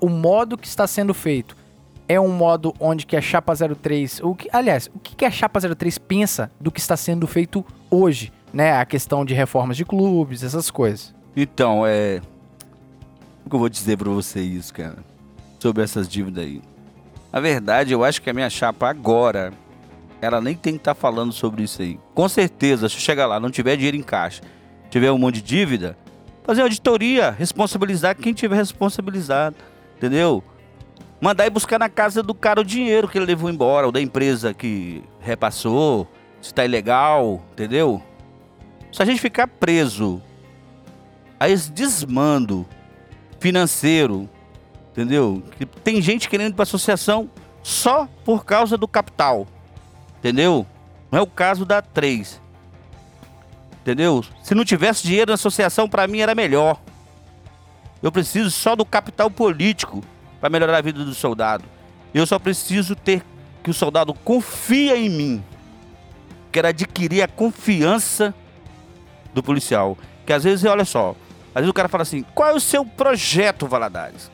o 0.00 0.08
modo 0.08 0.56
que 0.56 0.66
está 0.66 0.86
sendo 0.86 1.12
feito 1.12 1.56
é 2.08 2.18
um 2.18 2.32
modo 2.32 2.74
onde 2.80 3.06
que 3.06 3.16
a 3.16 3.20
chapa 3.20 3.54
03, 3.54 4.20
o 4.24 4.34
que, 4.34 4.48
aliás, 4.52 4.90
o 4.92 4.98
que 4.98 5.14
que 5.14 5.24
a 5.24 5.30
chapa 5.30 5.60
03 5.60 5.96
pensa 5.98 6.50
do 6.60 6.72
que 6.72 6.80
está 6.80 6.96
sendo 6.96 7.24
feito 7.24 7.64
hoje, 7.88 8.32
né? 8.52 8.72
A 8.72 8.84
questão 8.84 9.24
de 9.24 9.32
reformas 9.32 9.76
de 9.76 9.84
clubes, 9.84 10.42
essas 10.42 10.72
coisas. 10.72 11.14
Então, 11.36 11.86
é. 11.86 12.20
Que 13.50 13.56
eu 13.56 13.58
vou 13.58 13.68
dizer 13.68 13.98
pra 13.98 14.08
você 14.08 14.40
isso, 14.40 14.72
cara? 14.72 14.98
Sobre 15.58 15.82
essas 15.82 16.08
dívidas 16.08 16.44
aí. 16.44 16.62
Na 17.32 17.40
verdade, 17.40 17.92
eu 17.92 18.04
acho 18.04 18.22
que 18.22 18.30
a 18.30 18.32
minha 18.32 18.48
chapa 18.48 18.88
agora, 18.88 19.52
ela 20.22 20.40
nem 20.40 20.54
tem 20.54 20.74
que 20.74 20.78
estar 20.78 20.94
falando 20.94 21.32
sobre 21.32 21.64
isso 21.64 21.82
aí. 21.82 21.98
Com 22.14 22.28
certeza, 22.28 22.88
se 22.88 22.94
chegar 22.94 23.26
lá, 23.26 23.40
não 23.40 23.50
tiver 23.50 23.74
dinheiro 23.74 23.96
em 23.96 24.04
caixa, 24.04 24.40
tiver 24.88 25.10
um 25.10 25.18
monte 25.18 25.36
de 25.36 25.42
dívida, 25.42 25.98
fazer 26.44 26.62
auditoria, 26.62 27.32
responsabilizar 27.32 28.14
quem 28.14 28.32
tiver 28.32 28.54
responsabilizado, 28.54 29.56
entendeu? 29.96 30.44
Mandar 31.20 31.44
ir 31.44 31.50
buscar 31.50 31.78
na 31.78 31.88
casa 31.88 32.22
do 32.22 32.34
cara 32.34 32.60
o 32.60 32.64
dinheiro 32.64 33.08
que 33.08 33.18
ele 33.18 33.26
levou 33.26 33.50
embora, 33.50 33.86
ou 33.86 33.92
da 33.92 34.00
empresa 34.00 34.54
que 34.54 35.02
repassou, 35.18 36.08
se 36.40 36.54
tá 36.54 36.64
ilegal, 36.64 37.42
entendeu? 37.52 38.00
Se 38.92 39.02
a 39.02 39.04
gente 39.04 39.20
ficar 39.20 39.48
preso 39.48 40.22
a 41.38 41.48
esse 41.48 41.72
desmando 41.72 42.64
financeiro, 43.40 44.28
entendeu? 44.92 45.42
Tem 45.82 46.00
gente 46.00 46.28
querendo 46.28 46.52
ir 46.52 46.54
para 46.54 46.62
associação 46.62 47.28
só 47.62 48.06
por 48.24 48.44
causa 48.44 48.76
do 48.76 48.86
capital, 48.86 49.46
entendeu? 50.18 50.66
Não 51.10 51.18
é 51.18 51.22
o 51.22 51.26
caso 51.26 51.64
da 51.64 51.82
3. 51.82 52.40
Entendeu? 53.80 54.22
Se 54.42 54.54
não 54.54 54.64
tivesse 54.64 55.02
dinheiro 55.02 55.30
na 55.30 55.34
associação, 55.34 55.88
para 55.88 56.06
mim 56.06 56.20
era 56.20 56.34
melhor. 56.34 56.78
Eu 58.02 58.12
preciso 58.12 58.50
só 58.50 58.76
do 58.76 58.84
capital 58.84 59.30
político 59.30 60.04
para 60.38 60.50
melhorar 60.50 60.78
a 60.78 60.82
vida 60.82 61.04
do 61.04 61.14
soldado. 61.14 61.64
Eu 62.12 62.26
só 62.26 62.38
preciso 62.38 62.94
ter 62.94 63.24
que 63.62 63.70
o 63.70 63.74
soldado 63.74 64.12
confia 64.14 64.96
em 64.96 65.08
mim. 65.08 65.44
Quero 66.52 66.68
adquirir 66.68 67.22
a 67.22 67.28
confiança 67.28 68.34
do 69.32 69.42
policial. 69.42 69.96
Que 70.26 70.32
às 70.32 70.44
vezes, 70.44 70.64
olha 70.64 70.84
só, 70.84 71.14
às 71.54 71.62
vezes 71.62 71.70
o 71.70 71.74
cara 71.74 71.88
fala 71.88 72.02
assim: 72.02 72.22
qual 72.34 72.50
é 72.50 72.54
o 72.54 72.60
seu 72.60 72.84
projeto, 72.84 73.66
Valadares? 73.66 74.30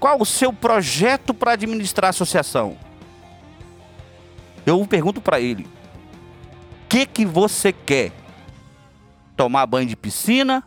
Qual 0.00 0.20
o 0.20 0.26
seu 0.26 0.52
projeto 0.52 1.34
para 1.34 1.52
administrar 1.52 2.06
a 2.06 2.10
associação? 2.10 2.76
Eu 4.64 4.84
pergunto 4.86 5.20
para 5.20 5.40
ele: 5.40 5.64
o 5.64 6.88
que, 6.88 7.06
que 7.06 7.26
você 7.26 7.72
quer? 7.72 8.12
Tomar 9.36 9.66
banho 9.66 9.88
de 9.88 9.96
piscina? 9.96 10.64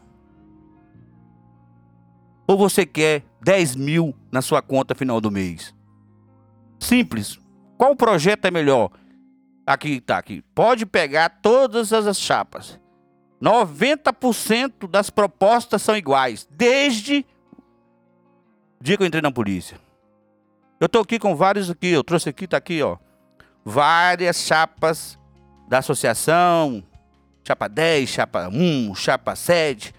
Ou 2.48 2.58
você 2.58 2.86
quer 2.86 3.24
10 3.42 3.76
mil 3.76 4.16
na 4.32 4.42
sua 4.42 4.62
conta 4.62 4.94
final 4.94 5.20
do 5.20 5.32
mês? 5.32 5.74
Simples. 6.80 7.40
Qual 7.78 7.96
projeto 7.96 8.46
é 8.46 8.52
melhor? 8.52 8.92
Aqui 9.66 10.02
tá 10.02 10.18
aqui. 10.18 10.44
Pode 10.54 10.86
pegar 10.86 11.30
todas 11.42 11.94
as 11.94 12.20
chapas. 12.20 12.80
90% 13.42 14.88
das 14.88 15.10
propostas 15.10 15.82
são 15.82 15.98
iguais, 15.98 16.48
desde 16.52 17.26
o 18.80 18.84
dia 18.84 18.98
que 18.98 19.04
eu 19.04 19.08
entrei 19.08 19.22
na 19.22 19.32
polícia. 19.32 19.80
Eu 20.80 20.88
tô 20.88 21.00
aqui 21.00 21.18
com 21.18 21.36
vários 21.36 21.70
aqui, 21.70 21.88
eu 21.88 22.04
trouxe 22.04 22.30
aqui, 22.30 22.48
tá 22.48 22.58
aqui, 22.58 22.82
ó. 22.82 22.98
Várias 23.66 24.38
chapas 24.42 25.18
da 25.68 25.80
associação, 25.80 26.84
chapa 27.44 27.68
10, 27.68 28.10
chapa 28.10 28.48
1, 28.48 28.96
chapa 28.96 29.36
7. 29.36 29.94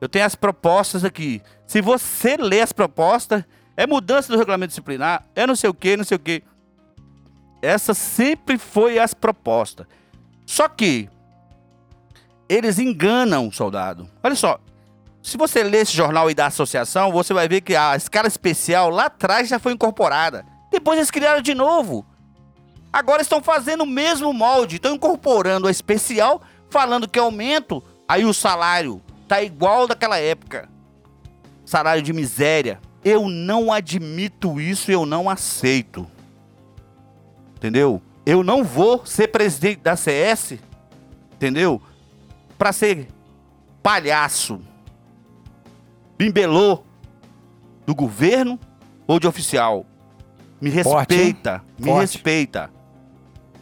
Eu 0.00 0.08
tenho 0.08 0.24
as 0.24 0.34
propostas 0.34 1.04
aqui. 1.04 1.42
Se 1.66 1.80
você 1.80 2.36
ler 2.36 2.62
as 2.62 2.72
propostas, 2.72 3.44
é 3.76 3.86
mudança 3.86 4.32
do 4.32 4.38
regulamento 4.38 4.68
disciplinar, 4.68 5.24
é 5.34 5.46
não 5.46 5.54
sei 5.54 5.70
o 5.70 5.74
que, 5.74 5.96
não 5.96 6.04
sei 6.04 6.16
o 6.16 6.20
que. 6.20 6.42
Essa 7.60 7.94
sempre 7.94 8.58
foi 8.58 8.98
as 8.98 9.14
propostas. 9.14 9.86
Só 10.46 10.68
que 10.68 11.08
eles 12.48 12.78
enganam 12.78 13.48
o 13.48 13.52
soldado. 13.52 14.08
Olha 14.22 14.34
só, 14.34 14.58
se 15.22 15.36
você 15.36 15.62
ler 15.62 15.82
esse 15.82 15.92
jornal 15.92 16.28
aí 16.28 16.34
da 16.34 16.46
associação, 16.46 17.12
você 17.12 17.34
vai 17.34 17.48
ver 17.48 17.60
que 17.60 17.76
a 17.76 17.96
escala 17.96 18.28
especial 18.28 18.90
lá 18.90 19.06
atrás 19.06 19.48
já 19.48 19.58
foi 19.58 19.72
incorporada. 19.72 20.44
Depois 20.70 20.98
eles 20.98 21.10
criaram 21.10 21.42
de 21.42 21.54
novo. 21.54 22.06
Agora 22.92 23.22
estão 23.22 23.42
fazendo 23.42 23.82
o 23.82 23.86
mesmo 23.86 24.32
molde, 24.32 24.76
estão 24.76 24.94
incorporando 24.94 25.68
a 25.68 25.70
especial, 25.70 26.40
falando 26.70 27.08
que 27.08 27.18
aumento, 27.18 27.82
aí 28.08 28.24
o 28.24 28.32
salário 28.32 29.02
tá 29.26 29.42
igual 29.42 29.86
daquela 29.86 30.18
época. 30.18 30.68
Salário 31.64 32.02
de 32.02 32.12
miséria. 32.12 32.80
Eu 33.04 33.28
não 33.28 33.72
admito 33.72 34.60
isso, 34.60 34.90
eu 34.90 35.04
não 35.04 35.28
aceito. 35.28 36.06
Entendeu? 37.56 38.02
eu 38.28 38.44
não 38.44 38.62
vou 38.62 39.06
ser 39.06 39.28
presidente 39.28 39.80
da 39.80 39.96
CS, 39.96 40.58
entendeu? 41.32 41.80
Pra 42.58 42.72
ser 42.72 43.08
palhaço, 43.82 44.60
bimbelô 46.18 46.82
do 47.86 47.94
governo 47.94 48.58
ou 49.06 49.20
de 49.20 49.26
oficial. 49.28 49.86
Me 50.60 50.70
Forte, 50.82 51.14
respeita, 51.14 51.64
me 51.78 51.86
Forte. 51.86 52.00
respeita. 52.00 52.70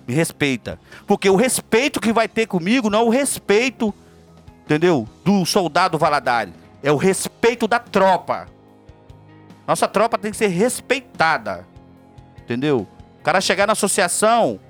Me 0.09 0.15
respeita. 0.15 0.81
Porque 1.07 1.29
o 1.29 1.37
respeito 1.37 2.01
que 2.01 2.13
vai 2.13 2.27
ter 2.27 2.47
comigo 2.47 2.89
não 2.89 3.01
é 3.01 3.03
o 3.03 3.09
respeito, 3.11 3.93
entendeu? 4.65 5.07
Do 5.25 5.45
soldado 5.45 5.99
Valadares. 5.99 6.55
É 6.83 6.91
o 6.91 6.97
respeito 6.97 7.69
da 7.69 7.79
tropa. 7.79 8.47
Nossa 9.67 9.87
tropa 9.89 10.17
tem 10.17 10.31
que 10.31 10.37
ser 10.37 10.47
respeitada. 10.47 11.67
Entendeu? 12.39 12.87
O 13.21 13.23
cara 13.23 13.41
chegar 13.41 13.67
na 13.67 13.73
associação, 13.73 14.61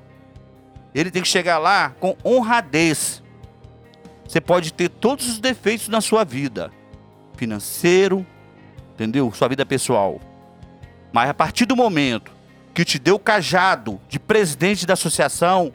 ele 0.95 1.11
tem 1.11 1.23
que 1.23 1.29
chegar 1.29 1.59
lá 1.59 1.91
com 2.01 2.17
honradez. 2.25 3.23
Você 4.27 4.41
pode 4.41 4.73
ter 4.73 4.89
todos 4.89 5.29
os 5.29 5.39
defeitos 5.39 5.89
na 5.89 6.01
sua 6.01 6.25
vida. 6.25 6.73
Financeiro, 7.37 8.27
entendeu? 8.95 9.33
Sua 9.33 9.49
vida 9.49 9.65
pessoal. 9.65 10.21
Mas 11.13 11.31
a 11.31 11.35
partir 11.35 11.67
do 11.67 11.77
momento 11.77 12.33
que 12.75 12.85
te 12.85 12.99
deu 12.99 13.15
o 13.17 13.19
cajado 13.19 14.01
de 14.09 14.19
presidente 14.19 14.85
da 14.85 14.95
associação, 14.95 15.73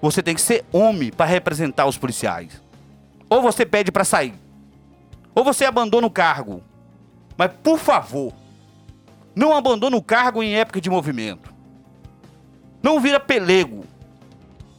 você 0.00 0.22
tem 0.22 0.34
que 0.34 0.40
ser 0.40 0.64
homem 0.72 1.10
para 1.10 1.26
representar 1.26 1.86
os 1.86 1.98
policiais. 1.98 2.62
Ou 3.28 3.42
você 3.42 3.66
pede 3.66 3.92
para 3.92 4.04
sair, 4.04 4.34
ou 5.34 5.44
você 5.44 5.64
abandona 5.64 6.06
o 6.06 6.10
cargo. 6.10 6.62
Mas 7.36 7.52
por 7.62 7.78
favor, 7.78 8.32
não 9.34 9.56
abandone 9.56 9.96
o 9.96 10.02
cargo 10.02 10.42
em 10.42 10.54
época 10.54 10.80
de 10.80 10.90
movimento. 10.90 11.52
Não 12.82 12.98
vira 12.98 13.20
pelego 13.20 13.84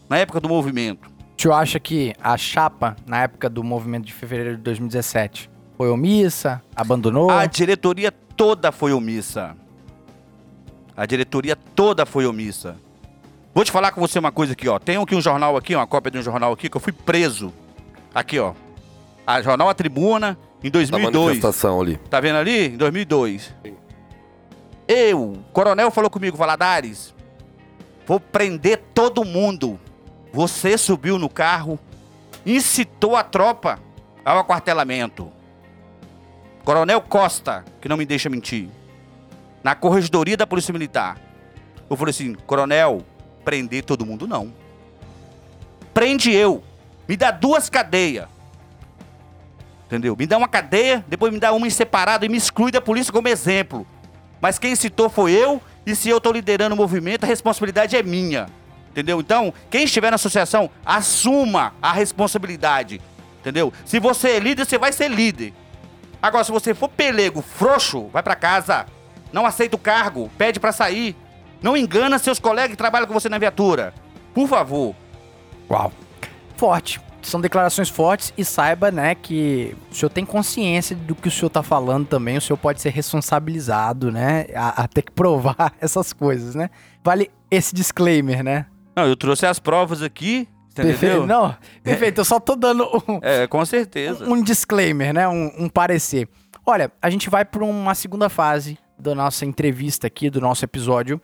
na 0.10 0.18
época 0.18 0.40
do 0.40 0.50
movimento. 0.50 1.11
O 1.42 1.44
senhor 1.44 1.56
acha 1.56 1.80
que 1.80 2.14
a 2.22 2.38
chapa, 2.38 2.96
na 3.04 3.24
época 3.24 3.50
do 3.50 3.64
movimento 3.64 4.06
de 4.06 4.14
fevereiro 4.14 4.58
de 4.58 4.62
2017, 4.62 5.50
foi 5.76 5.90
omissa, 5.90 6.62
abandonou? 6.76 7.32
A 7.32 7.48
diretoria 7.48 8.12
toda 8.12 8.72
foi 8.72 8.94
omissa. 8.94 9.58
A 10.96 11.04
diretoria 11.04 11.56
toda 11.56 12.06
foi 12.06 12.28
omissa. 12.28 12.76
Vou 13.56 13.66
te 13.66 13.72
falar 13.72 13.92
com 13.92 14.00
você 14.00 14.20
uma 14.20 14.32
coisa 14.32 14.54
aqui, 14.54 14.70
ó. 14.70 14.78
Tem 14.78 14.98
aqui 14.98 15.16
um 15.16 15.22
jornal 15.22 15.58
aqui, 15.58 15.76
uma 15.76 15.88
cópia 15.88 16.12
de 16.12 16.20
um 16.20 16.22
jornal 16.22 16.54
aqui 16.54 16.70
que 16.70 16.78
eu 16.78 16.82
fui 16.82 16.94
preso. 16.94 17.52
Aqui, 18.14 18.38
ó. 18.38 18.54
A 19.26 19.42
jornal 19.42 19.68
A 19.68 19.74
Tribuna 19.74 20.38
em 20.64 20.70
Da 20.70 20.74
2002. 20.74 21.26
manifestação 21.26 21.82
ali. 21.82 21.98
Tá 22.08 22.20
vendo 22.20 22.36
ali? 22.36 22.68
Em 22.68 22.78
2002. 22.78 23.52
Eu, 24.88 25.32
o 25.32 25.38
coronel 25.52 25.90
falou 25.90 26.12
comigo, 26.12 26.38
Valadares, 26.38 27.16
vou 28.06 28.20
prender 28.20 28.80
todo 28.94 29.26
mundo. 29.26 29.80
Você 30.34 30.78
subiu 30.78 31.20
no 31.20 31.30
carro, 31.30 31.80
incitou 32.46 33.16
a 33.16 33.24
tropa 33.24 33.80
ao 34.24 34.40
aquartelamento. 34.40 35.32
Coronel 36.64 37.02
Costa, 37.02 37.66
que 37.82 37.90
não 37.90 37.98
me 37.98 38.06
deixa 38.06 38.30
mentir, 38.30 38.70
na 39.64 39.76
corregedoria 39.76 40.38
da 40.38 40.48
Polícia 40.48 40.72
Militar. 40.72 41.18
Eu 41.90 41.98
falei 41.98 42.12
assim, 42.12 42.34
coronel, 42.46 43.04
prender 43.44 43.84
todo 43.84 44.06
mundo 44.06 44.28
não. 44.28 44.54
Prende 45.94 46.32
eu. 46.32 46.64
Me 47.08 47.18
dá 47.18 47.32
duas 47.32 47.70
cadeias. 47.70 48.28
Entendeu? 49.88 50.16
Me 50.18 50.26
dá 50.26 50.38
uma 50.38 50.48
cadeia, 50.48 51.04
depois 51.08 51.34
me 51.34 51.40
dá 51.40 51.52
uma 51.52 51.68
em 51.68 51.70
separado 51.70 52.26
e 52.26 52.30
me 52.30 52.38
exclui 52.38 52.72
da 52.72 52.80
polícia 52.80 53.12
como 53.12 53.28
exemplo. 53.28 53.86
Mas 54.40 54.58
quem 54.58 54.74
citou 54.76 55.10
foi 55.10 55.34
eu, 55.34 55.62
e 55.86 55.96
se 55.96 56.08
eu 56.08 56.18
estou 56.18 56.32
liderando 56.32 56.74
o 56.74 56.78
movimento, 56.78 57.26
a 57.26 57.28
responsabilidade 57.28 57.98
é 57.98 58.02
minha. 58.02 58.48
Entendeu? 58.92 59.22
Então, 59.22 59.54
quem 59.70 59.86
estiver 59.86 60.10
na 60.10 60.16
associação, 60.16 60.70
assuma 60.86 61.74
a 61.82 61.94
responsabilidade. 61.94 63.02
Entendeu? 63.40 63.72
Se 63.86 64.00
você 64.00 64.32
é 64.32 64.40
líder, 64.40 64.66
você 64.66 64.78
vai 64.78 64.92
ser 64.92 65.10
líder. 65.10 65.54
Agora, 66.22 66.44
se 66.44 66.52
você 66.52 66.74
for 66.74 66.90
pelego, 66.90 67.42
frouxo, 67.42 68.08
vai 68.10 68.22
pra 68.22 68.36
casa. 68.36 68.86
Não 69.32 69.46
aceita 69.46 69.78
o 69.78 69.80
cargo, 69.80 70.30
pede 70.38 70.60
pra 70.60 70.74
sair. 70.74 71.16
Não 71.62 71.78
engana 71.78 72.20
seus 72.20 72.38
colegas 72.38 72.72
que 72.72 72.78
trabalham 72.78 73.08
com 73.08 73.14
você 73.14 73.30
na 73.30 73.38
viatura. 73.38 73.94
Por 74.34 74.48
favor. 74.48 74.94
Uau. 75.70 75.92
Forte. 76.58 77.00
São 77.22 77.40
declarações 77.40 77.88
fortes 77.88 78.34
e 78.36 78.44
saiba, 78.44 78.92
né, 78.92 79.14
que 79.14 79.76
o 79.92 79.96
senhor 79.96 80.10
tem 80.10 80.26
consciência 80.26 80.96
do 80.96 81.14
que 81.14 81.28
o 81.28 81.32
senhor 81.32 81.52
tá 81.52 81.62
falando 81.62 82.08
também, 82.08 82.38
o 82.38 82.42
senhor 82.42 82.58
pode 82.58 82.82
ser 82.82 82.90
responsabilizado, 82.90 84.12
né, 84.12 84.48
a, 84.56 84.84
a 84.84 84.88
ter 84.88 85.04
que 85.04 85.12
provar 85.12 85.72
essas 85.80 86.14
coisas, 86.14 86.56
né? 86.56 86.72
Vale 87.04 87.30
esse 87.52 87.76
disclaimer, 87.76 88.44
né? 88.44 88.66
Não, 88.96 89.06
eu 89.08 89.16
trouxe 89.16 89.46
as 89.46 89.60
provas 89.60 90.02
aqui, 90.02 90.48
Perfeito. 90.76 90.98
entendeu? 91.06 91.28
Não, 91.28 91.56
perfeito, 91.84 92.22
eu 92.22 92.26
só 92.26 92.40
tô 92.40 92.56
dando 92.56 92.84
um, 93.08 93.20
É, 93.22 93.48
com 93.48 93.64
certeza. 93.66 94.26
um 94.30 94.42
disclaimer, 94.42 95.14
né? 95.14 95.28
Um, 95.28 95.52
um 95.66 95.70
parecer. 95.70 96.28
Olha, 96.66 96.92
a 97.02 97.10
gente 97.10 97.30
vai 97.30 97.44
para 97.46 97.64
uma 97.64 97.96
segunda 97.96 98.30
fase 98.30 98.78
da 98.98 99.16
nossa 99.16 99.46
entrevista 99.46 100.08
aqui, 100.08 100.30
do 100.30 100.40
nosso 100.40 100.64
episódio, 100.64 101.20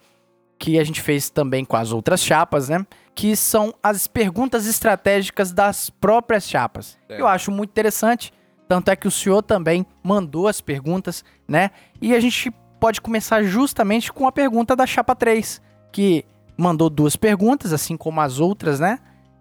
que 0.60 0.80
a 0.80 0.84
gente 0.84 1.00
fez 1.02 1.30
também 1.30 1.64
com 1.64 1.78
as 1.78 1.92
outras 1.92 2.22
chapas, 2.24 2.68
né? 2.70 2.86
Que 3.14 3.36
são 3.36 3.74
as 3.84 4.08
perguntas 4.08 4.66
estratégicas 4.66 5.52
das 5.52 5.90
próprias 5.90 6.50
chapas. 6.50 6.98
É. 7.08 7.22
Eu 7.22 7.28
acho 7.28 7.52
muito 7.52 7.70
interessante, 7.70 8.34
tanto 8.68 8.90
é 8.90 8.96
que 8.96 9.08
o 9.08 9.12
senhor 9.12 9.44
também 9.44 9.86
mandou 10.04 10.48
as 10.48 10.60
perguntas, 10.60 11.24
né? 11.48 11.70
E 12.02 12.16
a 12.16 12.20
gente 12.20 12.52
pode 12.80 13.00
começar 13.00 13.44
justamente 13.44 14.12
com 14.12 14.28
a 14.28 14.32
pergunta 14.32 14.76
da 14.76 14.86
chapa 14.88 15.16
3, 15.16 15.62
que 15.92 16.26
mandou 16.58 16.90
duas 16.90 17.16
perguntas, 17.16 17.72
assim 17.72 17.96
como 17.96 18.20
as 18.20 18.40
outras, 18.40 18.80
né? 18.80 19.00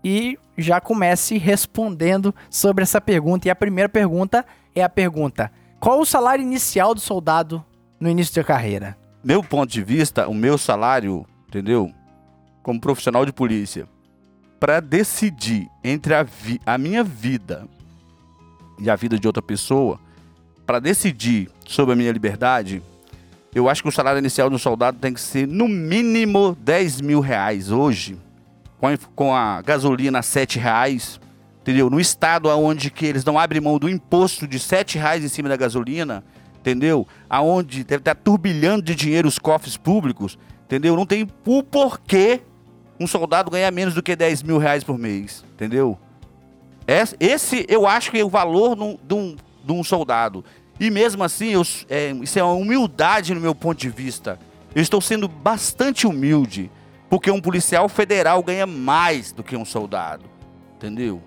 e 0.08 0.38
já 0.56 0.80
comece 0.80 1.36
respondendo 1.36 2.32
sobre 2.48 2.84
essa 2.84 3.00
pergunta. 3.00 3.48
E 3.48 3.50
a 3.50 3.56
primeira 3.56 3.88
pergunta 3.88 4.46
é 4.72 4.84
a 4.84 4.88
pergunta: 4.88 5.50
qual 5.80 6.00
o 6.00 6.06
salário 6.06 6.42
inicial 6.42 6.94
do 6.94 7.00
soldado 7.00 7.64
no 7.98 8.08
início 8.08 8.32
da 8.36 8.44
carreira? 8.44 8.96
Meu 9.24 9.42
ponto 9.42 9.68
de 9.68 9.82
vista, 9.82 10.28
o 10.28 10.34
meu 10.34 10.56
salário, 10.56 11.26
entendeu? 11.48 11.92
Como 12.62 12.80
profissional 12.80 13.26
de 13.26 13.32
polícia, 13.32 13.88
para 14.60 14.78
decidir 14.78 15.66
entre 15.82 16.14
a, 16.14 16.24
a 16.64 16.78
minha 16.78 17.02
vida 17.02 17.66
e 18.78 18.88
a 18.88 18.94
vida 18.94 19.18
de 19.18 19.26
outra 19.26 19.42
pessoa, 19.42 19.98
para 20.64 20.78
decidir 20.78 21.50
sobre 21.66 21.94
a 21.94 21.96
minha 21.96 22.12
liberdade, 22.12 22.80
eu 23.56 23.70
acho 23.70 23.82
que 23.82 23.88
o 23.88 23.92
salário 23.92 24.18
inicial 24.18 24.50
do 24.50 24.58
soldado 24.58 24.98
tem 24.98 25.14
que 25.14 25.20
ser 25.20 25.48
no 25.48 25.66
mínimo 25.66 26.54
10 26.60 27.00
mil 27.00 27.20
reais 27.20 27.70
hoje, 27.70 28.18
com 29.14 29.34
a, 29.34 29.62
gasolina 29.62 30.18
a 30.18 30.22
7 30.22 30.58
reais, 30.58 31.18
entendeu? 31.62 31.88
No 31.88 31.98
estado 31.98 32.50
onde 32.50 32.90
que 32.90 33.06
eles 33.06 33.24
não 33.24 33.38
abrem 33.38 33.62
mão 33.62 33.78
do 33.78 33.88
imposto 33.88 34.46
de 34.46 34.58
7 34.58 34.98
reais 34.98 35.24
em 35.24 35.28
cima 35.28 35.48
da 35.48 35.56
gasolina, 35.56 36.22
entendeu? 36.60 37.08
Aonde 37.30 37.82
deve 37.82 38.02
estar 38.02 38.14
turbilhando 38.14 38.82
de 38.82 38.94
dinheiro 38.94 39.26
os 39.26 39.38
cofres 39.38 39.78
públicos, 39.78 40.38
entendeu? 40.66 40.94
Não 40.94 41.06
tem 41.06 41.26
o 41.46 41.62
porquê 41.62 42.42
um 43.00 43.06
soldado 43.06 43.50
ganhar 43.50 43.70
menos 43.70 43.94
do 43.94 44.02
que 44.02 44.14
10 44.14 44.42
mil 44.42 44.58
reais 44.58 44.84
por 44.84 44.98
mês, 44.98 45.42
entendeu? 45.54 45.98
Esse, 47.18 47.64
eu 47.70 47.86
acho 47.86 48.10
que 48.10 48.18
é 48.18 48.24
o 48.24 48.28
valor 48.28 48.76
de 48.76 49.14
um, 49.14 49.34
de 49.64 49.72
um 49.72 49.82
soldado. 49.82 50.44
E 50.78 50.90
mesmo 50.90 51.24
assim, 51.24 51.48
eu, 51.48 51.62
é, 51.88 52.10
isso 52.22 52.38
é 52.38 52.42
uma 52.42 52.52
humildade 52.54 53.34
no 53.34 53.40
meu 53.40 53.54
ponto 53.54 53.78
de 53.78 53.88
vista. 53.88 54.38
Eu 54.74 54.82
estou 54.82 55.00
sendo 55.00 55.26
bastante 55.26 56.06
humilde, 56.06 56.70
porque 57.08 57.30
um 57.30 57.40
policial 57.40 57.88
federal 57.88 58.42
ganha 58.42 58.66
mais 58.66 59.32
do 59.32 59.42
que 59.42 59.56
um 59.56 59.64
soldado, 59.64 60.24
entendeu? 60.76 61.22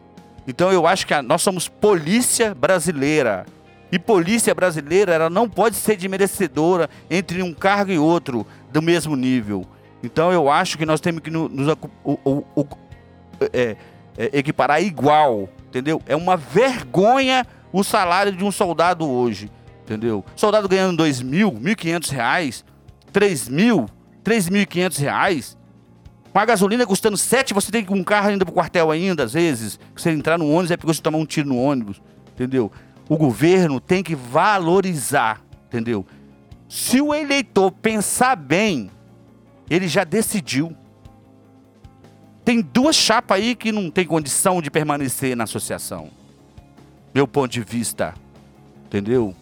Então 0.48 0.72
eu 0.72 0.86
acho 0.86 1.06
que 1.08 1.14
a- 1.14 1.22
nós 1.24 1.42
somos 1.42 1.68
polícia 1.68 2.54
brasileira. 2.54 3.46
E 3.92 3.98
polícia 3.98 4.54
brasileira, 4.54 5.14
ela 5.14 5.30
não 5.32 5.50
pode 5.50 5.76
ser 5.76 5.96
desmerecedora 5.96 6.88
entre 7.10 7.42
um 7.42 7.52
cargo 7.54 7.92
e 7.92 7.98
outro 7.98 8.46
do 8.72 8.84
mesmo 8.84 9.16
nível. 9.16 9.66
Então 10.04 10.32
eu 10.32 10.48
acho 10.50 10.78
que 10.78 10.86
nós 10.86 11.02
temos 11.02 11.22
que 11.22 11.32
no- 11.32 11.50
nos 11.50 11.70
acu- 11.70 11.90
o- 12.04 12.20
o- 12.24 12.46
o- 12.56 12.68
é, 13.52 13.76
é, 14.16 14.30
equiparar 14.38 14.82
igual, 14.84 15.50
entendeu? 15.68 16.00
É 16.06 16.16
uma 16.16 16.38
vergonha 16.38 17.46
o 17.72 17.84
salário 17.84 18.32
de 18.32 18.44
um 18.44 18.52
soldado 18.52 19.08
hoje, 19.08 19.52
entendeu? 19.84 20.24
Soldado 20.36 20.68
ganhando 20.68 20.98
dois 20.98 21.22
mil, 21.22 21.52
mil 21.52 21.74
e 21.74 21.76
quinhentos 21.76 22.10
reais, 22.10 22.66
três 23.12 23.48
mil, 23.48 23.88
três 24.24 24.50
mil 24.50 24.62
e 24.62 24.66
quinhentos 24.66 24.98
reais, 24.98 25.58
com 26.32 26.40
a 26.40 26.46
gasolina 26.46 26.86
custando 26.86 27.18
sete, 27.18 27.54
você 27.54 27.72
tem 27.72 27.86
um 27.90 28.04
carro 28.04 28.30
ainda 28.30 28.46
pro 28.46 28.54
quartel 28.54 28.91
ainda, 28.91 29.24
às 29.24 29.34
vezes. 29.34 29.80
Você 29.96 30.12
entrar 30.12 30.38
no 30.38 30.50
ônibus 30.50 30.72
é 30.72 30.78
porque 30.78 30.94
você 30.94 31.02
tomar 31.02 31.18
um 31.18 31.26
tiro 31.26 31.50
no 31.50 31.58
ônibus, 31.58 32.02
entendeu? 32.34 32.72
O 33.08 33.18
governo 33.18 33.80
tem 33.80 34.04
que 34.04 34.16
valorizar, 34.16 35.41
entendeu? 35.68 36.06
Se 36.68 37.02
o 37.02 37.16
eleitor 37.16 37.72
pensar 37.72 38.36
bem, 38.36 38.91
ele 39.70 39.88
já 39.88 40.04
decidiu. 40.04 40.76
Tem 42.46 42.62
duas 42.62 42.96
chapas 42.96 43.38
aí 43.38 43.56
que 43.56 43.72
não 43.72 43.90
tem 43.90 44.06
condição 44.06 44.62
de 44.62 44.70
permanecer 44.70 45.36
na 45.36 45.46
associação. 45.46 46.12
Meu 47.14 47.27
ponto 47.27 47.52
de 47.52 47.61
vista. 47.61 48.14
Entendeu? 48.86 49.36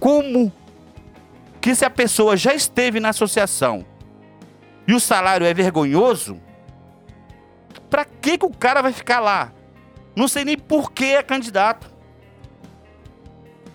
Como 0.00 0.52
que 1.60 1.74
se 1.74 1.84
a 1.84 1.90
pessoa 1.90 2.36
já 2.36 2.54
esteve 2.54 3.00
na 3.00 3.08
associação, 3.08 3.86
e 4.86 4.92
o 4.92 5.00
salário 5.00 5.46
é 5.46 5.54
vergonhoso, 5.54 6.38
pra 7.88 8.04
que, 8.04 8.36
que 8.36 8.44
o 8.44 8.50
cara 8.50 8.82
vai 8.82 8.92
ficar 8.92 9.20
lá? 9.20 9.50
Não 10.14 10.28
sei 10.28 10.44
nem 10.44 10.58
por 10.58 10.92
que 10.92 11.06
é 11.06 11.22
candidato. 11.22 11.90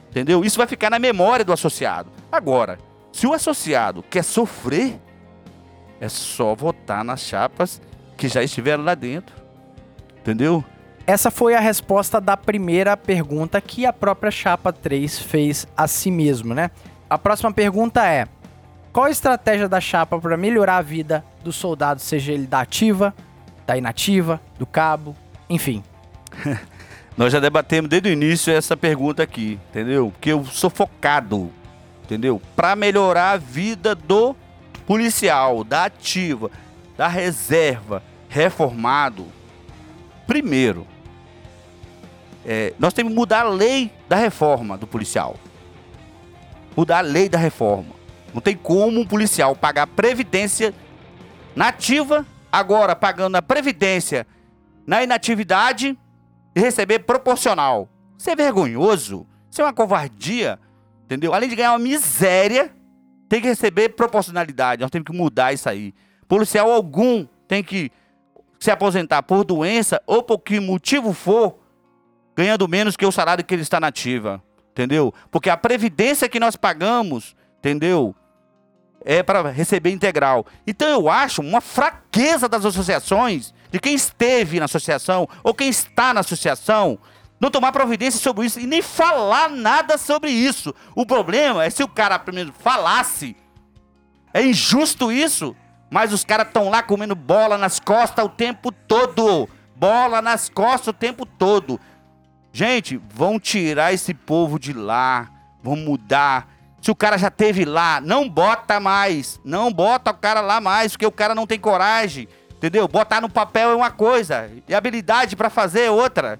Entendeu? 0.10 0.44
Isso 0.44 0.58
vai 0.58 0.68
ficar 0.68 0.90
na 0.90 1.00
memória 1.00 1.44
do 1.44 1.52
associado. 1.52 2.12
Agora, 2.32 2.78
se 3.12 3.28
o 3.28 3.34
associado 3.34 4.04
quer 4.04 4.24
sofrer, 4.24 5.00
é 6.00 6.08
só 6.08 6.56
votar 6.56 7.04
nas 7.04 7.22
chapas 7.22 7.82
que 8.16 8.28
já 8.28 8.44
estiveram 8.44 8.84
lá 8.84 8.96
dentro. 8.96 9.36
Entendeu? 10.20 10.64
Essa 11.10 11.32
foi 11.32 11.56
a 11.56 11.60
resposta 11.60 12.22
da 12.22 12.38
primeira 12.38 12.96
pergunta 12.96 13.60
que 13.60 13.84
a 13.84 13.92
própria 13.92 14.30
Chapa 14.30 14.72
3 14.72 15.18
fez 15.18 15.68
a 15.76 15.88
si 15.88 16.12
mesmo, 16.12 16.54
né? 16.54 16.70
A 17.10 17.18
próxima 17.18 17.52
pergunta 17.52 18.06
é: 18.06 18.28
qual 18.94 19.08
a 19.08 19.10
estratégia 19.10 19.68
da 19.68 19.82
Chapa 19.82 20.20
para 20.20 20.38
melhorar 20.38 20.78
a 20.78 20.82
vida 20.84 21.26
do 21.44 21.52
soldado, 21.52 22.00
seja 22.00 22.32
ele 22.32 22.46
da 22.46 22.62
ativa, 22.62 23.12
da 23.66 23.76
inativa, 23.76 24.40
do 24.60 24.68
cabo, 24.68 25.16
enfim? 25.50 25.84
Nós 27.18 27.34
já 27.34 27.40
debatemos 27.40 27.90
desde 27.90 28.10
o 28.10 28.14
início 28.14 28.54
essa 28.54 28.78
pergunta 28.78 29.24
aqui, 29.24 29.60
entendeu? 29.72 30.12
Porque 30.12 30.32
eu 30.32 30.46
sou 30.46 30.70
focado, 30.70 31.52
entendeu? 32.04 32.40
Para 32.56 32.76
melhorar 32.76 33.32
a 33.32 33.38
vida 33.38 33.96
do 33.96 34.36
policial, 34.86 35.64
da 35.64 35.86
ativa, 35.86 36.52
da 36.96 37.08
reserva, 37.08 38.04
reformado. 38.30 39.26
Primeiro, 40.28 40.86
é, 42.52 42.74
nós 42.80 42.96
temos 42.96 43.12
que 43.12 43.16
mudar 43.16 43.42
a 43.42 43.50
lei 43.50 43.92
da 44.10 44.16
reforma 44.16 44.76
do 44.76 44.88
policial. 44.88 45.36
Mudar 46.76 46.98
a 46.98 47.02
lei 47.02 47.30
da 47.30 47.38
reforma. 47.38 47.94
Não 48.34 48.42
tem 48.42 48.58
como 48.58 49.00
um 49.00 49.06
policial 49.06 49.56
pagar 49.56 49.86
previdência 49.86 50.74
nativa, 51.56 52.26
agora 52.52 52.96
pagando 52.96 53.36
a 53.36 53.42
previdência 53.44 54.26
na 54.84 55.04
inatividade 55.04 55.96
e 56.56 56.60
receber 56.60 56.98
proporcional. 57.00 57.88
Isso 58.18 58.32
é 58.32 58.36
vergonhoso. 58.36 59.28
Isso 59.52 59.62
é 59.62 59.66
uma 59.66 59.74
covardia. 59.74 60.60
Entendeu? 61.06 61.36
Além 61.36 61.50
de 61.50 61.56
ganhar 61.56 61.74
uma 61.74 61.78
miséria, 61.78 62.74
tem 63.30 63.40
que 63.40 63.48
receber 63.48 63.90
proporcionalidade. 63.90 64.82
Nós 64.82 64.90
temos 64.90 65.06
que 65.06 65.16
mudar 65.16 65.54
isso 65.54 65.70
aí. 65.70 65.94
Policial 66.28 66.72
algum 66.72 67.28
tem 67.48 67.64
que 67.64 67.92
se 68.60 68.72
aposentar 68.72 69.22
por 69.22 69.44
doença 69.44 70.02
ou 70.08 70.24
por 70.24 70.40
que 70.40 70.60
motivo 70.60 71.14
for, 71.14 71.59
ganhando 72.40 72.70
menos 72.70 72.96
que 72.96 73.06
o 73.06 73.12
salário 73.12 73.44
que 73.44 73.54
ele 73.54 73.64
está 73.64 73.82
nativa. 73.82 74.42
Entendeu? 74.72 75.14
Porque 75.30 75.50
a 75.50 75.58
previdência 75.58 76.30
que 76.30 76.40
nós 76.40 76.56
pagamos, 76.56 77.36
entendeu? 77.58 78.16
É 79.04 79.22
para 79.22 79.52
receber 79.52 79.92
integral. 79.92 80.46
Então 80.66 80.88
eu 80.88 81.10
acho 81.10 81.42
uma 81.42 81.60
fraqueza 81.60 82.48
das 82.48 82.64
associações, 82.64 83.54
de 83.70 83.78
quem 83.78 83.94
esteve 83.94 84.58
na 84.58 84.66
associação 84.66 85.28
ou 85.44 85.54
quem 85.54 85.68
está 85.68 86.14
na 86.14 86.22
associação, 86.22 86.98
não 87.42 87.52
tomar 87.52 87.74
providência 87.74 88.22
sobre 88.22 88.46
isso 88.46 88.58
e 88.58 88.66
nem 88.66 88.82
falar 88.82 89.50
nada 89.50 89.98
sobre 89.98 90.32
isso. 90.32 90.74
O 90.96 91.06
problema 91.06 91.66
é 91.66 91.70
se 91.70 91.84
o 91.84 91.90
cara 91.90 92.18
primeiro 92.18 92.54
falasse. 92.54 93.36
É 94.34 94.42
injusto 94.42 95.12
isso, 95.12 95.54
mas 95.92 96.14
os 96.14 96.24
caras 96.24 96.48
estão 96.48 96.70
lá 96.70 96.82
comendo 96.82 97.16
bola 97.16 97.58
nas 97.58 97.82
costas 97.82 98.24
o 98.24 98.30
tempo 98.30 98.72
todo. 98.72 99.50
Bola 99.76 100.22
nas 100.22 100.48
costas 100.48 100.88
o 100.88 100.94
tempo 100.94 101.26
todo. 101.26 101.80
Gente, 102.52 103.00
vão 103.14 103.40
tirar 103.40 103.94
esse 103.94 104.14
povo 104.14 104.60
de 104.60 104.74
lá, 104.74 105.30
vão 105.64 105.76
mudar. 105.76 106.48
Se 106.82 106.90
o 106.90 106.96
cara 106.96 107.18
já 107.18 107.30
teve 107.30 107.66
lá, 107.66 108.02
não 108.02 108.28
bota 108.28 108.80
mais, 108.80 109.40
não 109.44 109.72
bota 109.72 110.12
o 110.12 110.14
cara 110.14 110.42
lá 110.42 110.60
mais, 110.62 110.94
porque 110.94 111.06
o 111.06 111.12
cara 111.12 111.36
não 111.36 111.46
tem 111.46 111.60
coragem, 111.60 112.28
entendeu? 112.52 112.88
Botar 112.88 113.22
no 113.22 113.30
papel 113.30 113.72
é 113.72 113.76
uma 113.76 113.92
coisa 113.92 114.50
e 114.68 114.74
habilidade 114.74 115.36
para 115.36 115.50
fazer 115.50 115.82
é 115.82 115.92
outra. 115.92 116.40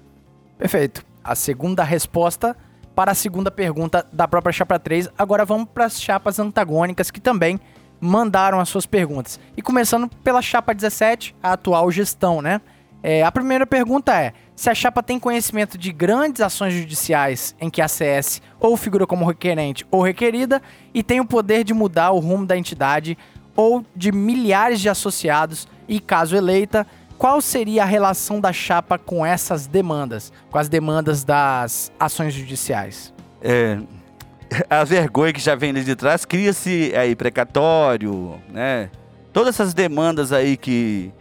Perfeito. 0.58 1.04
A 1.22 1.34
segunda 1.34 1.84
resposta 1.84 2.56
para 2.94 3.12
a 3.12 3.14
segunda 3.14 3.50
pergunta 3.50 4.06
da 4.12 4.26
própria 4.26 4.52
chapa 4.52 4.78
3. 4.78 5.08
Agora 5.16 5.44
vamos 5.44 5.68
para 5.72 5.84
as 5.84 6.00
chapas 6.00 6.38
antagônicas 6.38 7.10
que 7.10 7.20
também 7.20 7.60
mandaram 8.00 8.58
as 8.58 8.68
suas 8.68 8.86
perguntas. 8.86 9.38
E 9.56 9.62
começando 9.62 10.08
pela 10.24 10.42
chapa 10.42 10.74
17, 10.74 11.36
a 11.42 11.52
atual 11.52 11.90
gestão, 11.90 12.40
né? 12.40 12.60
É, 13.02 13.22
a 13.22 13.32
primeira 13.32 13.66
pergunta 13.66 14.14
é: 14.14 14.32
se 14.54 14.68
a 14.68 14.74
chapa 14.74 15.02
tem 15.02 15.18
conhecimento 15.18 15.78
de 15.78 15.92
grandes 15.92 16.40
ações 16.40 16.74
judiciais 16.74 17.54
em 17.60 17.70
que 17.70 17.80
a 17.80 17.88
CS 17.88 18.42
ou 18.58 18.76
figura 18.76 19.06
como 19.06 19.26
requerente 19.26 19.86
ou 19.90 20.02
requerida 20.02 20.60
e 20.92 21.02
tem 21.02 21.20
o 21.20 21.24
poder 21.24 21.64
de 21.64 21.72
mudar 21.72 22.10
o 22.10 22.18
rumo 22.18 22.46
da 22.46 22.56
entidade 22.56 23.16
ou 23.56 23.84
de 23.96 24.12
milhares 24.12 24.80
de 24.80 24.88
associados 24.88 25.66
e, 25.88 25.98
caso 25.98 26.36
eleita, 26.36 26.86
qual 27.18 27.40
seria 27.40 27.82
a 27.82 27.86
relação 27.86 28.40
da 28.40 28.52
chapa 28.52 28.98
com 28.98 29.24
essas 29.24 29.66
demandas, 29.66 30.32
com 30.50 30.58
as 30.58 30.68
demandas 30.68 31.24
das 31.24 31.92
ações 31.98 32.32
judiciais? 32.32 33.12
É, 33.42 33.78
a 34.68 34.84
vergonha 34.84 35.32
que 35.32 35.40
já 35.40 35.54
vem 35.54 35.72
de 35.72 35.96
trás 35.96 36.24
cria-se 36.24 36.92
aí 36.94 37.16
precatório, 37.16 38.40
né? 38.48 38.90
Todas 39.32 39.54
essas 39.54 39.72
demandas 39.72 40.32
aí 40.32 40.56
que, 40.56 41.12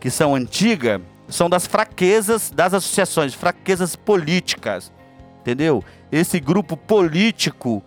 que 0.00 0.10
são 0.10 0.34
antigas 0.34 1.00
são 1.34 1.50
das 1.50 1.66
fraquezas 1.66 2.48
das 2.48 2.72
associações, 2.72 3.34
fraquezas 3.34 3.96
políticas, 3.96 4.92
entendeu? 5.40 5.82
Esse 6.12 6.38
grupo 6.38 6.76
político 6.76 7.82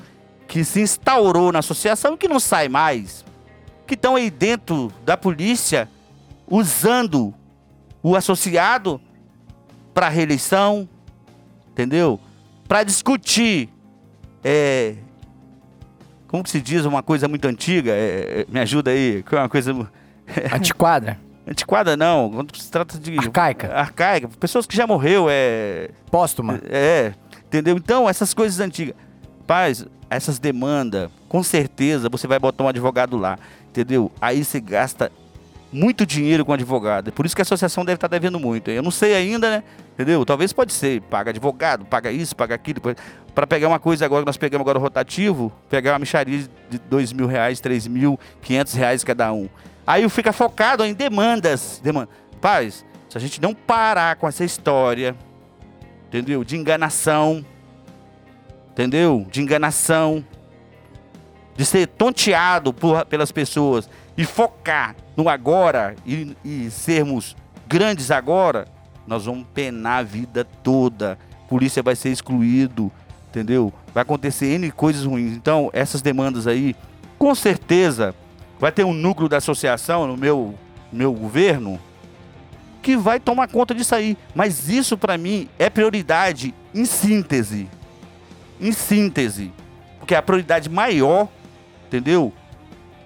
que 0.49 0.65
se 0.65 0.81
instaurou 0.81 1.53
na 1.53 1.59
associação 1.59 2.15
e 2.15 2.17
que 2.17 2.27
não 2.27 2.41
sai 2.41 2.67
mais, 2.67 3.23
que 3.85 3.93
estão 3.93 4.17
aí 4.17 4.29
dentro 4.29 4.91
da 5.05 5.15
polícia 5.15 5.89
usando 6.45 7.33
o 8.03 8.17
associado 8.17 8.99
para 9.93 10.09
reeleição, 10.09 10.87
entendeu? 11.71 12.19
Para 12.67 12.83
discutir, 12.83 13.69
é, 14.43 14.95
como 16.27 16.43
que 16.43 16.49
se 16.49 16.59
diz 16.59 16.83
uma 16.83 17.01
coisa 17.01 17.29
muito 17.29 17.47
antiga? 17.47 17.91
É, 17.93 18.41
é 18.41 18.45
me 18.49 18.59
ajuda 18.59 18.91
aí, 18.91 19.23
que 19.23 19.33
é 19.33 19.39
uma 19.39 19.47
coisa 19.47 19.71
Antiquada? 20.51 21.17
Antiquada 21.47 21.95
não, 21.95 22.29
quando 22.29 22.55
se 22.57 22.69
trata 22.69 22.99
de. 22.99 23.17
Arcaica. 23.17 23.73
Arcaica. 23.73 24.27
Pessoas 24.27 24.65
que 24.65 24.75
já 24.75 24.85
morreu, 24.85 25.27
é. 25.29 25.89
Póstuma. 26.11 26.59
É, 26.69 27.13
entendeu? 27.45 27.77
Então, 27.77 28.09
essas 28.09 28.33
coisas 28.33 28.59
antigas. 28.59 28.93
Paz, 29.45 29.85
essas 30.09 30.39
demandas, 30.39 31.09
com 31.29 31.41
certeza 31.41 32.09
você 32.09 32.27
vai 32.27 32.37
botar 32.37 32.65
um 32.65 32.67
advogado 32.67 33.15
lá, 33.15 33.39
entendeu? 33.69 34.11
Aí 34.19 34.43
você 34.43 34.59
gasta 34.59 35.09
muito 35.71 36.05
dinheiro 36.05 36.43
com 36.43 36.51
advogado. 36.51 37.13
Por 37.13 37.25
isso 37.25 37.33
que 37.33 37.41
a 37.41 37.43
associação 37.43 37.85
deve 37.85 37.95
estar 37.95 38.09
devendo 38.09 38.39
muito. 38.39 38.69
Eu 38.69 38.83
não 38.83 38.91
sei 38.91 39.15
ainda, 39.15 39.49
né? 39.49 39.63
Entendeu? 39.93 40.25
Talvez 40.25 40.51
pode 40.51 40.73
ser. 40.73 41.01
Paga 41.01 41.29
advogado, 41.29 41.85
paga 41.85 42.11
isso, 42.11 42.35
paga 42.35 42.55
aquilo. 42.55 42.81
Para 43.33 43.47
pegar 43.47 43.69
uma 43.69 43.79
coisa 43.79 44.03
agora, 44.03 44.25
nós 44.25 44.35
pegamos 44.35 44.63
agora 44.63 44.77
o 44.79 44.81
rotativo, 44.81 45.51
pegar 45.69 45.93
uma 45.93 45.99
micharia 45.99 46.45
de 46.69 46.77
dois 46.89 47.13
mil 47.13 47.25
reais, 47.27 47.61
três 47.61 47.87
mil, 47.87 48.19
quinhentos 48.41 48.73
reais 48.73 49.03
cada 49.03 49.31
um. 49.31 49.47
Aí 49.87 50.07
fica 50.09 50.33
focado 50.33 50.83
em 50.83 50.93
demandas. 50.93 51.79
Demanda. 51.81 52.09
Paz, 52.41 52.85
se 53.07 53.17
a 53.17 53.21
gente 53.21 53.41
não 53.41 53.53
parar 53.53 54.17
com 54.17 54.27
essa 54.27 54.43
história, 54.43 55.15
entendeu? 56.07 56.43
De 56.43 56.57
enganação, 56.57 57.45
entendeu? 58.69 59.25
De 59.31 59.41
enganação, 59.41 60.25
de 61.55 61.65
ser 61.65 61.87
tonteado 61.87 62.73
por, 62.73 63.05
pelas 63.05 63.31
pessoas 63.31 63.89
e 64.17 64.25
focar 64.25 64.93
no 65.15 65.29
agora 65.29 65.95
e, 66.05 66.35
e 66.43 66.69
sermos 66.69 67.33
grandes 67.65 68.11
agora, 68.11 68.67
nós 69.07 69.25
vamos 69.25 69.47
penar 69.53 69.99
a 69.99 70.03
vida 70.03 70.43
toda. 70.43 71.17
Polícia 71.47 71.81
vai 71.81 71.95
ser 71.95 72.09
excluído, 72.09 72.91
entendeu? 73.29 73.73
Vai 73.93 74.01
acontecer 74.01 74.47
N 74.47 74.69
coisas 74.69 75.05
ruins. 75.05 75.31
Então, 75.31 75.69
essas 75.71 76.01
demandas 76.01 76.45
aí, 76.45 76.75
com 77.17 77.33
certeza 77.33 78.13
vai 78.59 78.71
ter 78.71 78.83
um 78.83 78.93
núcleo 78.93 79.29
da 79.29 79.37
associação 79.37 80.07
no 80.07 80.17
meu, 80.17 80.55
meu 80.91 81.13
governo 81.13 81.79
que 82.87 82.95
vai 82.95 83.19
tomar 83.19 83.49
conta 83.49 83.75
disso 83.75 83.93
aí. 83.93 84.17
Mas 84.33 84.69
isso 84.69 84.97
para 84.97 85.17
mim 85.17 85.49
é 85.59 85.69
prioridade 85.69 86.55
em 86.73 86.85
síntese. 86.85 87.69
Em 88.61 88.71
síntese. 88.71 89.51
Porque 89.99 90.15
a 90.15 90.21
prioridade 90.21 90.69
maior, 90.69 91.27
entendeu? 91.85 92.31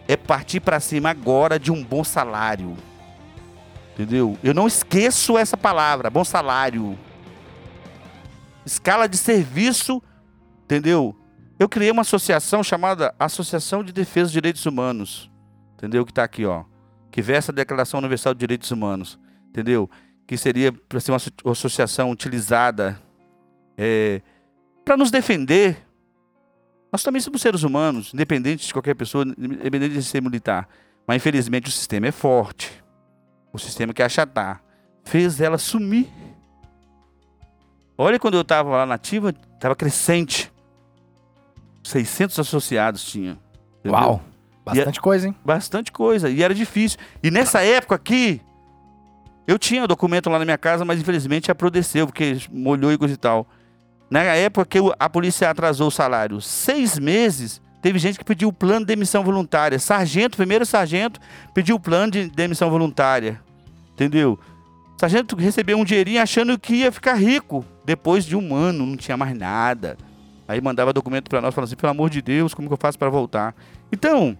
É 0.07 0.15
partir 0.15 0.59
para 0.59 0.79
cima 0.79 1.09
agora 1.09 1.57
de 1.57 1.71
um 1.71 1.83
bom 1.83 2.03
salário. 2.03 2.77
Entendeu? 3.93 4.37
Eu 4.43 4.53
não 4.53 4.67
esqueço 4.67 5.35
essa 5.35 5.57
palavra, 5.57 6.11
bom 6.11 6.23
salário. 6.23 6.95
Escala 8.63 9.09
de 9.09 9.17
serviço, 9.17 9.99
entendeu? 10.63 11.15
Eu 11.57 11.67
criei 11.67 11.89
uma 11.89 12.03
associação 12.03 12.63
chamada 12.63 13.15
Associação 13.17 13.83
de 13.83 13.91
Defesa 13.91 14.25
dos 14.25 14.33
Direitos 14.33 14.63
Humanos 14.63 15.30
entendeu? 15.81 16.05
Que 16.05 16.11
está 16.11 16.23
aqui, 16.23 16.45
ó, 16.45 16.63
que 17.09 17.23
veste 17.23 17.49
a 17.49 17.53
Declaração 17.53 17.99
Universal 17.99 18.35
de 18.35 18.39
Direitos 18.39 18.69
Humanos, 18.69 19.19
entendeu? 19.49 19.89
Que 20.27 20.37
seria 20.37 20.71
para 20.71 20.99
ser 20.99 21.11
uma 21.11 21.51
associação 21.51 22.11
utilizada 22.11 23.01
é, 23.75 24.21
para 24.85 24.95
nos 24.95 25.09
defender. 25.09 25.87
Nós 26.91 27.01
também 27.01 27.19
somos 27.19 27.41
seres 27.41 27.63
humanos, 27.63 28.13
independente 28.13 28.67
de 28.67 28.71
qualquer 28.71 28.93
pessoa, 28.93 29.23
independente 29.23 29.95
de 29.95 30.03
ser 30.03 30.21
militar. 30.21 30.69
Mas 31.07 31.17
infelizmente 31.17 31.67
o 31.67 31.71
sistema 31.71 32.07
é 32.07 32.11
forte. 32.11 32.83
O 33.51 33.57
sistema 33.57 33.93
quer 33.93 34.03
achatar. 34.03 34.63
Fez 35.03 35.41
ela 35.41 35.57
sumir. 35.57 36.07
Olha 37.97 38.19
quando 38.19 38.35
eu 38.35 38.43
tava 38.43 38.69
lá 38.69 38.85
na 38.85 38.95
ativa, 38.95 39.33
tava 39.59 39.75
crescente. 39.75 40.51
600 41.83 42.37
associados 42.37 43.03
tinha. 43.03 43.39
entendeu? 43.79 43.99
Uau. 43.99 44.30
Bastante 44.65 45.01
coisa, 45.01 45.27
hein? 45.27 45.35
Bastante 45.43 45.91
coisa. 45.91 46.29
E 46.29 46.43
era 46.43 46.53
difícil. 46.53 46.99
E 47.23 47.31
nessa 47.31 47.61
época 47.61 47.95
aqui, 47.95 48.41
eu 49.47 49.57
tinha 49.57 49.83
o 49.83 49.87
documento 49.87 50.29
lá 50.29 50.37
na 50.39 50.45
minha 50.45 50.57
casa, 50.57 50.85
mas 50.85 50.99
infelizmente 50.99 51.51
aprodeceu, 51.51 52.05
porque 52.05 52.37
molhou 52.51 52.91
e 52.91 52.97
coisa 52.97 53.13
e 53.13 53.17
tal. 53.17 53.47
Na 54.09 54.21
época 54.21 54.65
que 54.65 54.77
a 54.99 55.09
polícia 55.09 55.49
atrasou 55.49 55.87
o 55.87 55.91
salário 55.91 56.39
seis 56.41 56.99
meses, 56.99 57.61
teve 57.81 57.97
gente 57.97 58.19
que 58.19 58.25
pediu 58.25 58.49
o 58.49 58.53
plano 58.53 58.81
de 58.81 58.87
demissão 58.87 59.23
voluntária. 59.23 59.79
Sargento, 59.79 60.37
primeiro 60.37 60.65
sargento, 60.65 61.19
pediu 61.53 61.77
o 61.77 61.79
plano 61.79 62.11
de 62.11 62.29
demissão 62.29 62.69
voluntária. 62.69 63.41
Entendeu? 63.93 64.39
Sargento 64.97 65.35
recebeu 65.35 65.77
um 65.79 65.83
dinheirinho 65.83 66.21
achando 66.21 66.59
que 66.59 66.75
ia 66.75 66.91
ficar 66.91 67.13
rico. 67.15 67.65
Depois 67.83 68.23
de 68.23 68.35
um 68.35 68.53
ano, 68.53 68.85
não 68.85 68.95
tinha 68.95 69.17
mais 69.17 69.35
nada. 69.35 69.97
Aí 70.47 70.61
mandava 70.61 70.93
documento 70.93 71.29
para 71.29 71.41
nós, 71.41 71.55
falando 71.55 71.69
assim, 71.69 71.75
pelo 71.75 71.91
amor 71.91 72.09
de 72.09 72.21
Deus, 72.21 72.53
como 72.53 72.67
que 72.67 72.73
eu 72.73 72.77
faço 72.77 72.99
para 72.99 73.09
voltar? 73.09 73.55
Então, 73.91 74.37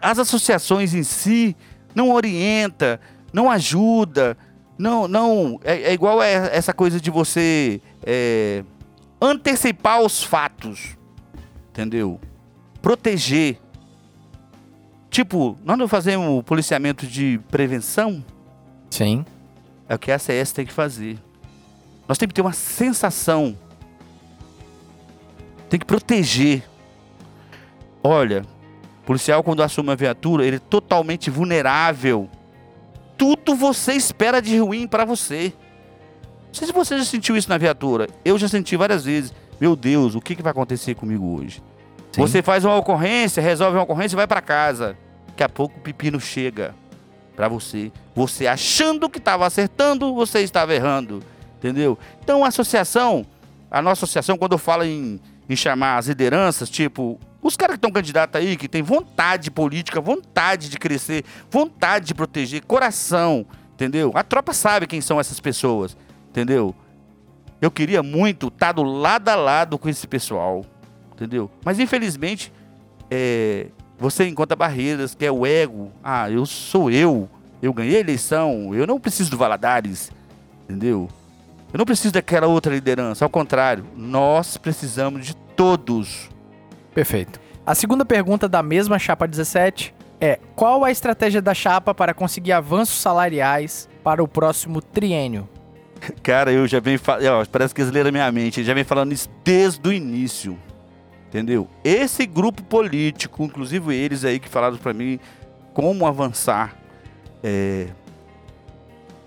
as 0.00 0.18
associações 0.18 0.94
em 0.94 1.02
si 1.02 1.56
não 1.94 2.10
orienta, 2.10 3.00
não 3.32 3.50
ajuda, 3.50 4.36
não, 4.78 5.06
não 5.06 5.60
é, 5.64 5.90
é 5.90 5.92
igual 5.92 6.20
a 6.20 6.26
essa 6.26 6.72
coisa 6.72 7.00
de 7.00 7.10
você 7.10 7.80
é, 8.02 8.64
antecipar 9.20 10.00
os 10.00 10.22
fatos, 10.22 10.96
entendeu? 11.70 12.20
Proteger. 12.80 13.58
Tipo, 15.10 15.58
nós 15.64 15.78
não 15.78 15.86
fazemos 15.86 16.42
policiamento 16.44 17.06
de 17.06 17.38
prevenção, 17.50 18.24
Sim. 18.90 19.24
é 19.88 19.94
o 19.94 19.98
que 19.98 20.10
a 20.10 20.16
ACS 20.16 20.52
tem 20.52 20.64
que 20.64 20.72
fazer. 20.72 21.18
Nós 22.08 22.18
temos 22.18 22.32
que 22.32 22.34
ter 22.34 22.42
uma 22.42 22.52
sensação. 22.52 23.56
Tem 25.68 25.78
que 25.78 25.86
proteger. 25.86 26.64
Olha, 28.02 28.44
policial 29.04 29.42
quando 29.42 29.62
assume 29.62 29.88
uma 29.88 29.96
viatura, 29.96 30.46
ele 30.46 30.56
é 30.56 30.60
totalmente 30.60 31.30
vulnerável. 31.30 32.28
Tudo 33.16 33.54
você 33.54 33.92
espera 33.92 34.40
de 34.40 34.58
ruim 34.58 34.86
pra 34.86 35.04
você. 35.04 35.52
Não 36.46 36.54
sei 36.54 36.66
se 36.66 36.72
você 36.72 36.98
já 36.98 37.04
sentiu 37.04 37.36
isso 37.36 37.48
na 37.48 37.58
viatura. 37.58 38.08
Eu 38.24 38.38
já 38.38 38.48
senti 38.48 38.76
várias 38.76 39.04
vezes. 39.04 39.32
Meu 39.60 39.74
Deus, 39.76 40.14
o 40.14 40.20
que, 40.20 40.34
que 40.34 40.42
vai 40.42 40.50
acontecer 40.50 40.94
comigo 40.94 41.38
hoje? 41.38 41.62
Sim. 42.12 42.20
Você 42.20 42.42
faz 42.42 42.64
uma 42.64 42.76
ocorrência, 42.76 43.42
resolve 43.42 43.76
uma 43.76 43.84
ocorrência 43.84 44.14
e 44.14 44.16
vai 44.16 44.26
pra 44.26 44.42
casa. 44.42 44.96
Daqui 45.28 45.42
a 45.42 45.48
pouco 45.48 45.78
o 45.78 45.82
pepino 45.82 46.20
chega 46.20 46.74
pra 47.34 47.48
você. 47.48 47.90
Você 48.14 48.46
achando 48.46 49.08
que 49.08 49.18
estava 49.18 49.46
acertando, 49.46 50.14
você 50.14 50.40
estava 50.40 50.74
errando. 50.74 51.22
Entendeu? 51.58 51.98
Então 52.22 52.44
a 52.44 52.48
associação, 52.48 53.24
a 53.70 53.80
nossa 53.80 54.04
associação, 54.04 54.36
quando 54.36 54.52
eu 54.52 54.58
falo 54.58 54.84
em, 54.84 55.20
em 55.52 55.56
chamar 55.56 55.98
as 55.98 56.06
lideranças, 56.06 56.70
tipo, 56.70 57.18
os 57.42 57.56
caras 57.56 57.74
que 57.74 57.78
estão 57.78 57.90
candidatos 57.90 58.40
aí, 58.40 58.56
que 58.56 58.68
tem 58.68 58.82
vontade 58.82 59.50
política, 59.50 60.00
vontade 60.00 60.68
de 60.68 60.78
crescer, 60.78 61.24
vontade 61.50 62.06
de 62.06 62.14
proteger, 62.14 62.64
coração, 62.64 63.44
entendeu? 63.74 64.12
A 64.14 64.22
tropa 64.22 64.52
sabe 64.52 64.86
quem 64.86 65.00
são 65.00 65.20
essas 65.20 65.40
pessoas, 65.40 65.96
entendeu? 66.30 66.74
Eu 67.60 67.70
queria 67.70 68.02
muito 68.02 68.48
estar 68.48 68.72
do 68.72 68.82
lado 68.82 69.28
a 69.28 69.34
lado 69.34 69.78
com 69.78 69.88
esse 69.88 70.06
pessoal, 70.06 70.64
entendeu? 71.12 71.50
Mas 71.64 71.78
infelizmente, 71.78 72.52
é, 73.10 73.66
você 73.98 74.26
encontra 74.26 74.56
barreiras, 74.56 75.14
que 75.14 75.24
é 75.24 75.30
o 75.30 75.44
ego. 75.44 75.92
Ah, 76.02 76.30
eu 76.30 76.46
sou 76.46 76.90
eu, 76.90 77.28
eu 77.60 77.72
ganhei 77.72 77.96
a 77.96 78.00
eleição, 78.00 78.74
eu 78.74 78.86
não 78.86 78.98
preciso 78.98 79.30
do 79.30 79.36
Valadares, 79.36 80.10
entendeu? 80.64 81.08
Eu 81.72 81.78
não 81.78 81.86
preciso 81.86 82.12
daquela 82.12 82.46
outra 82.46 82.74
liderança, 82.74 83.24
ao 83.24 83.30
contrário, 83.30 83.86
nós 83.96 84.56
precisamos 84.56 85.24
de 85.24 85.34
todos. 85.56 86.30
Perfeito. 86.94 87.40
A 87.64 87.74
segunda 87.74 88.04
pergunta 88.04 88.48
da 88.48 88.62
mesma 88.62 88.98
chapa 88.98 89.26
17 89.26 89.94
é: 90.20 90.38
qual 90.54 90.84
a 90.84 90.90
estratégia 90.90 91.40
da 91.40 91.54
chapa 91.54 91.94
para 91.94 92.12
conseguir 92.12 92.52
avanços 92.52 93.00
salariais 93.00 93.88
para 94.02 94.22
o 94.22 94.28
próximo 94.28 94.80
triênio? 94.80 95.48
Cara, 96.22 96.52
eu 96.52 96.66
já 96.66 96.80
venho 96.80 96.98
falando, 96.98 97.46
parece 97.48 97.74
que 97.74 97.80
eles 97.80 97.92
leram 97.92 98.10
minha 98.10 98.30
mente, 98.32 98.60
ele 98.60 98.66
já 98.66 98.74
vem 98.74 98.84
falando 98.84 99.12
isso 99.12 99.28
desde 99.44 99.88
o 99.88 99.92
início. 99.92 100.58
Entendeu? 101.28 101.66
Esse 101.82 102.26
grupo 102.26 102.62
político, 102.62 103.44
inclusive 103.44 103.94
eles 103.94 104.22
aí 104.22 104.38
que 104.38 104.48
falaram 104.48 104.76
pra 104.76 104.92
mim 104.92 105.18
como 105.72 106.06
avançar, 106.06 106.76
é, 107.42 107.86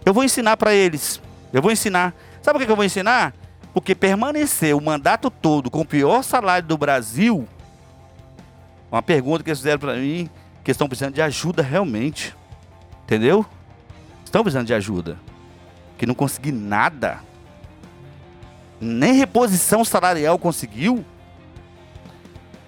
eu 0.06 0.14
vou 0.14 0.24
ensinar 0.24 0.56
pra 0.56 0.74
eles. 0.74 1.20
Eu 1.52 1.62
vou 1.64 1.72
ensinar. 1.72 2.14
Sabe 2.44 2.60
que 2.60 2.66
que 2.66 2.72
eu 2.72 2.76
vou 2.76 2.86
ensinar? 2.86 3.34
Porque 3.76 3.94
permanecer 3.94 4.74
o 4.74 4.80
mandato 4.80 5.30
todo 5.30 5.70
com 5.70 5.82
o 5.82 5.86
pior 5.86 6.24
salário 6.24 6.66
do 6.66 6.78
Brasil, 6.78 7.46
uma 8.90 9.02
pergunta 9.02 9.44
que 9.44 9.50
eles 9.50 9.60
fizeram 9.60 9.80
pra 9.80 9.96
mim, 9.96 10.30
que 10.64 10.72
estão 10.72 10.88
precisando 10.88 11.14
de 11.14 11.22
ajuda 11.22 11.62
realmente. 11.62 12.34
Entendeu? 13.04 13.46
Estão 14.24 14.44
precisando 14.44 14.68
de 14.68 14.74
ajuda. 14.74 15.20
Que 15.98 16.06
não 16.06 16.16
consegui 16.16 16.54
nada. 16.54 17.20
Nem 18.80 19.16
reposição 19.16 19.84
salarial 19.84 20.40
conseguiu. 20.40 21.04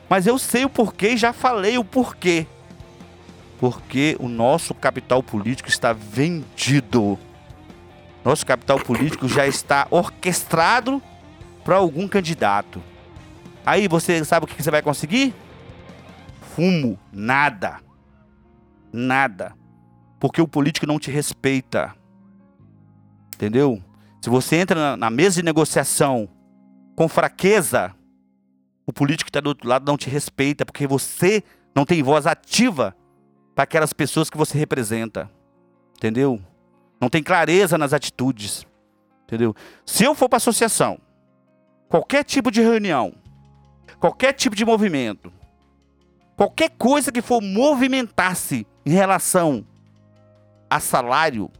Mas 0.09 0.27
eu 0.27 0.38
sei 0.38 0.65
o 0.65 0.69
porquê 0.69 1.15
já 1.15 1.31
falei 1.31 1.77
o 1.77 1.85
porquê. 1.85 2.45
Porque 3.61 4.17
o 4.19 4.27
nosso 4.27 4.73
capital 4.73 5.23
político 5.23 5.69
está 5.69 5.93
vendido. 5.93 7.17
Nosso 8.27 8.45
capital 8.45 8.77
político 8.77 9.25
já 9.25 9.47
está 9.47 9.87
orquestrado 9.89 11.01
para 11.63 11.77
algum 11.77 12.09
candidato. 12.09 12.83
Aí 13.65 13.87
você 13.87 14.21
sabe 14.25 14.43
o 14.43 14.47
que 14.49 14.61
você 14.61 14.69
vai 14.69 14.81
conseguir? 14.81 15.33
Fumo, 16.53 16.99
nada. 17.09 17.79
Nada. 18.91 19.55
Porque 20.19 20.41
o 20.41 20.47
político 20.47 20.85
não 20.85 20.99
te 20.99 21.09
respeita. 21.09 21.95
Entendeu? 23.33 23.81
Se 24.21 24.29
você 24.29 24.57
entra 24.57 24.97
na, 24.97 25.09
mesa 25.09 25.37
de 25.37 25.43
negociação 25.43 26.27
com 26.97 27.07
fraqueza, 27.07 27.95
o 28.85 28.91
político 28.91 29.27
que 29.27 29.29
está 29.29 29.39
do 29.39 29.47
outro 29.47 29.69
lado 29.69 29.85
não 29.85 29.95
te 29.95 30.09
respeita, 30.09 30.65
porque 30.65 30.85
você 30.85 31.41
não 31.73 31.85
tem 31.85 32.03
voz 32.03 32.27
ativa 32.27 32.93
para 33.55 33.63
aquelas 33.63 33.93
pessoas 33.93 34.29
que 34.29 34.37
você 34.37 34.57
representa. 34.57 35.31
Entendeu? 35.95 36.41
Não 36.99 37.09
tem 37.09 37.21
clareza 37.21 37.77
nas 37.77 37.93
atitudes. 37.93 38.65
Entendeu? 39.23 39.55
Se 39.85 40.03
eu 40.03 40.15
for 40.15 40.29
para 40.29 40.37
associação, 40.37 40.99
qualquer 41.89 42.23
tipo 42.23 42.49
de 42.49 42.61
reunião, 42.61 43.13
qualquer 43.99 44.33
tipo 44.33 44.55
de 44.55 44.65
movimento, 44.65 45.31
qualquer 46.35 46.69
coisa 46.69 47.11
que 47.11 47.21
for 47.21 47.41
movimentar-se 47.41 48.65
em 48.85 48.91
relação 48.91 49.65
a 50.69 50.79
salário, 50.79 51.51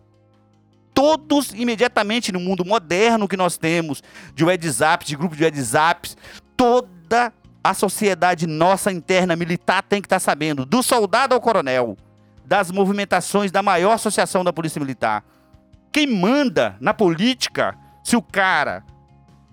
todos 0.93 1.51
imediatamente 1.53 2.31
no 2.31 2.39
mundo 2.39 2.65
moderno 2.65 3.27
que 3.27 3.38
nós 3.38 3.57
temos, 3.57 4.01
de 4.34 4.43
WhatsApp, 4.43 5.05
de 5.05 5.15
grupo 5.15 5.35
de 5.35 5.43
WhatsApp, 5.43 6.15
toda 6.55 7.34
a 7.64 7.73
sociedade 7.73 8.47
nossa 8.47 8.91
interna 8.91 9.35
militar 9.35 9.84
tem 9.84 10.01
que 10.01 10.05
estar 10.05 10.19
sabendo, 10.19 10.65
do 10.65 10.81
soldado 10.81 11.35
ao 11.35 11.41
coronel, 11.41 11.97
das 12.48 12.72
movimentações 12.72 13.52
da 13.52 13.61
maior 13.61 13.91
associação 13.91 14.41
da 14.41 14.53
Polícia 14.53 14.80
Militar. 14.80 15.22
Quem 15.91 16.07
manda 16.07 16.78
na 16.80 16.94
política, 16.94 17.76
se 18.02 18.15
o 18.15 18.22
cara 18.22 18.86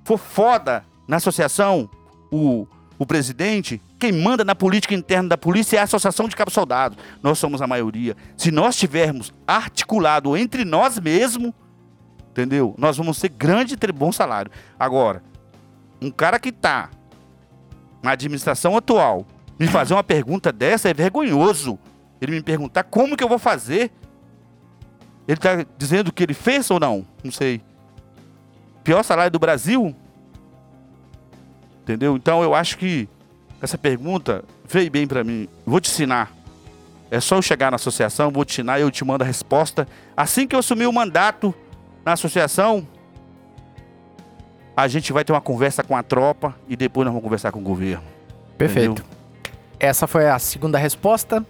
for 0.05 0.17
foda 0.17 0.85
na 1.09 1.17
associação, 1.17 1.91
o, 2.31 2.69
o 2.97 3.05
presidente, 3.05 3.83
quem 3.99 4.13
manda 4.13 4.45
na 4.45 4.55
política 4.55 4.95
interna 4.95 5.31
da 5.31 5.37
polícia 5.37 5.77
é 5.77 5.81
a 5.81 5.85
Associação 5.85 6.29
de 6.29 6.37
Cabos 6.37 6.55
Soldados. 6.55 6.97
Nós 7.21 7.37
somos 7.39 7.61
a 7.61 7.67
maioria. 7.67 8.17
Se 8.37 8.53
nós 8.53 8.77
tivermos 8.77 9.35
articulado 9.45 10.37
entre 10.37 10.65
nós 10.65 10.97
mesmos, 11.01 11.53
entendeu? 12.31 12.77
Nós 12.79 12.97
vamos 12.97 13.19
ser 13.19 13.31
grande 13.31 13.75
e 13.75 13.77
ter 13.77 13.91
bom 13.91 14.13
salário. 14.13 14.53
Agora, 14.79 15.21
um 16.01 16.13
cara 16.13 16.39
que 16.39 16.53
tá 16.53 16.91
na 18.01 18.13
administração 18.13 18.77
atual 18.77 19.27
me 19.59 19.67
fazer 19.67 19.95
uma 19.95 20.05
pergunta 20.05 20.53
dessa 20.53 20.89
é 20.89 20.95
vergonhoso. 20.95 21.77
Ele 22.25 22.33
me 22.33 22.43
perguntar 22.43 22.85
como 22.85 23.17
que 23.17 23.23
eu 23.23 23.29
vou 23.29 23.39
fazer. 23.39 23.91
Ele 25.27 25.39
tá 25.39 25.65
dizendo 25.79 26.13
que 26.13 26.23
ele 26.23 26.35
fez 26.35 26.71
ou 26.71 26.79
não? 26.79 27.07
Não 27.23 27.31
sei. 27.33 27.63
Pior 28.83 29.03
salário 29.03 29.31
do 29.31 29.39
Brasil? 29.39 29.95
Entendeu? 31.83 32.17
Então 32.17 32.43
eu 32.43 32.55
acho 32.55 32.77
que 32.79 33.09
essa 33.61 33.79
pergunta 33.79 34.45
veio 34.69 34.91
bem 34.91 35.07
pra 35.07 35.25
mim. 35.25 35.49
Vou 35.65 35.81
te 35.81 35.91
ensinar. 35.91 36.33
É 37.11 37.21
só 37.21 37.37
eu 37.37 37.43
chegar 37.43 37.71
na 37.71 37.77
associação, 37.77 38.31
vou 38.31 38.45
te 38.45 38.55
ensinar 38.55 38.79
e 38.79 38.83
eu 38.83 38.91
te 38.91 39.05
mando 39.05 39.23
a 39.23 39.27
resposta. 39.27 39.87
Assim 40.17 40.47
que 40.47 40.55
eu 40.55 40.61
assumir 40.61 40.87
o 40.87 40.93
mandato 40.93 41.55
na 42.05 42.13
associação, 42.13 42.87
a 44.77 44.89
gente 44.89 45.13
vai 45.13 45.25
ter 45.25 45.33
uma 45.33 45.41
conversa 45.41 45.83
com 45.83 45.97
a 45.97 46.03
tropa 46.03 46.55
e 46.69 46.77
depois 46.77 47.05
nós 47.05 47.13
vamos 47.13 47.25
conversar 47.25 47.53
com 47.53 47.61
o 47.61 47.63
governo. 47.63 48.05
Perfeito. 48.59 49.03
Entendeu? 49.03 49.15
Essa 49.79 50.07
foi 50.07 50.29
a 50.29 50.39
segunda 50.39 50.79
resposta. 50.79 51.45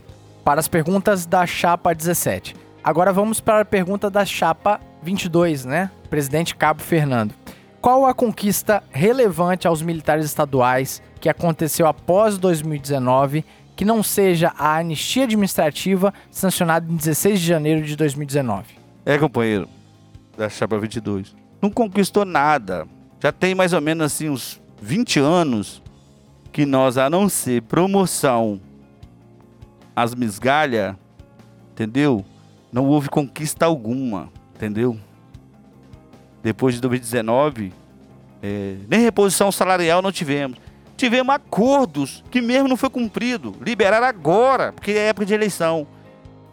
Para 0.44 0.60
as 0.60 0.68
perguntas 0.68 1.24
da 1.24 1.46
chapa 1.46 1.94
17. 1.94 2.54
Agora 2.82 3.12
vamos 3.12 3.40
para 3.40 3.62
a 3.62 3.64
pergunta 3.64 4.10
da 4.10 4.26
chapa 4.26 4.78
22, 5.02 5.64
né? 5.64 5.90
Presidente 6.10 6.54
Cabo 6.54 6.82
Fernando. 6.82 7.34
Qual 7.80 8.04
a 8.04 8.14
conquista 8.14 8.82
relevante 8.90 9.66
aos 9.66 9.80
militares 9.80 10.26
estaduais 10.26 11.02
que 11.20 11.28
aconteceu 11.28 11.86
após 11.86 12.36
2019 12.36 13.44
que 13.74 13.84
não 13.84 14.02
seja 14.02 14.52
a 14.56 14.76
anistia 14.76 15.24
administrativa 15.24 16.12
sancionada 16.30 16.90
em 16.90 16.96
16 16.96 17.40
de 17.40 17.46
janeiro 17.46 17.82
de 17.82 17.96
2019? 17.96 18.66
É, 19.04 19.18
companheiro, 19.18 19.68
da 20.36 20.48
Chapa 20.48 20.78
22. 20.78 21.34
Não 21.60 21.70
conquistou 21.70 22.24
nada. 22.24 22.86
Já 23.20 23.32
tem 23.32 23.54
mais 23.54 23.72
ou 23.72 23.80
menos 23.80 24.06
assim 24.06 24.28
uns 24.28 24.60
20 24.80 25.18
anos 25.18 25.82
que 26.52 26.64
nós, 26.64 26.96
a 26.96 27.10
não 27.10 27.28
ser 27.28 27.62
promoção 27.62 28.60
às 29.94 30.14
migalhas, 30.14 30.96
entendeu? 31.72 32.24
Não 32.72 32.86
houve 32.86 33.08
conquista 33.08 33.66
alguma, 33.66 34.30
entendeu? 34.54 34.98
Depois 36.42 36.74
de 36.74 36.80
2019, 36.80 37.72
é, 38.42 38.76
nem 38.88 39.00
reposição 39.00 39.50
salarial 39.50 40.02
não 40.02 40.12
tivemos. 40.12 40.58
Tivemos 40.96 41.34
acordos 41.34 42.22
que 42.30 42.40
mesmo 42.40 42.68
não 42.68 42.76
foi 42.76 42.90
cumprido. 42.90 43.54
Liberaram 43.60 44.06
agora, 44.06 44.72
porque 44.72 44.92
é 44.92 45.08
época 45.08 45.26
de 45.26 45.34
eleição. 45.34 45.86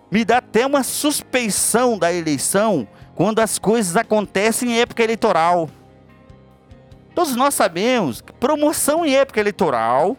Me 0.10 0.26
dá 0.26 0.38
até 0.38 0.66
uma 0.66 0.84
suspeição 0.84 1.98
da 1.98 2.12
eleição 2.12 2.88
quando 3.16 3.40
as 3.40 3.60
coisas 3.60 3.96
acontecem 3.96 4.72
em 4.72 4.80
época 4.80 5.04
eleitoral. 5.04 5.70
Todos 7.14 7.36
nós 7.36 7.54
sabemos 7.54 8.22
que 8.22 8.32
promoção 8.34 9.06
em 9.06 9.16
época 9.16 9.40
eleitoral, 9.40 10.18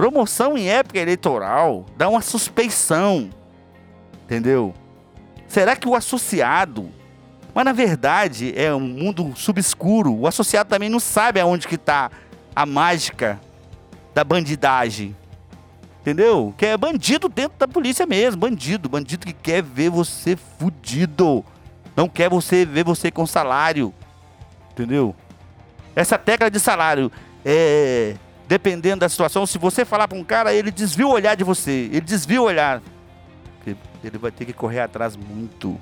promoção 0.00 0.56
em 0.56 0.66
época 0.66 0.98
eleitoral 0.98 1.84
dá 1.94 2.08
uma 2.08 2.22
suspeição. 2.22 3.28
Entendeu? 4.24 4.72
Será 5.46 5.76
que 5.76 5.86
o 5.86 5.94
associado, 5.94 6.88
mas 7.54 7.66
na 7.66 7.72
verdade 7.74 8.54
é 8.56 8.74
um 8.74 8.80
mundo 8.80 9.34
subscuro, 9.36 10.14
o 10.14 10.26
associado 10.26 10.70
também 10.70 10.88
não 10.88 11.00
sabe 11.00 11.38
aonde 11.38 11.68
que 11.68 11.74
está 11.74 12.10
a 12.56 12.64
mágica 12.64 13.38
da 14.14 14.24
bandidagem. 14.24 15.14
Entendeu? 16.00 16.54
Que 16.56 16.64
é 16.64 16.78
bandido 16.78 17.28
dentro 17.28 17.58
da 17.58 17.68
polícia 17.68 18.06
mesmo, 18.06 18.40
bandido, 18.40 18.88
bandido 18.88 19.26
que 19.26 19.34
quer 19.34 19.62
ver 19.62 19.90
você 19.90 20.34
fudido. 20.58 21.44
Não 21.94 22.08
quer 22.08 22.30
você 22.30 22.64
ver 22.64 22.84
você 22.84 23.10
com 23.10 23.26
salário. 23.26 23.92
Entendeu? 24.72 25.14
Essa 25.94 26.16
tecla 26.16 26.50
de 26.50 26.58
salário 26.58 27.12
é 27.44 28.16
dependendo 28.50 29.00
da 29.00 29.08
situação, 29.08 29.46
se 29.46 29.56
você 29.56 29.84
falar 29.84 30.06
para 30.06 30.18
um 30.18 30.24
cara, 30.24 30.52
ele 30.52 30.70
desvia 30.70 31.06
o 31.06 31.10
olhar 31.10 31.34
de 31.34 31.44
você, 31.44 31.88
ele 31.92 32.02
desvia 32.02 32.42
o 32.42 32.44
olhar. 32.44 32.82
Ele 34.02 34.18
vai 34.18 34.30
ter 34.30 34.44
que 34.44 34.52
correr 34.52 34.80
atrás 34.80 35.16
muito. 35.16 35.78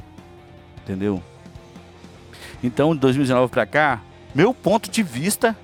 Entendeu? 0.82 1.22
Então, 2.62 2.94
de 2.94 3.00
2019 3.00 3.50
para 3.50 3.64
cá, 3.64 4.00
meu 4.34 4.52
ponto 4.52 4.90
de 4.90 5.02
vista 5.02 5.56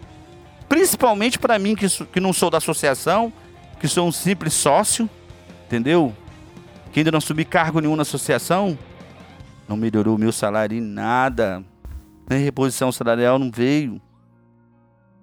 Principalmente 0.68 1.38
para 1.38 1.58
mim, 1.58 1.74
que, 1.74 1.86
que 2.06 2.18
não 2.18 2.32
sou 2.32 2.50
da 2.50 2.58
associação, 2.58 3.32
que 3.78 3.86
sou 3.86 4.08
um 4.08 4.12
simples 4.12 4.54
sócio, 4.54 5.08
entendeu? 5.66 6.12
Que 6.92 7.00
ainda 7.00 7.12
não 7.12 7.20
subi 7.20 7.44
cargo 7.44 7.80
nenhum 7.80 7.96
na 7.96 8.02
associação, 8.02 8.78
não 9.68 9.76
melhorou 9.76 10.16
o 10.16 10.18
meu 10.18 10.32
salário 10.32 10.76
em 10.76 10.80
nada. 10.80 11.62
Nem 12.28 12.42
reposição 12.42 12.90
salarial 12.90 13.38
não 13.38 13.50
veio. 13.50 14.00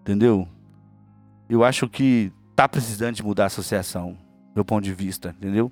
Entendeu? 0.02 0.48
Eu 1.52 1.65
acho 1.65 1.90
que 1.90 2.32
tá 2.56 2.65
precisando 2.65 3.14
de 3.14 3.22
mudar 3.22 3.44
a 3.44 3.48
associação, 3.48 4.18
meu 4.56 4.64
ponto 4.64 4.86
de 4.86 4.94
vista, 4.94 5.36
entendeu? 5.38 5.69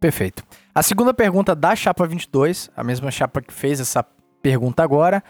Perfeito. 0.00 0.42
A 0.74 0.82
segunda 0.82 1.14
pergunta 1.14 1.54
da 1.54 1.76
chapa 1.76 2.04
22, 2.08 2.68
a 2.76 2.82
mesma 2.82 3.08
chapa 3.08 3.40
que 3.40 3.54
fez 3.54 3.78
essa 3.78 4.04
pergunta 4.42 4.82
agora, 4.82 5.22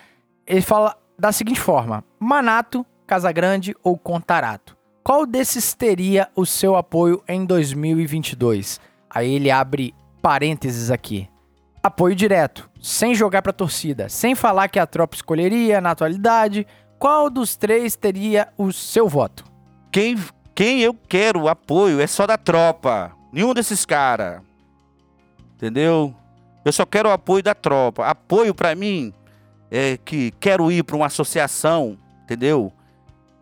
ele 0.46 0.62
fala 0.62 0.96
da 1.18 1.30
seguinte 1.30 1.60
forma: 1.60 2.02
Manato 2.18 2.86
Casagrande 3.06 3.76
ou 3.82 3.98
Contarato. 3.98 4.74
Qual 5.04 5.26
desses 5.26 5.74
teria 5.74 6.30
o 6.34 6.46
seu 6.46 6.74
apoio 6.74 7.22
em 7.28 7.44
2022? 7.44 8.80
Aí 9.10 9.34
ele 9.34 9.50
abre 9.50 9.94
parênteses 10.22 10.90
aqui. 10.90 11.28
Apoio 11.82 12.16
direto, 12.16 12.70
sem 12.80 13.14
jogar 13.14 13.42
pra 13.42 13.52
torcida, 13.52 14.08
sem 14.08 14.34
falar 14.34 14.68
que 14.68 14.78
a 14.78 14.86
tropa 14.86 15.16
escolheria 15.16 15.82
na 15.82 15.90
atualidade. 15.90 16.66
Qual 16.98 17.28
dos 17.28 17.56
três 17.56 17.94
teria 17.94 18.48
o 18.56 18.72
seu 18.72 19.06
voto? 19.06 19.51
Quem, 19.92 20.18
quem 20.54 20.80
eu 20.80 20.94
quero 20.94 21.46
apoio 21.46 22.00
é 22.00 22.06
só 22.06 22.26
da 22.26 22.38
tropa. 22.38 23.12
Nenhum 23.32 23.54
desses 23.54 23.84
caras. 23.84 24.40
Entendeu? 25.54 26.14
Eu 26.64 26.72
só 26.72 26.84
quero 26.84 27.08
o 27.08 27.12
apoio 27.12 27.42
da 27.42 27.54
tropa. 27.54 28.06
Apoio 28.06 28.54
para 28.54 28.74
mim 28.74 29.12
é 29.70 29.96
que 29.96 30.32
quero 30.40 30.72
ir 30.72 30.82
para 30.82 30.96
uma 30.96 31.06
associação, 31.06 31.96
entendeu? 32.24 32.72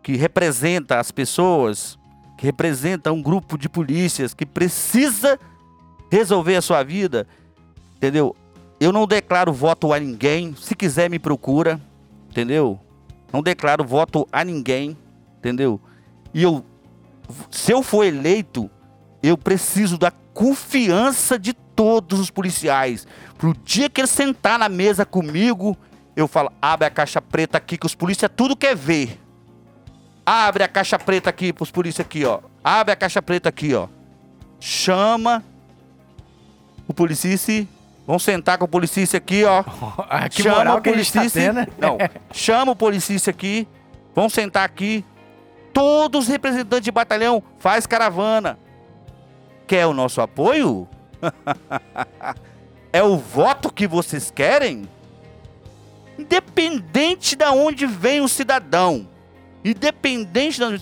que 0.01 0.15
representa 0.15 0.99
as 0.99 1.11
pessoas, 1.11 1.97
que 2.37 2.45
representa 2.45 3.11
um 3.11 3.21
grupo 3.21 3.57
de 3.57 3.69
polícias 3.69 4.33
que 4.33 4.45
precisa 4.45 5.39
resolver 6.11 6.55
a 6.55 6.61
sua 6.61 6.83
vida, 6.83 7.27
entendeu? 7.95 8.35
Eu 8.79 8.91
não 8.91 9.05
declaro 9.05 9.53
voto 9.53 9.93
a 9.93 9.99
ninguém, 9.99 10.55
se 10.55 10.75
quiser 10.75 11.09
me 11.09 11.19
procura, 11.19 11.79
entendeu? 12.29 12.79
Não 13.31 13.43
declaro 13.43 13.83
voto 13.83 14.27
a 14.31 14.43
ninguém, 14.43 14.97
entendeu? 15.37 15.79
E 16.33 16.43
eu, 16.43 16.63
se 17.49 17.71
eu 17.71 17.83
for 17.83 18.03
eleito, 18.03 18.69
eu 19.21 19.37
preciso 19.37 19.97
da 19.97 20.11
confiança 20.33 21.37
de 21.37 21.53
todos 21.53 22.19
os 22.19 22.29
policiais. 22.29 23.07
Pro 23.37 23.53
dia 23.63 23.89
que 23.89 24.01
ele 24.01 24.07
sentar 24.07 24.57
na 24.57 24.69
mesa 24.69 25.05
comigo, 25.05 25.77
eu 26.15 26.27
falo, 26.27 26.51
abre 26.61 26.87
a 26.87 26.89
caixa 26.89 27.21
preta 27.21 27.57
aqui 27.57 27.77
que 27.77 27.85
os 27.85 27.95
polícias 27.95 28.31
tudo 28.35 28.55
quer 28.55 28.75
ver. 28.75 29.19
Abre 30.25 30.63
a 30.63 30.67
caixa 30.67 30.97
preta 30.99 31.29
aqui 31.29 31.51
pros 31.51 31.71
polícia 31.71 32.03
aqui, 32.03 32.23
ó. 32.25 32.39
Abre 32.63 32.93
a 32.93 32.95
caixa 32.95 33.21
preta 33.21 33.49
aqui, 33.49 33.73
ó. 33.73 33.87
Chama 34.59 35.43
o 36.87 36.93
policice. 36.93 37.67
Vamos 38.05 38.23
sentar 38.23 38.57
com 38.57 38.65
o 38.65 38.67
policice 38.67 39.17
aqui, 39.17 39.43
ó. 39.43 39.63
Ah, 40.09 40.29
que 40.29 40.43
chama 40.43 40.57
moral 40.57 40.77
o 40.77 40.81
tá 40.81 40.89
policice. 40.91 41.39
tendo, 41.39 41.55
né? 41.55 41.67
Não, 41.77 41.97
chama 42.31 42.71
o 42.73 42.75
policice 42.75 43.29
aqui. 43.29 43.67
Vamos 44.13 44.33
sentar 44.33 44.63
aqui. 44.63 45.03
Todos 45.73 46.23
os 46.23 46.27
representantes 46.27 46.85
de 46.85 46.91
batalhão 46.91 47.41
faz 47.57 47.85
caravana. 47.85 48.57
Quer 49.67 49.87
o 49.87 49.93
nosso 49.93 50.21
apoio? 50.21 50.87
é 52.91 53.01
o 53.01 53.17
voto 53.17 53.71
que 53.71 53.87
vocês 53.87 54.29
querem? 54.31 54.87
Independente 56.17 57.35
de 57.35 57.45
onde 57.45 57.85
vem 57.85 58.21
o 58.21 58.27
cidadão. 58.27 59.07
Independente 59.63 60.59
da 60.59 60.67
onde 60.67 60.81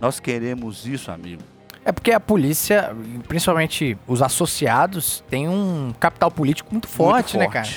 Nós 0.00 0.20
queremos 0.20 0.86
isso, 0.86 1.10
amigo. 1.10 1.42
É 1.84 1.92
porque 1.92 2.10
a 2.10 2.18
polícia, 2.18 2.94
principalmente 3.28 3.96
os 4.08 4.20
associados, 4.20 5.22
tem 5.30 5.48
um 5.48 5.94
capital 6.00 6.30
político 6.30 6.68
muito 6.72 6.88
forte, 6.88 7.36
Muito 7.36 7.48
né, 7.48 7.52
cara? 7.52 7.68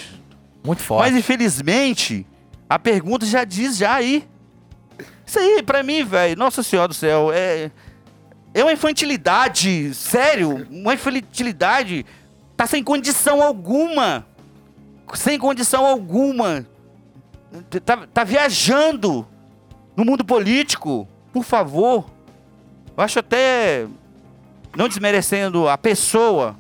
Muito 0.66 0.82
forte. 0.82 1.12
Mas 1.12 1.20
infelizmente, 1.20 2.26
a 2.68 2.80
pergunta 2.80 3.26
já 3.26 3.44
diz 3.44 3.78
já 3.78 3.96
aí. 3.96 4.28
Isso 5.30 5.38
aí, 5.38 5.62
pra 5.62 5.84
mim, 5.84 6.04
velho, 6.04 6.36
nossa 6.36 6.64
senhora 6.64 6.88
do 6.88 6.94
céu, 6.96 7.32
é. 7.32 7.70
É 8.52 8.64
uma 8.64 8.74
infantilidade, 8.74 9.94
sério, 9.94 10.66
uma 10.72 10.96
infantilidade. 10.96 12.04
Tá 12.58 12.66
sem 12.66 12.84
condição 12.84 13.40
alguma. 13.40 14.26
Sem 15.14 15.38
condição 15.38 15.86
alguma. 15.86 16.66
Tá, 17.86 18.08
tá 18.12 18.24
viajando 18.24 19.28
no 19.96 20.04
mundo 20.04 20.26
político. 20.26 21.08
Por 21.32 21.44
favor. 21.44 22.10
Eu 22.98 23.04
acho 23.04 23.20
até. 23.20 23.86
Não 24.76 24.88
desmerecendo 24.88 25.70
a 25.70 25.78
pessoa, 25.78 26.56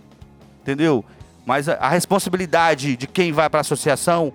entendeu? 0.61 1.03
Mas 1.43 1.67
a, 1.67 1.73
a 1.73 1.89
responsabilidade 1.89 2.95
de 2.95 3.07
quem 3.07 3.31
vai 3.31 3.49
para 3.49 3.61
a 3.61 3.61
associação, 3.61 4.31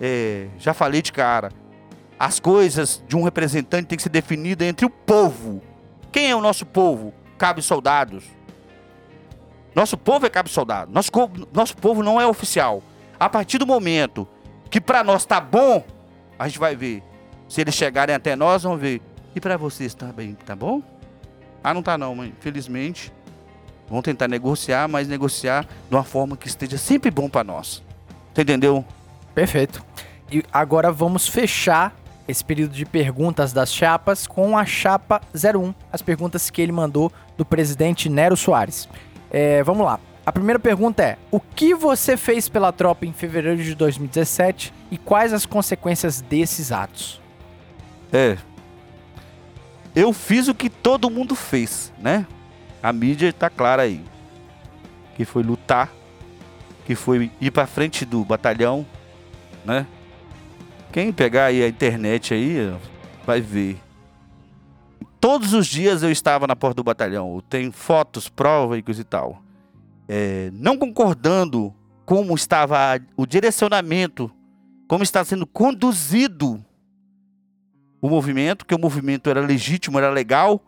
é, 0.00 0.48
já 0.58 0.74
falei 0.74 1.00
de 1.00 1.12
cara. 1.12 1.52
As 2.18 2.40
coisas 2.40 3.02
de 3.06 3.16
um 3.16 3.22
representante 3.22 3.86
tem 3.86 3.96
que 3.96 4.02
ser 4.02 4.08
definida 4.08 4.64
entre 4.64 4.84
o 4.84 4.90
povo. 4.90 5.62
Quem 6.10 6.30
é 6.30 6.34
o 6.34 6.40
nosso 6.40 6.66
povo? 6.66 7.14
Cabe 7.36 7.62
soldados. 7.62 8.24
Nosso 9.74 9.96
povo 9.96 10.26
é 10.26 10.28
cabe 10.28 10.50
soldado. 10.50 10.90
Nosso, 10.92 11.10
nosso 11.52 11.76
povo 11.76 12.02
não 12.02 12.20
é 12.20 12.26
oficial. 12.26 12.82
A 13.20 13.28
partir 13.28 13.58
do 13.58 13.66
momento 13.66 14.26
que 14.68 14.80
para 14.80 15.04
nós 15.04 15.24
tá 15.24 15.40
bom, 15.40 15.84
a 16.36 16.48
gente 16.48 16.58
vai 16.58 16.74
ver. 16.74 17.02
Se 17.48 17.60
eles 17.60 17.74
chegarem 17.74 18.14
até 18.14 18.34
nós, 18.34 18.64
vamos 18.64 18.80
ver. 18.80 19.00
E 19.36 19.40
para 19.40 19.56
vocês 19.56 19.94
tá 19.94 20.12
tá 20.44 20.56
bom? 20.56 20.82
Ah, 21.62 21.72
não 21.72 21.82
tá 21.82 21.96
não, 21.96 22.14
mãe. 22.16 22.34
Infelizmente. 22.36 23.12
Vamos 23.88 24.02
tentar 24.02 24.28
negociar, 24.28 24.88
mas 24.88 25.08
negociar 25.08 25.64
de 25.88 25.94
uma 25.94 26.04
forma 26.04 26.36
que 26.36 26.48
esteja 26.48 26.76
sempre 26.76 27.10
bom 27.10 27.28
para 27.28 27.44
nós. 27.44 27.82
Você 28.34 28.42
entendeu? 28.42 28.84
Perfeito. 29.34 29.82
E 30.30 30.44
agora 30.52 30.92
vamos 30.92 31.26
fechar 31.26 31.94
esse 32.28 32.44
período 32.44 32.74
de 32.74 32.84
perguntas 32.84 33.52
das 33.54 33.72
chapas 33.72 34.26
com 34.26 34.56
a 34.56 34.66
chapa 34.66 35.20
01, 35.34 35.74
as 35.90 36.02
perguntas 36.02 36.50
que 36.50 36.60
ele 36.60 36.70
mandou 36.70 37.10
do 37.38 37.44
presidente 37.44 38.10
Nero 38.10 38.36
Soares. 38.36 38.86
É, 39.30 39.62
vamos 39.62 39.86
lá. 39.86 39.98
A 40.26 40.30
primeira 40.30 40.58
pergunta 40.58 41.02
é: 41.02 41.16
o 41.30 41.40
que 41.40 41.74
você 41.74 42.14
fez 42.14 42.50
pela 42.50 42.70
tropa 42.70 43.06
em 43.06 43.14
fevereiro 43.14 43.62
de 43.62 43.74
2017 43.74 44.74
e 44.90 44.98
quais 44.98 45.32
as 45.32 45.46
consequências 45.46 46.20
desses 46.20 46.70
atos? 46.70 47.18
É. 48.12 48.36
Eu 49.96 50.12
fiz 50.12 50.46
o 50.46 50.54
que 50.54 50.68
todo 50.68 51.08
mundo 51.08 51.34
fez, 51.34 51.92
né? 51.98 52.26
A 52.82 52.92
mídia 52.92 53.32
tá 53.32 53.48
clara 53.48 53.82
aí. 53.82 54.04
Que 55.16 55.24
foi 55.24 55.42
lutar, 55.42 55.90
que 56.84 56.94
foi 56.94 57.30
ir 57.40 57.50
pra 57.50 57.66
frente 57.66 58.04
do 58.04 58.22
batalhão, 58.22 58.86
né? 59.64 59.86
Quem 60.92 61.12
pegar 61.12 61.46
aí 61.46 61.62
a 61.62 61.68
internet 61.68 62.32
aí, 62.32 62.74
vai 63.26 63.40
ver. 63.40 63.78
Todos 65.20 65.52
os 65.52 65.66
dias 65.66 66.02
eu 66.02 66.10
estava 66.10 66.46
na 66.46 66.56
porta 66.56 66.76
do 66.76 66.84
batalhão. 66.84 67.42
Tenho 67.48 67.72
fotos, 67.72 68.28
provas 68.28 68.78
e 68.78 68.82
coisa 68.82 69.00
e 69.00 69.04
tal. 69.04 69.42
É, 70.08 70.50
não 70.54 70.78
concordando 70.78 71.74
como 72.06 72.34
estava 72.34 72.98
o 73.16 73.26
direcionamento, 73.26 74.30
como 74.86 75.02
está 75.02 75.24
sendo 75.24 75.46
conduzido 75.46 76.64
o 78.00 78.08
movimento, 78.08 78.64
que 78.64 78.74
o 78.74 78.78
movimento 78.78 79.28
era 79.28 79.40
legítimo, 79.40 79.98
era 79.98 80.10
legal. 80.10 80.62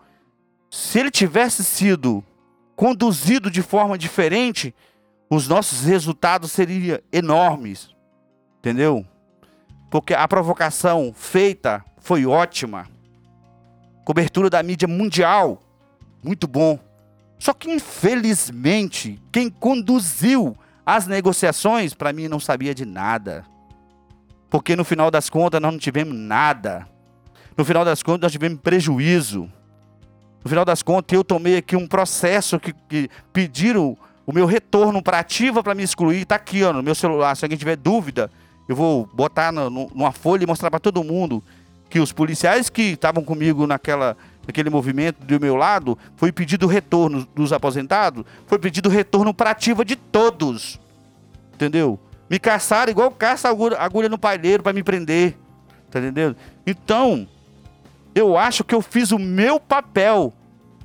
Se 0.71 0.99
ele 0.99 1.11
tivesse 1.11 1.65
sido 1.65 2.23
conduzido 2.77 3.51
de 3.51 3.63
forma 3.63 3.97
diferente, 3.97 4.75
os 5.31 5.49
nossos 5.49 5.83
resultados 5.83 6.53
seriam 6.53 6.99
enormes. 7.13 7.95
Entendeu? 8.59 9.07
Porque 9.91 10.15
a 10.15 10.27
provocação 10.29 11.13
feita 11.15 11.85
foi 11.99 12.25
ótima. 12.25 12.89
Cobertura 14.05 14.49
da 14.49 14.63
mídia 14.63 14.87
mundial, 14.87 15.61
muito 16.23 16.47
bom. 16.47 16.79
Só 17.39 17.53
que 17.53 17.71
infelizmente, 17.71 19.21
quem 19.33 19.51
conduziu 19.51 20.57
as 20.87 21.07
negociações 21.07 21.93
para 21.93 22.13
mim 22.13 22.29
não 22.29 22.39
sabia 22.39 22.75
de 22.75 22.85
nada. 22.85 23.45
Porque 24.49 24.77
no 24.77 24.85
final 24.85 25.11
das 25.11 25.29
contas 25.29 25.61
nós 25.61 25.73
não 25.73 25.79
tivemos 25.79 26.15
nada. 26.15 26.87
No 27.57 27.65
final 27.65 27.85
das 27.85 28.03
contas, 28.03 28.23
nós 28.23 28.33
tivemos 28.33 28.61
prejuízo. 28.61 29.51
No 30.43 30.49
final 30.49 30.65
das 30.65 30.83
contas, 30.83 31.15
eu 31.15 31.23
tomei 31.23 31.59
aqui 31.59 31.77
um 31.77 31.87
processo 31.87 32.59
que, 32.59 32.73
que 32.89 33.11
pediram 33.33 33.97
o 34.27 34.33
meu 34.33 34.47
retorno 34.47 35.03
para 35.03 35.19
ativa 35.19 35.63
para 35.63 35.75
me 35.75 35.83
excluir. 35.83 36.23
Está 36.23 36.37
aqui 36.37 36.63
ó, 36.63 36.73
no 36.73 36.83
meu 36.83 36.95
celular. 36.95 37.37
Se 37.37 37.45
alguém 37.45 37.59
tiver 37.59 37.77
dúvida, 37.77 38.31
eu 38.71 38.77
vou 38.77 39.09
botar 39.13 39.51
no, 39.51 39.69
no, 39.69 39.91
numa 39.93 40.13
folha 40.13 40.45
e 40.45 40.47
mostrar 40.47 40.71
para 40.71 40.79
todo 40.79 41.03
mundo 41.03 41.43
que 41.89 41.99
os 41.99 42.13
policiais 42.13 42.71
que 42.71 42.83
estavam 42.83 43.25
comigo 43.25 43.67
naquela, 43.67 44.17
naquele 44.47 44.71
movimento 44.71 45.25
do 45.25 45.41
meu 45.41 45.57
lado, 45.57 45.99
foi 46.15 46.31
pedido 46.31 46.69
retorno 46.69 47.27
dos 47.35 47.53
aposentados, 47.53 48.25
foi 48.47 48.61
pedido 48.61 48.89
retorno 48.89 49.35
para 49.35 49.51
ativa 49.51 49.85
de 49.85 49.97
todos. 49.97 50.79
Entendeu? 51.53 51.99
Me 52.31 52.39
caçaram 52.39 52.93
igual 52.93 53.11
caça 53.11 53.49
agulha, 53.49 53.77
agulha 53.77 54.09
no 54.09 54.17
palheiro 54.17 54.63
para 54.63 54.73
me 54.73 54.85
prender. 54.85 55.37
Tá 55.91 55.99
entendendo? 55.99 56.37
Então, 56.65 57.27
eu 58.15 58.39
acho 58.39 58.63
que 58.63 58.73
eu 58.73 58.81
fiz 58.81 59.11
o 59.11 59.19
meu 59.19 59.59
papel 59.59 60.33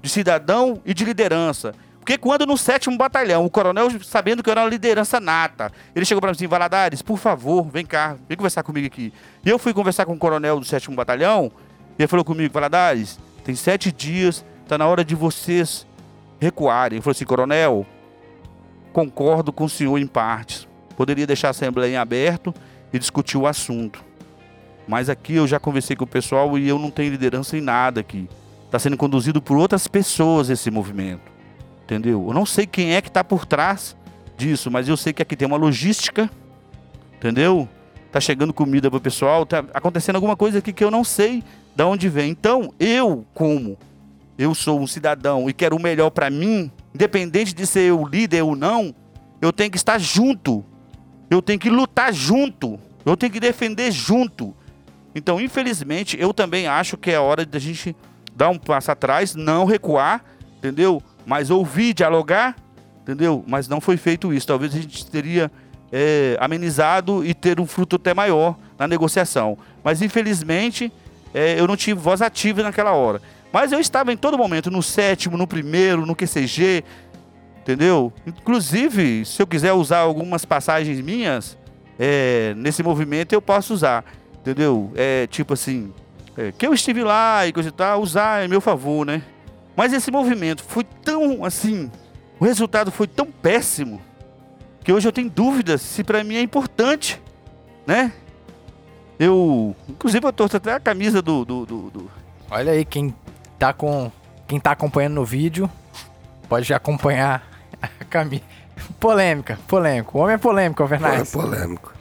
de 0.02 0.10
cidadão 0.10 0.82
e 0.84 0.92
de 0.92 1.06
liderança. 1.06 1.76
Porque 2.06 2.20
quando 2.20 2.46
no 2.46 2.56
sétimo 2.56 2.96
batalhão, 2.96 3.44
o 3.44 3.50
coronel, 3.50 3.90
sabendo 4.04 4.44
que 4.44 4.50
eu 4.50 4.52
era 4.52 4.62
uma 4.62 4.70
liderança 4.70 5.20
nata, 5.20 5.72
ele 5.96 6.06
chegou 6.06 6.22
para 6.22 6.30
mim 6.30 6.36
assim, 6.36 6.46
Valadares, 6.46 7.02
por 7.02 7.18
favor, 7.18 7.68
vem 7.68 7.84
cá, 7.84 8.16
vem 8.30 8.38
conversar 8.38 8.62
comigo 8.62 8.86
aqui. 8.86 9.12
E 9.44 9.50
eu 9.50 9.58
fui 9.58 9.74
conversar 9.74 10.06
com 10.06 10.14
o 10.14 10.18
coronel 10.18 10.60
do 10.60 10.66
sétimo 10.68 10.96
batalhão, 10.96 11.52
e 11.98 12.04
ele 12.04 12.08
falou 12.08 12.24
comigo, 12.24 12.54
Valadares, 12.54 13.18
tem 13.44 13.56
sete 13.56 13.92
dias, 13.92 14.46
tá 14.68 14.78
na 14.78 14.86
hora 14.86 15.04
de 15.04 15.16
vocês 15.16 15.88
recuarem. 16.40 16.98
Ele 16.98 17.02
falou 17.02 17.14
assim, 17.14 17.26
coronel, 17.26 17.88
concordo 18.94 19.52
com 19.52 19.64
o 19.64 19.70
senhor 19.70 19.98
em 19.98 20.06
partes. 20.06 20.68
Poderia 20.96 21.26
deixar 21.26 21.48
a 21.48 21.52
Assembleia 21.52 21.94
em 21.94 21.98
aberto 21.98 22.54
e 22.94 23.00
discutir 23.00 23.40
o 23.40 23.48
assunto. 23.48 24.06
Mas 24.88 25.10
aqui 25.10 25.38
eu 25.38 25.48
já 25.48 25.60
conversei 25.60 25.96
com 25.96 26.04
o 26.04 26.08
pessoal 26.08 26.56
e 26.56 26.70
eu 26.70 26.78
não 26.78 26.92
tenho 26.92 27.10
liderança 27.10 27.58
em 27.58 27.62
nada 27.62 28.02
aqui. 28.02 28.30
Está 28.66 28.78
sendo 28.78 28.96
conduzido 28.96 29.42
por 29.42 29.58
outras 29.58 29.88
pessoas 29.88 30.52
esse 30.52 30.70
movimento. 30.70 31.34
Entendeu? 31.86 32.26
Eu 32.28 32.34
não 32.34 32.46
sei 32.46 32.66
quem 32.66 32.96
é 32.96 33.02
que 33.02 33.10
está 33.10 33.24
por 33.24 33.46
trás 33.46 33.96
disso, 34.36 34.72
mas 34.72 34.90
eu 34.90 34.98
sei 34.98 35.14
que 35.14 35.22
aqui 35.22 35.36
tem 35.36 35.48
uma 35.48 35.56
logística. 35.56 36.30
Entendeu? 37.16 37.70
Tá 38.12 38.20
chegando 38.20 38.54
comida 38.54 38.90
para 38.90 38.98
o 38.98 39.02
pessoal, 39.02 39.46
tá 39.46 39.64
acontecendo 39.74 40.16
alguma 40.16 40.36
coisa 40.36 40.58
aqui 40.60 40.74
que 40.74 40.84
eu 40.84 40.90
não 40.90 41.04
sei 41.04 41.44
de 41.76 41.84
onde 41.84 42.10
vem. 42.10 42.32
Então, 42.32 42.74
eu, 42.80 43.24
como 43.34 43.78
eu 44.38 44.56
sou 44.56 44.80
um 44.80 44.88
cidadão 44.88 45.48
e 45.48 45.54
quero 45.54 45.76
o 45.76 45.82
melhor 45.82 46.10
para 46.10 46.30
mim, 46.30 46.72
independente 46.94 47.54
de 47.54 47.68
ser 47.68 47.90
eu 47.90 48.04
líder 48.04 48.42
ou 48.42 48.56
não, 48.56 48.94
eu 49.40 49.54
tenho 49.54 49.70
que 49.70 49.78
estar 49.78 50.00
junto. 50.00 50.66
Eu 51.30 51.42
tenho 51.42 51.60
que 51.60 51.70
lutar 51.70 52.12
junto. 52.12 52.80
Eu 53.06 53.16
tenho 53.16 53.32
que 53.32 53.40
defender 53.40 53.92
junto. 53.92 54.56
Então, 55.14 55.40
infelizmente, 55.40 56.18
eu 56.20 56.34
também 56.34 56.68
acho 56.68 56.98
que 56.98 57.12
é 57.12 57.20
hora 57.20 57.46
da 57.46 57.60
gente 57.60 57.96
dar 58.36 58.50
um 58.50 58.58
passo 58.58 58.92
atrás, 58.92 59.36
não 59.36 59.66
recuar, 59.66 60.24
entendeu? 60.58 61.02
Mas 61.26 61.50
ouvir, 61.50 61.94
dialogar, 61.94 62.56
entendeu? 63.02 63.44
Mas 63.48 63.68
não 63.68 63.82
foi 63.82 63.98
feito 63.98 64.34
isso. 64.34 64.48
Talvez 64.48 64.74
a 64.74 64.80
gente 64.80 65.06
teria 65.08 65.52
é, 65.92 66.38
amenizado 66.40 67.26
e 67.26 67.34
ter 67.34 67.60
um 67.60 67.66
fruto 67.66 67.96
até 67.96 68.14
maior 68.14 68.58
na 68.78 68.88
negociação. 68.88 69.58
Mas, 69.84 70.02
infelizmente, 70.02 70.92
é, 71.34 71.60
eu 71.60 71.68
não 71.68 71.76
tive 71.76 72.00
voz 72.00 72.22
ativa 72.22 72.64
naquela 72.64 72.92
hora. 72.92 73.22
Mas 73.52 73.72
eu 73.72 73.80
estava 73.80 74.12
em 74.12 74.18
todo 74.18 74.38
momento, 74.38 74.70
no 74.70 74.84
sétimo, 74.84 75.38
no 75.38 75.48
primeiro, 75.48 76.06
no 76.06 76.16
QCG, 76.16 76.84
entendeu? 77.62 78.12
Inclusive, 78.28 79.26
se 79.26 79.42
eu 79.42 79.48
quiser 79.48 79.74
usar 79.74 80.00
algumas 80.00 80.44
passagens 80.44 81.00
minhas 81.00 81.58
é, 81.98 82.54
nesse 82.58 82.84
movimento, 82.84 83.34
eu 83.34 83.42
posso 83.42 83.74
usar. 83.74 84.04
Entendeu? 84.42 84.92
É 84.96 85.26
tipo 85.28 85.54
assim, 85.54 85.94
é, 86.38 86.52
que 86.52 86.68
eu 86.68 86.74
estive 86.74 87.04
lá 87.04 87.48
e 87.48 87.54
coisa 87.54 87.70
e 87.70 87.72
tal, 87.72 88.02
usar 88.02 88.46
em 88.46 88.48
meu 88.48 88.60
favor, 88.62 89.06
né? 89.06 89.24
Mas 89.76 89.94
esse 89.94 90.10
movimento 90.12 90.64
foi 90.64 90.84
tão 90.84 91.44
assim, 91.44 91.92
o 92.40 92.46
resultado 92.46 92.92
foi 92.92 93.08
tão 93.08 93.26
péssimo, 93.28 94.02
que 94.84 94.92
hoje 94.94 95.08
eu 95.08 95.12
tenho 95.12 95.30
dúvidas 95.30 95.82
se 95.82 96.04
para 96.04 96.24
mim 96.24 96.36
é 96.36 96.42
importante, 96.42 97.22
né? 97.86 98.12
Eu, 99.18 99.76
inclusive 99.88 100.26
eu 100.26 100.34
torço 100.34 100.58
até 100.58 100.74
a 100.74 100.80
camisa 100.80 101.22
do, 101.22 101.46
do, 101.46 101.66
do, 101.66 101.90
do... 101.90 102.12
Olha 102.52 102.74
aí, 102.74 102.84
quem 102.86 103.16
tá 103.58 103.74
com. 103.74 104.12
Quem 104.48 104.60
tá 104.60 104.72
acompanhando 104.72 105.16
no 105.16 105.26
vídeo, 105.26 105.70
pode 106.48 106.72
acompanhar 106.74 107.44
a 107.82 107.88
camisa. 108.06 108.44
Polêmica, 109.00 109.58
polêmico. 109.68 110.18
O 110.18 110.22
homem 110.22 110.36
é 110.36 110.38
polêmico, 110.38 110.84
Não 110.84 110.90
é 110.90 110.96
Alvernaz. 110.96 111.32
polêmico. 111.32 111.94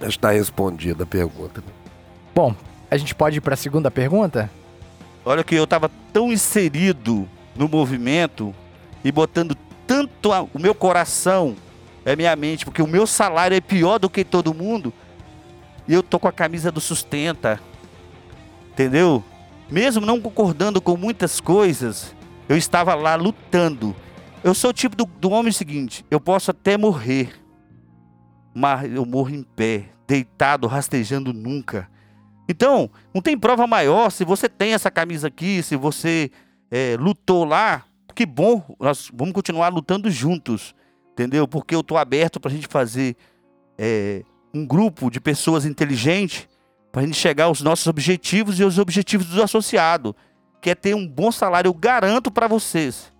Já 0.00 0.08
está 0.08 0.30
respondida 0.30 1.02
a 1.04 1.06
pergunta. 1.06 1.62
Bom, 2.34 2.54
a 2.90 2.96
gente 2.96 3.14
pode 3.14 3.36
ir 3.36 3.40
pra 3.42 3.54
segunda 3.56 3.90
pergunta? 3.90 4.48
Olha 5.24 5.44
que 5.44 5.54
eu 5.54 5.66
tava 5.66 5.90
tão 6.12 6.32
inserido 6.32 7.28
no 7.54 7.68
movimento 7.68 8.54
e 9.04 9.12
botando 9.12 9.56
tanto 9.86 10.32
a- 10.32 10.42
o 10.42 10.58
meu 10.58 10.74
coração, 10.74 11.56
é 12.04 12.16
minha 12.16 12.34
mente, 12.36 12.64
porque 12.64 12.80
o 12.82 12.86
meu 12.86 13.06
salário 13.06 13.56
é 13.56 13.60
pior 13.60 13.98
do 13.98 14.08
que 14.08 14.24
todo 14.24 14.54
mundo. 14.54 14.92
E 15.86 15.92
eu 15.92 16.02
tô 16.02 16.18
com 16.18 16.28
a 16.28 16.32
camisa 16.32 16.70
do 16.72 16.80
sustenta. 16.80 17.60
Entendeu? 18.72 19.22
Mesmo 19.70 20.04
não 20.06 20.20
concordando 20.20 20.80
com 20.80 20.96
muitas 20.96 21.40
coisas, 21.40 22.14
eu 22.48 22.56
estava 22.56 22.94
lá 22.94 23.14
lutando. 23.14 23.94
Eu 24.42 24.54
sou 24.54 24.70
o 24.70 24.72
tipo 24.72 24.96
do, 24.96 25.04
do 25.04 25.30
homem 25.30 25.52
seguinte, 25.52 26.04
eu 26.10 26.18
posso 26.18 26.50
até 26.50 26.78
morrer, 26.78 27.34
mas 28.54 28.90
eu 28.90 29.04
morro 29.04 29.30
em 29.30 29.42
pé, 29.42 29.90
deitado, 30.08 30.66
rastejando 30.66 31.32
nunca. 31.32 31.88
Então, 32.50 32.90
não 33.14 33.22
tem 33.22 33.38
prova 33.38 33.64
maior 33.64 34.10
se 34.10 34.24
você 34.24 34.48
tem 34.48 34.74
essa 34.74 34.90
camisa 34.90 35.28
aqui, 35.28 35.62
se 35.62 35.76
você 35.76 36.32
é, 36.68 36.96
lutou 36.98 37.44
lá, 37.44 37.84
que 38.12 38.26
bom, 38.26 38.74
nós 38.80 39.08
vamos 39.14 39.32
continuar 39.32 39.68
lutando 39.68 40.10
juntos, 40.10 40.74
entendeu? 41.12 41.46
Porque 41.46 41.76
eu 41.76 41.82
tô 41.84 41.96
aberto 41.96 42.40
para 42.40 42.50
a 42.50 42.52
gente 42.52 42.66
fazer 42.66 43.16
é, 43.78 44.24
um 44.52 44.66
grupo 44.66 45.12
de 45.12 45.20
pessoas 45.20 45.64
inteligentes 45.64 46.48
para 46.90 47.02
a 47.02 47.04
gente 47.06 47.16
chegar 47.16 47.44
aos 47.44 47.62
nossos 47.62 47.86
objetivos 47.86 48.58
e 48.58 48.64
aos 48.64 48.78
objetivos 48.78 49.28
dos 49.28 49.38
associados, 49.38 50.12
que 50.60 50.70
é 50.70 50.74
ter 50.74 50.96
um 50.96 51.06
bom 51.06 51.30
salário. 51.30 51.68
Eu 51.68 51.74
garanto 51.74 52.32
para 52.32 52.48
vocês 52.48 53.12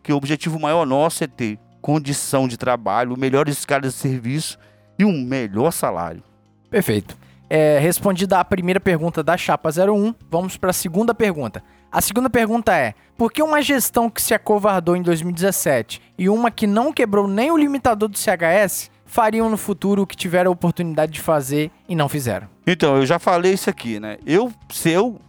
que 0.00 0.12
o 0.12 0.16
objetivo 0.16 0.60
maior 0.60 0.86
nosso 0.86 1.24
é 1.24 1.26
ter 1.26 1.58
condição 1.82 2.46
de 2.46 2.56
trabalho, 2.56 3.18
melhores 3.18 3.58
escalas 3.58 3.92
de 3.92 3.98
serviço 3.98 4.56
e 4.96 5.04
um 5.04 5.24
melhor 5.24 5.72
salário. 5.72 6.22
Perfeito. 6.70 7.23
É, 7.48 7.78
respondida 7.78 8.38
a 8.38 8.44
primeira 8.44 8.80
pergunta 8.80 9.22
da 9.22 9.36
Chapa 9.36 9.68
01, 9.68 10.14
vamos 10.30 10.56
para 10.56 10.70
a 10.70 10.72
segunda 10.72 11.14
pergunta. 11.14 11.62
A 11.92 12.00
segunda 12.00 12.28
pergunta 12.30 12.74
é: 12.74 12.94
por 13.16 13.30
que 13.30 13.42
uma 13.42 13.62
gestão 13.62 14.10
que 14.10 14.20
se 14.20 14.34
acovardou 14.34 14.96
em 14.96 15.02
2017 15.02 16.00
e 16.18 16.28
uma 16.28 16.50
que 16.50 16.66
não 16.66 16.92
quebrou 16.92 17.28
nem 17.28 17.50
o 17.50 17.56
limitador 17.56 18.08
do 18.08 18.18
CHS 18.18 18.90
fariam 19.06 19.48
no 19.48 19.56
futuro 19.56 20.02
o 20.02 20.06
que 20.06 20.16
tiveram 20.16 20.50
a 20.50 20.52
oportunidade 20.52 21.12
de 21.12 21.20
fazer 21.20 21.70
e 21.88 21.94
não 21.94 22.08
fizeram? 22.08 22.48
Então, 22.66 22.96
eu 22.96 23.06
já 23.06 23.18
falei 23.18 23.52
isso 23.52 23.70
aqui, 23.70 24.00
né? 24.00 24.18
Eu, 24.26 24.52
se 24.70 24.90
eu, 24.90 25.20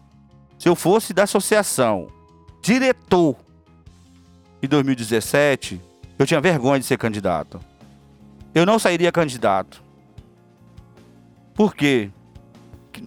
se 0.57 0.67
eu 0.67 0.75
fosse 0.75 1.13
da 1.13 1.23
associação 1.23 2.07
diretor 2.63 3.35
em 4.63 4.67
2017, 4.67 5.79
Eu 6.17 6.25
tinha 6.25 6.39
vergonha 6.39 6.79
de 6.79 6.85
ser 6.85 6.97
candidato. 6.97 7.59
Eu 8.53 8.65
não 8.65 8.79
sairia 8.79 9.11
candidato. 9.11 9.83
Por 11.55 11.73
quê? 11.73 12.11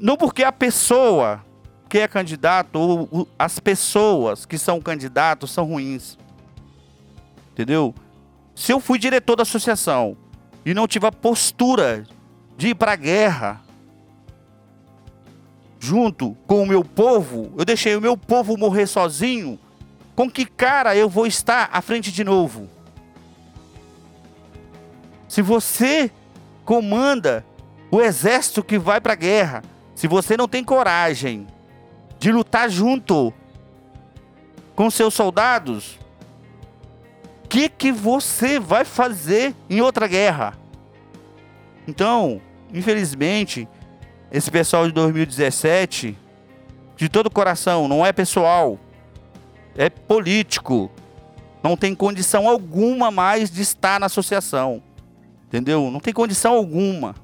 Não 0.00 0.16
porque 0.16 0.42
a 0.42 0.50
pessoa 0.50 1.44
que 1.88 1.98
é 1.98 2.08
candidato 2.08 2.78
ou 2.78 3.28
as 3.38 3.58
pessoas 3.60 4.44
que 4.44 4.58
são 4.58 4.80
candidatos 4.80 5.50
são 5.50 5.66
ruins. 5.66 6.18
Entendeu? 7.52 7.94
Se 8.54 8.72
eu 8.72 8.80
fui 8.80 8.98
diretor 8.98 9.36
da 9.36 9.42
associação 9.42 10.16
e 10.64 10.74
não 10.74 10.88
tive 10.88 11.06
a 11.06 11.12
postura 11.12 12.04
de 12.56 12.68
ir 12.68 12.74
para 12.74 12.92
a 12.92 12.96
guerra 12.96 13.60
junto 15.78 16.36
com 16.46 16.62
o 16.62 16.66
meu 16.66 16.84
povo, 16.84 17.52
eu 17.56 17.64
deixei 17.64 17.94
o 17.94 18.00
meu 18.00 18.16
povo 18.16 18.56
morrer 18.56 18.86
sozinho, 18.86 19.58
com 20.16 20.28
que 20.28 20.44
cara 20.44 20.96
eu 20.96 21.08
vou 21.08 21.26
estar 21.26 21.68
à 21.72 21.80
frente 21.80 22.10
de 22.10 22.24
novo? 22.24 22.68
Se 25.28 25.40
você 25.40 26.10
comanda 26.64 27.44
o 27.90 28.01
exército 28.01 28.62
que 28.62 28.78
vai 28.78 29.01
para 29.01 29.15
a 29.15 29.16
guerra, 29.16 29.62
se 29.94 30.06
você 30.06 30.36
não 30.36 30.47
tem 30.47 30.62
coragem 30.62 31.47
de 32.19 32.31
lutar 32.31 32.69
junto 32.69 33.32
com 34.74 34.90
seus 34.90 35.15
soldados, 35.15 35.98
o 37.44 37.48
que 37.48 37.69
que 37.69 37.90
você 37.90 38.59
vai 38.59 38.85
fazer 38.85 39.55
em 39.70 39.81
outra 39.81 40.06
guerra? 40.06 40.55
Então, 41.86 42.40
infelizmente, 42.73 43.66
esse 44.31 44.51
pessoal 44.51 44.86
de 44.86 44.93
2017, 44.93 46.16
de 46.97 47.09
todo 47.09 47.31
coração, 47.31 47.89
não 47.89 48.05
é 48.05 48.12
pessoal, 48.12 48.78
é 49.77 49.89
político. 49.89 50.90
Não 51.62 51.77
tem 51.77 51.94
condição 51.94 52.48
alguma 52.48 53.10
mais 53.10 53.51
de 53.51 53.62
estar 53.62 53.98
na 53.98 54.06
associação. 54.06 54.82
Entendeu? 55.47 55.90
Não 55.90 56.01
tem 56.01 56.12
condição 56.12 56.55
alguma. 56.55 57.15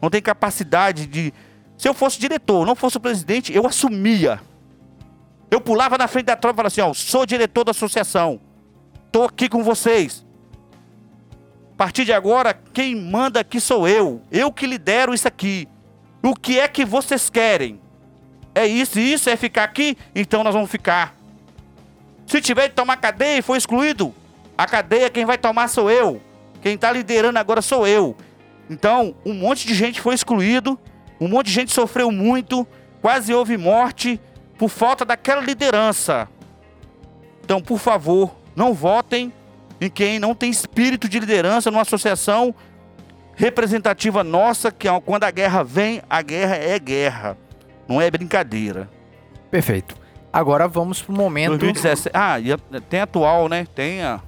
Não 0.00 0.10
tem 0.10 0.22
capacidade 0.22 1.06
de. 1.06 1.32
Se 1.76 1.88
eu 1.88 1.94
fosse 1.94 2.18
diretor, 2.18 2.66
não 2.66 2.74
fosse 2.74 2.96
o 2.96 3.00
presidente, 3.00 3.54
eu 3.54 3.66
assumia. 3.66 4.40
Eu 5.50 5.60
pulava 5.60 5.98
na 5.98 6.06
frente 6.06 6.26
da 6.26 6.36
tropa 6.36 6.54
e 6.54 6.56
falava 6.56 6.68
assim: 6.68 6.80
ó, 6.80 6.94
sou 6.94 7.26
diretor 7.26 7.64
da 7.64 7.72
associação. 7.72 8.40
Tô 9.10 9.24
aqui 9.24 9.48
com 9.48 9.62
vocês. 9.62 10.24
A 11.74 11.76
partir 11.76 12.04
de 12.04 12.12
agora, 12.12 12.54
quem 12.72 12.94
manda 12.94 13.40
aqui 13.40 13.60
sou 13.60 13.88
eu. 13.88 14.22
Eu 14.30 14.52
que 14.52 14.66
lidero 14.66 15.14
isso 15.14 15.26
aqui. 15.26 15.66
O 16.22 16.34
que 16.34 16.60
é 16.60 16.68
que 16.68 16.84
vocês 16.84 17.30
querem? 17.30 17.80
É 18.54 18.66
isso 18.66 18.98
isso 18.98 19.30
é 19.30 19.36
ficar 19.36 19.64
aqui? 19.64 19.96
Então 20.14 20.44
nós 20.44 20.54
vamos 20.54 20.70
ficar. 20.70 21.16
Se 22.26 22.40
tiver 22.40 22.68
de 22.68 22.74
tomar 22.74 22.96
cadeia 22.96 23.38
e 23.38 23.42
for 23.42 23.56
excluído, 23.56 24.14
a 24.56 24.66
cadeia 24.66 25.10
quem 25.10 25.24
vai 25.24 25.38
tomar 25.38 25.68
sou 25.68 25.90
eu. 25.90 26.20
Quem 26.60 26.74
está 26.74 26.92
liderando 26.92 27.38
agora 27.38 27.62
sou 27.62 27.86
eu. 27.86 28.16
Então, 28.70 29.16
um 29.26 29.34
monte 29.34 29.66
de 29.66 29.74
gente 29.74 30.00
foi 30.00 30.14
excluído, 30.14 30.78
um 31.20 31.26
monte 31.26 31.46
de 31.46 31.52
gente 31.52 31.72
sofreu 31.72 32.12
muito, 32.12 32.64
quase 33.02 33.34
houve 33.34 33.56
morte 33.56 34.20
por 34.56 34.68
falta 34.68 35.04
daquela 35.04 35.40
liderança. 35.40 36.28
Então, 37.44 37.60
por 37.60 37.80
favor, 37.80 38.32
não 38.54 38.72
votem 38.72 39.32
em 39.80 39.90
quem 39.90 40.20
não 40.20 40.34
tem 40.34 40.50
espírito 40.50 41.08
de 41.08 41.18
liderança 41.18 41.70
numa 41.70 41.82
associação 41.82 42.54
representativa 43.34 44.22
nossa, 44.22 44.70
que 44.70 44.86
é 44.86 45.00
quando 45.00 45.24
a 45.24 45.30
guerra 45.30 45.64
vem, 45.64 46.00
a 46.08 46.22
guerra 46.22 46.56
é 46.56 46.78
guerra. 46.78 47.36
Não 47.88 48.00
é 48.00 48.08
brincadeira. 48.08 48.88
Perfeito. 49.50 49.96
Agora 50.32 50.68
vamos 50.68 51.02
pro 51.02 51.12
momento 51.12 51.56
2017. 51.58 52.10
Ah, 52.14 52.36
tem 52.88 53.00
atual, 53.00 53.48
né? 53.48 53.66
Tem 53.74 54.02
a. 54.02 54.20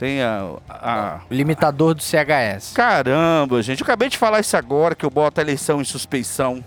Tem 0.00 0.22
a. 0.22 0.54
a- 0.66 1.20
limitador 1.30 1.94
do 1.94 2.02
CHS. 2.02 2.72
Caramba, 2.72 3.62
gente, 3.62 3.82
eu 3.82 3.84
acabei 3.84 4.08
de 4.08 4.16
falar 4.16 4.40
isso 4.40 4.56
agora 4.56 4.94
que 4.94 5.04
eu 5.04 5.10
boto 5.10 5.38
a 5.38 5.42
eleição 5.42 5.78
em 5.78 5.84
suspeição. 5.84 6.64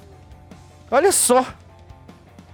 Olha 0.92 1.12
só. 1.12 1.44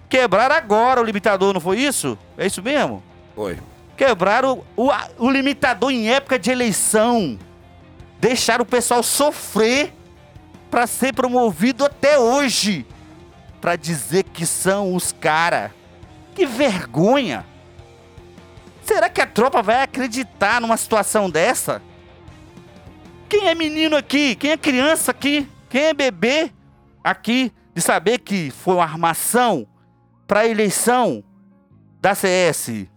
Quebraram 0.07 0.55
agora 0.55 1.01
o 1.01 1.03
limitador, 1.03 1.53
não 1.53 1.59
foi 1.59 1.79
isso? 1.79 2.17
É 2.37 2.45
isso 2.45 2.63
mesmo? 2.63 3.03
Oi. 3.35 3.59
Quebraram 3.97 4.63
o, 4.77 4.87
o, 4.87 4.91
o 5.17 5.29
limitador 5.29 5.91
em 5.91 6.09
época 6.09 6.39
de 6.39 6.49
eleição. 6.49 7.37
Deixaram 8.17 8.63
o 8.63 8.65
pessoal 8.65 9.03
sofrer 9.03 9.93
para 10.71 10.87
ser 10.87 11.13
promovido 11.13 11.83
até 11.83 12.17
hoje. 12.17 12.85
Para 13.59 13.75
dizer 13.75 14.23
que 14.23 14.45
são 14.45 14.95
os 14.95 15.11
cara. 15.11 15.73
Que 16.33 16.45
vergonha. 16.45 17.45
Será 18.89 19.07
que 19.07 19.21
a 19.21 19.27
tropa 19.27 19.61
vai 19.61 19.83
acreditar 19.83 20.59
numa 20.59 20.75
situação 20.75 21.29
dessa? 21.29 21.79
Quem 23.29 23.47
é 23.47 23.53
menino 23.53 23.95
aqui? 23.95 24.35
Quem 24.35 24.49
é 24.49 24.57
criança 24.57 25.11
aqui? 25.11 25.47
Quem 25.69 25.83
é 25.83 25.93
bebê 25.93 26.51
aqui 27.03 27.53
de 27.75 27.83
saber 27.83 28.17
que 28.17 28.49
foi 28.49 28.73
uma 28.73 28.83
armação 28.83 29.67
para 30.25 30.39
a 30.39 30.47
eleição 30.47 31.23
da 32.01 32.15
CS? 32.15 32.87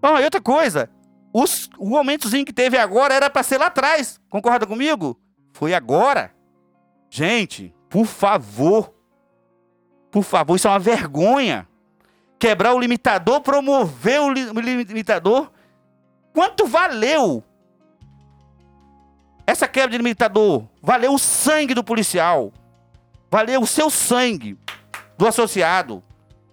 Ah, 0.00 0.18
e 0.22 0.24
outra 0.24 0.40
coisa, 0.40 0.88
os, 1.30 1.68
o 1.76 1.90
momentozinho 1.90 2.46
que 2.46 2.52
teve 2.52 2.78
agora 2.78 3.12
era 3.12 3.28
para 3.28 3.42
ser 3.42 3.58
lá 3.58 3.66
atrás. 3.66 4.18
Concorda 4.30 4.66
comigo? 4.66 5.20
Foi 5.52 5.74
agora. 5.74 6.34
Gente, 7.10 7.74
por 7.90 8.06
favor. 8.06 8.94
Por 10.10 10.22
favor, 10.22 10.56
isso 10.56 10.68
é 10.68 10.70
uma 10.70 10.78
vergonha. 10.78 11.67
Quebrar 12.38 12.72
o 12.74 12.78
limitador, 12.78 13.40
promover 13.40 14.20
o, 14.20 14.30
li- 14.30 14.44
o 14.44 14.60
limitador. 14.60 15.50
Quanto 16.32 16.66
valeu 16.66 17.42
essa 19.46 19.66
quebra 19.66 19.90
de 19.90 19.96
limitador? 19.96 20.64
Valeu 20.82 21.14
o 21.14 21.18
sangue 21.18 21.74
do 21.74 21.82
policial. 21.82 22.52
Valeu 23.30 23.62
o 23.62 23.66
seu 23.66 23.90
sangue 23.90 24.56
do 25.16 25.26
associado 25.26 26.02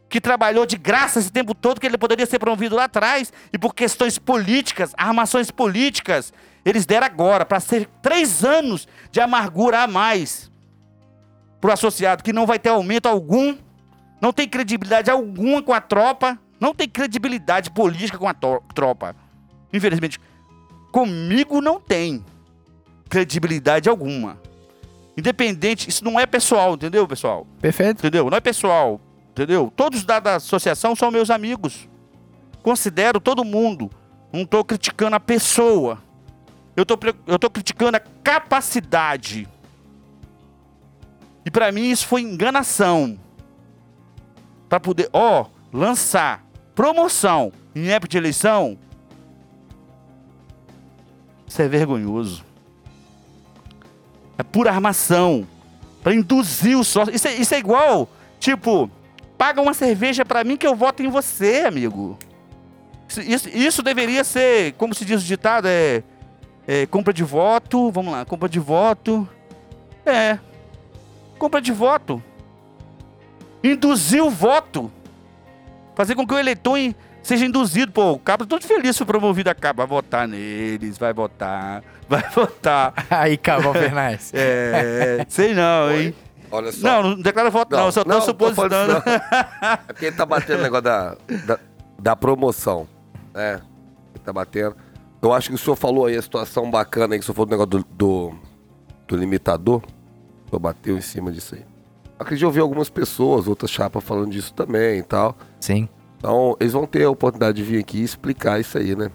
que 0.09 0.21
trabalhou 0.21 0.65
de 0.65 0.77
graça 0.77 1.19
esse 1.19 1.31
tempo 1.31 1.53
todo, 1.53 1.79
que 1.79 1.85
ele 1.85 1.97
poderia 1.97 2.25
ser 2.25 2.39
promovido 2.39 2.75
lá 2.75 2.85
atrás, 2.85 3.33
e 3.51 3.57
por 3.57 3.75
questões 3.75 4.17
políticas, 4.17 4.93
armações 4.95 5.51
políticas, 5.51 6.31
eles 6.63 6.85
deram 6.85 7.05
agora, 7.05 7.45
para 7.45 7.59
ser 7.59 7.89
três 8.01 8.43
anos 8.43 8.87
de 9.11 9.19
amargura 9.19 9.81
a 9.81 9.87
mais 9.87 10.49
para 11.59 11.73
associado, 11.73 12.23
que 12.23 12.31
não 12.31 12.45
vai 12.45 12.57
ter 12.57 12.69
aumento 12.69 13.07
algum, 13.07 13.57
não 14.25 14.33
tem 14.33 14.49
credibilidade 14.49 15.11
alguma 15.11 15.61
com 15.61 15.71
a 15.71 15.79
tropa, 15.79 16.39
não 16.59 16.73
tem 16.73 16.89
credibilidade 16.89 17.69
política 17.69 18.17
com 18.17 18.27
a 18.27 18.33
tropa. 18.33 19.15
Infelizmente, 19.71 20.19
comigo 20.91 21.61
não 21.61 21.79
tem 21.79 22.25
credibilidade 23.07 23.87
alguma. 23.87 24.41
Independente, 25.15 25.87
isso 25.87 26.03
não 26.03 26.19
é 26.19 26.25
pessoal, 26.25 26.73
entendeu, 26.73 27.07
pessoal? 27.07 27.45
Perfeito. 27.61 27.99
Entendeu? 27.99 28.27
Não 28.27 28.35
é 28.35 28.41
pessoal, 28.41 28.99
entendeu? 29.29 29.71
Todos 29.75 30.03
da, 30.03 30.19
da 30.19 30.35
associação 30.37 30.95
são 30.95 31.11
meus 31.11 31.29
amigos. 31.29 31.87
Considero 32.63 33.19
todo 33.19 33.45
mundo. 33.45 33.91
Não 34.33 34.41
estou 34.41 34.65
criticando 34.65 35.15
a 35.15 35.19
pessoa. 35.19 36.01
Eu 36.75 36.81
estou 36.81 36.97
eu 37.27 37.37
tô 37.37 37.47
criticando 37.47 37.97
a 37.97 38.01
capacidade. 38.23 39.47
E 41.45 41.51
para 41.51 41.71
mim 41.71 41.91
isso 41.91 42.07
foi 42.07 42.21
enganação. 42.21 43.19
Para 44.75 44.81
poder, 44.81 45.09
ó, 45.13 45.45
lançar 45.71 46.45
promoção 46.75 47.53
em 47.73 47.87
época 47.87 48.09
de 48.09 48.17
eleição. 48.17 48.77
Isso 51.47 51.61
é 51.61 51.67
vergonhoso. 51.69 52.43
É 54.37 54.43
pura 54.43 54.71
armação. 54.71 55.47
Pra 56.03 56.13
induzir 56.13 56.77
o 56.77 56.83
sócio. 56.83 57.15
Isso 57.15 57.25
é, 57.25 57.35
isso 57.35 57.55
é 57.55 57.57
igual, 57.57 58.09
tipo, 58.37 58.91
paga 59.37 59.61
uma 59.61 59.73
cerveja 59.73 60.25
pra 60.25 60.43
mim 60.43 60.57
que 60.57 60.67
eu 60.67 60.75
voto 60.75 61.01
em 61.01 61.07
você, 61.07 61.63
amigo. 61.65 62.19
Isso, 63.07 63.21
isso, 63.21 63.49
isso 63.49 63.81
deveria 63.81 64.25
ser, 64.25 64.73
como 64.73 64.93
se 64.93 65.05
diz 65.05 65.23
o 65.23 65.25
ditado, 65.25 65.69
é, 65.69 66.03
é 66.67 66.85
compra 66.85 67.13
de 67.13 67.23
voto. 67.23 67.89
Vamos 67.91 68.11
lá, 68.11 68.25
compra 68.25 68.49
de 68.49 68.59
voto. 68.59 69.25
É. 70.05 70.37
Compra 71.39 71.61
de 71.61 71.71
voto. 71.71 72.21
Induzir 73.71 74.23
o 74.23 74.29
voto. 74.29 74.91
Fazer 75.95 76.13
com 76.13 76.27
que 76.27 76.33
o 76.33 76.37
eleitor 76.37 76.77
seja 77.23 77.45
induzido. 77.45 77.91
Pô, 77.91 78.11
o 78.11 78.19
cabra 78.19 78.45
todo 78.45 78.63
feliz 78.63 78.95
foi 78.95 79.07
promovido 79.07 79.49
a 79.49 79.55
cabo. 79.55 79.77
Vai 79.77 79.87
votar 79.87 80.27
neles, 80.27 80.97
vai 80.97 81.13
votar, 81.13 81.83
vai 82.07 82.23
votar. 82.29 82.93
Aí, 83.09 83.37
Cabal 83.37 83.73
Bernais. 83.73 84.31
É, 84.33 85.25
sei 85.27 85.53
não, 85.53 85.91
hein? 85.91 86.13
Olha 86.51 86.71
só. 86.71 86.87
Não, 86.87 87.09
não 87.09 87.21
declara 87.21 87.49
voto 87.49 87.75
não, 87.75 87.91
só 87.91 88.03
tô 88.03 88.11
tô 88.11 88.21
supositando. 88.21 88.93
não. 88.93 89.13
É 89.63 89.77
porque 89.87 90.05
ele 90.05 90.15
tá 90.15 90.25
batendo 90.25 90.59
o 90.59 90.63
negócio 90.63 90.83
da, 90.83 91.17
da, 91.45 91.59
da 91.97 92.15
promoção. 92.15 92.87
É. 93.33 93.55
Ele 94.13 94.23
tá 94.23 94.31
batendo. 94.31 94.75
Eu 95.21 95.33
acho 95.33 95.49
que 95.49 95.55
o 95.55 95.57
senhor 95.57 95.75
falou 95.75 96.05
aí 96.05 96.15
a 96.15 96.21
situação 96.21 96.69
bacana 96.69 97.15
aí, 97.15 97.19
que 97.19 97.23
o 97.23 97.25
senhor 97.25 97.35
falou 97.35 97.47
do 97.47 97.51
negócio 97.51 97.69
do, 97.69 97.85
do, 97.95 98.35
do 99.07 99.17
limitador. 99.17 99.81
O 100.45 100.49
senhor 100.49 100.59
bateu 100.59 100.95
em 100.95 101.01
cima 101.01 101.31
disso 101.31 101.55
aí. 101.55 101.74
Acredito 102.17 102.39
que 102.41 102.45
eu 102.45 102.51
vi 102.51 102.59
algumas 102.59 102.89
pessoas, 102.89 103.47
outras 103.47 103.69
chapas 103.69 104.03
falando 104.03 104.31
disso 104.31 104.53
também 104.53 104.99
e 104.99 105.03
tal. 105.03 105.35
Sim. 105.59 105.89
Então, 106.17 106.55
eles 106.59 106.73
vão 106.73 106.85
ter 106.87 107.03
a 107.03 107.09
oportunidade 107.09 107.57
de 107.57 107.63
vir 107.63 107.79
aqui 107.79 107.97
e 107.99 108.03
explicar 108.03 108.59
isso 108.59 108.77
aí, 108.77 108.95
né? 108.95 109.11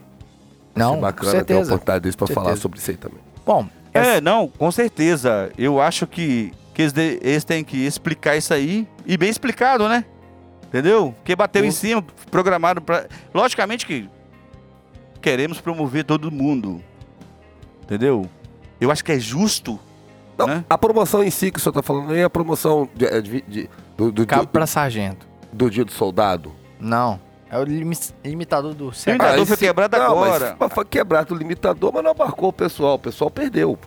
Não, 0.75 0.87
Achei 0.91 0.95
com 0.97 1.01
bacana 1.01 1.31
ter 1.31 1.37
a 1.37 1.39
certeza. 1.41 1.61
oportunidade 1.75 2.03
deles 2.03 2.17
pra 2.17 2.27
Com 2.27 2.35
falar 2.35 2.47
certeza. 2.47 2.63
sobre 2.63 2.79
isso 2.79 2.91
aí 2.91 2.97
também. 2.97 3.19
Bom, 3.45 3.67
essa- 3.93 4.11
É, 4.11 4.21
não, 4.21 4.49
com 4.49 4.71
certeza. 4.71 5.51
Eu 5.59 5.81
acho 5.81 6.07
que, 6.07 6.53
que 6.75 6.83
eles, 6.83 6.93
de- 6.93 7.19
eles 7.23 7.43
têm 7.43 7.65
que 7.65 7.79
explicar 7.85 8.37
isso 8.37 8.53
aí. 8.55 8.87
E 9.07 9.17
bem 9.17 9.31
explicado, 9.31 9.89
né? 9.89 10.05
Entendeu? 10.69 11.13
Porque 11.17 11.35
bateu 11.35 11.65
em 11.65 11.71
cima, 11.73 12.05
programado 12.31 12.81
pra. 12.81 13.07
Logicamente 13.35 13.85
que 13.85 14.09
queremos 15.21 15.61
promover 15.61 16.05
todo 16.05 16.31
mundo. 16.31 16.81
Entendeu? 17.83 18.27
Eu 18.81 18.91
acho 18.91 19.05
que 19.05 19.11
é 19.11 19.19
justo. 19.19 19.81
Não, 20.47 20.55
Né? 20.55 20.65
A 20.69 20.77
promoção 20.79 21.23
em 21.23 21.31
si 21.31 21.51
que 21.51 21.59
o 21.59 21.61
senhor 21.63 21.73
tá 21.73 21.83
falando 21.83 22.13
aí 22.13 22.21
é 22.21 22.25
a 22.25 22.31
promoção 22.31 22.89
de- 22.95 23.07
é 23.07 23.21
de- 23.21 23.43
de- 23.47 23.71
do, 23.97 24.11
do, 24.13 24.27
cabo 24.27 24.47
pra 24.47 24.67
sargento. 24.67 25.27
do 25.53 25.71
dia 25.71 25.85
do 25.85 25.93
soldado. 25.93 26.53
Não. 26.79 27.21
É 27.51 27.59
o 27.59 27.65
limi- 27.65 27.97
limitador 28.25 28.73
do 28.75 28.85
Limitador 28.85 28.95
século. 28.95 29.13
Limitador 29.25 29.47
foi 29.47 29.55
esse- 29.55 29.65
quebrado 29.67 29.97
não, 29.99 30.05
agora. 30.07 30.57
Mas 30.59 30.73
foi 30.73 30.85
quebrado 30.85 31.35
o 31.35 31.37
limitador, 31.37 31.93
mas 31.93 32.05
não 32.05 32.11
abarcou 32.13 32.49
o 32.51 32.53
pessoal. 32.53 32.95
O 32.95 32.99
pessoal 32.99 33.29
perdeu. 33.31 33.79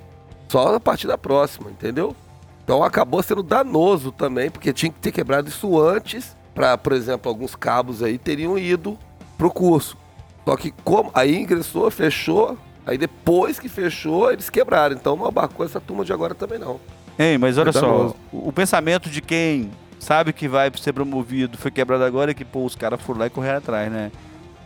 Só 0.49 0.75
a 0.75 0.79
partir 0.79 1.07
da 1.07 1.17
próxima, 1.17 1.71
entendeu? 1.71 2.15
Então 2.63 2.83
acabou 2.83 3.23
sendo 3.23 3.41
danoso 3.41 4.11
também, 4.11 4.49
porque 4.51 4.71
tinha 4.73 4.91
que 4.91 4.99
ter 4.99 5.11
quebrado 5.11 5.47
isso 5.49 5.79
antes, 5.79 6.35
para, 6.53 6.77
por 6.77 6.93
exemplo, 6.93 7.29
alguns 7.29 7.55
cabos 7.55 8.03
aí 8.03 8.17
teriam 8.17 8.57
ido 8.57 8.97
pro 9.37 9.49
curso. 9.49 9.97
Só 10.45 10.55
que 10.57 10.71
como 10.83 11.09
aí 11.13 11.37
ingressou, 11.39 11.89
fechou, 11.89 12.57
aí 12.85 12.97
depois 12.97 13.59
que 13.59 13.69
fechou, 13.69 14.31
eles 14.31 14.49
quebraram. 14.49 14.95
Então 14.95 15.15
não 15.15 15.25
abarcou 15.25 15.65
essa 15.65 15.79
turma 15.79 16.03
de 16.05 16.13
agora 16.13 16.33
também 16.33 16.59
não. 16.59 16.79
Ei, 17.17 17.37
mas 17.37 17.57
olha 17.57 17.71
só, 17.71 18.15
o, 18.31 18.49
o 18.49 18.51
pensamento 18.51 19.09
de 19.09 19.21
quem 19.21 19.71
sabe 19.99 20.33
que 20.33 20.47
vai 20.47 20.71
ser 20.79 20.93
promovido 20.93 21.57
foi 21.57 21.69
quebrado 21.71 22.03
agora 22.03 22.31
é 22.31 22.33
que, 22.33 22.43
pô, 22.43 22.65
os 22.65 22.75
caras 22.75 23.01
foram 23.01 23.19
lá 23.21 23.27
e 23.27 23.29
correram 23.29 23.59
atrás, 23.59 23.91
né? 23.91 24.11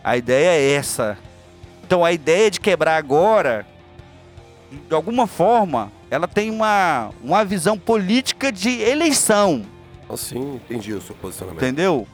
A 0.02 0.16
ideia 0.16 0.50
é 0.58 0.72
essa. 0.72 1.18
Então 1.86 2.04
a 2.04 2.12
ideia 2.12 2.50
de 2.50 2.58
quebrar 2.60 2.96
agora, 2.96 3.66
de 4.88 4.94
alguma 4.94 5.26
forma, 5.26 5.92
ela 6.10 6.26
tem 6.26 6.50
uma, 6.50 7.10
uma 7.22 7.44
visão 7.44 7.78
política 7.78 8.50
de 8.50 8.80
eleição, 8.80 9.62
Assim, 10.08 10.54
entendi 10.54 10.94
o 10.94 11.02
seu 11.02 11.14
posicionamento. 11.14 11.62
entendeu? 11.62 12.06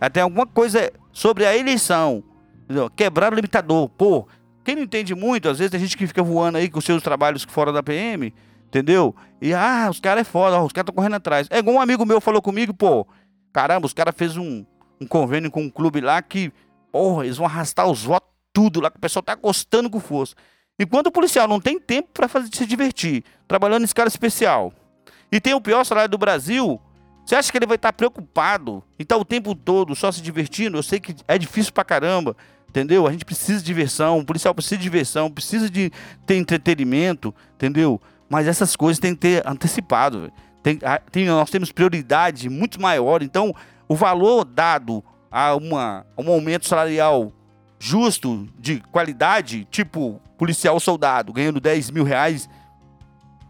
Ela 0.00 0.08
tem 0.10 0.22
alguma 0.22 0.46
coisa 0.46 0.92
sobre 1.12 1.44
a 1.44 1.56
eleição. 1.56 2.22
Entendeu? 2.64 2.88
Quebrar 2.94 3.32
o 3.32 3.34
limitador. 3.34 3.88
Pô, 3.88 4.26
quem 4.70 4.76
não 4.76 4.82
entende 4.84 5.16
muito, 5.16 5.48
às 5.48 5.58
vezes 5.58 5.72
tem 5.72 5.80
gente 5.80 5.96
que 5.96 6.06
fica 6.06 6.22
voando 6.22 6.56
aí 6.58 6.68
com 6.70 6.80
seus 6.80 7.02
trabalhos 7.02 7.42
fora 7.42 7.72
da 7.72 7.82
PM, 7.82 8.32
entendeu? 8.68 9.16
E, 9.42 9.52
ah, 9.52 9.88
os 9.90 9.98
caras 9.98 10.20
é 10.20 10.24
foda, 10.24 10.56
ó, 10.60 10.64
os 10.64 10.72
caras 10.72 10.84
estão 10.84 10.94
correndo 10.94 11.16
atrás. 11.16 11.48
É 11.50 11.58
igual 11.58 11.76
um 11.76 11.80
amigo 11.80 12.06
meu 12.06 12.20
falou 12.20 12.40
comigo, 12.40 12.72
pô, 12.72 13.04
caramba, 13.52 13.86
os 13.86 13.92
caras 13.92 14.14
fez 14.16 14.36
um, 14.36 14.64
um 15.00 15.06
convênio 15.08 15.50
com 15.50 15.62
um 15.62 15.70
clube 15.70 16.00
lá 16.00 16.22
que, 16.22 16.52
porra, 16.92 17.24
eles 17.24 17.36
vão 17.36 17.46
arrastar 17.46 17.88
os 17.88 18.04
votos 18.04 18.30
tudo 18.52 18.80
lá, 18.80 18.92
que 18.92 18.96
o 18.96 19.00
pessoal 19.00 19.24
tá 19.24 19.34
gostando 19.34 19.90
com 19.90 19.98
força. 19.98 20.36
Enquanto 20.78 21.08
o 21.08 21.12
policial 21.12 21.48
não 21.48 21.60
tem 21.60 21.80
tempo 21.80 22.10
para 22.14 22.28
se 22.28 22.64
divertir, 22.64 23.24
trabalhando 23.48 23.82
em 23.82 23.86
escala 23.86 24.06
especial, 24.06 24.72
e 25.32 25.40
tem 25.40 25.52
o 25.52 25.60
pior 25.60 25.82
salário 25.82 26.10
do 26.10 26.18
Brasil, 26.18 26.80
você 27.26 27.34
acha 27.34 27.50
que 27.50 27.58
ele 27.58 27.66
vai 27.66 27.74
estar 27.74 27.92
preocupado 27.92 28.84
em 28.96 29.02
estar 29.02 29.16
o 29.16 29.24
tempo 29.24 29.52
todo 29.52 29.96
só 29.96 30.12
se 30.12 30.22
divertindo? 30.22 30.78
Eu 30.78 30.82
sei 30.82 31.00
que 31.00 31.16
é 31.26 31.36
difícil 31.36 31.72
pra 31.72 31.82
caramba, 31.82 32.36
entendeu? 32.70 33.06
A 33.06 33.12
gente 33.12 33.24
precisa 33.24 33.58
de 33.58 33.64
diversão, 33.66 34.20
o 34.20 34.24
policial 34.24 34.54
precisa 34.54 34.76
de 34.76 34.82
diversão, 34.82 35.30
precisa 35.30 35.68
de 35.68 35.90
ter 36.24 36.36
entretenimento, 36.36 37.34
entendeu? 37.56 38.00
Mas 38.28 38.46
essas 38.46 38.76
coisas 38.76 39.00
tem 39.00 39.12
que 39.12 39.20
ter 39.20 39.46
antecipado. 39.46 40.32
Tem, 40.62 40.78
tem- 41.10 41.26
nós 41.26 41.50
temos 41.50 41.72
prioridade 41.72 42.48
muito 42.48 42.80
maior. 42.80 43.22
Então, 43.22 43.52
o 43.88 43.96
valor 43.96 44.44
dado 44.44 45.02
a, 45.30 45.54
uma, 45.56 46.06
a 46.16 46.22
um 46.22 46.30
aumento 46.30 46.66
salarial 46.68 47.32
justo, 47.78 48.48
de 48.58 48.80
qualidade, 48.92 49.66
tipo 49.70 50.20
policial 50.38 50.78
soldado 50.80 51.32
ganhando 51.32 51.60
10 51.60 51.90
mil 51.90 52.04
reais, 52.04 52.48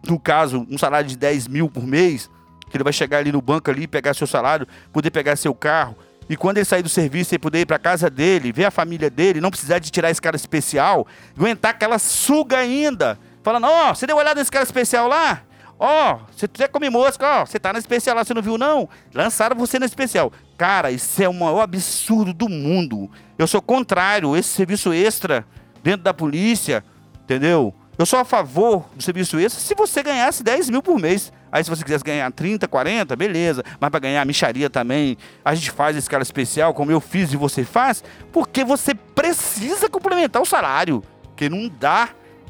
no 0.09 0.19
caso, 0.19 0.67
um 0.71 0.79
salário 0.79 1.09
de 1.09 1.17
10 1.17 1.47
mil 1.47 1.69
por 1.69 1.87
mês, 1.87 2.31
que 2.71 2.77
ele 2.77 2.85
vai 2.85 2.93
chegar 2.93 3.19
ali 3.19 3.31
no 3.31 3.43
banco 3.43 3.71
ali, 3.71 3.87
pegar 3.87 4.15
seu 4.15 4.27
salário, 4.27 4.67
poder 4.93 5.11
pegar 5.11 5.37
seu 5.37 5.55
carro, 5.55 5.97
e 6.31 6.37
quando 6.37 6.59
ele 6.59 6.65
sair 6.65 6.81
do 6.81 6.89
serviço, 6.89 7.35
ele 7.35 7.41
poder 7.41 7.63
ir 7.63 7.67
para 7.67 7.77
casa 7.77 8.09
dele, 8.09 8.53
ver 8.53 8.65
a 8.65 8.71
família 8.71 9.11
dele, 9.11 9.41
não 9.41 9.51
precisar 9.51 9.81
de 9.81 9.91
tirar 9.91 10.13
esse 10.13 10.23
cara 10.23 10.37
especial, 10.37 11.05
aguentar 11.37 11.73
aquela 11.73 11.99
suga 11.99 12.59
ainda, 12.59 13.19
falando, 13.43 13.67
ó, 13.67 13.93
você 13.93 14.07
deu 14.07 14.15
uma 14.15 14.23
olhada 14.23 14.39
nesse 14.39 14.51
cara 14.51 14.63
especial 14.63 15.09
lá? 15.09 15.43
Ó, 15.77 16.21
você 16.31 16.45
até 16.45 16.69
come 16.69 16.89
mosca, 16.89 17.41
ó, 17.41 17.45
você 17.45 17.59
tá 17.59 17.73
na 17.73 17.81
especial 17.81 18.15
lá, 18.15 18.23
você 18.23 18.33
não 18.33 18.43
viu 18.43 18.57
não? 18.57 18.89
Lançaram 19.13 19.57
você 19.57 19.77
na 19.77 19.87
especial. 19.87 20.33
Cara, 20.57 20.93
isso 20.93 21.21
é 21.21 21.29
o 21.29 21.35
maior 21.35 21.63
absurdo 21.63 22.33
do 22.33 22.49
mundo. 22.49 23.11
Eu 23.37 23.49
sou 23.49 23.61
contrário, 23.61 24.37
esse 24.37 24.51
serviço 24.51 24.93
extra 24.93 25.45
dentro 25.83 26.03
da 26.03 26.15
polícia, 26.15 26.85
entendeu? 27.25 27.75
Eu 28.01 28.07
sou 28.07 28.19
a 28.19 28.25
favor 28.25 28.87
do 28.97 29.03
serviço 29.03 29.39
extra 29.39 29.61
se 29.61 29.75
você 29.75 30.03
ganhasse 30.03 30.43
10 30.43 30.71
mil 30.71 30.83
por 30.83 30.99
mês. 30.99 31.31
Aí 31.53 31.63
se 31.63 31.69
você 31.69 31.85
quisesse 31.85 32.03
ganhar 32.03 32.33
30, 32.33 32.67
40, 32.67 33.15
beleza. 33.15 33.63
Mas 33.79 33.91
para 33.91 34.01
ganhar 34.01 34.25
micharia 34.25 34.71
também, 34.71 35.19
a 35.45 35.55
gente 35.55 35.71
faz 35.71 35.95
esse 35.95 36.09
cara 36.09 36.23
especial, 36.23 36.73
como 36.73 36.91
eu 36.91 36.99
fiz 36.99 37.31
e 37.31 37.37
você 37.37 37.63
faz, 37.63 38.03
porque 38.33 38.65
você 38.65 38.95
precisa 38.95 39.87
complementar 39.87 40.41
o 40.41 40.47
salário. 40.47 41.05
Que 41.37 41.51
não 41.51 41.69
dá. 41.69 42.09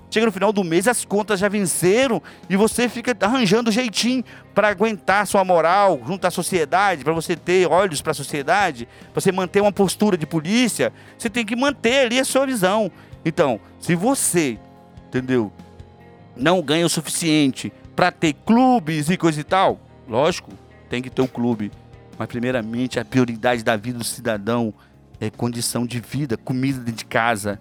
Chega 0.09 0.27
no 0.27 0.31
final 0.31 0.53
do 0.53 0.63
mês, 0.63 0.87
as 0.87 1.05
contas 1.05 1.41
já 1.41 1.49
venceram 1.49 2.23
e 2.49 2.57
você 2.57 2.89
fica 2.89 3.17
arranjando 3.21 3.73
jeitinho 3.73 4.23
para 4.55 4.69
aguentar 4.69 5.27
sua 5.27 5.45
moral 5.45 6.01
junto 6.07 6.29
à 6.29 6.31
sociedade, 6.31 7.03
para 7.03 7.13
você 7.13 7.35
ter 7.35 7.69
olhos 7.69 8.01
para 8.01 8.13
a 8.13 8.15
sociedade, 8.15 8.87
para 9.13 9.21
você 9.21 9.33
manter 9.33 9.61
uma 9.61 9.73
postura 9.73 10.17
de 10.17 10.27
polícia, 10.27 10.93
você 11.19 11.29
tem 11.29 11.45
que 11.45 11.57
manter 11.57 12.07
ali 12.07 12.21
a 12.21 12.25
sua 12.25 12.47
visão. 12.47 12.89
Então, 13.25 13.59
se 13.81 13.97
você, 13.97 14.57
entendeu, 15.11 15.53
não 16.37 16.63
ganha 16.63 16.87
o 16.87 16.89
suficiente 16.89 17.73
para 17.97 18.13
ter 18.13 18.33
clubes 18.33 19.11
e 19.11 19.17
coisa 19.17 19.41
e 19.41 19.45
tal, 19.45 19.81
lógico, 20.09 20.51
tem 20.89 21.03
que 21.03 21.11
ter 21.11 21.21
um 21.21 21.27
clube. 21.27 21.71
Mas 22.17 22.29
primeiramente 22.29 22.99
a 23.01 23.05
prioridade 23.05 23.63
da 23.63 23.77
vida 23.77 23.99
do 23.99 24.05
cidadão 24.05 24.73
é 25.21 25.29
condição 25.29 25.85
de 25.85 26.01
vida, 26.01 26.37
comida 26.37 26.79
dentro 26.79 26.99
de 26.99 27.05
casa, 27.05 27.61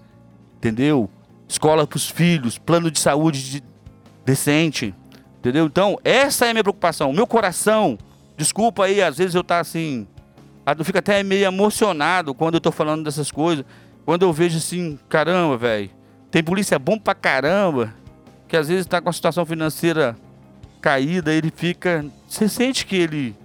entendeu? 0.57 1.09
Escola 1.47 1.85
para 1.87 1.97
os 1.97 2.09
filhos, 2.09 2.57
plano 2.57 2.91
de 2.91 2.99
saúde 2.99 3.51
de- 3.51 3.63
decente, 4.25 4.93
entendeu? 5.39 5.65
Então, 5.65 5.97
essa 6.03 6.45
é 6.45 6.51
a 6.51 6.53
minha 6.53 6.63
preocupação. 6.63 7.11
Meu 7.11 7.25
coração, 7.25 7.97
desculpa 8.37 8.85
aí, 8.85 9.01
às 9.01 9.17
vezes 9.17 9.33
eu 9.33 9.43
tá 9.43 9.59
assim, 9.59 10.07
eu 10.77 10.85
fico 10.85 10.99
até 10.99 11.23
meio 11.23 11.45
emocionado 11.45 12.33
quando 12.33 12.55
eu 12.55 12.61
tô 12.61 12.71
falando 12.71 13.03
dessas 13.03 13.31
coisas. 13.31 13.65
Quando 14.05 14.23
eu 14.23 14.31
vejo 14.31 14.57
assim, 14.57 14.99
caramba, 15.09 15.57
velho, 15.57 15.89
tem 16.31 16.43
polícia 16.43 16.77
bom 16.77 16.97
pra 16.97 17.15
caramba, 17.15 17.93
que 18.47 18.55
às 18.55 18.67
vezes 18.67 18.85
tá 18.85 19.01
com 19.01 19.09
a 19.09 19.13
situação 19.13 19.45
financeira 19.45 20.15
caída, 20.81 21.33
ele 21.33 21.51
fica, 21.55 22.05
você 22.27 22.47
sente 22.47 22.85
que 22.85 22.95
ele 22.95 23.35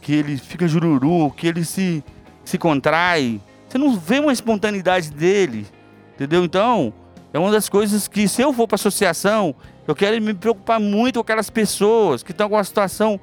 que 0.00 0.14
ele 0.14 0.38
fica 0.38 0.66
jururu, 0.66 1.30
que 1.30 1.46
ele 1.46 1.64
se 1.64 2.02
se 2.44 2.58
contrai. 2.58 3.40
Você 3.68 3.78
não 3.78 3.96
vê 3.96 4.18
uma 4.18 4.32
espontaneidade 4.32 5.10
dele, 5.10 5.66
entendeu? 6.14 6.44
Então, 6.44 6.92
é 7.32 7.38
uma 7.38 7.50
das 7.50 7.68
coisas 7.68 8.08
que 8.08 8.26
se 8.26 8.42
eu 8.42 8.52
for 8.52 8.66
para 8.66 8.74
associação, 8.74 9.54
eu 9.86 9.94
quero 9.94 10.20
me 10.20 10.34
preocupar 10.34 10.80
muito 10.80 11.14
com 11.16 11.20
aquelas 11.20 11.50
pessoas 11.50 12.22
que 12.22 12.32
estão 12.32 12.48
com 12.48 12.56
uma 12.56 12.64
situação 12.64 13.20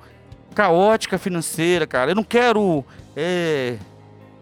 caótica 0.56 1.18
financeira, 1.18 1.85
cara. 1.85 2.11
Eu 2.11 2.15
não 2.15 2.23
quero 2.23 2.85
é, 3.15 3.76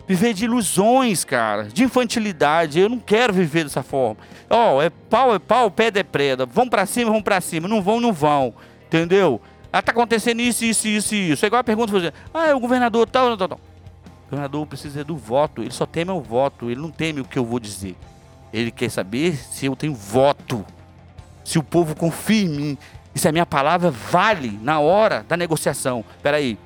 viver 0.07 0.33
de 0.33 0.45
ilusões, 0.45 1.23
cara, 1.23 1.63
de 1.63 1.83
infantilidade. 1.83 2.79
Eu 2.79 2.89
não 2.89 2.99
quero 2.99 3.33
viver 3.33 3.63
dessa 3.63 3.83
forma. 3.83 4.17
Ó, 4.49 4.81
é 4.81 4.89
pau, 4.89 5.33
é 5.33 5.39
pau, 5.39 5.69
pedra 5.71 6.01
é 6.01 6.03
preda. 6.03 6.45
Vão 6.45 6.67
pra 6.67 6.85
cima, 6.85 7.11
vão 7.11 7.21
pra 7.21 7.41
cima. 7.41 7.67
Não 7.67 7.81
vão, 7.81 7.99
não 7.99 8.13
vão. 8.13 8.53
Entendeu? 8.87 9.41
Ah, 9.71 9.81
tá 9.81 9.91
acontecendo 9.91 10.39
isso, 10.39 10.63
isso, 10.63 10.87
isso, 10.87 11.15
isso. 11.15 11.45
É 11.45 11.47
igual 11.47 11.59
a 11.59 11.63
pergunta 11.63 11.91
você 11.91 12.13
ah, 12.33 12.47
é 12.47 12.55
o 12.55 12.59
governador 12.59 13.07
tal, 13.09 13.35
tal, 13.35 13.47
tal. 13.49 13.59
O 14.27 14.29
governador 14.29 14.65
precisa 14.65 15.03
do 15.03 15.17
voto. 15.17 15.61
Ele 15.61 15.71
só 15.71 15.85
teme 15.85 16.11
o 16.11 16.21
voto. 16.21 16.69
Ele 16.69 16.79
não 16.79 16.91
teme 16.91 17.21
o 17.21 17.25
que 17.25 17.37
eu 17.37 17.45
vou 17.45 17.59
dizer. 17.59 17.95
Ele 18.53 18.71
quer 18.71 18.89
saber 18.89 19.35
se 19.35 19.65
eu 19.65 19.75
tenho 19.75 19.93
voto. 19.93 20.65
Se 21.43 21.59
o 21.59 21.63
povo 21.63 21.95
confia 21.95 22.45
em 22.45 22.49
mim. 22.49 22.77
E 23.13 23.19
se 23.19 23.27
a 23.27 23.31
minha 23.31 23.45
palavra 23.45 23.91
vale 23.91 24.57
na 24.61 24.79
hora 24.79 25.25
da 25.27 25.35
negociação. 25.35 26.05
Peraí. 26.23 26.57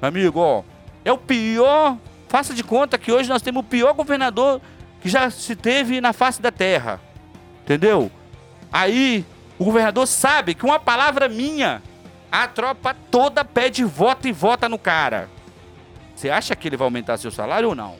Amigo, 0.00 0.40
ó. 0.40 0.62
É 1.04 1.12
o 1.12 1.18
pior. 1.18 1.96
Faça 2.28 2.54
de 2.54 2.64
conta 2.64 2.98
que 2.98 3.12
hoje 3.12 3.28
nós 3.28 3.42
temos 3.42 3.60
o 3.60 3.66
pior 3.66 3.92
governador 3.94 4.60
que 5.00 5.08
já 5.08 5.30
se 5.30 5.54
teve 5.54 6.00
na 6.00 6.12
face 6.12 6.40
da 6.42 6.50
terra. 6.50 7.00
Entendeu? 7.62 8.10
Aí 8.72 9.24
o 9.58 9.64
governador 9.64 10.06
sabe 10.06 10.54
que 10.54 10.64
uma 10.64 10.78
palavra 10.78 11.28
minha, 11.28 11.82
a 12.30 12.46
tropa 12.48 12.94
toda 13.10 13.44
pede 13.44 13.84
voto 13.84 14.28
e 14.28 14.32
vota 14.32 14.68
no 14.68 14.78
cara. 14.78 15.28
Você 16.14 16.30
acha 16.30 16.56
que 16.56 16.68
ele 16.68 16.76
vai 16.76 16.86
aumentar 16.86 17.18
seu 17.18 17.30
salário 17.30 17.68
ou 17.68 17.74
não? 17.74 17.96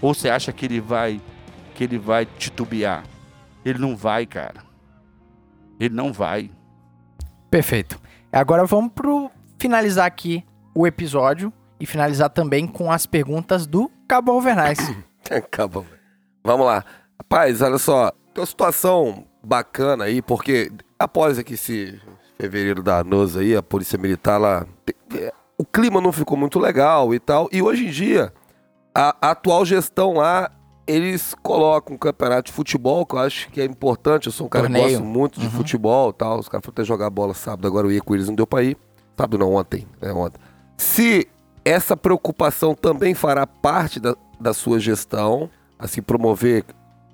Ou 0.00 0.14
você 0.14 0.30
acha 0.30 0.52
que 0.52 0.64
ele 0.66 0.80
vai 0.80 1.20
que 1.74 1.84
ele 1.84 1.98
vai 1.98 2.26
titubear? 2.26 3.04
Ele 3.64 3.78
não 3.78 3.96
vai, 3.96 4.26
cara. 4.26 4.62
Ele 5.78 5.94
não 5.94 6.12
vai. 6.12 6.50
Perfeito. 7.50 8.00
Agora 8.32 8.64
vamos 8.64 8.92
pro 8.92 9.30
finalizar 9.58 10.06
aqui 10.06 10.44
o 10.74 10.86
episódio 10.86 11.52
e 11.80 11.86
finalizar 11.86 12.28
também 12.30 12.66
com 12.66 12.92
as 12.92 13.06
perguntas 13.06 13.66
do 13.66 13.90
Cabo 14.06 14.32
Alvernais. 14.32 14.78
Acabou. 15.30 15.86
Vamos 16.44 16.66
lá. 16.66 16.84
Rapaz, 17.18 17.62
olha 17.62 17.78
só, 17.78 18.10
tem 18.34 18.40
uma 18.40 18.46
situação 18.46 19.24
bacana 19.42 20.04
aí, 20.04 20.20
porque 20.20 20.70
após 20.98 21.38
aqui 21.38 21.54
esse 21.54 22.00
fevereiro 22.38 22.82
da 22.82 23.02
NOS 23.02 23.36
aí, 23.36 23.56
a 23.56 23.62
Polícia 23.62 23.98
Militar 23.98 24.38
lá. 24.38 24.66
O 25.56 25.64
clima 25.64 26.00
não 26.00 26.12
ficou 26.12 26.36
muito 26.36 26.58
legal 26.58 27.14
e 27.14 27.18
tal. 27.18 27.48
E 27.52 27.60
hoje 27.62 27.86
em 27.86 27.90
dia, 27.90 28.32
a, 28.94 29.14
a 29.20 29.30
atual 29.32 29.64
gestão 29.64 30.14
lá, 30.14 30.50
eles 30.86 31.34
colocam 31.42 31.94
um 31.94 31.98
campeonato 31.98 32.44
de 32.46 32.52
futebol, 32.52 33.04
que 33.04 33.14
eu 33.14 33.18
acho 33.18 33.50
que 33.50 33.60
é 33.60 33.64
importante. 33.64 34.26
Eu 34.26 34.32
sou 34.32 34.46
um 34.46 34.50
cara 34.50 34.64
Torneio. 34.64 34.86
que 34.86 34.92
gosto 34.94 35.04
muito 35.04 35.38
de 35.38 35.48
futebol 35.50 36.10
e 36.10 36.14
tal. 36.14 36.38
Os 36.38 36.48
caras 36.48 36.64
foram 36.64 36.74
até 36.74 36.84
jogar 36.84 37.10
bola 37.10 37.34
sábado, 37.34 37.68
agora 37.68 37.86
eu 37.86 37.92
ia 37.92 38.00
com 38.00 38.14
eles, 38.14 38.26
não 38.28 38.34
deu 38.34 38.46
pra 38.46 38.62
ir. 38.62 38.76
Sábado 39.16 39.38
não, 39.38 39.52
ontem. 39.52 39.86
É 40.00 40.12
ontem. 40.12 40.40
Se 40.78 41.28
essa 41.64 41.96
preocupação 41.96 42.74
também 42.74 43.14
fará 43.14 43.46
parte 43.46 44.00
da, 44.00 44.14
da 44.40 44.52
sua 44.52 44.78
gestão, 44.78 45.50
assim, 45.78 46.00
promover 46.02 46.64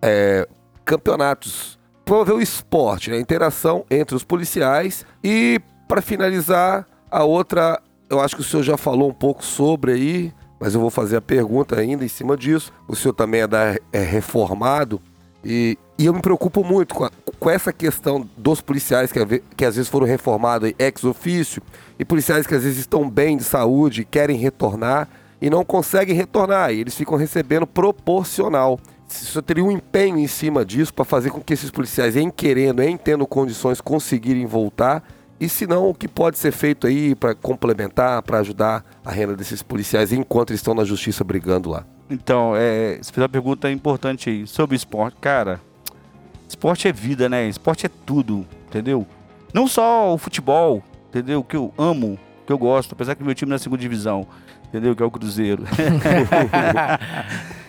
é, 0.01 0.49
campeonatos, 0.85 1.79
promover 2.05 2.35
o 2.35 2.41
esporte, 2.41 3.11
né? 3.11 3.17
a 3.17 3.21
interação 3.21 3.85
entre 3.91 4.15
os 4.15 4.25
policiais. 4.25 5.05
E, 5.23 5.61
para 5.89 6.01
finalizar, 6.01 6.87
a 7.11 7.25
outra, 7.25 7.81
eu 8.09 8.21
acho 8.21 8.37
que 8.37 8.43
o 8.43 8.45
senhor 8.45 8.63
já 8.63 8.77
falou 8.77 9.11
um 9.11 9.15
pouco 9.15 9.45
sobre 9.45 9.93
aí, 9.93 10.33
mas 10.61 10.75
eu 10.75 10.81
vou 10.81 10.91
fazer 10.91 11.17
a 11.17 11.21
pergunta 11.21 11.79
ainda 11.79 12.05
em 12.05 12.09
cima 12.09 12.37
disso. 12.37 12.73
O 12.89 12.97
senhor 12.97 13.15
também 13.15 13.43
é, 13.43 13.47
da, 13.47 13.77
é 13.93 14.01
reformado 14.01 15.01
e, 15.47 15.79
e 15.97 16.07
eu 16.07 16.13
me 16.13 16.21
preocupo 16.21 16.65
muito 16.65 16.95
com, 16.95 17.05
a- 17.05 17.11
com 17.39 17.49
essa 17.49 17.73
questão 17.73 18.29
dos 18.37 18.61
policiais 18.61 19.13
que, 19.13 19.43
que 19.57 19.65
às 19.65 19.77
vezes 19.77 19.89
foram 19.89 20.07
reformados 20.07 20.73
ex 20.79 21.05
ofício 21.05 21.63
e 21.99 22.05
policiais 22.05 22.47
que 22.47 22.55
às 22.55 22.65
vezes 22.65 22.79
estão 22.81 23.09
bem 23.09 23.37
de 23.37 23.45
saúde 23.45 24.03
e 24.03 24.05
querem 24.05 24.37
retornar 24.37 25.09
e 25.41 25.49
não 25.49 25.65
conseguem 25.65 26.17
retornar. 26.17 26.73
E 26.73 26.81
eles 26.81 26.95
ficam 26.95 27.17
recebendo 27.17 27.67
proporcional. 27.67 28.79
Senhor 29.07 29.43
teria 29.43 29.65
um 29.65 29.71
empenho 29.71 30.19
em 30.19 30.27
cima 30.27 30.65
disso 30.65 30.93
para 30.93 31.05
fazer 31.05 31.31
com 31.31 31.41
que 31.41 31.53
esses 31.55 31.71
policiais, 31.71 32.17
em 32.17 32.29
querendo, 32.29 32.83
em 32.83 32.97
tendo 32.97 33.25
condições, 33.27 33.81
conseguirem 33.81 34.47
voltar. 34.47 35.03
E 35.39 35.49
se 35.49 35.67
não, 35.67 35.91
o 35.91 35.95
que 35.95 36.09
pode 36.09 36.39
ser 36.39 36.51
feito 36.51 36.87
aí 36.87 37.15
para 37.15 37.35
complementar, 37.35 38.21
para 38.23 38.39
ajudar 38.41 38.85
a 39.05 39.13
renda 39.13 39.37
desses 39.37 39.63
policiais 39.63 40.13
enquanto 40.13 40.53
estão 40.53 40.75
na 40.75 40.83
justiça 40.83 41.23
brigando 41.23 41.71
lá? 41.71 41.85
Então, 42.09 42.55
é, 42.57 42.99
você 43.01 43.13
fez 43.13 43.23
uma 43.23 43.29
pergunta 43.29 43.71
importante 43.71 44.31
aí 44.31 44.47
sobre 44.47 44.77
esporte. 44.77 45.17
Cara, 45.21 45.61
esporte 46.49 46.87
é 46.87 46.93
vida, 46.93 47.29
né? 47.29 47.49
Esporte 47.49 47.87
é 47.87 47.91
tudo, 48.05 48.47
entendeu? 48.69 49.07
Não 49.53 49.67
só 49.67 50.15
o 50.15 50.19
futebol, 50.19 50.83
entendeu? 51.09 51.43
Que 51.43 51.57
eu 51.57 51.73
amo, 51.77 52.19
que 52.47 52.53
eu 52.53 52.59
gosto, 52.59 52.93
apesar 52.93 53.15
que 53.15 53.25
meu 53.25 53.35
time 53.35 53.51
é 53.51 53.55
na 53.55 53.59
segunda 53.59 53.81
divisão, 53.81 54.27
entendeu? 54.69 54.95
Que 54.95 55.03
é 55.03 55.07
o 55.07 55.11
Cruzeiro. 55.11 55.65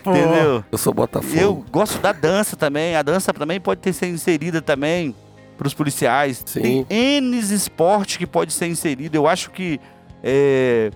Entendeu? 0.08 0.64
Eu 0.72 0.78
sou 0.78 0.94
Botafogo. 0.94 1.36
Eu 1.38 1.66
gosto 1.70 2.00
da 2.00 2.14
dança 2.14 2.56
também. 2.56 2.96
A 2.96 3.02
dança 3.02 3.34
também 3.34 3.60
pode 3.60 3.82
ter 3.82 3.92
ser 3.92 4.08
inserida 4.08 4.62
também 4.62 5.14
para 5.58 5.68
os 5.68 5.74
policiais. 5.74 6.44
Sim. 6.46 6.86
Tem 6.86 7.18
N 7.18 7.38
esporte 7.38 8.18
que 8.18 8.26
pode 8.26 8.54
ser 8.54 8.68
inserido. 8.68 9.16
Eu 9.16 9.28
acho 9.28 9.52
que 9.52 9.80
é, 10.24 10.92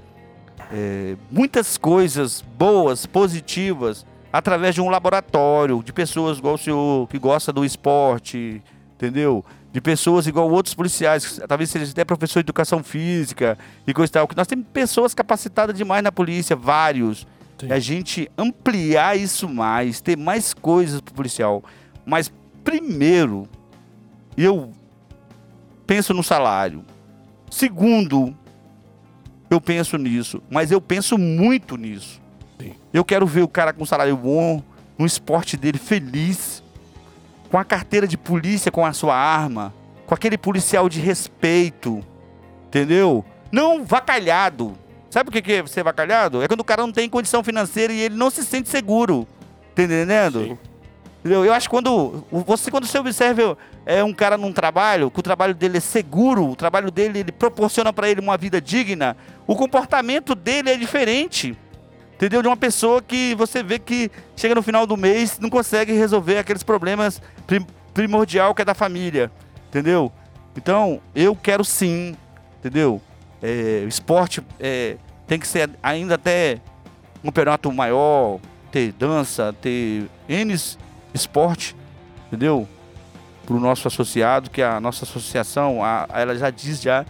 é, 0.72 1.16
muitas 1.30 1.78
coisas 1.78 2.44
boas, 2.58 3.06
positivas, 3.06 4.06
através 4.32 4.74
de 4.76 4.82
um 4.82 4.90
laboratório, 4.90 5.84
de 5.84 5.92
pessoas 5.92 6.38
igual 6.38 6.56
o 6.56 6.58
senhor, 6.58 7.08
que 7.10 7.20
gosta 7.20 7.52
do 7.52 7.66
esporte, 7.66 8.62
entendeu? 8.96 9.44
De 9.74 9.82
pessoas 9.82 10.28
igual 10.28 10.50
outros 10.50 10.74
policiais, 10.74 11.40
talvez 11.48 11.70
seja 11.70 11.92
até 11.92 12.06
professor 12.06 12.40
de 12.40 12.46
educação 12.46 12.84
física 12.84 13.58
e 13.86 13.94
coisa 13.94 14.10
e 14.10 14.14
tal. 14.14 14.28
Que 14.28 14.36
nós 14.36 14.48
temos 14.48 14.66
pessoas 14.72 15.14
capacitadas 15.14 15.76
demais 15.76 16.04
na 16.04 16.12
polícia, 16.12 16.56
vários. 16.56 17.28
E 17.64 17.72
a 17.72 17.80
gente 17.80 18.30
ampliar 18.38 19.18
isso 19.18 19.48
mais, 19.48 20.02
ter 20.02 20.18
mais 20.18 20.54
coisas 20.54 21.00
pro 21.00 21.14
policial. 21.14 21.64
Mas 22.06 22.32
primeiro, 22.64 23.48
eu 24.38 24.72
penso 25.86 26.14
no 26.14 26.24
salário. 26.24 26.84
Segundo, 27.50 28.36
eu 29.52 29.60
penso 29.60 29.98
nisso, 29.98 30.42
mas 30.50 30.72
eu 30.72 30.80
penso 30.80 31.18
muito 31.18 31.76
nisso. 31.76 32.22
Sim. 32.58 32.74
Eu 32.94 33.04
quero 33.04 33.28
ver 33.28 33.42
o 33.42 33.50
cara 33.50 33.74
com 33.74 33.86
salário 33.86 34.16
bom, 34.16 34.64
no 34.98 35.06
esporte 35.06 35.58
dele 35.58 35.78
feliz, 35.78 36.64
com 37.50 37.58
a 37.58 37.66
carteira 37.66 38.08
de 38.08 38.18
polícia 38.18 38.72
com 38.72 38.86
a 38.86 38.94
sua 38.94 39.14
arma, 39.14 39.74
com 40.08 40.16
aquele 40.16 40.38
policial 40.38 40.88
de 40.88 41.02
respeito, 41.02 42.02
entendeu? 42.68 43.26
Não 43.52 43.84
vacalhado. 43.84 44.78
Sabe 45.10 45.30
o 45.30 45.34
que 45.34 45.42
que 45.42 45.52
é 45.52 45.68
ser 45.68 45.84
vacalhado? 45.84 46.42
É 46.42 46.48
quando 46.48 46.62
o 46.62 46.64
cara 46.64 46.84
não 46.84 46.92
tem 46.94 47.10
condição 47.10 47.44
financeira 47.44 47.92
e 47.92 48.00
ele 48.00 48.16
não 48.16 48.30
se 48.30 48.46
sente 48.46 48.70
seguro. 48.70 49.28
Tá 49.76 49.84
entendendo? 49.84 50.46
Sim. 50.46 50.58
Entendeu? 51.22 51.46
Eu 51.46 51.54
acho 51.54 51.70
que 51.70 51.76
quando 51.76 52.26
você 52.32 52.72
quando 52.72 52.88
você 52.88 52.98
observa 52.98 53.56
é 53.86 54.04
um 54.04 54.12
cara 54.12 54.38
num 54.38 54.52
trabalho, 54.52 55.12
que 55.12 55.20
o 55.20 55.24
trabalho 55.24 55.54
dele 55.54 55.78
é 55.78 55.80
seguro, 55.80 56.50
o 56.50 56.56
trabalho 56.56 56.90
dele 56.90 57.20
ele 57.20 57.32
proporciona 57.32 57.94
para 57.94 58.10
ele 58.10 58.20
uma 58.20 58.36
vida 58.38 58.60
digna, 58.60 59.16
o 59.46 59.56
comportamento 59.56 60.34
dele 60.34 60.72
é 60.72 60.76
diferente. 60.76 61.56
Entendeu? 62.16 62.42
De 62.42 62.48
uma 62.48 62.58
pessoa 62.58 63.02
que 63.02 63.36
você 63.36 63.62
vê 63.64 63.78
que 63.80 64.10
chega 64.36 64.56
no 64.56 64.64
final 64.64 64.88
do 64.88 64.98
mês 64.98 65.40
não 65.40 65.50
consegue 65.50 65.92
resolver 65.94 66.40
aqueles 66.40 66.64
problemas 66.64 67.22
prim- 67.46 67.66
primordial 67.94 68.54
que 68.56 68.64
é 68.64 68.66
da 68.66 68.74
família. 68.74 69.32
Entendeu? 69.70 70.12
Então, 70.56 71.00
eu 71.16 71.36
quero 71.36 71.64
sim, 71.64 72.16
entendeu? 72.60 73.02
É, 73.42 73.84
o 73.86 73.88
esporte 73.88 74.42
é, 74.60 74.98
tem 75.28 75.40
que 75.40 75.48
ser 75.48 75.70
ainda 75.82 76.16
até 76.16 76.60
um 77.24 77.28
campeonato 77.28 77.72
maior, 77.72 78.40
ter 78.72 78.92
dança, 78.92 79.56
ter 79.62 80.08
N 80.28 80.56
esporte, 81.14 81.76
entendeu? 82.28 82.68
Para 83.46 83.56
o 83.56 83.60
nosso 83.60 83.88
associado, 83.88 84.50
que 84.50 84.62
a 84.62 84.80
nossa 84.80 85.04
associação, 85.06 85.84
a, 85.84 86.08
ela 86.14 86.36
já 86.36 86.50
diz 86.50 86.82
já 86.82 87.06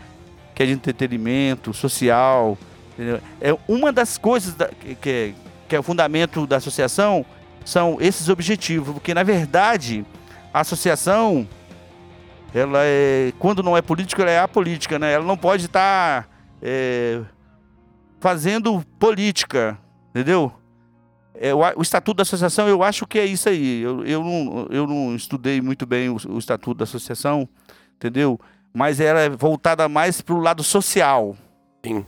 que 0.55 0.63
é 0.63 0.65
de 0.65 0.71
entretenimento, 0.71 1.73
social, 1.73 2.57
entendeu? 2.93 3.19
É 3.39 3.55
uma 3.67 3.91
das 3.91 4.17
coisas 4.17 4.53
da- 4.55 4.67
que, 4.69 4.95
que, 4.95 5.09
é- 5.09 5.33
que 5.67 5.75
é 5.75 5.79
o 5.79 5.83
fundamento 5.83 6.45
da 6.47 6.57
associação 6.57 7.25
são 7.63 7.97
esses 7.99 8.27
objetivos, 8.29 8.93
porque 8.93 9.13
na 9.13 9.23
verdade 9.23 10.05
a 10.53 10.61
associação 10.61 11.47
ela 12.53 12.79
é 12.81 13.31
quando 13.39 13.61
não 13.63 13.77
é 13.77 13.81
política 13.81 14.21
ela 14.23 14.31
é 14.31 14.39
apolítica, 14.39 14.97
né? 14.99 15.13
Ela 15.13 15.23
não 15.25 15.37
pode 15.37 15.65
estar 15.67 16.27
é, 16.61 17.21
fazendo 18.19 18.83
política, 18.99 19.77
entendeu? 20.09 20.51
É, 21.33 21.53
o, 21.53 21.59
o 21.77 21.81
estatuto 21.81 22.17
da 22.17 22.23
associação, 22.23 22.67
eu 22.67 22.83
acho 22.83 23.07
que 23.07 23.19
é 23.19 23.25
isso 23.25 23.49
aí. 23.49 23.81
Eu, 23.81 24.05
eu, 24.05 24.23
não, 24.23 24.67
eu 24.69 24.87
não 24.87 25.15
estudei 25.15 25.61
muito 25.61 25.85
bem 25.85 26.09
o, 26.09 26.17
o 26.29 26.37
estatuto 26.37 26.79
da 26.79 26.83
associação, 26.83 27.47
entendeu? 27.95 28.39
Mas 28.73 28.99
ela 28.99 29.19
é 29.19 29.29
voltada 29.29 29.87
mais 29.89 30.21
para 30.21 30.35
o 30.35 30.39
lado 30.39 30.63
social. 30.63 31.35
Sim. 31.85 32.05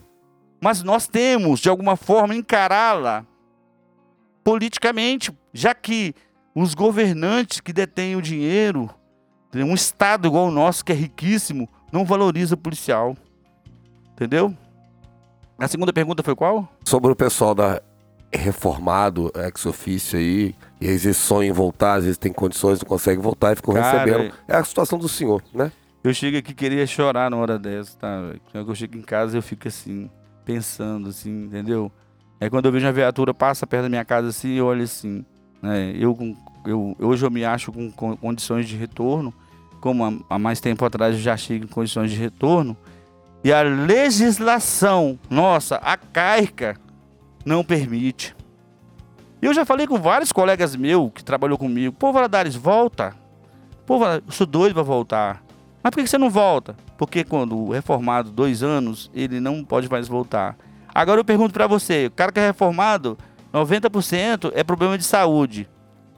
Mas 0.62 0.82
nós 0.84 1.08
temos, 1.08 1.60
de 1.60 1.70
alguma 1.70 1.96
forma, 1.96 2.36
encará-la 2.36 3.26
politicamente, 4.44 5.32
já 5.54 5.74
que 5.74 6.14
os 6.56 6.74
governantes 6.74 7.60
que 7.60 7.74
detêm 7.74 8.16
o 8.16 8.22
dinheiro, 8.22 8.90
um 9.56 9.74
Estado 9.74 10.28
igual 10.28 10.48
o 10.48 10.52
nosso, 10.52 10.84
que 10.84 10.92
é 10.92 10.96
riquíssimo, 10.96 11.68
não 11.92 12.06
valoriza 12.06 12.56
o 12.56 12.58
policial. 12.58 13.16
Entendeu? 14.14 14.56
A 15.58 15.68
segunda 15.68 15.94
pergunta 15.94 16.24
foi 16.24 16.36
qual? 16.36 16.68
Sobre 16.86 17.12
o 17.12 17.16
pessoal 17.16 17.54
da 17.54 17.82
reformado, 18.34 19.32
ex-ofício 19.36 20.18
aí, 20.18 20.56
e 20.82 20.90
às 20.90 21.04
vezes 21.04 21.18
sonham 21.18 21.50
em 21.50 21.52
voltar, 21.52 21.96
às 21.96 22.04
vezes 22.04 22.18
tem 22.18 22.32
condições, 22.32 22.80
não 22.80 22.88
consegue 22.88 23.22
voltar 23.22 23.54
e 23.54 23.56
ficam 23.56 23.74
Cara, 23.74 24.04
recebendo. 24.04 24.34
É 24.48 24.56
a 24.56 24.64
situação 24.64 24.98
do 24.98 25.08
senhor, 25.08 25.42
né? 25.54 25.72
Eu 26.04 26.14
chego 26.14 26.38
aqui 26.38 26.54
queria 26.54 26.86
chorar 26.86 27.32
na 27.32 27.38
hora 27.38 27.58
dessa, 27.58 27.98
tá? 27.98 28.34
Quando 28.52 28.68
eu 28.68 28.76
chego 28.76 28.98
em 28.98 29.02
casa 29.02 29.38
eu 29.38 29.42
fico 29.42 29.68
assim, 29.68 30.10
pensando 30.44 31.10
assim, 31.10 31.46
entendeu? 31.46 31.92
É 32.40 32.50
quando 32.50 32.66
eu 32.66 32.72
vejo 32.72 32.86
uma 32.86 32.92
viatura 32.92 33.34
passa 33.34 33.66
perto 33.66 33.84
da 33.84 33.90
minha 33.90 34.04
casa 34.04 34.28
assim, 34.28 34.56
eu 34.56 34.66
olho 34.66 34.84
assim, 34.84 35.24
né? 35.62 35.94
Eu, 35.96 36.18
eu 36.66 36.96
hoje 37.00 37.26
eu 37.26 37.32
me 37.32 37.46
acho 37.46 37.72
com, 37.72 37.90
com 37.90 38.18
condições 38.18 38.68
de 38.68 38.76
retorno, 38.76 39.34
como 39.80 40.04
há, 40.04 40.36
há 40.36 40.40
mais 40.40 40.60
tempo 40.60 40.84
atrás 40.84 41.16
eu 41.16 41.22
já 41.22 41.38
chego 41.38 41.66
em 41.66 41.70
condições 41.70 42.12
de 42.12 42.18
retorno. 42.18 42.76
E 43.44 43.52
a 43.52 43.62
legislação, 43.62 45.20
nossa, 45.30 45.76
arcaica, 45.78 46.78
não 47.46 47.64
permite. 47.64 48.36
Eu 49.42 49.54
já 49.54 49.66
falei 49.66 49.86
com 49.86 50.00
vários 50.00 50.32
colegas 50.32 50.76
meus 50.76 51.12
que 51.14 51.24
trabalhou 51.24 51.58
comigo. 51.58 51.94
Pô, 51.94 52.14
Valadares, 52.14 52.56
volta. 52.56 53.14
Pô, 53.86 54.00
Valadares, 54.00 54.26
eu 54.28 54.34
sou 54.34 54.48
doido 54.48 54.74
pra 54.74 54.84
voltar. 54.84 55.44
Mas 55.84 55.92
por 55.92 56.02
que 56.02 56.08
você 56.08 56.18
não 56.18 56.30
volta? 56.30 56.76
Porque 56.98 57.26
quando 57.26 57.58
o 57.58 57.72
reformado, 57.72 58.32
dois 58.32 58.64
anos, 58.64 59.12
ele 59.14 59.42
não 59.42 59.64
pode 59.64 59.90
mais 59.90 60.08
voltar. 60.08 60.56
Agora 60.96 61.20
eu 61.20 61.26
pergunto 61.26 61.54
pra 61.54 61.68
você, 61.68 62.06
o 62.06 62.12
cara 62.12 62.32
que 62.32 62.40
é 62.40 62.48
reformado, 62.48 63.18
90% 63.54 64.52
é 64.56 64.64
problema 64.64 64.98
de 64.98 65.04
saúde. 65.04 65.68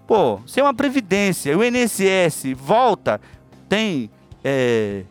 Pô, 0.05 0.39
se 0.45 0.59
é 0.59 0.63
uma 0.63 0.73
previdência, 0.73 1.57
o 1.57 1.63
INSS 1.63 2.53
volta, 2.55 3.19
tem 3.67 4.11
é, 4.43 5.03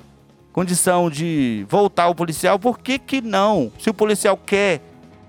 condição 0.53 1.11
de 1.11 1.67
voltar 1.69 2.09
o 2.09 2.15
policial, 2.15 2.61
por 2.61 2.79
que 2.79 2.97
que 2.97 3.21
não? 3.21 3.73
Se 3.79 3.91
o 3.91 3.95
policial 3.95 4.37
quer, 4.37 4.81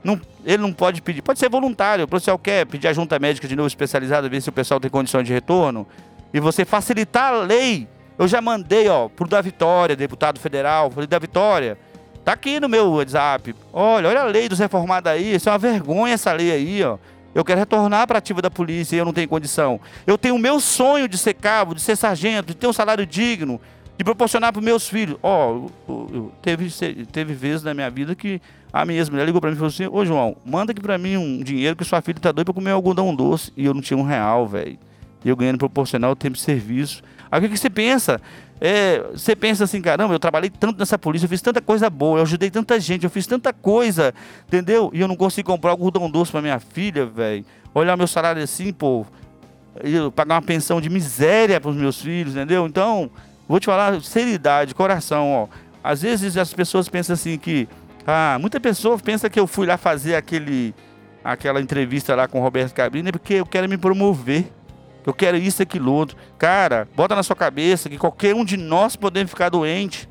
não, 0.05 0.21
ele 0.45 0.59
não 0.59 0.71
pode 0.71 1.01
pedir, 1.01 1.23
pode 1.23 1.39
ser 1.39 1.49
voluntário. 1.49 2.05
O 2.05 2.07
policial 2.07 2.37
quer 2.37 2.63
pedir 2.67 2.87
a 2.87 2.93
junta 2.93 3.17
médica 3.17 3.47
de 3.47 3.55
novo 3.55 3.67
especializada, 3.67 4.29
ver 4.29 4.39
se 4.39 4.49
o 4.49 4.51
pessoal 4.51 4.79
tem 4.79 4.89
condições 4.89 5.25
de 5.25 5.33
retorno. 5.33 5.87
E 6.31 6.39
você 6.39 6.63
facilitar 6.63 7.33
a 7.33 7.41
lei. 7.41 7.87
Eu 8.17 8.27
já 8.27 8.39
mandei, 8.39 8.87
ó, 8.87 9.09
pro 9.09 9.27
da 9.27 9.41
Vitória, 9.41 9.95
deputado 9.95 10.39
federal, 10.39 10.91
falei 10.91 11.07
da 11.07 11.17
Vitória. 11.17 11.75
Tá 12.23 12.33
aqui 12.33 12.59
no 12.59 12.69
meu 12.69 12.91
WhatsApp. 12.91 13.55
Olha, 13.73 14.07
olha 14.07 14.21
a 14.21 14.25
lei 14.25 14.47
dos 14.47 14.59
reformados 14.59 15.11
aí. 15.11 15.35
Isso 15.35 15.49
é 15.49 15.51
uma 15.51 15.57
vergonha 15.57 16.13
essa 16.13 16.31
lei 16.31 16.51
aí, 16.51 16.83
ó. 16.83 16.99
Eu 17.33 17.43
quero 17.43 17.59
retornar 17.59 18.05
para 18.07 18.19
ativa 18.19 18.41
da 18.43 18.51
polícia 18.51 18.95
e 18.95 18.99
eu 18.99 19.05
não 19.05 19.11
tenho 19.11 19.27
condição. 19.27 19.81
Eu 20.05 20.19
tenho 20.19 20.35
o 20.35 20.39
meu 20.39 20.59
sonho 20.59 21.07
de 21.07 21.17
ser 21.17 21.33
cabo, 21.33 21.73
de 21.73 21.81
ser 21.81 21.95
sargento, 21.95 22.47
de 22.49 22.55
ter 22.55 22.67
um 22.67 22.73
salário 22.73 23.05
digno, 23.05 23.59
de 23.97 24.03
proporcionar 24.03 24.53
para 24.53 24.61
meus 24.61 24.87
filhos. 24.87 25.17
Ó, 25.21 25.67
oh, 25.87 26.31
teve, 26.41 26.69
teve 27.11 27.33
vezes 27.33 27.63
na 27.63 27.73
minha 27.73 27.89
vida 27.89 28.15
que 28.15 28.39
a 28.75 28.83
minha 28.83 28.99
ex-mulher 28.99 29.25
ligou 29.25 29.39
para 29.39 29.49
mim 29.49 29.55
e 29.55 29.57
falou 29.57 29.69
assim: 29.69 29.87
Ô 29.87 30.05
João, 30.05 30.35
manda 30.45 30.73
aqui 30.73 30.81
para 30.81 30.97
mim 30.97 31.15
um 31.15 31.41
dinheiro 31.41 31.77
que 31.77 31.85
sua 31.85 32.01
filha 32.01 32.19
tá 32.19 32.33
doida 32.33 32.43
para 32.43 32.53
comer 32.53 32.71
algodão 32.71 33.15
doce. 33.15 33.49
E 33.55 33.63
eu 33.63 33.73
não 33.73 33.79
tinha 33.79 33.97
um 33.97 34.03
real, 34.03 34.45
velho. 34.45 34.77
E 35.23 35.29
eu 35.29 35.35
ganhando 35.37 35.57
proporcional 35.57 36.11
o 36.11 36.15
tempo 36.15 36.35
de 36.35 36.41
serviço. 36.41 37.01
Aí 37.31 37.39
o 37.39 37.49
que, 37.49 37.57
você 37.57 37.69
pensa? 37.69 38.19
É, 38.59 39.01
você 39.13 39.33
pensa 39.33 39.63
assim, 39.63 39.81
caramba, 39.81 40.13
eu 40.13 40.19
trabalhei 40.19 40.49
tanto 40.49 40.77
nessa 40.77 40.99
polícia, 40.99 41.25
eu 41.25 41.29
fiz 41.29 41.41
tanta 41.41 41.61
coisa 41.61 41.89
boa, 41.89 42.19
eu 42.19 42.23
ajudei 42.23 42.51
tanta 42.51 42.77
gente, 42.77 43.05
eu 43.05 43.09
fiz 43.09 43.25
tanta 43.25 43.53
coisa, 43.53 44.13
entendeu? 44.45 44.91
E 44.93 44.99
eu 44.99 45.07
não 45.07 45.15
consigo 45.15 45.49
comprar 45.49 45.71
algodão 45.71 46.11
doce 46.11 46.31
para 46.31 46.41
minha 46.41 46.59
filha, 46.59 47.05
velho. 47.05 47.45
Olhar 47.73 47.95
meu 47.95 48.07
salário 48.07 48.43
assim, 48.43 48.73
pô, 48.73 49.05
eu 49.81 50.11
pagar 50.11 50.35
uma 50.35 50.41
pensão 50.41 50.81
de 50.81 50.89
miséria 50.89 51.61
para 51.61 51.71
os 51.71 51.77
meus 51.77 52.01
filhos, 52.01 52.35
entendeu? 52.35 52.67
Então, 52.67 53.09
vou 53.47 53.57
te 53.57 53.67
falar, 53.67 54.01
seriedade, 54.01 54.75
coração, 54.75 55.31
ó. 55.31 55.47
Às 55.81 56.01
vezes 56.01 56.35
as 56.35 56.53
pessoas 56.53 56.89
pensam 56.89 57.13
assim 57.13 57.37
que, 57.37 57.69
ah, 58.05 58.37
muita 58.39 58.59
pessoa 58.59 58.97
pensa 58.97 59.29
que 59.29 59.39
eu 59.39 59.47
fui 59.47 59.65
lá 59.65 59.77
fazer 59.77 60.15
aquele, 60.15 60.73
aquela 61.23 61.59
entrevista 61.59 62.15
lá 62.15 62.27
com 62.27 62.39
o 62.39 62.43
Roberto 62.43 62.73
Cabrini 62.73 63.11
porque 63.11 63.35
eu 63.35 63.45
quero 63.45 63.67
me 63.67 63.77
promover 63.77 64.51
eu 65.05 65.13
quero 65.13 65.37
isso, 65.37 65.61
aquilo, 65.61 65.93
outro. 65.93 66.17
Cara, 66.37 66.87
bota 66.95 67.15
na 67.15 67.21
sua 67.21 67.35
cabeça 67.35 67.87
que 67.87 67.97
qualquer 67.97 68.33
um 68.33 68.43
de 68.43 68.57
nós 68.57 68.95
podemos 68.95 69.29
ficar 69.29 69.49
doente. 69.49 70.09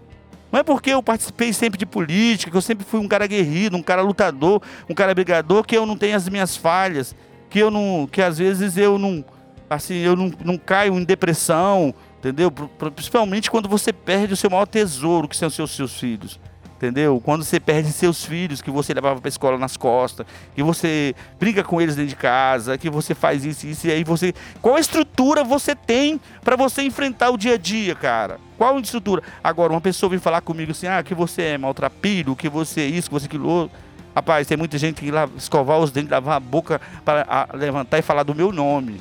Não 0.52 0.60
é 0.60 0.62
porque 0.62 0.90
eu 0.90 1.02
participei 1.02 1.52
sempre 1.52 1.76
de 1.76 1.84
política, 1.84 2.48
que 2.48 2.56
eu 2.56 2.62
sempre 2.62 2.84
fui 2.84 3.00
um 3.00 3.08
cara 3.08 3.26
guerreiro, 3.26 3.76
um 3.76 3.82
cara 3.82 4.02
lutador, 4.02 4.62
um 4.88 4.94
cara 4.94 5.12
brigador, 5.12 5.64
que 5.64 5.76
eu 5.76 5.84
não 5.84 5.96
tenho 5.96 6.16
as 6.16 6.28
minhas 6.28 6.56
falhas, 6.56 7.14
que 7.50 7.58
eu 7.58 7.72
não, 7.72 8.08
que 8.10 8.22
às 8.22 8.38
vezes 8.38 8.76
eu 8.76 8.96
não, 8.96 9.24
assim, 9.68 9.96
eu 9.96 10.14
não, 10.14 10.30
não 10.44 10.56
caio 10.56 10.96
em 10.96 11.02
depressão, 11.02 11.92
entendeu? 12.18 12.52
Principalmente 12.52 13.50
quando 13.50 13.68
você 13.68 13.92
perde 13.92 14.34
o 14.34 14.36
seu 14.36 14.48
maior 14.48 14.66
tesouro, 14.66 15.26
que 15.26 15.36
são 15.36 15.48
os 15.48 15.54
seus, 15.54 15.72
seus 15.72 15.98
filhos 15.98 16.38
entendeu? 16.84 17.20
Quando 17.24 17.42
você 17.42 17.58
perde 17.58 17.90
seus 17.90 18.24
filhos, 18.24 18.60
que 18.60 18.70
você 18.70 18.92
levava 18.92 19.20
para 19.20 19.28
escola 19.28 19.56
nas 19.56 19.76
costas, 19.76 20.26
que 20.54 20.62
você 20.62 21.14
briga 21.40 21.64
com 21.64 21.80
eles 21.80 21.96
dentro 21.96 22.10
de 22.10 22.16
casa, 22.16 22.76
que 22.76 22.90
você 22.90 23.14
faz 23.14 23.44
isso, 23.44 23.66
isso 23.66 23.86
e 23.86 23.90
aí 23.90 24.04
você, 24.04 24.34
qual 24.60 24.78
estrutura 24.78 25.42
você 25.42 25.74
tem 25.74 26.20
para 26.42 26.56
você 26.56 26.82
enfrentar 26.82 27.30
o 27.30 27.38
dia 27.38 27.54
a 27.54 27.58
dia, 27.58 27.94
cara? 27.94 28.38
Qual 28.58 28.78
estrutura? 28.78 29.22
Agora 29.42 29.72
uma 29.72 29.80
pessoa 29.80 30.10
vem 30.10 30.18
falar 30.18 30.42
comigo 30.42 30.72
assim, 30.72 30.86
ah, 30.86 31.02
que 31.02 31.14
você 31.14 31.42
é 31.42 31.58
maltrapilho, 31.58 32.36
que 32.36 32.48
você 32.48 32.82
é 32.82 32.86
isso, 32.86 33.08
que 33.08 33.14
você 33.14 33.24
é 33.24 33.28
aquilo. 33.28 33.70
Rapaz, 34.14 34.46
tem 34.46 34.56
muita 34.56 34.78
gente 34.78 35.00
que 35.00 35.10
lá 35.10 35.28
escovar 35.36 35.78
os 35.78 35.90
dentes, 35.90 36.10
lavar 36.10 36.36
a 36.36 36.40
boca 36.40 36.80
para 37.04 37.48
levantar 37.54 37.98
e 37.98 38.02
falar 38.02 38.22
do 38.22 38.34
meu 38.34 38.52
nome. 38.52 39.00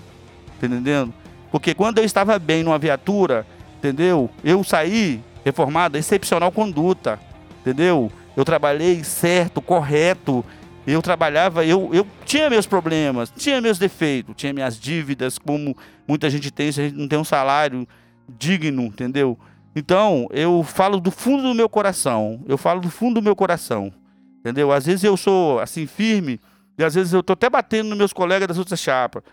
Tá 0.59 0.67
entendendo? 0.67 1.13
Porque 1.51 1.75
quando 1.75 1.99
eu 1.99 2.03
estava 2.03 2.39
bem 2.39 2.63
numa 2.63 2.79
viatura, 2.79 3.45
entendeu? 3.77 4.29
Eu 4.43 4.63
saí 4.63 5.21
reformado, 5.45 5.97
excepcional 5.97 6.51
conduta 6.51 7.19
entendeu? 7.63 8.11
Eu 8.35 8.43
trabalhei 8.43 9.03
certo, 9.03 9.61
correto. 9.61 10.45
Eu 10.85 11.01
trabalhava, 11.01 11.65
eu, 11.65 11.89
eu 11.93 12.05
tinha 12.25 12.49
meus 12.49 12.67
problemas, 12.67 13.31
tinha 13.37 13.61
meus 13.61 13.79
defeitos, 13.79 14.35
tinha 14.35 14.51
minhas 14.51 14.77
dívidas, 14.77 15.37
como 15.37 15.77
muita 16.05 16.29
gente 16.29 16.51
tem, 16.51 16.73
se 16.73 16.81
a 16.81 16.83
gente 16.83 16.97
não 16.97 17.07
tem 17.07 17.17
um 17.17 17.23
salário 17.23 17.87
digno, 18.27 18.83
entendeu? 18.83 19.39
Então, 19.73 20.27
eu 20.29 20.61
falo 20.61 20.99
do 20.99 21.09
fundo 21.09 21.43
do 21.43 21.53
meu 21.55 21.69
coração. 21.69 22.43
Eu 22.47 22.57
falo 22.57 22.81
do 22.81 22.89
fundo 22.89 23.15
do 23.15 23.23
meu 23.23 23.35
coração. 23.35 23.93
Entendeu? 24.39 24.73
Às 24.73 24.85
vezes 24.85 25.05
eu 25.05 25.15
sou 25.15 25.59
assim 25.61 25.87
firme, 25.87 26.39
e 26.77 26.83
às 26.83 26.95
vezes 26.95 27.13
eu 27.13 27.23
tô 27.23 27.31
até 27.31 27.49
batendo 27.49 27.89
nos 27.89 27.97
meus 27.97 28.13
colegas 28.13 28.47
das 28.47 28.57
outras 28.57 28.79
chapas. 28.79 29.23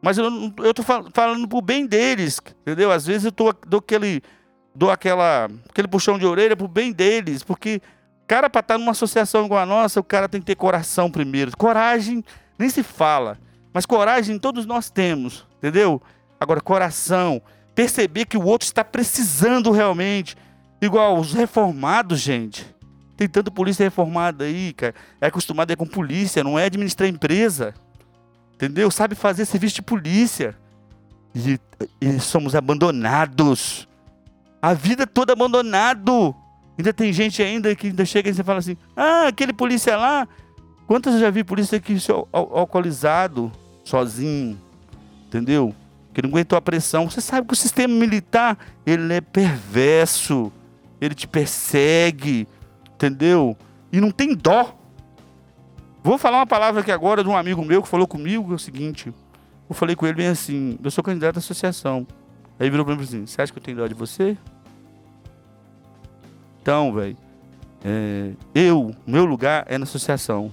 Mas 0.00 0.16
eu, 0.16 0.24
eu 0.58 0.72
tô 0.72 0.82
falando 0.82 1.46
pro 1.46 1.60
bem 1.60 1.86
deles, 1.86 2.40
entendeu? 2.62 2.90
Às 2.90 3.06
vezes 3.06 3.26
eu 3.26 3.32
tô, 3.32 3.54
dou 3.66 3.78
aquele 3.78 4.22
dou 4.74 4.90
aquela, 4.90 5.48
aquele 5.68 5.86
puxão 5.86 6.18
de 6.18 6.26
orelha 6.26 6.56
pro 6.56 6.66
bem 6.66 6.92
deles, 6.92 7.42
porque 7.42 7.80
cara 8.26 8.50
para 8.50 8.60
estar 8.60 8.74
tá 8.74 8.78
numa 8.78 8.92
associação 8.92 9.44
igual 9.44 9.60
a 9.60 9.66
nossa, 9.66 10.00
o 10.00 10.04
cara 10.04 10.28
tem 10.28 10.40
que 10.40 10.46
ter 10.46 10.56
coração 10.56 11.10
primeiro. 11.10 11.56
Coragem 11.56 12.24
nem 12.58 12.68
se 12.68 12.82
fala, 12.82 13.38
mas 13.72 13.86
coragem 13.86 14.38
todos 14.38 14.66
nós 14.66 14.90
temos, 14.90 15.46
entendeu? 15.58 16.02
Agora 16.40 16.60
coração, 16.60 17.40
perceber 17.74 18.24
que 18.24 18.36
o 18.36 18.44
outro 18.44 18.66
está 18.66 18.84
precisando 18.84 19.70
realmente, 19.70 20.36
igual 20.80 21.18
os 21.18 21.32
reformados, 21.32 22.20
gente. 22.20 22.74
Tem 23.16 23.28
tanto 23.28 23.52
polícia 23.52 23.84
reformada 23.84 24.44
aí, 24.44 24.72
cara. 24.72 24.94
É 25.20 25.28
acostumado 25.28 25.72
é 25.72 25.76
com 25.76 25.86
polícia, 25.86 26.42
não 26.42 26.58
é 26.58 26.64
administrar 26.64 27.08
empresa. 27.08 27.72
Entendeu? 28.54 28.90
Sabe 28.90 29.14
fazer 29.14 29.44
serviço 29.44 29.76
de 29.76 29.82
polícia. 29.82 30.56
E, 31.32 31.58
e 32.00 32.20
somos 32.20 32.56
abandonados 32.56 33.88
a 34.64 34.72
vida 34.72 35.06
toda 35.06 35.34
abandonado. 35.34 36.34
Ainda 36.78 36.90
tem 36.90 37.12
gente 37.12 37.42
ainda 37.42 37.74
que 37.76 37.88
ainda 37.88 38.04
chega 38.06 38.30
e 38.30 38.34
você 38.34 38.42
fala 38.42 38.60
assim: 38.60 38.78
ah, 38.96 39.26
aquele 39.28 39.52
polícia 39.52 39.94
lá. 39.94 40.26
Quantas 40.86 41.14
eu 41.14 41.20
já 41.20 41.30
vi 41.30 41.44
polícia 41.44 41.78
que 41.78 41.96
al 42.10 42.28
alcoolizado, 42.32 43.52
sozinho, 43.84 44.58
entendeu? 45.26 45.74
Que 46.14 46.22
não 46.22 46.30
aguentou 46.30 46.56
a 46.56 46.62
pressão. 46.62 47.10
Você 47.10 47.20
sabe 47.20 47.46
que 47.46 47.52
o 47.52 47.56
sistema 47.56 47.92
militar, 47.92 48.56
ele 48.86 49.12
é 49.12 49.20
perverso. 49.20 50.50
Ele 50.98 51.14
te 51.14 51.28
persegue, 51.28 52.48
entendeu? 52.94 53.54
E 53.92 54.00
não 54.00 54.10
tem 54.10 54.34
dó. 54.34 54.74
Vou 56.02 56.16
falar 56.16 56.38
uma 56.38 56.46
palavra 56.46 56.80
aqui 56.80 56.90
agora 56.90 57.22
de 57.22 57.28
um 57.28 57.36
amigo 57.36 57.62
meu 57.62 57.82
que 57.82 57.88
falou 57.88 58.06
comigo, 58.06 58.52
é 58.52 58.54
o 58.54 58.58
seguinte. 58.58 59.12
Eu 59.68 59.74
falei 59.74 59.94
com 59.94 60.06
ele 60.06 60.16
bem 60.16 60.28
assim, 60.28 60.78
eu 60.82 60.90
sou 60.90 61.04
candidato 61.04 61.36
à 61.36 61.38
associação. 61.38 62.06
Aí 62.58 62.70
virou 62.70 62.86
pra 62.86 62.94
mim 62.94 63.02
assim, 63.02 63.26
você 63.26 63.42
acha 63.42 63.52
que 63.52 63.58
eu 63.58 63.62
tenho 63.62 63.76
dó 63.76 63.86
de 63.86 63.94
você? 63.94 64.38
Então, 66.64 66.94
velho, 66.94 67.14
é, 67.84 68.30
eu, 68.54 68.96
meu 69.06 69.26
lugar 69.26 69.66
é 69.68 69.76
na 69.76 69.82
associação. 69.82 70.50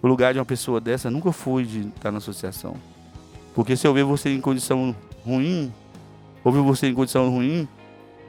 O 0.00 0.06
lugar 0.06 0.32
de 0.32 0.38
uma 0.38 0.44
pessoa 0.44 0.80
dessa 0.80 1.10
nunca 1.10 1.32
foi 1.32 1.64
de 1.64 1.80
estar 1.88 2.12
na 2.12 2.18
associação. 2.18 2.76
Porque 3.52 3.76
se 3.76 3.88
eu 3.88 3.92
ver 3.92 4.04
você 4.04 4.32
em 4.32 4.40
condição 4.40 4.94
ruim, 5.24 5.74
ou 6.44 6.52
ver 6.52 6.60
você 6.60 6.86
em 6.86 6.94
condição 6.94 7.28
ruim, 7.28 7.66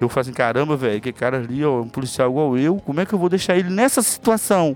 eu 0.02 0.10
falo 0.10 0.22
assim, 0.22 0.34
caramba, 0.34 0.76
velho, 0.76 1.00
que 1.00 1.14
cara 1.14 1.38
ali, 1.38 1.64
ó, 1.64 1.82
um 1.82 1.88
policial 1.88 2.32
igual 2.32 2.58
eu, 2.58 2.78
como 2.78 3.00
é 3.00 3.06
que 3.06 3.14
eu 3.14 3.20
vou 3.20 3.30
deixar 3.30 3.56
ele 3.56 3.70
nessa 3.70 4.02
situação? 4.02 4.76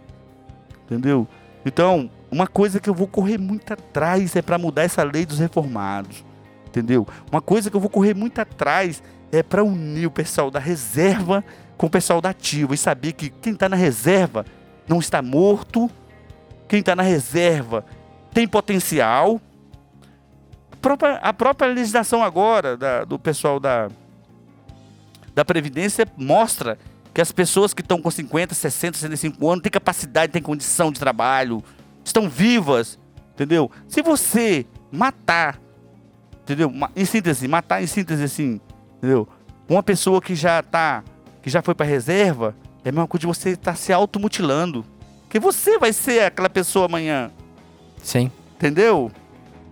Entendeu? 0.86 1.28
Então, 1.66 2.08
uma 2.30 2.46
coisa 2.46 2.80
que 2.80 2.88
eu 2.88 2.94
vou 2.94 3.08
correr 3.08 3.40
muito 3.40 3.74
atrás 3.74 4.36
é 4.36 4.44
para 4.44 4.60
mudar 4.60 4.84
essa 4.84 5.02
lei 5.02 5.26
dos 5.26 5.40
reformados. 5.40 6.24
Entendeu? 6.68 7.08
Uma 7.32 7.42
coisa 7.42 7.72
que 7.72 7.76
eu 7.76 7.82
vou 7.82 7.90
correr 7.90 8.14
muito 8.14 8.38
atrás 8.38 9.02
é 9.32 9.42
para 9.42 9.64
unir 9.64 10.06
o 10.06 10.12
pessoal 10.12 10.52
da 10.52 10.60
reserva 10.60 11.44
com 11.82 11.88
o 11.88 11.90
pessoal 11.90 12.22
da 12.22 12.30
ativa 12.30 12.76
e 12.76 12.78
saber 12.78 13.14
que 13.14 13.32
quem 13.32 13.54
está 13.54 13.68
na 13.68 13.76
reserva 13.76 14.46
não 14.88 15.00
está 15.00 15.20
morto, 15.20 15.90
quem 16.68 16.80
está 16.80 16.96
na 16.96 17.02
reserva 17.02 17.84
tem 18.32 18.48
potencial. 18.48 19.42
A 20.72 20.76
própria, 20.76 21.16
a 21.16 21.34
própria 21.34 21.74
legislação 21.74 22.24
agora 22.24 22.78
da, 22.78 23.04
do 23.04 23.18
pessoal 23.18 23.60
da, 23.60 23.90
da 25.34 25.44
Previdência 25.44 26.06
mostra 26.16 26.78
que 27.16 27.20
as 27.20 27.32
pessoas 27.32 27.74
que 27.74 27.82
estão 27.82 28.00
com 28.00 28.12
50, 28.12 28.54
60, 28.54 29.00
65 29.00 29.50
anos 29.50 29.64
têm 29.64 29.72
capacidade, 29.72 30.32
têm 30.32 30.40
condição 30.40 30.92
de 30.92 31.00
trabalho, 31.00 31.64
estão 32.06 32.30
vivas, 32.30 33.00
entendeu? 33.34 33.72
Se 33.88 34.04
você 34.04 34.68
matar, 34.92 35.60
entendeu? 36.44 36.72
Em 36.96 37.06
síntese, 37.06 37.48
matar 37.48 37.82
em 37.82 37.88
síntese 37.88 38.24
assim, 38.24 38.62
entendeu? 39.00 39.28
Uma 39.68 39.82
pessoa 39.82 40.22
que 40.22 40.36
já 40.36 40.60
está 40.60 41.04
que 41.42 41.50
já 41.50 41.62
foi 41.62 41.74
para 41.74 41.86
reserva, 41.86 42.56
é 42.84 42.90
a 42.90 42.92
mesma 42.92 43.08
coisa 43.08 43.22
de 43.22 43.28
você 43.28 43.50
estar 43.52 43.72
tá 43.72 43.78
se 43.78 43.92
automutilando. 43.92 44.86
Porque 45.24 45.40
você 45.40 45.78
vai 45.78 45.94
ser 45.94 46.24
aquela 46.24 46.50
pessoa 46.50 46.86
amanhã. 46.86 47.32
Sim. 48.04 48.32
Entendeu? 48.56 49.12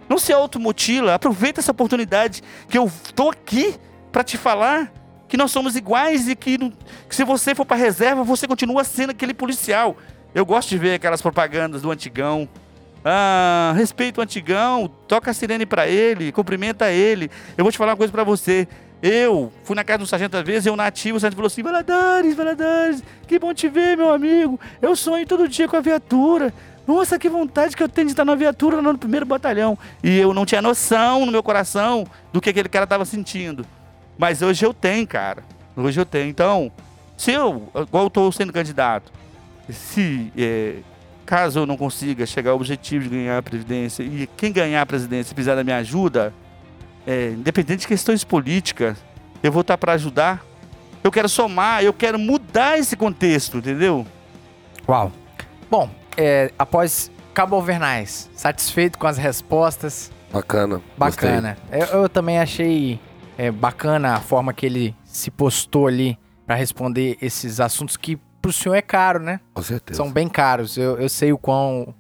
Não 0.07 0.17
se 0.17 0.31
automutila. 0.31 1.15
Aproveita 1.15 1.59
essa 1.59 1.71
oportunidade 1.71 2.41
que 2.67 2.77
eu 2.77 2.85
estou 2.85 3.29
aqui 3.29 3.75
para 4.11 4.23
te 4.23 4.37
falar 4.37 4.91
que 5.27 5.37
nós 5.37 5.51
somos 5.51 5.75
iguais 5.75 6.27
e 6.27 6.35
que, 6.35 6.57
que 6.57 7.15
se 7.15 7.23
você 7.23 7.53
for 7.53 7.63
para 7.63 7.77
reserva, 7.77 8.23
você 8.23 8.47
continua 8.47 8.83
sendo 8.83 9.11
aquele 9.11 9.33
policial. 9.33 9.95
Eu 10.33 10.45
gosto 10.45 10.69
de 10.69 10.77
ver 10.77 10.95
aquelas 10.95 11.21
propagandas 11.21 11.83
do 11.83 11.91
antigão. 11.91 12.49
Ah, 13.05 13.73
respeita 13.77 14.19
o 14.19 14.23
antigão, 14.23 14.91
toca 15.07 15.31
a 15.31 15.33
sirene 15.33 15.65
para 15.65 15.87
ele, 15.87 16.31
cumprimenta 16.31 16.91
ele. 16.91 17.29
Eu 17.57 17.63
vou 17.63 17.71
te 17.71 17.77
falar 17.77 17.91
uma 17.91 17.97
coisa 17.97 18.11
para 18.11 18.23
você. 18.23 18.67
Eu 19.01 19.51
fui 19.63 19.75
na 19.75 19.83
casa 19.83 19.99
do 19.99 20.07
sargento 20.07 20.35
às 20.35 20.43
vezes, 20.43 20.65
eu 20.65 20.75
nativo, 20.75 21.17
o 21.17 21.19
sargento 21.19 21.37
falou 21.37 21.47
assim: 21.47 21.63
Valadares, 21.63 22.35
Valadares, 22.35 23.03
que 23.27 23.39
bom 23.39 23.53
te 23.53 23.69
ver, 23.69 23.95
meu 23.95 24.11
amigo. 24.11 24.59
Eu 24.81 24.95
sonho 24.95 25.25
todo 25.25 25.47
dia 25.47 25.67
com 25.67 25.77
a 25.77 25.81
viatura. 25.81 26.53
Nossa, 26.85 27.19
que 27.19 27.29
vontade 27.29 27.77
que 27.77 27.83
eu 27.83 27.87
tenho 27.87 28.07
de 28.07 28.13
estar 28.13 28.25
na 28.25 28.33
viatura 28.33 28.81
no 28.81 28.97
primeiro 28.97 29.25
batalhão. 29.25 29.77
E 30.03 30.17
eu 30.17 30.33
não 30.33 30.45
tinha 30.45 30.61
noção 30.61 31.25
no 31.25 31.31
meu 31.31 31.43
coração 31.43 32.05
do 32.33 32.41
que 32.41 32.49
aquele 32.49 32.67
cara 32.67 32.85
estava 32.85 33.05
sentindo. 33.05 33.65
Mas 34.17 34.41
hoje 34.41 34.65
eu 34.65 34.73
tenho, 34.73 35.05
cara. 35.07 35.43
Hoje 35.77 35.99
eu 35.99 36.05
tenho. 36.05 36.27
Então, 36.27 36.71
se 37.15 37.31
eu, 37.31 37.69
igual 37.75 38.05
eu 38.05 38.07
estou 38.07 38.31
sendo 38.31 38.51
candidato, 38.51 39.11
se 39.69 40.33
é, 40.35 40.77
caso 41.25 41.59
eu 41.59 41.65
não 41.67 41.77
consiga 41.77 42.25
chegar 42.25 42.51
ao 42.51 42.57
objetivo 42.57 43.03
de 43.03 43.11
ganhar 43.11 43.37
a 43.37 43.43
Previdência 43.43 44.01
e 44.01 44.27
quem 44.35 44.51
ganhar 44.51 44.81
a 44.81 44.85
presidência 44.85 45.35
precisar 45.35 45.53
da 45.53 45.63
minha 45.63 45.77
ajuda, 45.77 46.33
é, 47.05 47.29
independente 47.29 47.81
de 47.81 47.87
questões 47.87 48.23
políticas, 48.23 48.97
eu 49.41 49.51
vou 49.51 49.61
estar 49.61 49.77
para 49.77 49.93
ajudar. 49.93 50.43
Eu 51.03 51.11
quero 51.11 51.29
somar, 51.29 51.83
eu 51.83 51.93
quero 51.93 52.19
mudar 52.19 52.77
esse 52.77 52.95
contexto, 52.95 53.57
entendeu? 53.57 54.05
Uau. 54.87 55.11
Bom, 55.69 55.89
é, 56.17 56.51
após 56.59 57.09
Cabo 57.33 57.55
Overnais, 57.55 58.29
satisfeito 58.35 58.97
com 58.97 59.07
as 59.07 59.17
respostas? 59.17 60.11
Bacana. 60.31 60.81
Bacana. 60.97 61.57
Eu, 61.71 62.01
eu 62.01 62.09
também 62.09 62.39
achei 62.39 62.99
é, 63.37 63.49
bacana 63.49 64.15
a 64.15 64.19
forma 64.19 64.53
que 64.53 64.65
ele 64.65 64.95
se 65.05 65.31
postou 65.31 65.87
ali 65.87 66.19
para 66.45 66.55
responder 66.55 67.17
esses 67.21 67.59
assuntos 67.59 67.95
que 67.95 68.17
pro 68.41 68.51
senhor 68.51 68.75
é 68.75 68.81
caro, 68.81 69.19
né? 69.19 69.39
Com 69.53 69.61
certeza. 69.61 69.97
São 69.97 70.11
bem 70.11 70.27
caros. 70.27 70.77
Eu, 70.77 70.99
eu 70.99 71.07
sei 71.07 71.31
o 71.31 71.37
quão 71.37 71.95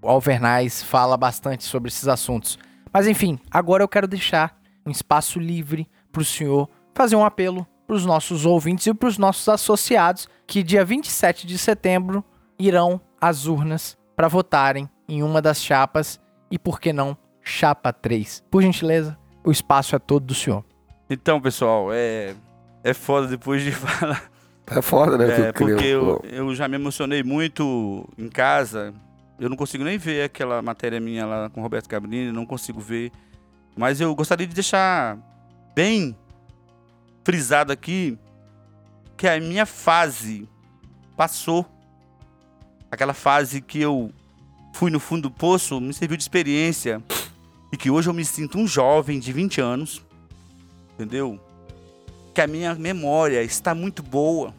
o 0.00 0.08
Alvernais 0.08 0.82
fala 0.82 1.16
bastante 1.16 1.64
sobre 1.64 1.88
esses 1.88 2.06
assuntos. 2.06 2.58
Mas 2.94 3.08
enfim, 3.08 3.40
agora 3.50 3.82
eu 3.82 3.88
quero 3.88 4.06
deixar 4.06 4.56
um 4.86 4.90
espaço 4.92 5.40
livre 5.40 5.88
pro 6.12 6.24
senhor 6.24 6.70
fazer 6.94 7.16
um 7.16 7.24
apelo 7.24 7.66
para 7.88 7.96
os 7.96 8.06
nossos 8.06 8.46
ouvintes 8.46 8.86
e 8.86 8.94
para 8.94 9.08
os 9.08 9.18
nossos 9.18 9.48
associados 9.48 10.28
que 10.46 10.62
dia 10.62 10.84
27 10.84 11.44
de 11.44 11.58
setembro 11.58 12.24
irão 12.56 13.00
às 13.20 13.46
urnas 13.46 13.98
para 14.14 14.28
votarem 14.28 14.88
em 15.08 15.24
uma 15.24 15.42
das 15.42 15.60
chapas 15.60 16.20
e 16.48 16.56
por 16.56 16.78
que 16.78 16.92
não 16.92 17.16
chapa 17.42 17.92
3. 17.92 18.44
Por 18.48 18.62
gentileza, 18.62 19.18
o 19.42 19.50
espaço 19.50 19.96
é 19.96 19.98
todo 19.98 20.26
do 20.26 20.34
senhor. 20.34 20.64
Então, 21.10 21.40
pessoal, 21.40 21.88
é 21.92 22.36
é 22.84 22.94
foda 22.94 23.26
depois 23.26 23.62
de 23.62 23.72
falar 23.72 24.22
É 24.66 24.80
foda, 24.80 25.18
né? 25.18 25.48
É, 25.48 25.52
porque 25.52 25.84
eu, 25.84 26.22
eu 26.30 26.54
já 26.54 26.68
me 26.68 26.76
emocionei 26.76 27.24
muito 27.24 28.08
em 28.16 28.28
casa. 28.28 28.94
Eu 29.38 29.48
não 29.48 29.56
consigo 29.56 29.84
nem 29.84 29.98
ver 29.98 30.24
aquela 30.24 30.62
matéria 30.62 31.00
minha 31.00 31.26
lá 31.26 31.50
com 31.50 31.60
Roberto 31.60 31.88
Cabrini, 31.88 32.30
não 32.30 32.46
consigo 32.46 32.80
ver. 32.80 33.10
Mas 33.76 34.00
eu 34.00 34.14
gostaria 34.14 34.46
de 34.46 34.54
deixar 34.54 35.18
bem 35.74 36.16
frisado 37.24 37.72
aqui 37.72 38.18
que 39.16 39.26
a 39.26 39.40
minha 39.40 39.66
fase 39.66 40.48
passou. 41.16 41.66
Aquela 42.90 43.14
fase 43.14 43.60
que 43.60 43.80
eu 43.80 44.12
fui 44.72 44.90
no 44.90 45.00
fundo 45.00 45.22
do 45.22 45.30
poço, 45.30 45.80
me 45.80 45.92
serviu 45.92 46.16
de 46.16 46.22
experiência. 46.22 47.02
E 47.72 47.76
que 47.76 47.90
hoje 47.90 48.08
eu 48.08 48.14
me 48.14 48.24
sinto 48.24 48.58
um 48.58 48.66
jovem 48.66 49.18
de 49.18 49.32
20 49.32 49.60
anos. 49.60 50.04
Entendeu? 50.94 51.40
que 52.34 52.40
a 52.40 52.46
minha 52.48 52.74
memória 52.74 53.40
está 53.44 53.74
muito 53.74 54.02
boa 54.02 54.52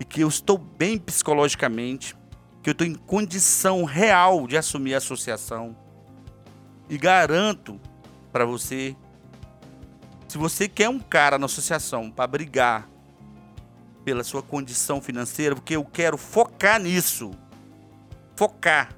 e 0.00 0.04
que 0.04 0.20
eu 0.20 0.28
estou 0.28 0.58
bem 0.58 0.98
psicologicamente, 0.98 2.15
que 2.66 2.70
eu 2.70 2.72
estou 2.72 2.84
em 2.84 2.96
condição 2.96 3.84
real 3.84 4.44
de 4.48 4.56
assumir 4.56 4.94
a 4.94 4.98
associação. 4.98 5.76
E 6.90 6.98
garanto 6.98 7.80
para 8.32 8.44
você, 8.44 8.96
se 10.26 10.36
você 10.36 10.68
quer 10.68 10.88
um 10.88 10.98
cara 10.98 11.38
na 11.38 11.46
associação 11.46 12.10
para 12.10 12.26
brigar 12.26 12.88
pela 14.04 14.24
sua 14.24 14.42
condição 14.42 15.00
financeira, 15.00 15.54
porque 15.54 15.76
eu 15.76 15.84
quero 15.84 16.18
focar 16.18 16.80
nisso, 16.80 17.30
focar 18.34 18.92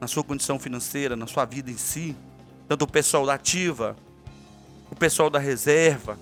na 0.00 0.08
sua 0.08 0.24
condição 0.24 0.58
financeira, 0.58 1.14
na 1.14 1.28
sua 1.28 1.44
vida 1.44 1.70
em 1.70 1.78
si, 1.78 2.16
tanto 2.66 2.82
o 2.82 2.90
pessoal 2.90 3.24
da 3.24 3.34
ativa, 3.34 3.94
o 4.90 4.96
pessoal 4.96 5.30
da 5.30 5.38
reserva, 5.38 6.18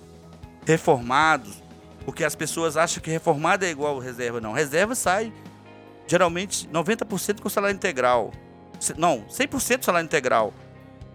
reformados, 0.63 1.63
porque 2.05 2.23
as 2.23 2.35
pessoas 2.35 2.77
acham 2.77 3.01
que 3.01 3.09
reformado 3.09 3.65
é 3.65 3.71
igual 3.71 3.97
reserva. 3.97 4.39
Não, 4.39 4.51
reserva 4.51 4.93
sai 4.93 5.33
geralmente 6.09 6.67
90% 6.69 7.39
com 7.41 7.47
salário 7.49 7.75
integral. 7.75 8.31
Não, 8.97 9.21
100% 9.27 9.83
salário 9.83 10.05
integral. 10.05 10.53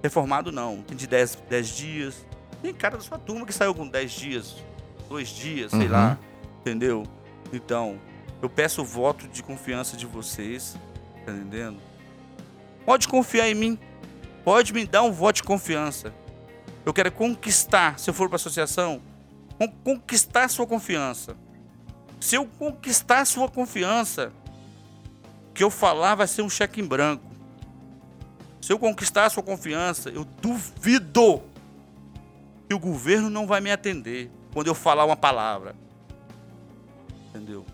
Reformado 0.03 0.53
não, 0.53 0.83
tem 0.83 0.97
de 0.97 1.07
10, 1.07 1.37
10 1.49 1.69
dias. 1.69 2.27
Tem 2.63 2.73
cara 2.73 2.97
da 2.97 3.03
sua 3.03 3.19
turma 3.19 3.45
que 3.45 3.53
saiu 3.53 3.75
com 3.75 3.87
10 3.89 4.13
dias, 4.13 4.57
2 5.09 5.29
dias, 5.29 5.71
sei 5.71 5.87
Uhum. 5.87 5.91
lá, 5.93 6.19
entendeu? 6.61 7.03
Então, 7.53 7.99
eu 8.41 8.49
peço 8.49 8.83
o 8.83 8.85
voto 8.85 9.27
de 9.29 9.43
confiança 9.43 9.97
de 9.97 10.07
vocês, 10.07 10.77
tá 11.27 11.33
entendendo? 11.33 11.79
Pode 12.87 13.09
confiar 13.09 13.49
em 13.49 13.55
mim, 13.55 13.79
pode 14.45 14.73
me 14.73 14.87
dar 14.87 15.03
um 15.03 15.11
voto 15.13 15.37
de 15.37 15.43
confiança. 15.43 16.13
Eu 16.85 16.93
quero 16.93 17.11
conquistar, 17.11 17.99
se 17.99 18.09
eu 18.11 18.15
for 18.15 18.29
para 18.29 18.37
associação, 18.37 19.01
con- 19.59 19.73
conquistar 19.83 20.49
sua 20.49 20.67
confiança. 20.67 21.35
Se 22.21 22.37
eu 22.37 22.47
conquistar 22.59 23.25
sua 23.27 23.49
confiança, 23.49 24.33
que 25.55 25.63
eu 25.63 25.71
falar 25.71 26.17
vai 26.17 26.27
ser 26.27 26.43
um 26.43 26.51
cheque 26.51 26.81
em 26.81 26.87
branco. 26.87 27.25
Se 28.61 28.73
eu 28.73 28.79
conquistar 28.79 29.31
sua 29.31 29.43
confiança, 29.43 30.11
eu 30.11 30.25
duvido 30.25 31.43
que 32.69 32.75
o 32.75 32.79
governo 32.79 33.31
não 33.31 33.47
vai 33.47 33.61
me 33.61 33.71
atender 33.71 34.31
quando 34.53 34.67
eu 34.67 34.75
falar 34.75 35.05
uma 35.05 35.17
palavra. 35.17 35.77
Entendeu? 37.29 37.65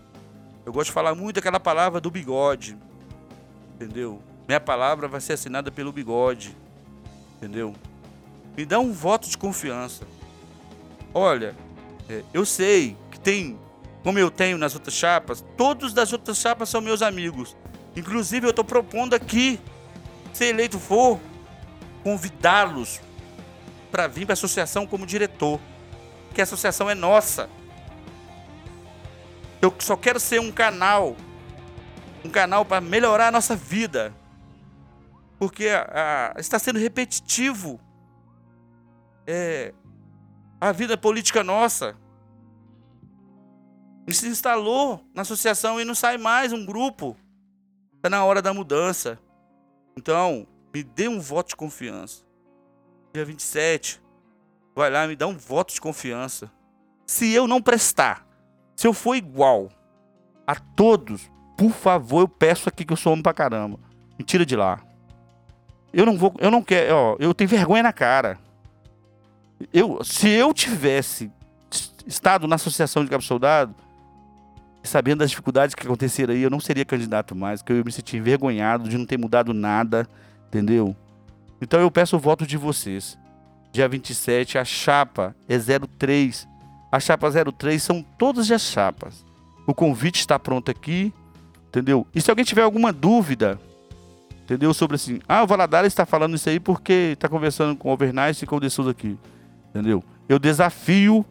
Eu 0.65 0.71
gosto 0.71 0.87
de 0.87 0.93
falar 0.93 1.15
muito 1.15 1.39
aquela 1.39 1.59
palavra 1.59 1.99
do 1.99 2.11
bigode. 2.11 2.77
Entendeu? 3.75 4.21
Minha 4.47 4.59
palavra 4.59 5.07
vai 5.07 5.21
ser 5.21 5.33
assinada 5.33 5.71
pelo 5.71 5.91
bigode. 5.91 6.55
Entendeu? 7.37 7.73
Me 8.55 8.65
dá 8.65 8.79
um 8.79 8.91
voto 8.91 9.29
de 9.29 9.37
confiança. 9.37 10.05
Olha, 11.13 11.55
é, 12.09 12.23
eu 12.33 12.45
sei 12.45 12.97
que 13.09 13.19
tem, 13.19 13.57
como 14.03 14.19
eu 14.19 14.29
tenho 14.29 14.57
nas 14.57 14.75
outras 14.75 14.93
chapas, 14.93 15.43
todos 15.55 15.93
das 15.93 16.11
outras 16.11 16.37
chapas 16.37 16.69
são 16.69 16.81
meus 16.81 17.01
amigos. 17.01 17.55
Inclusive, 17.95 18.45
eu 18.45 18.51
estou 18.51 18.63
propondo 18.65 19.13
aqui, 19.13 19.59
se 20.33 20.45
eleito 20.45 20.79
for, 20.79 21.19
convidá-los 22.03 23.01
para 23.91 24.07
vir 24.07 24.25
para 24.25 24.33
a 24.33 24.35
associação 24.35 24.87
como 24.87 25.05
diretor. 25.05 25.59
Que 26.33 26.39
a 26.41 26.43
associação 26.45 26.89
é 26.89 26.95
nossa. 26.95 27.49
Eu 29.61 29.73
só 29.79 29.95
quero 29.97 30.19
ser 30.19 30.39
um 30.39 30.51
canal, 30.51 31.15
um 32.23 32.29
canal 32.29 32.63
para 32.63 32.79
melhorar 32.81 33.27
a 33.27 33.31
nossa 33.31 33.55
vida. 33.55 34.13
Porque 35.37 35.67
a- 35.67 36.33
a- 36.35 36.39
está 36.39 36.57
sendo 36.57 36.79
repetitivo 36.79 37.79
é, 39.27 39.73
a 40.59 40.71
vida 40.71 40.97
política 40.97 41.43
nossa. 41.43 41.95
E 44.07 44.13
se 44.13 44.27
instalou 44.27 45.05
na 45.13 45.21
associação 45.21 45.79
e 45.79 45.85
não 45.85 45.93
sai 45.93 46.17
mais 46.17 46.51
um 46.53 46.65
grupo. 46.65 47.15
Está 48.01 48.09
na 48.09 48.25
hora 48.25 48.41
da 48.41 48.51
mudança. 48.51 49.19
Então, 49.95 50.47
me 50.73 50.81
dê 50.81 51.07
um 51.07 51.19
voto 51.19 51.49
de 51.49 51.55
confiança. 51.55 52.23
Dia 53.13 53.23
27, 53.23 54.01
vai 54.75 54.89
lá 54.89 55.05
e 55.05 55.09
me 55.09 55.15
dá 55.15 55.27
um 55.27 55.37
voto 55.37 55.71
de 55.71 55.79
confiança. 55.79 56.51
Se 57.05 57.31
eu 57.31 57.47
não 57.47 57.61
prestar, 57.61 58.25
se 58.75 58.87
eu 58.87 58.93
for 58.93 59.13
igual 59.13 59.69
a 60.47 60.55
todos, 60.55 61.29
por 61.55 61.69
favor, 61.69 62.21
eu 62.21 62.27
peço 62.27 62.67
aqui 62.67 62.83
que 62.83 62.91
eu 62.91 62.97
sou 62.97 63.13
homem 63.13 63.21
pra 63.21 63.35
caramba. 63.35 63.77
Me 64.17 64.25
tira 64.25 64.47
de 64.47 64.55
lá. 64.55 64.81
Eu 65.93 66.03
não 66.03 66.17
vou, 66.17 66.33
eu 66.39 66.49
não 66.49 66.63
quero, 66.63 66.95
ó, 66.95 67.15
eu 67.19 67.35
tenho 67.35 67.51
vergonha 67.51 67.83
na 67.83 67.93
cara. 67.93 68.39
Eu, 69.71 70.03
se 70.03 70.27
eu 70.27 70.51
tivesse 70.55 71.31
estado 72.07 72.47
na 72.47 72.55
associação 72.55 73.03
de 73.03 73.11
cabo 73.11 73.23
soldado, 73.23 73.75
sabendo 74.83 75.19
das 75.19 75.29
dificuldades 75.29 75.75
que 75.75 75.85
aconteceram 75.85 76.33
aí, 76.33 76.41
eu 76.41 76.49
não 76.49 76.59
seria 76.59 76.83
candidato 76.83 77.35
mais, 77.35 77.61
porque 77.61 77.73
eu 77.73 77.85
me 77.85 77.91
senti 77.91 78.17
envergonhado 78.17 78.89
de 78.89 78.97
não 78.97 79.05
ter 79.05 79.17
mudado 79.17 79.53
nada, 79.53 80.07
entendeu? 80.47 80.95
Então 81.61 81.79
eu 81.79 81.91
peço 81.91 82.15
o 82.15 82.19
voto 82.19 82.45
de 82.45 82.57
vocês. 82.57 83.17
Dia 83.71 83.87
27, 83.87 84.57
a 84.57 84.65
chapa 84.65 85.35
é 85.47 85.55
03. 85.57 86.47
A 86.91 86.99
chapa 86.99 87.29
03 87.31 87.81
são 87.81 88.03
todas 88.17 88.51
as 88.51 88.63
chapas. 88.63 89.23
O 89.65 89.73
convite 89.73 90.19
está 90.19 90.39
pronto 90.39 90.71
aqui, 90.71 91.13
entendeu? 91.67 92.05
E 92.13 92.19
se 92.19 92.29
alguém 92.29 92.43
tiver 92.43 92.63
alguma 92.63 92.91
dúvida, 92.91 93.59
entendeu? 94.43 94.73
Sobre 94.73 94.95
assim, 94.95 95.19
ah, 95.27 95.43
o 95.43 95.47
Valadares 95.47 95.93
está 95.93 96.05
falando 96.05 96.35
isso 96.35 96.49
aí 96.49 96.59
porque 96.59 97.11
está 97.13 97.29
conversando 97.29 97.77
com 97.77 97.89
o 97.89 97.93
Overnice 97.93 98.43
e 98.43 98.47
com 98.47 98.57
o 98.57 98.59
De 98.59 98.69
Souza 98.69 98.91
aqui, 98.91 99.17
entendeu? 99.69 100.03
Eu 100.27 100.39
desafio 100.39 101.25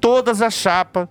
todas 0.00 0.42
as 0.42 0.54
chapas 0.54 1.08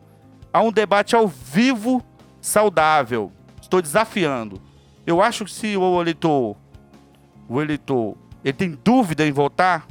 a 0.55 0.61
um 0.61 0.71
debate 0.71 1.17
ao 1.17 1.27
vivo 1.27 2.01
saudável. 2.39 3.29
Estou 3.61 3.81
desafiando. 3.81 4.61
Eu 5.05 5.21
acho 5.21 5.43
que 5.43 5.51
se 5.51 5.75
o 5.75 6.01
eleitor, 6.01 6.55
o 7.49 7.61
eleitor, 7.61 8.15
ele 8.41 8.53
tem 8.53 8.79
dúvida 8.81 9.27
em 9.27 9.33
votar, 9.33 9.85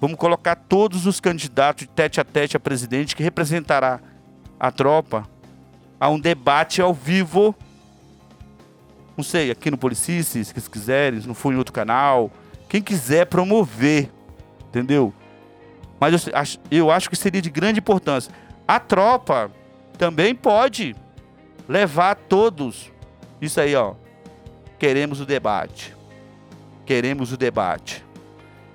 vamos 0.00 0.16
colocar 0.16 0.54
todos 0.54 1.06
os 1.06 1.18
candidatos 1.18 1.88
de 1.88 1.88
tete 1.88 2.20
a 2.20 2.24
tete 2.24 2.56
a 2.56 2.60
presidente 2.60 3.16
que 3.16 3.22
representará 3.24 3.98
a 4.60 4.70
tropa 4.70 5.28
a 5.98 6.08
um 6.08 6.20
debate 6.20 6.80
ao 6.80 6.94
vivo 6.94 7.52
não 9.16 9.24
sei, 9.24 9.50
aqui 9.50 9.72
no 9.72 9.76
Policice, 9.76 10.44
se 10.44 10.54
quiserem, 10.70 11.20
se 11.20 11.26
não 11.26 11.34
for 11.34 11.52
em 11.52 11.56
outro 11.56 11.72
canal. 11.72 12.30
Quem 12.68 12.80
quiser 12.80 13.26
promover, 13.26 14.08
entendeu? 14.68 15.12
Mas 15.98 16.24
eu, 16.24 16.32
eu 16.70 16.90
acho 16.92 17.10
que 17.10 17.16
seria 17.16 17.42
de 17.42 17.50
grande 17.50 17.80
importância. 17.80 18.32
A 18.68 18.78
tropa 18.78 19.50
também 19.96 20.34
pode 20.34 20.94
levar 21.66 22.14
todos. 22.14 22.92
Isso 23.40 23.58
aí, 23.58 23.74
ó. 23.74 23.94
Queremos 24.78 25.20
o 25.22 25.26
debate. 25.26 25.96
Queremos 26.84 27.32
o 27.32 27.36
debate. 27.38 28.04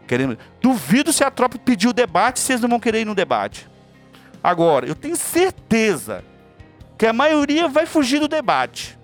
Queremos. 0.08 0.38
Duvido 0.60 1.14
se 1.14 1.24
a 1.24 1.30
tropa 1.30 1.60
pedir 1.60 1.88
o 1.88 1.94
debate, 1.94 2.40
vocês 2.40 2.60
não 2.60 2.68
vão 2.68 2.80
querer 2.80 3.02
ir 3.02 3.06
no 3.06 3.16
debate. 3.16 3.70
Agora, 4.44 4.86
eu 4.86 4.96
tenho 4.96 5.16
certeza 5.16 6.24
que 6.98 7.06
a 7.06 7.14
maioria 7.14 7.70
vai 7.70 7.86
fugir 7.86 8.20
do 8.20 8.28
debate. 8.28 8.98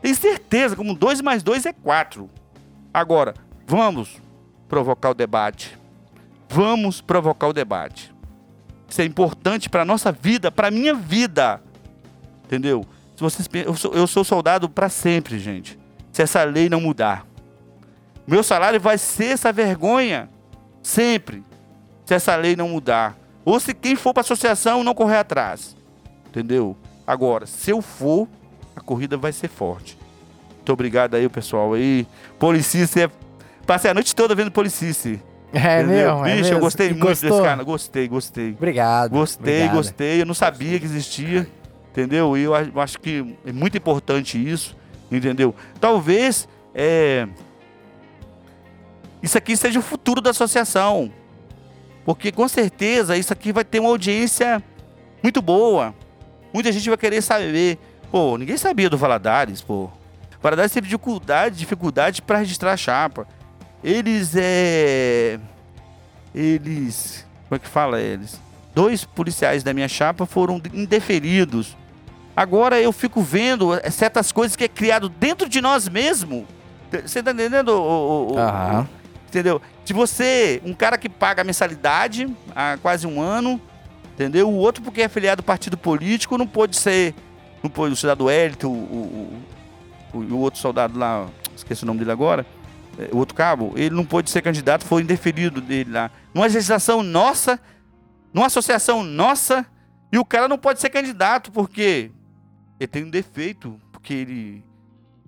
Tenho 0.00 0.14
certeza, 0.14 0.76
como 0.76 0.94
2 0.94 1.20
mais 1.22 1.42
2 1.42 1.66
é 1.66 1.72
4. 1.72 2.30
Agora, 2.92 3.34
vamos 3.66 4.22
provocar 4.68 5.10
o 5.10 5.14
debate. 5.14 5.76
Vamos 6.48 7.00
provocar 7.00 7.48
o 7.48 7.52
debate. 7.52 8.13
Isso 8.94 9.02
é 9.02 9.04
importante 9.04 9.68
para 9.68 9.84
nossa 9.84 10.12
vida, 10.12 10.52
para 10.52 10.70
minha 10.70 10.94
vida. 10.94 11.60
Entendeu? 12.44 12.86
Se 13.16 13.22
vocês, 13.24 13.48
eu, 13.52 13.74
sou, 13.74 13.92
eu 13.92 14.06
sou 14.06 14.22
soldado 14.22 14.68
para 14.68 14.88
sempre, 14.88 15.36
gente. 15.36 15.76
Se 16.12 16.22
essa 16.22 16.44
lei 16.44 16.68
não 16.68 16.80
mudar. 16.80 17.26
Meu 18.24 18.40
salário 18.44 18.80
vai 18.80 18.96
ser 18.96 19.32
essa 19.32 19.52
vergonha 19.52 20.30
sempre. 20.80 21.42
Se 22.06 22.14
essa 22.14 22.36
lei 22.36 22.54
não 22.54 22.68
mudar. 22.68 23.18
Ou 23.44 23.58
se 23.58 23.74
quem 23.74 23.96
for 23.96 24.14
para 24.14 24.20
associação 24.20 24.84
não 24.84 24.94
correr 24.94 25.16
atrás. 25.16 25.76
Entendeu? 26.28 26.76
Agora, 27.04 27.46
se 27.46 27.72
eu 27.72 27.82
for, 27.82 28.28
a 28.76 28.80
corrida 28.80 29.16
vai 29.16 29.32
ser 29.32 29.48
forte. 29.48 29.98
Muito 30.54 30.72
obrigado 30.72 31.16
aí, 31.16 31.28
pessoal 31.28 31.74
aí. 31.74 32.06
Policice, 32.38 33.02
é... 33.02 33.10
passei 33.66 33.90
a 33.90 33.94
noite 33.94 34.14
toda 34.14 34.36
vendo 34.36 34.52
Policice. 34.52 35.20
É 35.54 35.80
entendeu? 35.82 36.16
mesmo, 36.18 36.26
é 36.26 36.30
Bicho, 36.30 36.38
eu 36.40 36.44
mesmo. 36.50 36.60
gostei 36.60 36.86
E 36.88 36.90
muito 36.90 37.02
gostou? 37.06 37.30
desse 37.30 37.42
cara. 37.42 37.62
Gostei, 37.62 38.08
gostei. 38.08 38.50
Obrigado. 38.50 39.10
Gostei, 39.10 39.54
obrigado. 39.54 39.76
gostei. 39.76 40.20
Eu 40.22 40.26
não 40.26 40.34
sabia 40.34 40.78
que 40.78 40.84
existia, 40.84 41.46
entendeu? 41.90 42.36
E 42.36 42.42
eu 42.42 42.54
eu 42.54 42.80
acho 42.80 42.98
que 42.98 43.36
é 43.46 43.52
muito 43.52 43.76
importante 43.76 44.36
isso, 44.38 44.76
entendeu? 45.10 45.54
Talvez 45.80 46.48
é, 46.74 47.28
isso 49.22 49.38
aqui 49.38 49.56
seja 49.56 49.78
o 49.78 49.82
futuro 49.82 50.20
da 50.20 50.30
associação, 50.30 51.10
porque 52.04 52.30
com 52.30 52.46
certeza 52.48 53.16
isso 53.16 53.32
aqui 53.32 53.52
vai 53.52 53.64
ter 53.64 53.80
uma 53.80 53.88
audiência 53.90 54.62
muito 55.22 55.40
boa. 55.40 55.94
Muita 56.52 56.70
gente 56.70 56.88
vai 56.88 56.98
querer 56.98 57.22
saber. 57.22 57.78
Pô, 58.10 58.36
ninguém 58.38 58.56
sabia 58.56 58.88
do 58.90 58.98
Valadares, 58.98 59.60
pô. 59.62 59.90
Valadares 60.42 60.70
teve 60.72 60.86
dificuldade, 60.86 61.56
dificuldade 61.56 62.20
para 62.22 62.38
registrar 62.38 62.72
a 62.72 62.76
chapa. 62.76 63.26
Eles 63.84 64.32
é 64.34 65.38
eles. 66.34 67.24
Como 67.48 67.56
é 67.56 67.58
que 67.58 67.68
fala 67.68 68.00
eles? 68.00 68.40
Dois 68.74 69.04
policiais 69.04 69.62
da 69.62 69.72
minha 69.72 69.86
chapa 69.88 70.26
foram 70.26 70.60
indeferidos. 70.72 71.76
Agora 72.36 72.80
eu 72.80 72.90
fico 72.90 73.22
vendo 73.22 73.70
certas 73.92 74.32
coisas 74.32 74.56
que 74.56 74.64
é 74.64 74.68
criado 74.68 75.08
dentro 75.08 75.48
de 75.48 75.60
nós 75.60 75.88
mesmos. 75.88 76.44
Você 77.04 77.22
tá 77.22 77.30
entendendo? 77.32 77.68
o- 77.68 78.32
o-. 78.34 78.38
Entendeu? 79.28 79.60
De 79.84 79.92
você, 79.92 80.60
um 80.64 80.72
cara 80.72 80.96
que 80.96 81.08
paga 81.08 81.42
a 81.42 81.44
mensalidade 81.44 82.28
há 82.54 82.78
quase 82.80 83.06
um 83.06 83.20
ano, 83.20 83.60
entendeu? 84.14 84.48
O 84.48 84.54
outro, 84.54 84.82
porque 84.82 85.02
é 85.02 85.04
afiliado 85.04 85.40
ao 85.40 85.44
partido 85.44 85.76
político, 85.76 86.38
não 86.38 86.46
pode 86.46 86.76
ser. 86.76 87.14
Não 87.62 87.70
pode, 87.70 87.92
o 87.92 87.96
soldado 87.96 88.28
Hélito, 88.30 88.68
o, 88.68 88.72
o, 88.72 89.40
o, 90.14 90.18
o- 90.18 90.38
outro 90.38 90.58
soldado 90.60 90.98
lá, 90.98 91.26
esqueci 91.56 91.82
o 91.82 91.86
nome 91.86 91.98
dele 92.00 92.12
agora, 92.12 92.44
o 93.12 93.18
outro 93.18 93.34
cabo, 93.34 93.72
ele 93.76 93.94
não 93.94 94.04
pôde 94.04 94.30
ser 94.30 94.42
candidato, 94.42 94.84
foi 94.84 95.02
indeferido 95.02 95.60
dele 95.60 95.92
lá. 95.92 96.10
Numa 96.32 96.46
legislação 96.46 97.02
nossa, 97.02 97.60
numa 98.32 98.46
associação 98.46 99.02
nossa, 99.02 99.66
e 100.12 100.18
o 100.18 100.24
cara 100.24 100.48
não 100.48 100.58
pode 100.58 100.80
ser 100.80 100.90
candidato, 100.90 101.50
porque 101.50 102.10
ele 102.78 102.88
tem 102.88 103.04
um 103.04 103.10
defeito, 103.10 103.80
porque 103.92 104.14
ele 104.14 104.64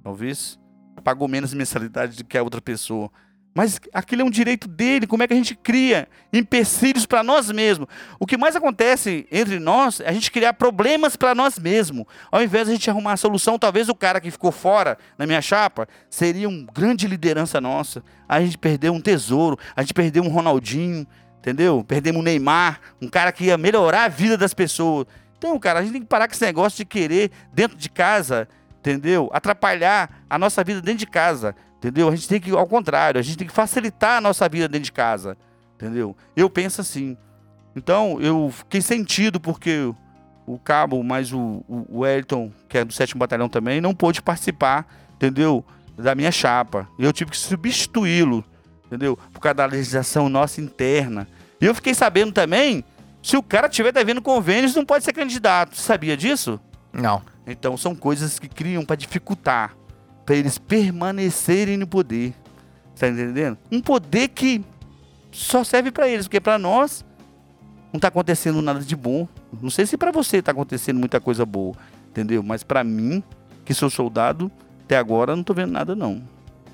talvez 0.02 0.58
pagou 1.02 1.28
menos 1.28 1.52
mensalidade 1.54 2.16
do 2.16 2.24
que 2.24 2.38
a 2.38 2.42
outra 2.42 2.60
pessoa. 2.60 3.10
Mas 3.56 3.80
aquilo 3.90 4.20
é 4.20 4.24
um 4.26 4.28
direito 4.28 4.68
dele. 4.68 5.06
Como 5.06 5.22
é 5.22 5.26
que 5.26 5.32
a 5.32 5.36
gente 5.36 5.54
cria 5.54 6.06
empecilhos 6.30 7.06
para 7.06 7.22
nós 7.22 7.50
mesmos? 7.50 7.88
O 8.20 8.26
que 8.26 8.36
mais 8.36 8.54
acontece 8.54 9.26
entre 9.32 9.58
nós 9.58 9.98
é 9.98 10.10
a 10.10 10.12
gente 10.12 10.30
criar 10.30 10.52
problemas 10.52 11.16
para 11.16 11.34
nós 11.34 11.58
mesmos. 11.58 12.04
Ao 12.30 12.42
invés 12.42 12.66
de 12.66 12.72
a 12.72 12.74
gente 12.74 12.90
arrumar 12.90 13.14
a 13.14 13.16
solução, 13.16 13.58
talvez 13.58 13.88
o 13.88 13.94
cara 13.94 14.20
que 14.20 14.30
ficou 14.30 14.52
fora 14.52 14.98
na 15.16 15.26
minha 15.26 15.40
chapa 15.40 15.88
seria 16.10 16.46
um 16.46 16.66
grande 16.66 17.08
liderança 17.08 17.58
nossa. 17.58 18.04
A 18.28 18.42
gente 18.42 18.58
perdeu 18.58 18.92
um 18.92 19.00
tesouro, 19.00 19.58
a 19.74 19.80
gente 19.80 19.94
perdeu 19.94 20.22
um 20.22 20.28
Ronaldinho, 20.28 21.06
entendeu? 21.38 21.82
Perdemos 21.82 22.20
um 22.20 22.24
Neymar, 22.24 22.78
um 23.00 23.08
cara 23.08 23.32
que 23.32 23.44
ia 23.44 23.56
melhorar 23.56 24.04
a 24.04 24.08
vida 24.08 24.36
das 24.36 24.52
pessoas. 24.52 25.06
Então, 25.38 25.58
cara, 25.58 25.78
a 25.78 25.82
gente 25.82 25.92
tem 25.92 26.02
que 26.02 26.08
parar 26.08 26.28
com 26.28 26.34
esse 26.34 26.44
negócio 26.44 26.76
de 26.76 26.84
querer 26.84 27.30
dentro 27.54 27.78
de 27.78 27.88
casa, 27.88 28.46
entendeu? 28.80 29.30
Atrapalhar 29.32 30.24
a 30.28 30.38
nossa 30.38 30.62
vida 30.62 30.82
dentro 30.82 30.98
de 30.98 31.06
casa, 31.06 31.56
entendeu? 31.78 32.08
A 32.08 32.14
gente 32.14 32.28
tem 32.28 32.40
que, 32.40 32.50
ao 32.50 32.66
contrário, 32.66 33.18
a 33.18 33.22
gente 33.22 33.38
tem 33.38 33.46
que 33.46 33.52
facilitar 33.52 34.18
a 34.18 34.20
nossa 34.20 34.48
vida 34.48 34.68
dentro 34.68 34.84
de 34.84 34.92
casa, 34.92 35.36
entendeu? 35.74 36.16
Eu 36.36 36.48
penso 36.50 36.80
assim. 36.80 37.16
Então, 37.74 38.18
eu 38.20 38.50
fiquei 38.50 38.80
sentido 38.80 39.38
porque 39.38 39.92
o 40.46 40.58
Cabo, 40.58 41.02
mais 41.02 41.32
o, 41.32 41.64
o, 41.68 42.00
Wellington, 42.00 42.52
que 42.68 42.78
é 42.78 42.84
do 42.84 42.92
7 42.92 43.16
Batalhão 43.18 43.48
também, 43.48 43.80
não 43.80 43.94
pôde 43.94 44.22
participar, 44.22 44.86
entendeu? 45.14 45.64
Da 45.96 46.14
minha 46.14 46.30
chapa. 46.30 46.88
Eu 46.98 47.12
tive 47.12 47.32
que 47.32 47.36
substituí-lo, 47.36 48.44
entendeu? 48.86 49.18
Por 49.32 49.40
causa 49.40 49.54
da 49.54 49.66
legislação 49.66 50.28
nossa 50.28 50.60
interna. 50.60 51.26
E 51.60 51.66
eu 51.66 51.74
fiquei 51.74 51.94
sabendo 51.94 52.32
também, 52.32 52.84
se 53.22 53.36
o 53.36 53.42
cara 53.42 53.68
tiver 53.68 53.92
devendo 53.92 54.22
convênios, 54.22 54.74
não 54.74 54.84
pode 54.84 55.04
ser 55.04 55.12
candidato. 55.12 55.74
Você 55.74 55.82
sabia 55.82 56.16
disso? 56.16 56.60
Não. 56.92 57.22
Então 57.46 57.76
são 57.76 57.94
coisas 57.94 58.38
que 58.38 58.48
criam 58.48 58.84
para 58.84 58.96
dificultar, 58.96 59.75
para 60.26 60.34
eles 60.34 60.58
permanecerem 60.58 61.76
no 61.76 61.86
poder. 61.86 62.34
Tá 62.98 63.08
entendendo? 63.08 63.56
Um 63.70 63.80
poder 63.80 64.28
que 64.28 64.64
só 65.30 65.62
serve 65.62 65.92
para 65.92 66.08
eles, 66.08 66.26
porque 66.26 66.40
para 66.40 66.58
nós 66.58 67.04
não 67.92 68.00
tá 68.00 68.08
acontecendo 68.08 68.60
nada 68.60 68.80
de 68.80 68.96
bom. 68.96 69.28
Não 69.62 69.70
sei 69.70 69.86
se 69.86 69.96
para 69.96 70.10
você 70.10 70.42
tá 70.42 70.50
acontecendo 70.50 70.98
muita 70.98 71.20
coisa 71.20 71.46
boa, 71.46 71.74
entendeu? 72.10 72.42
Mas 72.42 72.64
para 72.64 72.82
mim, 72.82 73.22
que 73.64 73.72
sou 73.72 73.88
soldado, 73.88 74.50
até 74.84 74.96
agora 74.96 75.36
não 75.36 75.44
tô 75.44 75.54
vendo 75.54 75.72
nada 75.72 75.94
não. 75.94 76.22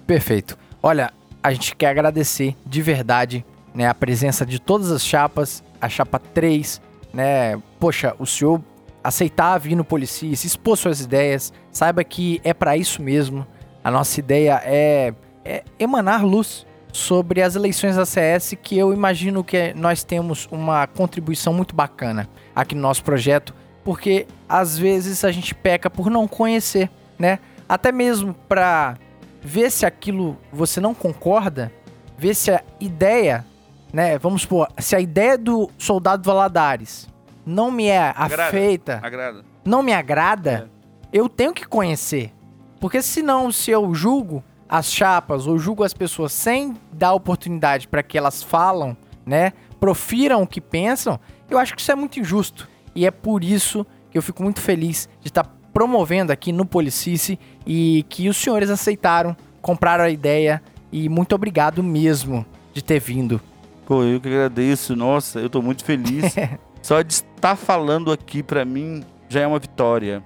Perfeito. 0.07 0.57
Olha, 0.83 1.13
a 1.43 1.53
gente 1.53 1.77
quer 1.77 1.89
agradecer 1.89 2.57
de 2.65 2.81
verdade, 2.81 3.45
né, 3.75 3.87
a 3.87 3.95
presença 3.95 4.47
de 4.47 4.61
todas 4.61 4.91
as 4.91 5.05
chapas, 5.05 5.63
a 5.81 5.89
chapa 5.89 6.19
3, 6.19 6.81
né? 7.13 7.61
Poxa, 7.79 8.15
o 8.19 8.27
senhor 8.27 8.63
aceitar 9.03 9.59
vir 9.59 9.75
no 9.75 9.85
Policis, 9.85 10.45
expor 10.45 10.77
suas 10.77 11.01
ideias, 11.01 11.53
saiba 11.73 12.05
que 12.05 12.41
é 12.45 12.55
para 12.55 12.77
isso 12.77 13.03
mesmo. 13.03 13.47
A 13.83 13.91
nossa 13.91 14.21
ideia 14.21 14.61
é, 14.65 15.13
é 15.45 15.65
emanar 15.79 16.25
luz 16.25 16.67
sobre 16.93 17.43
as 17.43 17.57
eleições 17.57 17.97
da 17.97 18.05
CS, 18.05 18.55
que 18.63 18.77
eu 18.79 18.93
imagino 18.93 19.43
que 19.43 19.73
nós 19.75 20.05
temos 20.05 20.47
uma 20.53 20.87
contribuição 20.87 21.53
muito 21.53 21.75
bacana 21.75 22.29
aqui 22.55 22.75
no 22.75 22.83
nosso 22.83 23.03
projeto, 23.03 23.55
porque 23.83 24.27
às 24.49 24.79
vezes 24.79 25.25
a 25.25 25.33
gente 25.33 25.55
peca 25.55 25.89
por 25.89 26.11
não 26.11 26.29
conhecer, 26.29 26.91
né? 27.19 27.39
Até 27.69 27.91
mesmo 27.91 28.35
para 28.47 28.99
ver 29.41 29.71
se 29.71 29.87
aquilo 29.87 30.37
você 30.53 30.81
não 30.81 30.95
concorda, 30.95 31.73
ver 32.17 32.35
se 32.35 32.51
a 32.51 32.63
ideia, 32.79 33.45
né? 33.93 34.19
Vamos 34.19 34.43
supor, 34.43 34.69
se 34.79 34.95
a 34.95 35.01
ideia 35.01 35.39
do 35.39 35.71
soldado 35.79 36.23
Valadares 36.23 37.09
não 37.45 37.71
me 37.71 37.87
é 37.87 38.13
Agrada. 38.15 38.47
afeita, 38.49 39.01
Agrada. 39.03 39.45
não 39.65 39.83
me 39.83 39.93
agrada, 39.93 40.71
eu 41.13 41.29
tenho 41.29 41.53
que 41.53 41.67
conhecer. 41.67 42.33
Porque 42.81 43.03
senão, 43.03 43.53
se 43.53 43.71
eu 43.71 43.95
julgo 43.95 44.43
as 44.69 44.93
chapas 44.93 45.47
ou 45.47 45.59
julgo 45.59 45.85
as 45.85 45.93
pessoas 45.93 46.33
sem 46.33 46.75
dar 46.93 47.13
oportunidade 47.13 47.87
para 47.87 48.03
que 48.03 48.17
elas 48.17 48.43
falam, 48.43 48.97
né, 49.25 49.53
profiram 49.79 50.43
o 50.43 50.47
que 50.47 50.61
pensam, 50.61 51.21
eu 51.49 51.59
acho 51.59 51.75
que 51.75 51.81
isso 51.81 51.93
é 51.93 51.95
muito 51.95 52.19
injusto. 52.19 52.69
E 52.95 53.07
é 53.07 53.11
por 53.11 53.45
isso 53.45 53.87
que 54.11 54.17
eu 54.17 54.23
fico 54.23 54.43
muito 54.43 54.61
feliz 54.61 55.09
de 55.21 55.29
estar 55.29 55.45
promovendo 55.73 56.33
aqui 56.33 56.53
no 56.53 56.65
Policice 56.65 57.39
e 57.67 58.05
que 58.09 58.29
os 58.29 58.37
senhores 58.37 58.71
aceitaram, 58.71 59.37
compraram 59.61 60.05
a 60.05 60.11
ideia 60.11 60.63
e 60.91 61.09
muito 61.09 61.35
obrigado 61.35 61.83
mesmo 61.83 62.45
de 62.73 62.83
ter 62.83 63.01
vindo. 63.01 63.41
Pô, 63.87 64.03
eu 64.03 64.21
que 64.21 64.29
agradeço. 64.29 64.97
Nossa, 64.97 65.39
eu 65.39 65.51
tô 65.51 65.61
muito 65.61 65.85
feliz. 65.85 66.35
Só 66.83 67.01
de 67.03 67.13
estar 67.13 67.57
falando 67.57 68.11
aqui 68.11 68.43
pra 68.43 68.65
mim 68.65 69.05
já 69.29 69.41
é 69.41 69.47
uma 69.47 69.59
vitória. 69.59 70.23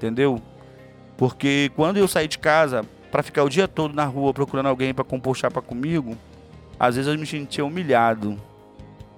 Entendeu? 0.00 0.40
Porque 1.18 1.70
quando 1.76 1.98
eu 1.98 2.08
saí 2.08 2.26
de 2.26 2.38
casa 2.38 2.82
pra 3.12 3.22
ficar 3.22 3.44
o 3.44 3.50
dia 3.50 3.68
todo 3.68 3.92
na 3.94 4.06
rua 4.06 4.32
procurando 4.32 4.66
alguém 4.66 4.94
pra 4.94 5.04
compor 5.04 5.36
chapa 5.36 5.60
comigo, 5.60 6.16
às 6.78 6.96
vezes 6.96 7.12
eu 7.12 7.18
me 7.18 7.26
sentia 7.26 7.62
humilhado. 7.62 8.38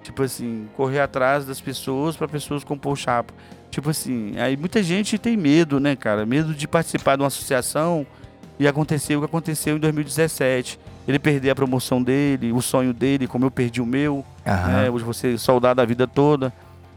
Tipo 0.03 0.25
assim, 0.25 0.69
correr 0.77 0.99
atrás 0.99 1.45
das 1.45 1.61
pessoas 1.61 2.17
pra 2.17 2.27
pessoas 2.27 2.65
compor 2.65 2.97
chapa. 2.97 3.33
Tipo 3.71 3.91
assim, 3.91 4.35
aí 4.37 4.57
muita 4.57 4.83
gente 4.83 5.17
tem 5.17 5.37
medo, 5.37 5.79
né, 5.79 5.95
cara? 5.95 6.27
Medo 6.27 6.53
de 6.53 6.67
participar 6.67 7.15
de 7.15 7.23
uma 7.23 7.29
associação 7.29 8.05
e 8.59 8.67
acontecer 8.67 9.15
o 9.15 9.21
que 9.21 9.27
aconteceu 9.27 9.77
em 9.77 9.79
2017. 9.79 10.81
Ele 11.07 11.21
perder 11.21 11.51
a 11.51 11.55
promoção 11.55 12.03
dele, 12.03 12.51
o 12.51 12.61
sonho 12.61 12.93
dele, 12.93 13.29
como 13.29 13.45
eu 13.45 13.51
perdi 13.53 13.81
o 13.81 13.87
meu. 13.87 14.25
né? 14.67 14.91
Hoje 14.91 15.05
você 15.05 15.35
é 15.35 15.37
soldado 15.39 15.81
a 15.81 15.85
vida 15.85 16.09
toda. 16.09 16.53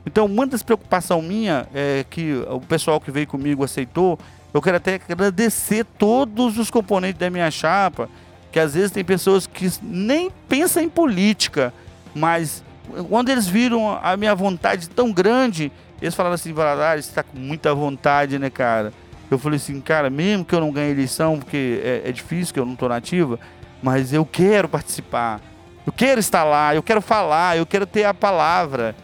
Então, 0.06 0.26
uma 0.26 0.45
das 0.45 0.61
preocupações 0.61 1.23
minha 1.23 1.68
é 1.73 2.06
que 2.10 2.34
o 2.49 2.60
pessoal 2.61 3.02
que 3.02 3.10
veio 3.10 3.27
comigo 3.27 3.64
aceitou. 3.64 4.19
Eu 4.53 4.61
quero 4.61 4.77
até 4.77 4.99
agradecer 5.10 5.86
todos 5.98 6.57
os 6.57 6.69
componentes 6.69 7.19
da 7.19 7.30
minha 7.30 7.49
chapa, 7.49 8.07
que 8.52 8.60
às 8.60 8.73
vezes 8.73 8.91
tem 8.91 9.03
pessoas 9.03 9.48
que 9.48 9.69
nem 9.82 10.32
pensam 10.48 10.82
em 10.82 10.90
política, 10.90 11.73
mas 12.14 12.64
quando 13.10 13.30
eles 13.30 13.48
viram 13.48 13.99
a 14.02 14.15
minha 14.15 14.34
vontade 14.34 14.88
tão 14.90 15.11
grande, 15.11 15.72
eles 16.02 16.14
falaram 16.14 16.36
assim, 16.36 16.53
Valadares, 16.53 17.06
você 17.06 17.14
tá 17.14 17.23
com 17.23 17.38
muita 17.38 17.73
vontade, 17.73 18.38
né, 18.38 18.49
cara? 18.49 18.94
Eu 19.30 19.40
falei 19.40 19.57
assim, 19.57 19.82
cara, 19.82 20.10
mesmo 20.10 20.45
que 20.45 20.53
eu 20.53 20.60
não 20.60 20.72
ganhe 20.72 20.91
eleição, 20.91 21.40
porque 21.40 21.82
é, 21.84 22.03
é 22.06 22.11
difícil, 22.11 22.53
que 22.53 22.60
eu 22.60 22.65
não 22.65 22.76
tô 22.76 22.88
nativa, 22.88 23.40
mas 23.82 24.14
eu 24.14 24.26
quero 24.26 24.69
participar. 24.69 25.41
Eu 25.86 25.91
quero 25.91 26.19
estar 26.19 26.44
lá, 26.44 26.73
eu 26.76 26.84
quero 26.84 27.02
falar, 27.02 27.57
eu 27.57 27.65
quero 27.65 27.86
ter 27.86 28.06
a 28.06 28.14
palavra. 28.14 28.95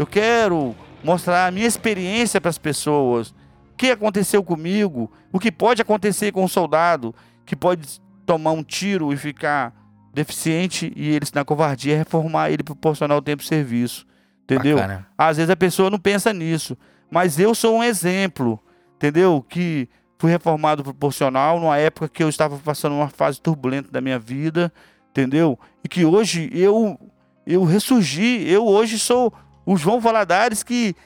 Eu 0.00 0.06
quero 0.06 0.74
mostrar 1.04 1.46
a 1.46 1.50
minha 1.50 1.66
experiência 1.66 2.40
para 2.40 2.48
as 2.48 2.56
pessoas. 2.56 3.34
O 3.72 3.76
que 3.76 3.90
aconteceu 3.90 4.42
comigo, 4.42 5.12
o 5.30 5.38
que 5.38 5.52
pode 5.52 5.82
acontecer 5.82 6.32
com 6.32 6.42
um 6.42 6.48
soldado 6.48 7.14
que 7.44 7.54
pode 7.54 8.00
tomar 8.24 8.52
um 8.52 8.62
tiro 8.62 9.12
e 9.12 9.16
ficar 9.18 9.74
deficiente 10.14 10.90
e 10.96 11.10
eles 11.10 11.30
na 11.32 11.44
covardia 11.44 11.98
reformar 11.98 12.50
ele 12.50 12.62
proporcionar 12.62 13.18
o 13.18 13.20
tempo 13.20 13.42
de 13.42 13.48
serviço. 13.50 14.06
Entendeu? 14.44 14.76
Bacana. 14.76 15.06
Às 15.18 15.36
vezes 15.36 15.50
a 15.50 15.56
pessoa 15.56 15.90
não 15.90 15.98
pensa 15.98 16.32
nisso, 16.32 16.78
mas 17.10 17.38
eu 17.38 17.54
sou 17.54 17.76
um 17.76 17.84
exemplo, 17.84 18.58
entendeu? 18.96 19.44
Que 19.46 19.86
fui 20.16 20.30
reformado 20.30 20.82
proporcional 20.82 21.60
numa 21.60 21.76
época 21.76 22.08
que 22.08 22.22
eu 22.22 22.30
estava 22.30 22.56
passando 22.56 22.94
uma 22.94 23.10
fase 23.10 23.38
turbulenta 23.38 23.90
da 23.90 24.00
minha 24.00 24.18
vida, 24.18 24.72
entendeu? 25.10 25.58
E 25.84 25.88
que 25.90 26.06
hoje 26.06 26.50
eu 26.54 26.98
eu 27.46 27.64
ressurgi, 27.64 28.48
eu 28.48 28.66
hoje 28.66 28.98
sou 28.98 29.30
o 29.70 29.76
João 29.76 30.00
Valadares 30.00 30.64
que 30.64 30.96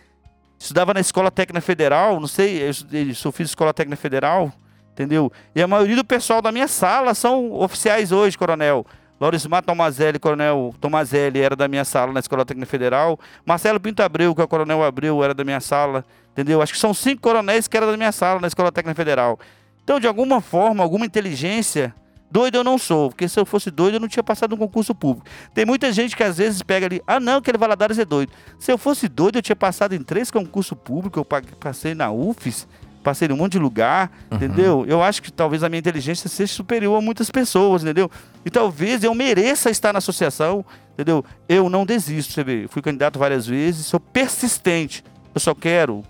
estudava 0.58 0.94
na 0.94 1.00
Escola 1.00 1.30
Técnica 1.30 1.60
Federal, 1.60 2.18
não 2.18 2.26
sei, 2.26 2.62
eu, 2.62 2.72
eu 2.90 3.32
fiz 3.32 3.50
Escola 3.50 3.74
Técnica 3.74 4.00
Federal, 4.00 4.50
entendeu? 4.90 5.30
E 5.54 5.60
a 5.60 5.68
maioria 5.68 5.96
do 5.96 6.04
pessoal 6.04 6.40
da 6.40 6.50
minha 6.50 6.66
sala 6.66 7.12
são 7.12 7.52
oficiais 7.52 8.10
hoje, 8.10 8.38
coronel. 8.38 8.86
Laurismar 9.20 9.62
Tomazelli, 9.62 10.18
coronel 10.18 10.74
Tomazelli, 10.80 11.40
era 11.40 11.54
da 11.54 11.68
minha 11.68 11.84
sala 11.84 12.10
na 12.10 12.20
Escola 12.20 12.42
Técnica 12.42 12.70
Federal. 12.70 13.20
Marcelo 13.44 13.78
Pinto 13.78 14.02
Abreu, 14.02 14.34
que 14.34 14.40
é 14.40 14.44
o 14.44 14.48
coronel 14.48 14.82
Abreu, 14.82 15.22
era 15.22 15.34
da 15.34 15.44
minha 15.44 15.60
sala, 15.60 16.02
entendeu? 16.32 16.62
Acho 16.62 16.72
que 16.72 16.78
são 16.78 16.94
cinco 16.94 17.20
coronéis 17.20 17.68
que 17.68 17.76
eram 17.76 17.90
da 17.90 17.98
minha 17.98 18.12
sala 18.12 18.40
na 18.40 18.46
Escola 18.46 18.72
Técnica 18.72 18.96
Federal. 18.96 19.38
Então, 19.82 20.00
de 20.00 20.06
alguma 20.06 20.40
forma, 20.40 20.82
alguma 20.82 21.04
inteligência, 21.04 21.94
doido 22.34 22.56
eu 22.56 22.64
não 22.64 22.76
sou, 22.76 23.10
porque 23.10 23.28
se 23.28 23.38
eu 23.38 23.46
fosse 23.46 23.70
doido 23.70 23.94
eu 23.94 24.00
não 24.00 24.08
tinha 24.08 24.24
passado 24.24 24.54
um 24.56 24.58
concurso 24.58 24.92
público. 24.92 25.24
Tem 25.54 25.64
muita 25.64 25.92
gente 25.92 26.16
que 26.16 26.22
às 26.24 26.36
vezes 26.38 26.60
pega 26.62 26.86
ali, 26.86 27.00
ah 27.06 27.20
não, 27.20 27.36
aquele 27.38 27.56
Valadares 27.56 27.96
é 27.96 28.04
doido. 28.04 28.32
Se 28.58 28.72
eu 28.72 28.76
fosse 28.76 29.06
doido 29.08 29.38
eu 29.38 29.42
tinha 29.42 29.54
passado 29.54 29.94
em 29.94 30.02
três 30.02 30.32
concursos 30.32 30.76
públicos, 30.76 31.16
eu 31.16 31.24
pa- 31.24 31.40
passei 31.60 31.94
na 31.94 32.10
UFES, 32.10 32.66
passei 33.04 33.28
em 33.28 33.32
um 33.32 33.36
monte 33.36 33.52
de 33.52 33.58
lugar, 33.60 34.10
entendeu? 34.32 34.84
Eu 34.88 35.00
acho 35.00 35.22
que 35.22 35.30
talvez 35.30 35.62
a 35.62 35.68
minha 35.68 35.78
inteligência 35.78 36.28
seja 36.28 36.52
superior 36.52 36.98
a 36.98 37.00
muitas 37.00 37.30
pessoas, 37.30 37.84
entendeu? 37.84 38.10
E 38.44 38.50
talvez 38.50 39.04
eu 39.04 39.14
mereça 39.14 39.70
estar 39.70 39.92
na 39.92 39.98
associação, 39.98 40.64
entendeu? 40.94 41.24
Eu 41.48 41.70
não 41.70 41.86
desisto, 41.86 42.32
você 42.32 42.42
vê, 42.42 42.66
fui 42.68 42.82
candidato 42.82 43.16
várias 43.16 43.46
vezes, 43.46 43.86
sou 43.86 44.00
persistente, 44.00 45.04
eu 45.34 45.40
só 45.40 45.54
quero 45.54 46.02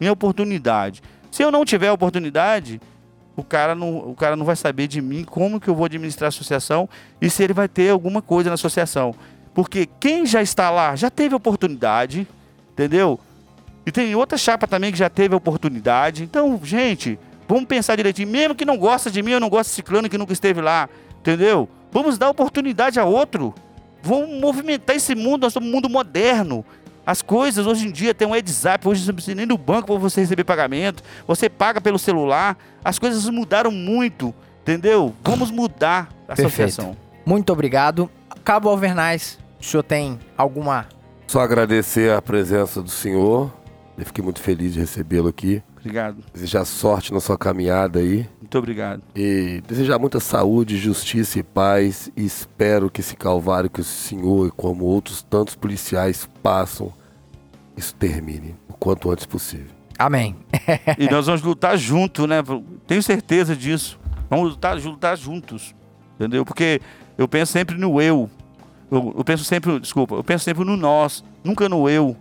minha 0.00 0.12
oportunidade. 0.12 1.02
Se 1.30 1.42
eu 1.42 1.50
não 1.50 1.64
tiver 1.66 1.90
oportunidade, 1.92 2.80
o 3.36 3.44
cara 3.44 3.74
não, 3.74 3.98
o 3.98 4.14
cara 4.14 4.34
não 4.34 4.46
vai 4.46 4.56
saber 4.56 4.88
de 4.88 5.02
mim 5.02 5.22
como 5.22 5.60
que 5.60 5.68
eu 5.68 5.74
vou 5.74 5.84
administrar 5.84 6.26
a 6.26 6.28
associação 6.28 6.88
e 7.20 7.28
se 7.28 7.42
ele 7.42 7.52
vai 7.52 7.68
ter 7.68 7.90
alguma 7.90 8.22
coisa 8.22 8.48
na 8.48 8.54
associação. 8.54 9.14
Porque 9.54 9.88
quem 10.00 10.24
já 10.24 10.42
está 10.42 10.70
lá 10.70 10.96
já 10.96 11.10
teve 11.10 11.34
oportunidade, 11.34 12.26
entendeu? 12.72 13.20
E 13.84 13.92
tem 13.92 14.14
outra 14.14 14.36
chapa 14.36 14.66
também 14.66 14.90
que 14.90 14.98
já 14.98 15.08
teve 15.08 15.34
oportunidade. 15.34 16.24
Então, 16.24 16.58
gente, 16.64 17.18
vamos 17.46 17.66
pensar 17.66 17.94
direitinho. 17.94 18.28
Mesmo 18.28 18.54
que 18.54 18.64
não 18.64 18.76
gosta 18.76 19.10
de 19.10 19.22
mim, 19.22 19.32
eu 19.32 19.40
não 19.40 19.48
gosto 19.48 19.70
de 19.70 19.76
ciclano 19.76 20.08
que 20.08 20.18
nunca 20.18 20.32
esteve 20.32 20.60
lá, 20.60 20.88
entendeu? 21.20 21.68
Vamos 21.92 22.18
dar 22.18 22.28
oportunidade 22.30 22.98
a 22.98 23.04
outro. 23.04 23.54
Vamos 24.02 24.40
movimentar 24.40 24.96
esse 24.96 25.14
mundo, 25.14 25.46
um 25.56 25.60
mundo 25.60 25.88
moderno. 25.88 26.64
As 27.06 27.22
coisas 27.22 27.64
hoje 27.68 27.86
em 27.86 27.92
dia 27.92 28.12
tem 28.12 28.26
um 28.26 28.32
WhatsApp, 28.32 28.88
hoje 28.88 29.02
você 29.02 29.06
não 29.06 29.14
precisa 29.14 29.36
nem 29.36 29.46
do 29.46 29.56
banco 29.56 29.86
para 29.86 29.96
você 29.96 30.22
receber 30.22 30.42
pagamento. 30.42 31.04
Você 31.28 31.48
paga 31.48 31.80
pelo 31.80 32.00
celular. 32.00 32.58
As 32.84 32.98
coisas 32.98 33.28
mudaram 33.28 33.70
muito, 33.70 34.34
entendeu? 34.62 35.14
Vamos 35.22 35.52
mudar 35.52 36.08
a 36.24 36.34
Perfeito. 36.34 36.48
associação. 36.48 36.96
Muito 37.24 37.52
obrigado. 37.52 38.10
Cabo 38.44 38.68
Alvernais, 38.68 39.38
o 39.60 39.64
senhor 39.64 39.84
tem 39.84 40.18
alguma. 40.36 40.86
Só 41.28 41.40
agradecer 41.40 42.12
a 42.12 42.20
presença 42.20 42.82
do 42.82 42.90
senhor. 42.90 43.52
Eu 43.96 44.04
fiquei 44.04 44.22
muito 44.22 44.40
feliz 44.40 44.72
de 44.72 44.80
recebê-lo 44.80 45.28
aqui. 45.28 45.62
Obrigado. 45.78 46.18
Desejar 46.34 46.64
sorte 46.64 47.12
na 47.14 47.20
sua 47.20 47.38
caminhada 47.38 48.00
aí. 48.00 48.28
Muito 48.40 48.58
obrigado. 48.58 49.02
E 49.14 49.62
desejar 49.66 49.98
muita 49.98 50.18
saúde, 50.18 50.76
justiça 50.76 51.38
e 51.38 51.42
paz. 51.44 52.10
E 52.16 52.24
espero 52.24 52.90
que 52.90 53.00
esse 53.00 53.16
calvário 53.16 53.70
que 53.70 53.80
o 53.80 53.84
senhor, 53.84 54.50
como 54.50 54.84
outros 54.84 55.22
tantos 55.22 55.54
policiais, 55.54 56.28
passam, 56.42 56.92
isso 57.76 57.94
termine 57.94 58.56
o 58.68 58.74
quanto 58.74 59.10
antes 59.10 59.26
possível. 59.26 59.74
Amém. 59.98 60.36
E 60.98 61.10
nós 61.10 61.26
vamos 61.26 61.42
lutar 61.42 61.76
junto, 61.76 62.26
né? 62.26 62.36
Tenho 62.86 63.02
certeza 63.02 63.54
disso. 63.54 63.98
Vamos 64.30 64.50
lutar, 64.50 64.76
lutar 64.76 65.16
juntos. 65.16 65.74
Entendeu? 66.14 66.44
Porque 66.44 66.80
eu 67.16 67.28
penso 67.28 67.52
sempre 67.52 67.76
no 67.76 68.00
eu. 68.00 68.30
Eu, 68.90 69.14
eu 69.18 69.24
penso 69.24 69.44
sempre, 69.44 69.78
desculpa, 69.80 70.14
eu 70.14 70.24
penso 70.24 70.44
sempre 70.44 70.64
no 70.64 70.76
nós, 70.76 71.24
nunca 71.42 71.68
no 71.68 71.88
eu. 71.88 72.16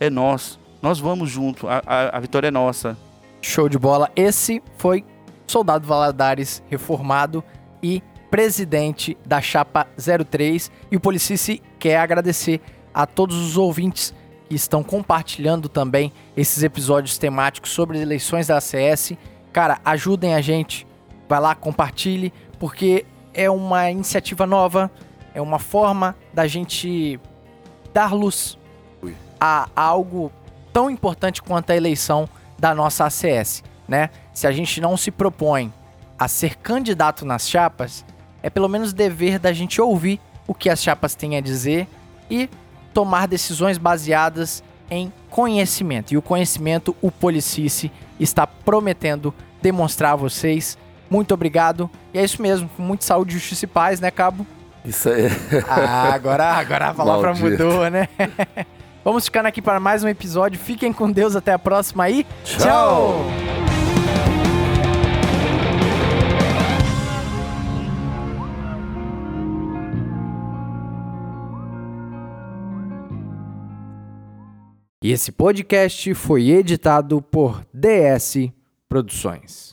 É 0.00 0.08
nós. 0.08 0.58
Nós 0.80 0.98
vamos 0.98 1.30
junto. 1.30 1.66
A, 1.68 1.82
a, 1.86 2.16
a 2.16 2.20
vitória 2.20 2.48
é 2.48 2.50
nossa. 2.50 2.96
Show 3.42 3.68
de 3.68 3.78
bola. 3.78 4.10
Esse 4.16 4.62
foi 4.76 5.04
Soldado 5.46 5.86
Valadares 5.86 6.62
reformado 6.68 7.42
e 7.82 8.02
presidente 8.30 9.16
da 9.26 9.40
Chapa 9.40 9.86
03. 10.30 10.70
E 10.90 10.96
o 10.96 11.00
Policice 11.00 11.60
quer 11.78 11.98
agradecer 11.98 12.60
a 12.92 13.06
todos 13.06 13.36
os 13.36 13.56
ouvintes 13.56 14.14
que 14.48 14.54
estão 14.54 14.82
compartilhando 14.82 15.68
também 15.68 16.12
esses 16.36 16.62
episódios 16.62 17.18
temáticos 17.18 17.70
sobre 17.70 18.00
eleições 18.00 18.46
da 18.46 18.56
ACS. 18.56 19.12
Cara, 19.52 19.78
ajudem 19.84 20.34
a 20.34 20.40
gente. 20.40 20.86
Vai 21.28 21.40
lá, 21.40 21.54
compartilhe, 21.54 22.32
porque 22.58 23.04
é 23.34 23.50
uma 23.50 23.90
iniciativa 23.90 24.46
nova, 24.46 24.90
é 25.34 25.40
uma 25.42 25.58
forma 25.58 26.16
da 26.32 26.46
gente 26.46 27.20
dar 27.92 28.14
luz 28.14 28.58
a 29.40 29.68
algo 29.76 30.32
tão 30.72 30.90
importante 30.90 31.42
quanto 31.42 31.70
a 31.70 31.76
eleição 31.76 32.28
da 32.58 32.74
nossa 32.74 33.04
ACS, 33.04 33.62
né? 33.86 34.10
Se 34.32 34.46
a 34.46 34.52
gente 34.52 34.80
não 34.80 34.96
se 34.96 35.10
propõe 35.10 35.72
a 36.18 36.26
ser 36.26 36.56
candidato 36.56 37.24
nas 37.24 37.48
chapas, 37.48 38.04
é 38.42 38.50
pelo 38.50 38.68
menos 38.68 38.92
dever 38.92 39.38
da 39.38 39.52
gente 39.52 39.80
ouvir 39.80 40.20
o 40.46 40.54
que 40.54 40.68
as 40.70 40.82
chapas 40.82 41.14
têm 41.14 41.36
a 41.36 41.40
dizer 41.40 41.86
e 42.30 42.48
tomar 42.92 43.26
decisões 43.26 43.78
baseadas 43.78 44.62
em 44.90 45.12
conhecimento. 45.30 46.12
E 46.12 46.16
o 46.16 46.22
conhecimento 46.22 46.96
o 47.02 47.10
Policice 47.10 47.90
está 48.18 48.46
prometendo 48.46 49.32
demonstrar 49.60 50.12
a 50.12 50.16
vocês. 50.16 50.78
Muito 51.10 51.32
obrigado. 51.34 51.90
E 52.12 52.18
é 52.18 52.24
isso 52.24 52.40
mesmo, 52.40 52.68
com 52.76 52.82
muita 52.82 53.04
saúde, 53.04 53.34
justiça 53.34 53.64
e 53.64 53.68
paz, 53.68 54.00
né, 54.00 54.10
Cabo? 54.10 54.46
Isso 54.84 55.08
aí. 55.08 55.28
Ah, 55.68 56.12
agora, 56.14 56.44
agora 56.52 56.88
a 56.88 56.94
palavra 56.94 57.34
Maldito. 57.34 57.64
mudou, 57.64 57.90
né? 57.90 58.08
Vamos 59.04 59.24
ficando 59.24 59.46
aqui 59.46 59.62
para 59.62 59.80
mais 59.80 60.04
um 60.04 60.08
episódio. 60.08 60.58
Fiquem 60.58 60.92
com 60.92 61.10
Deus, 61.10 61.34
até 61.34 61.52
a 61.52 61.58
próxima 61.58 62.04
aí. 62.04 62.26
Tchau. 62.44 63.24
E 75.08 75.12
esse 75.12 75.32
podcast 75.32 76.12
foi 76.12 76.50
editado 76.50 77.22
por 77.22 77.64
DS 77.72 78.50
Produções. 78.90 79.67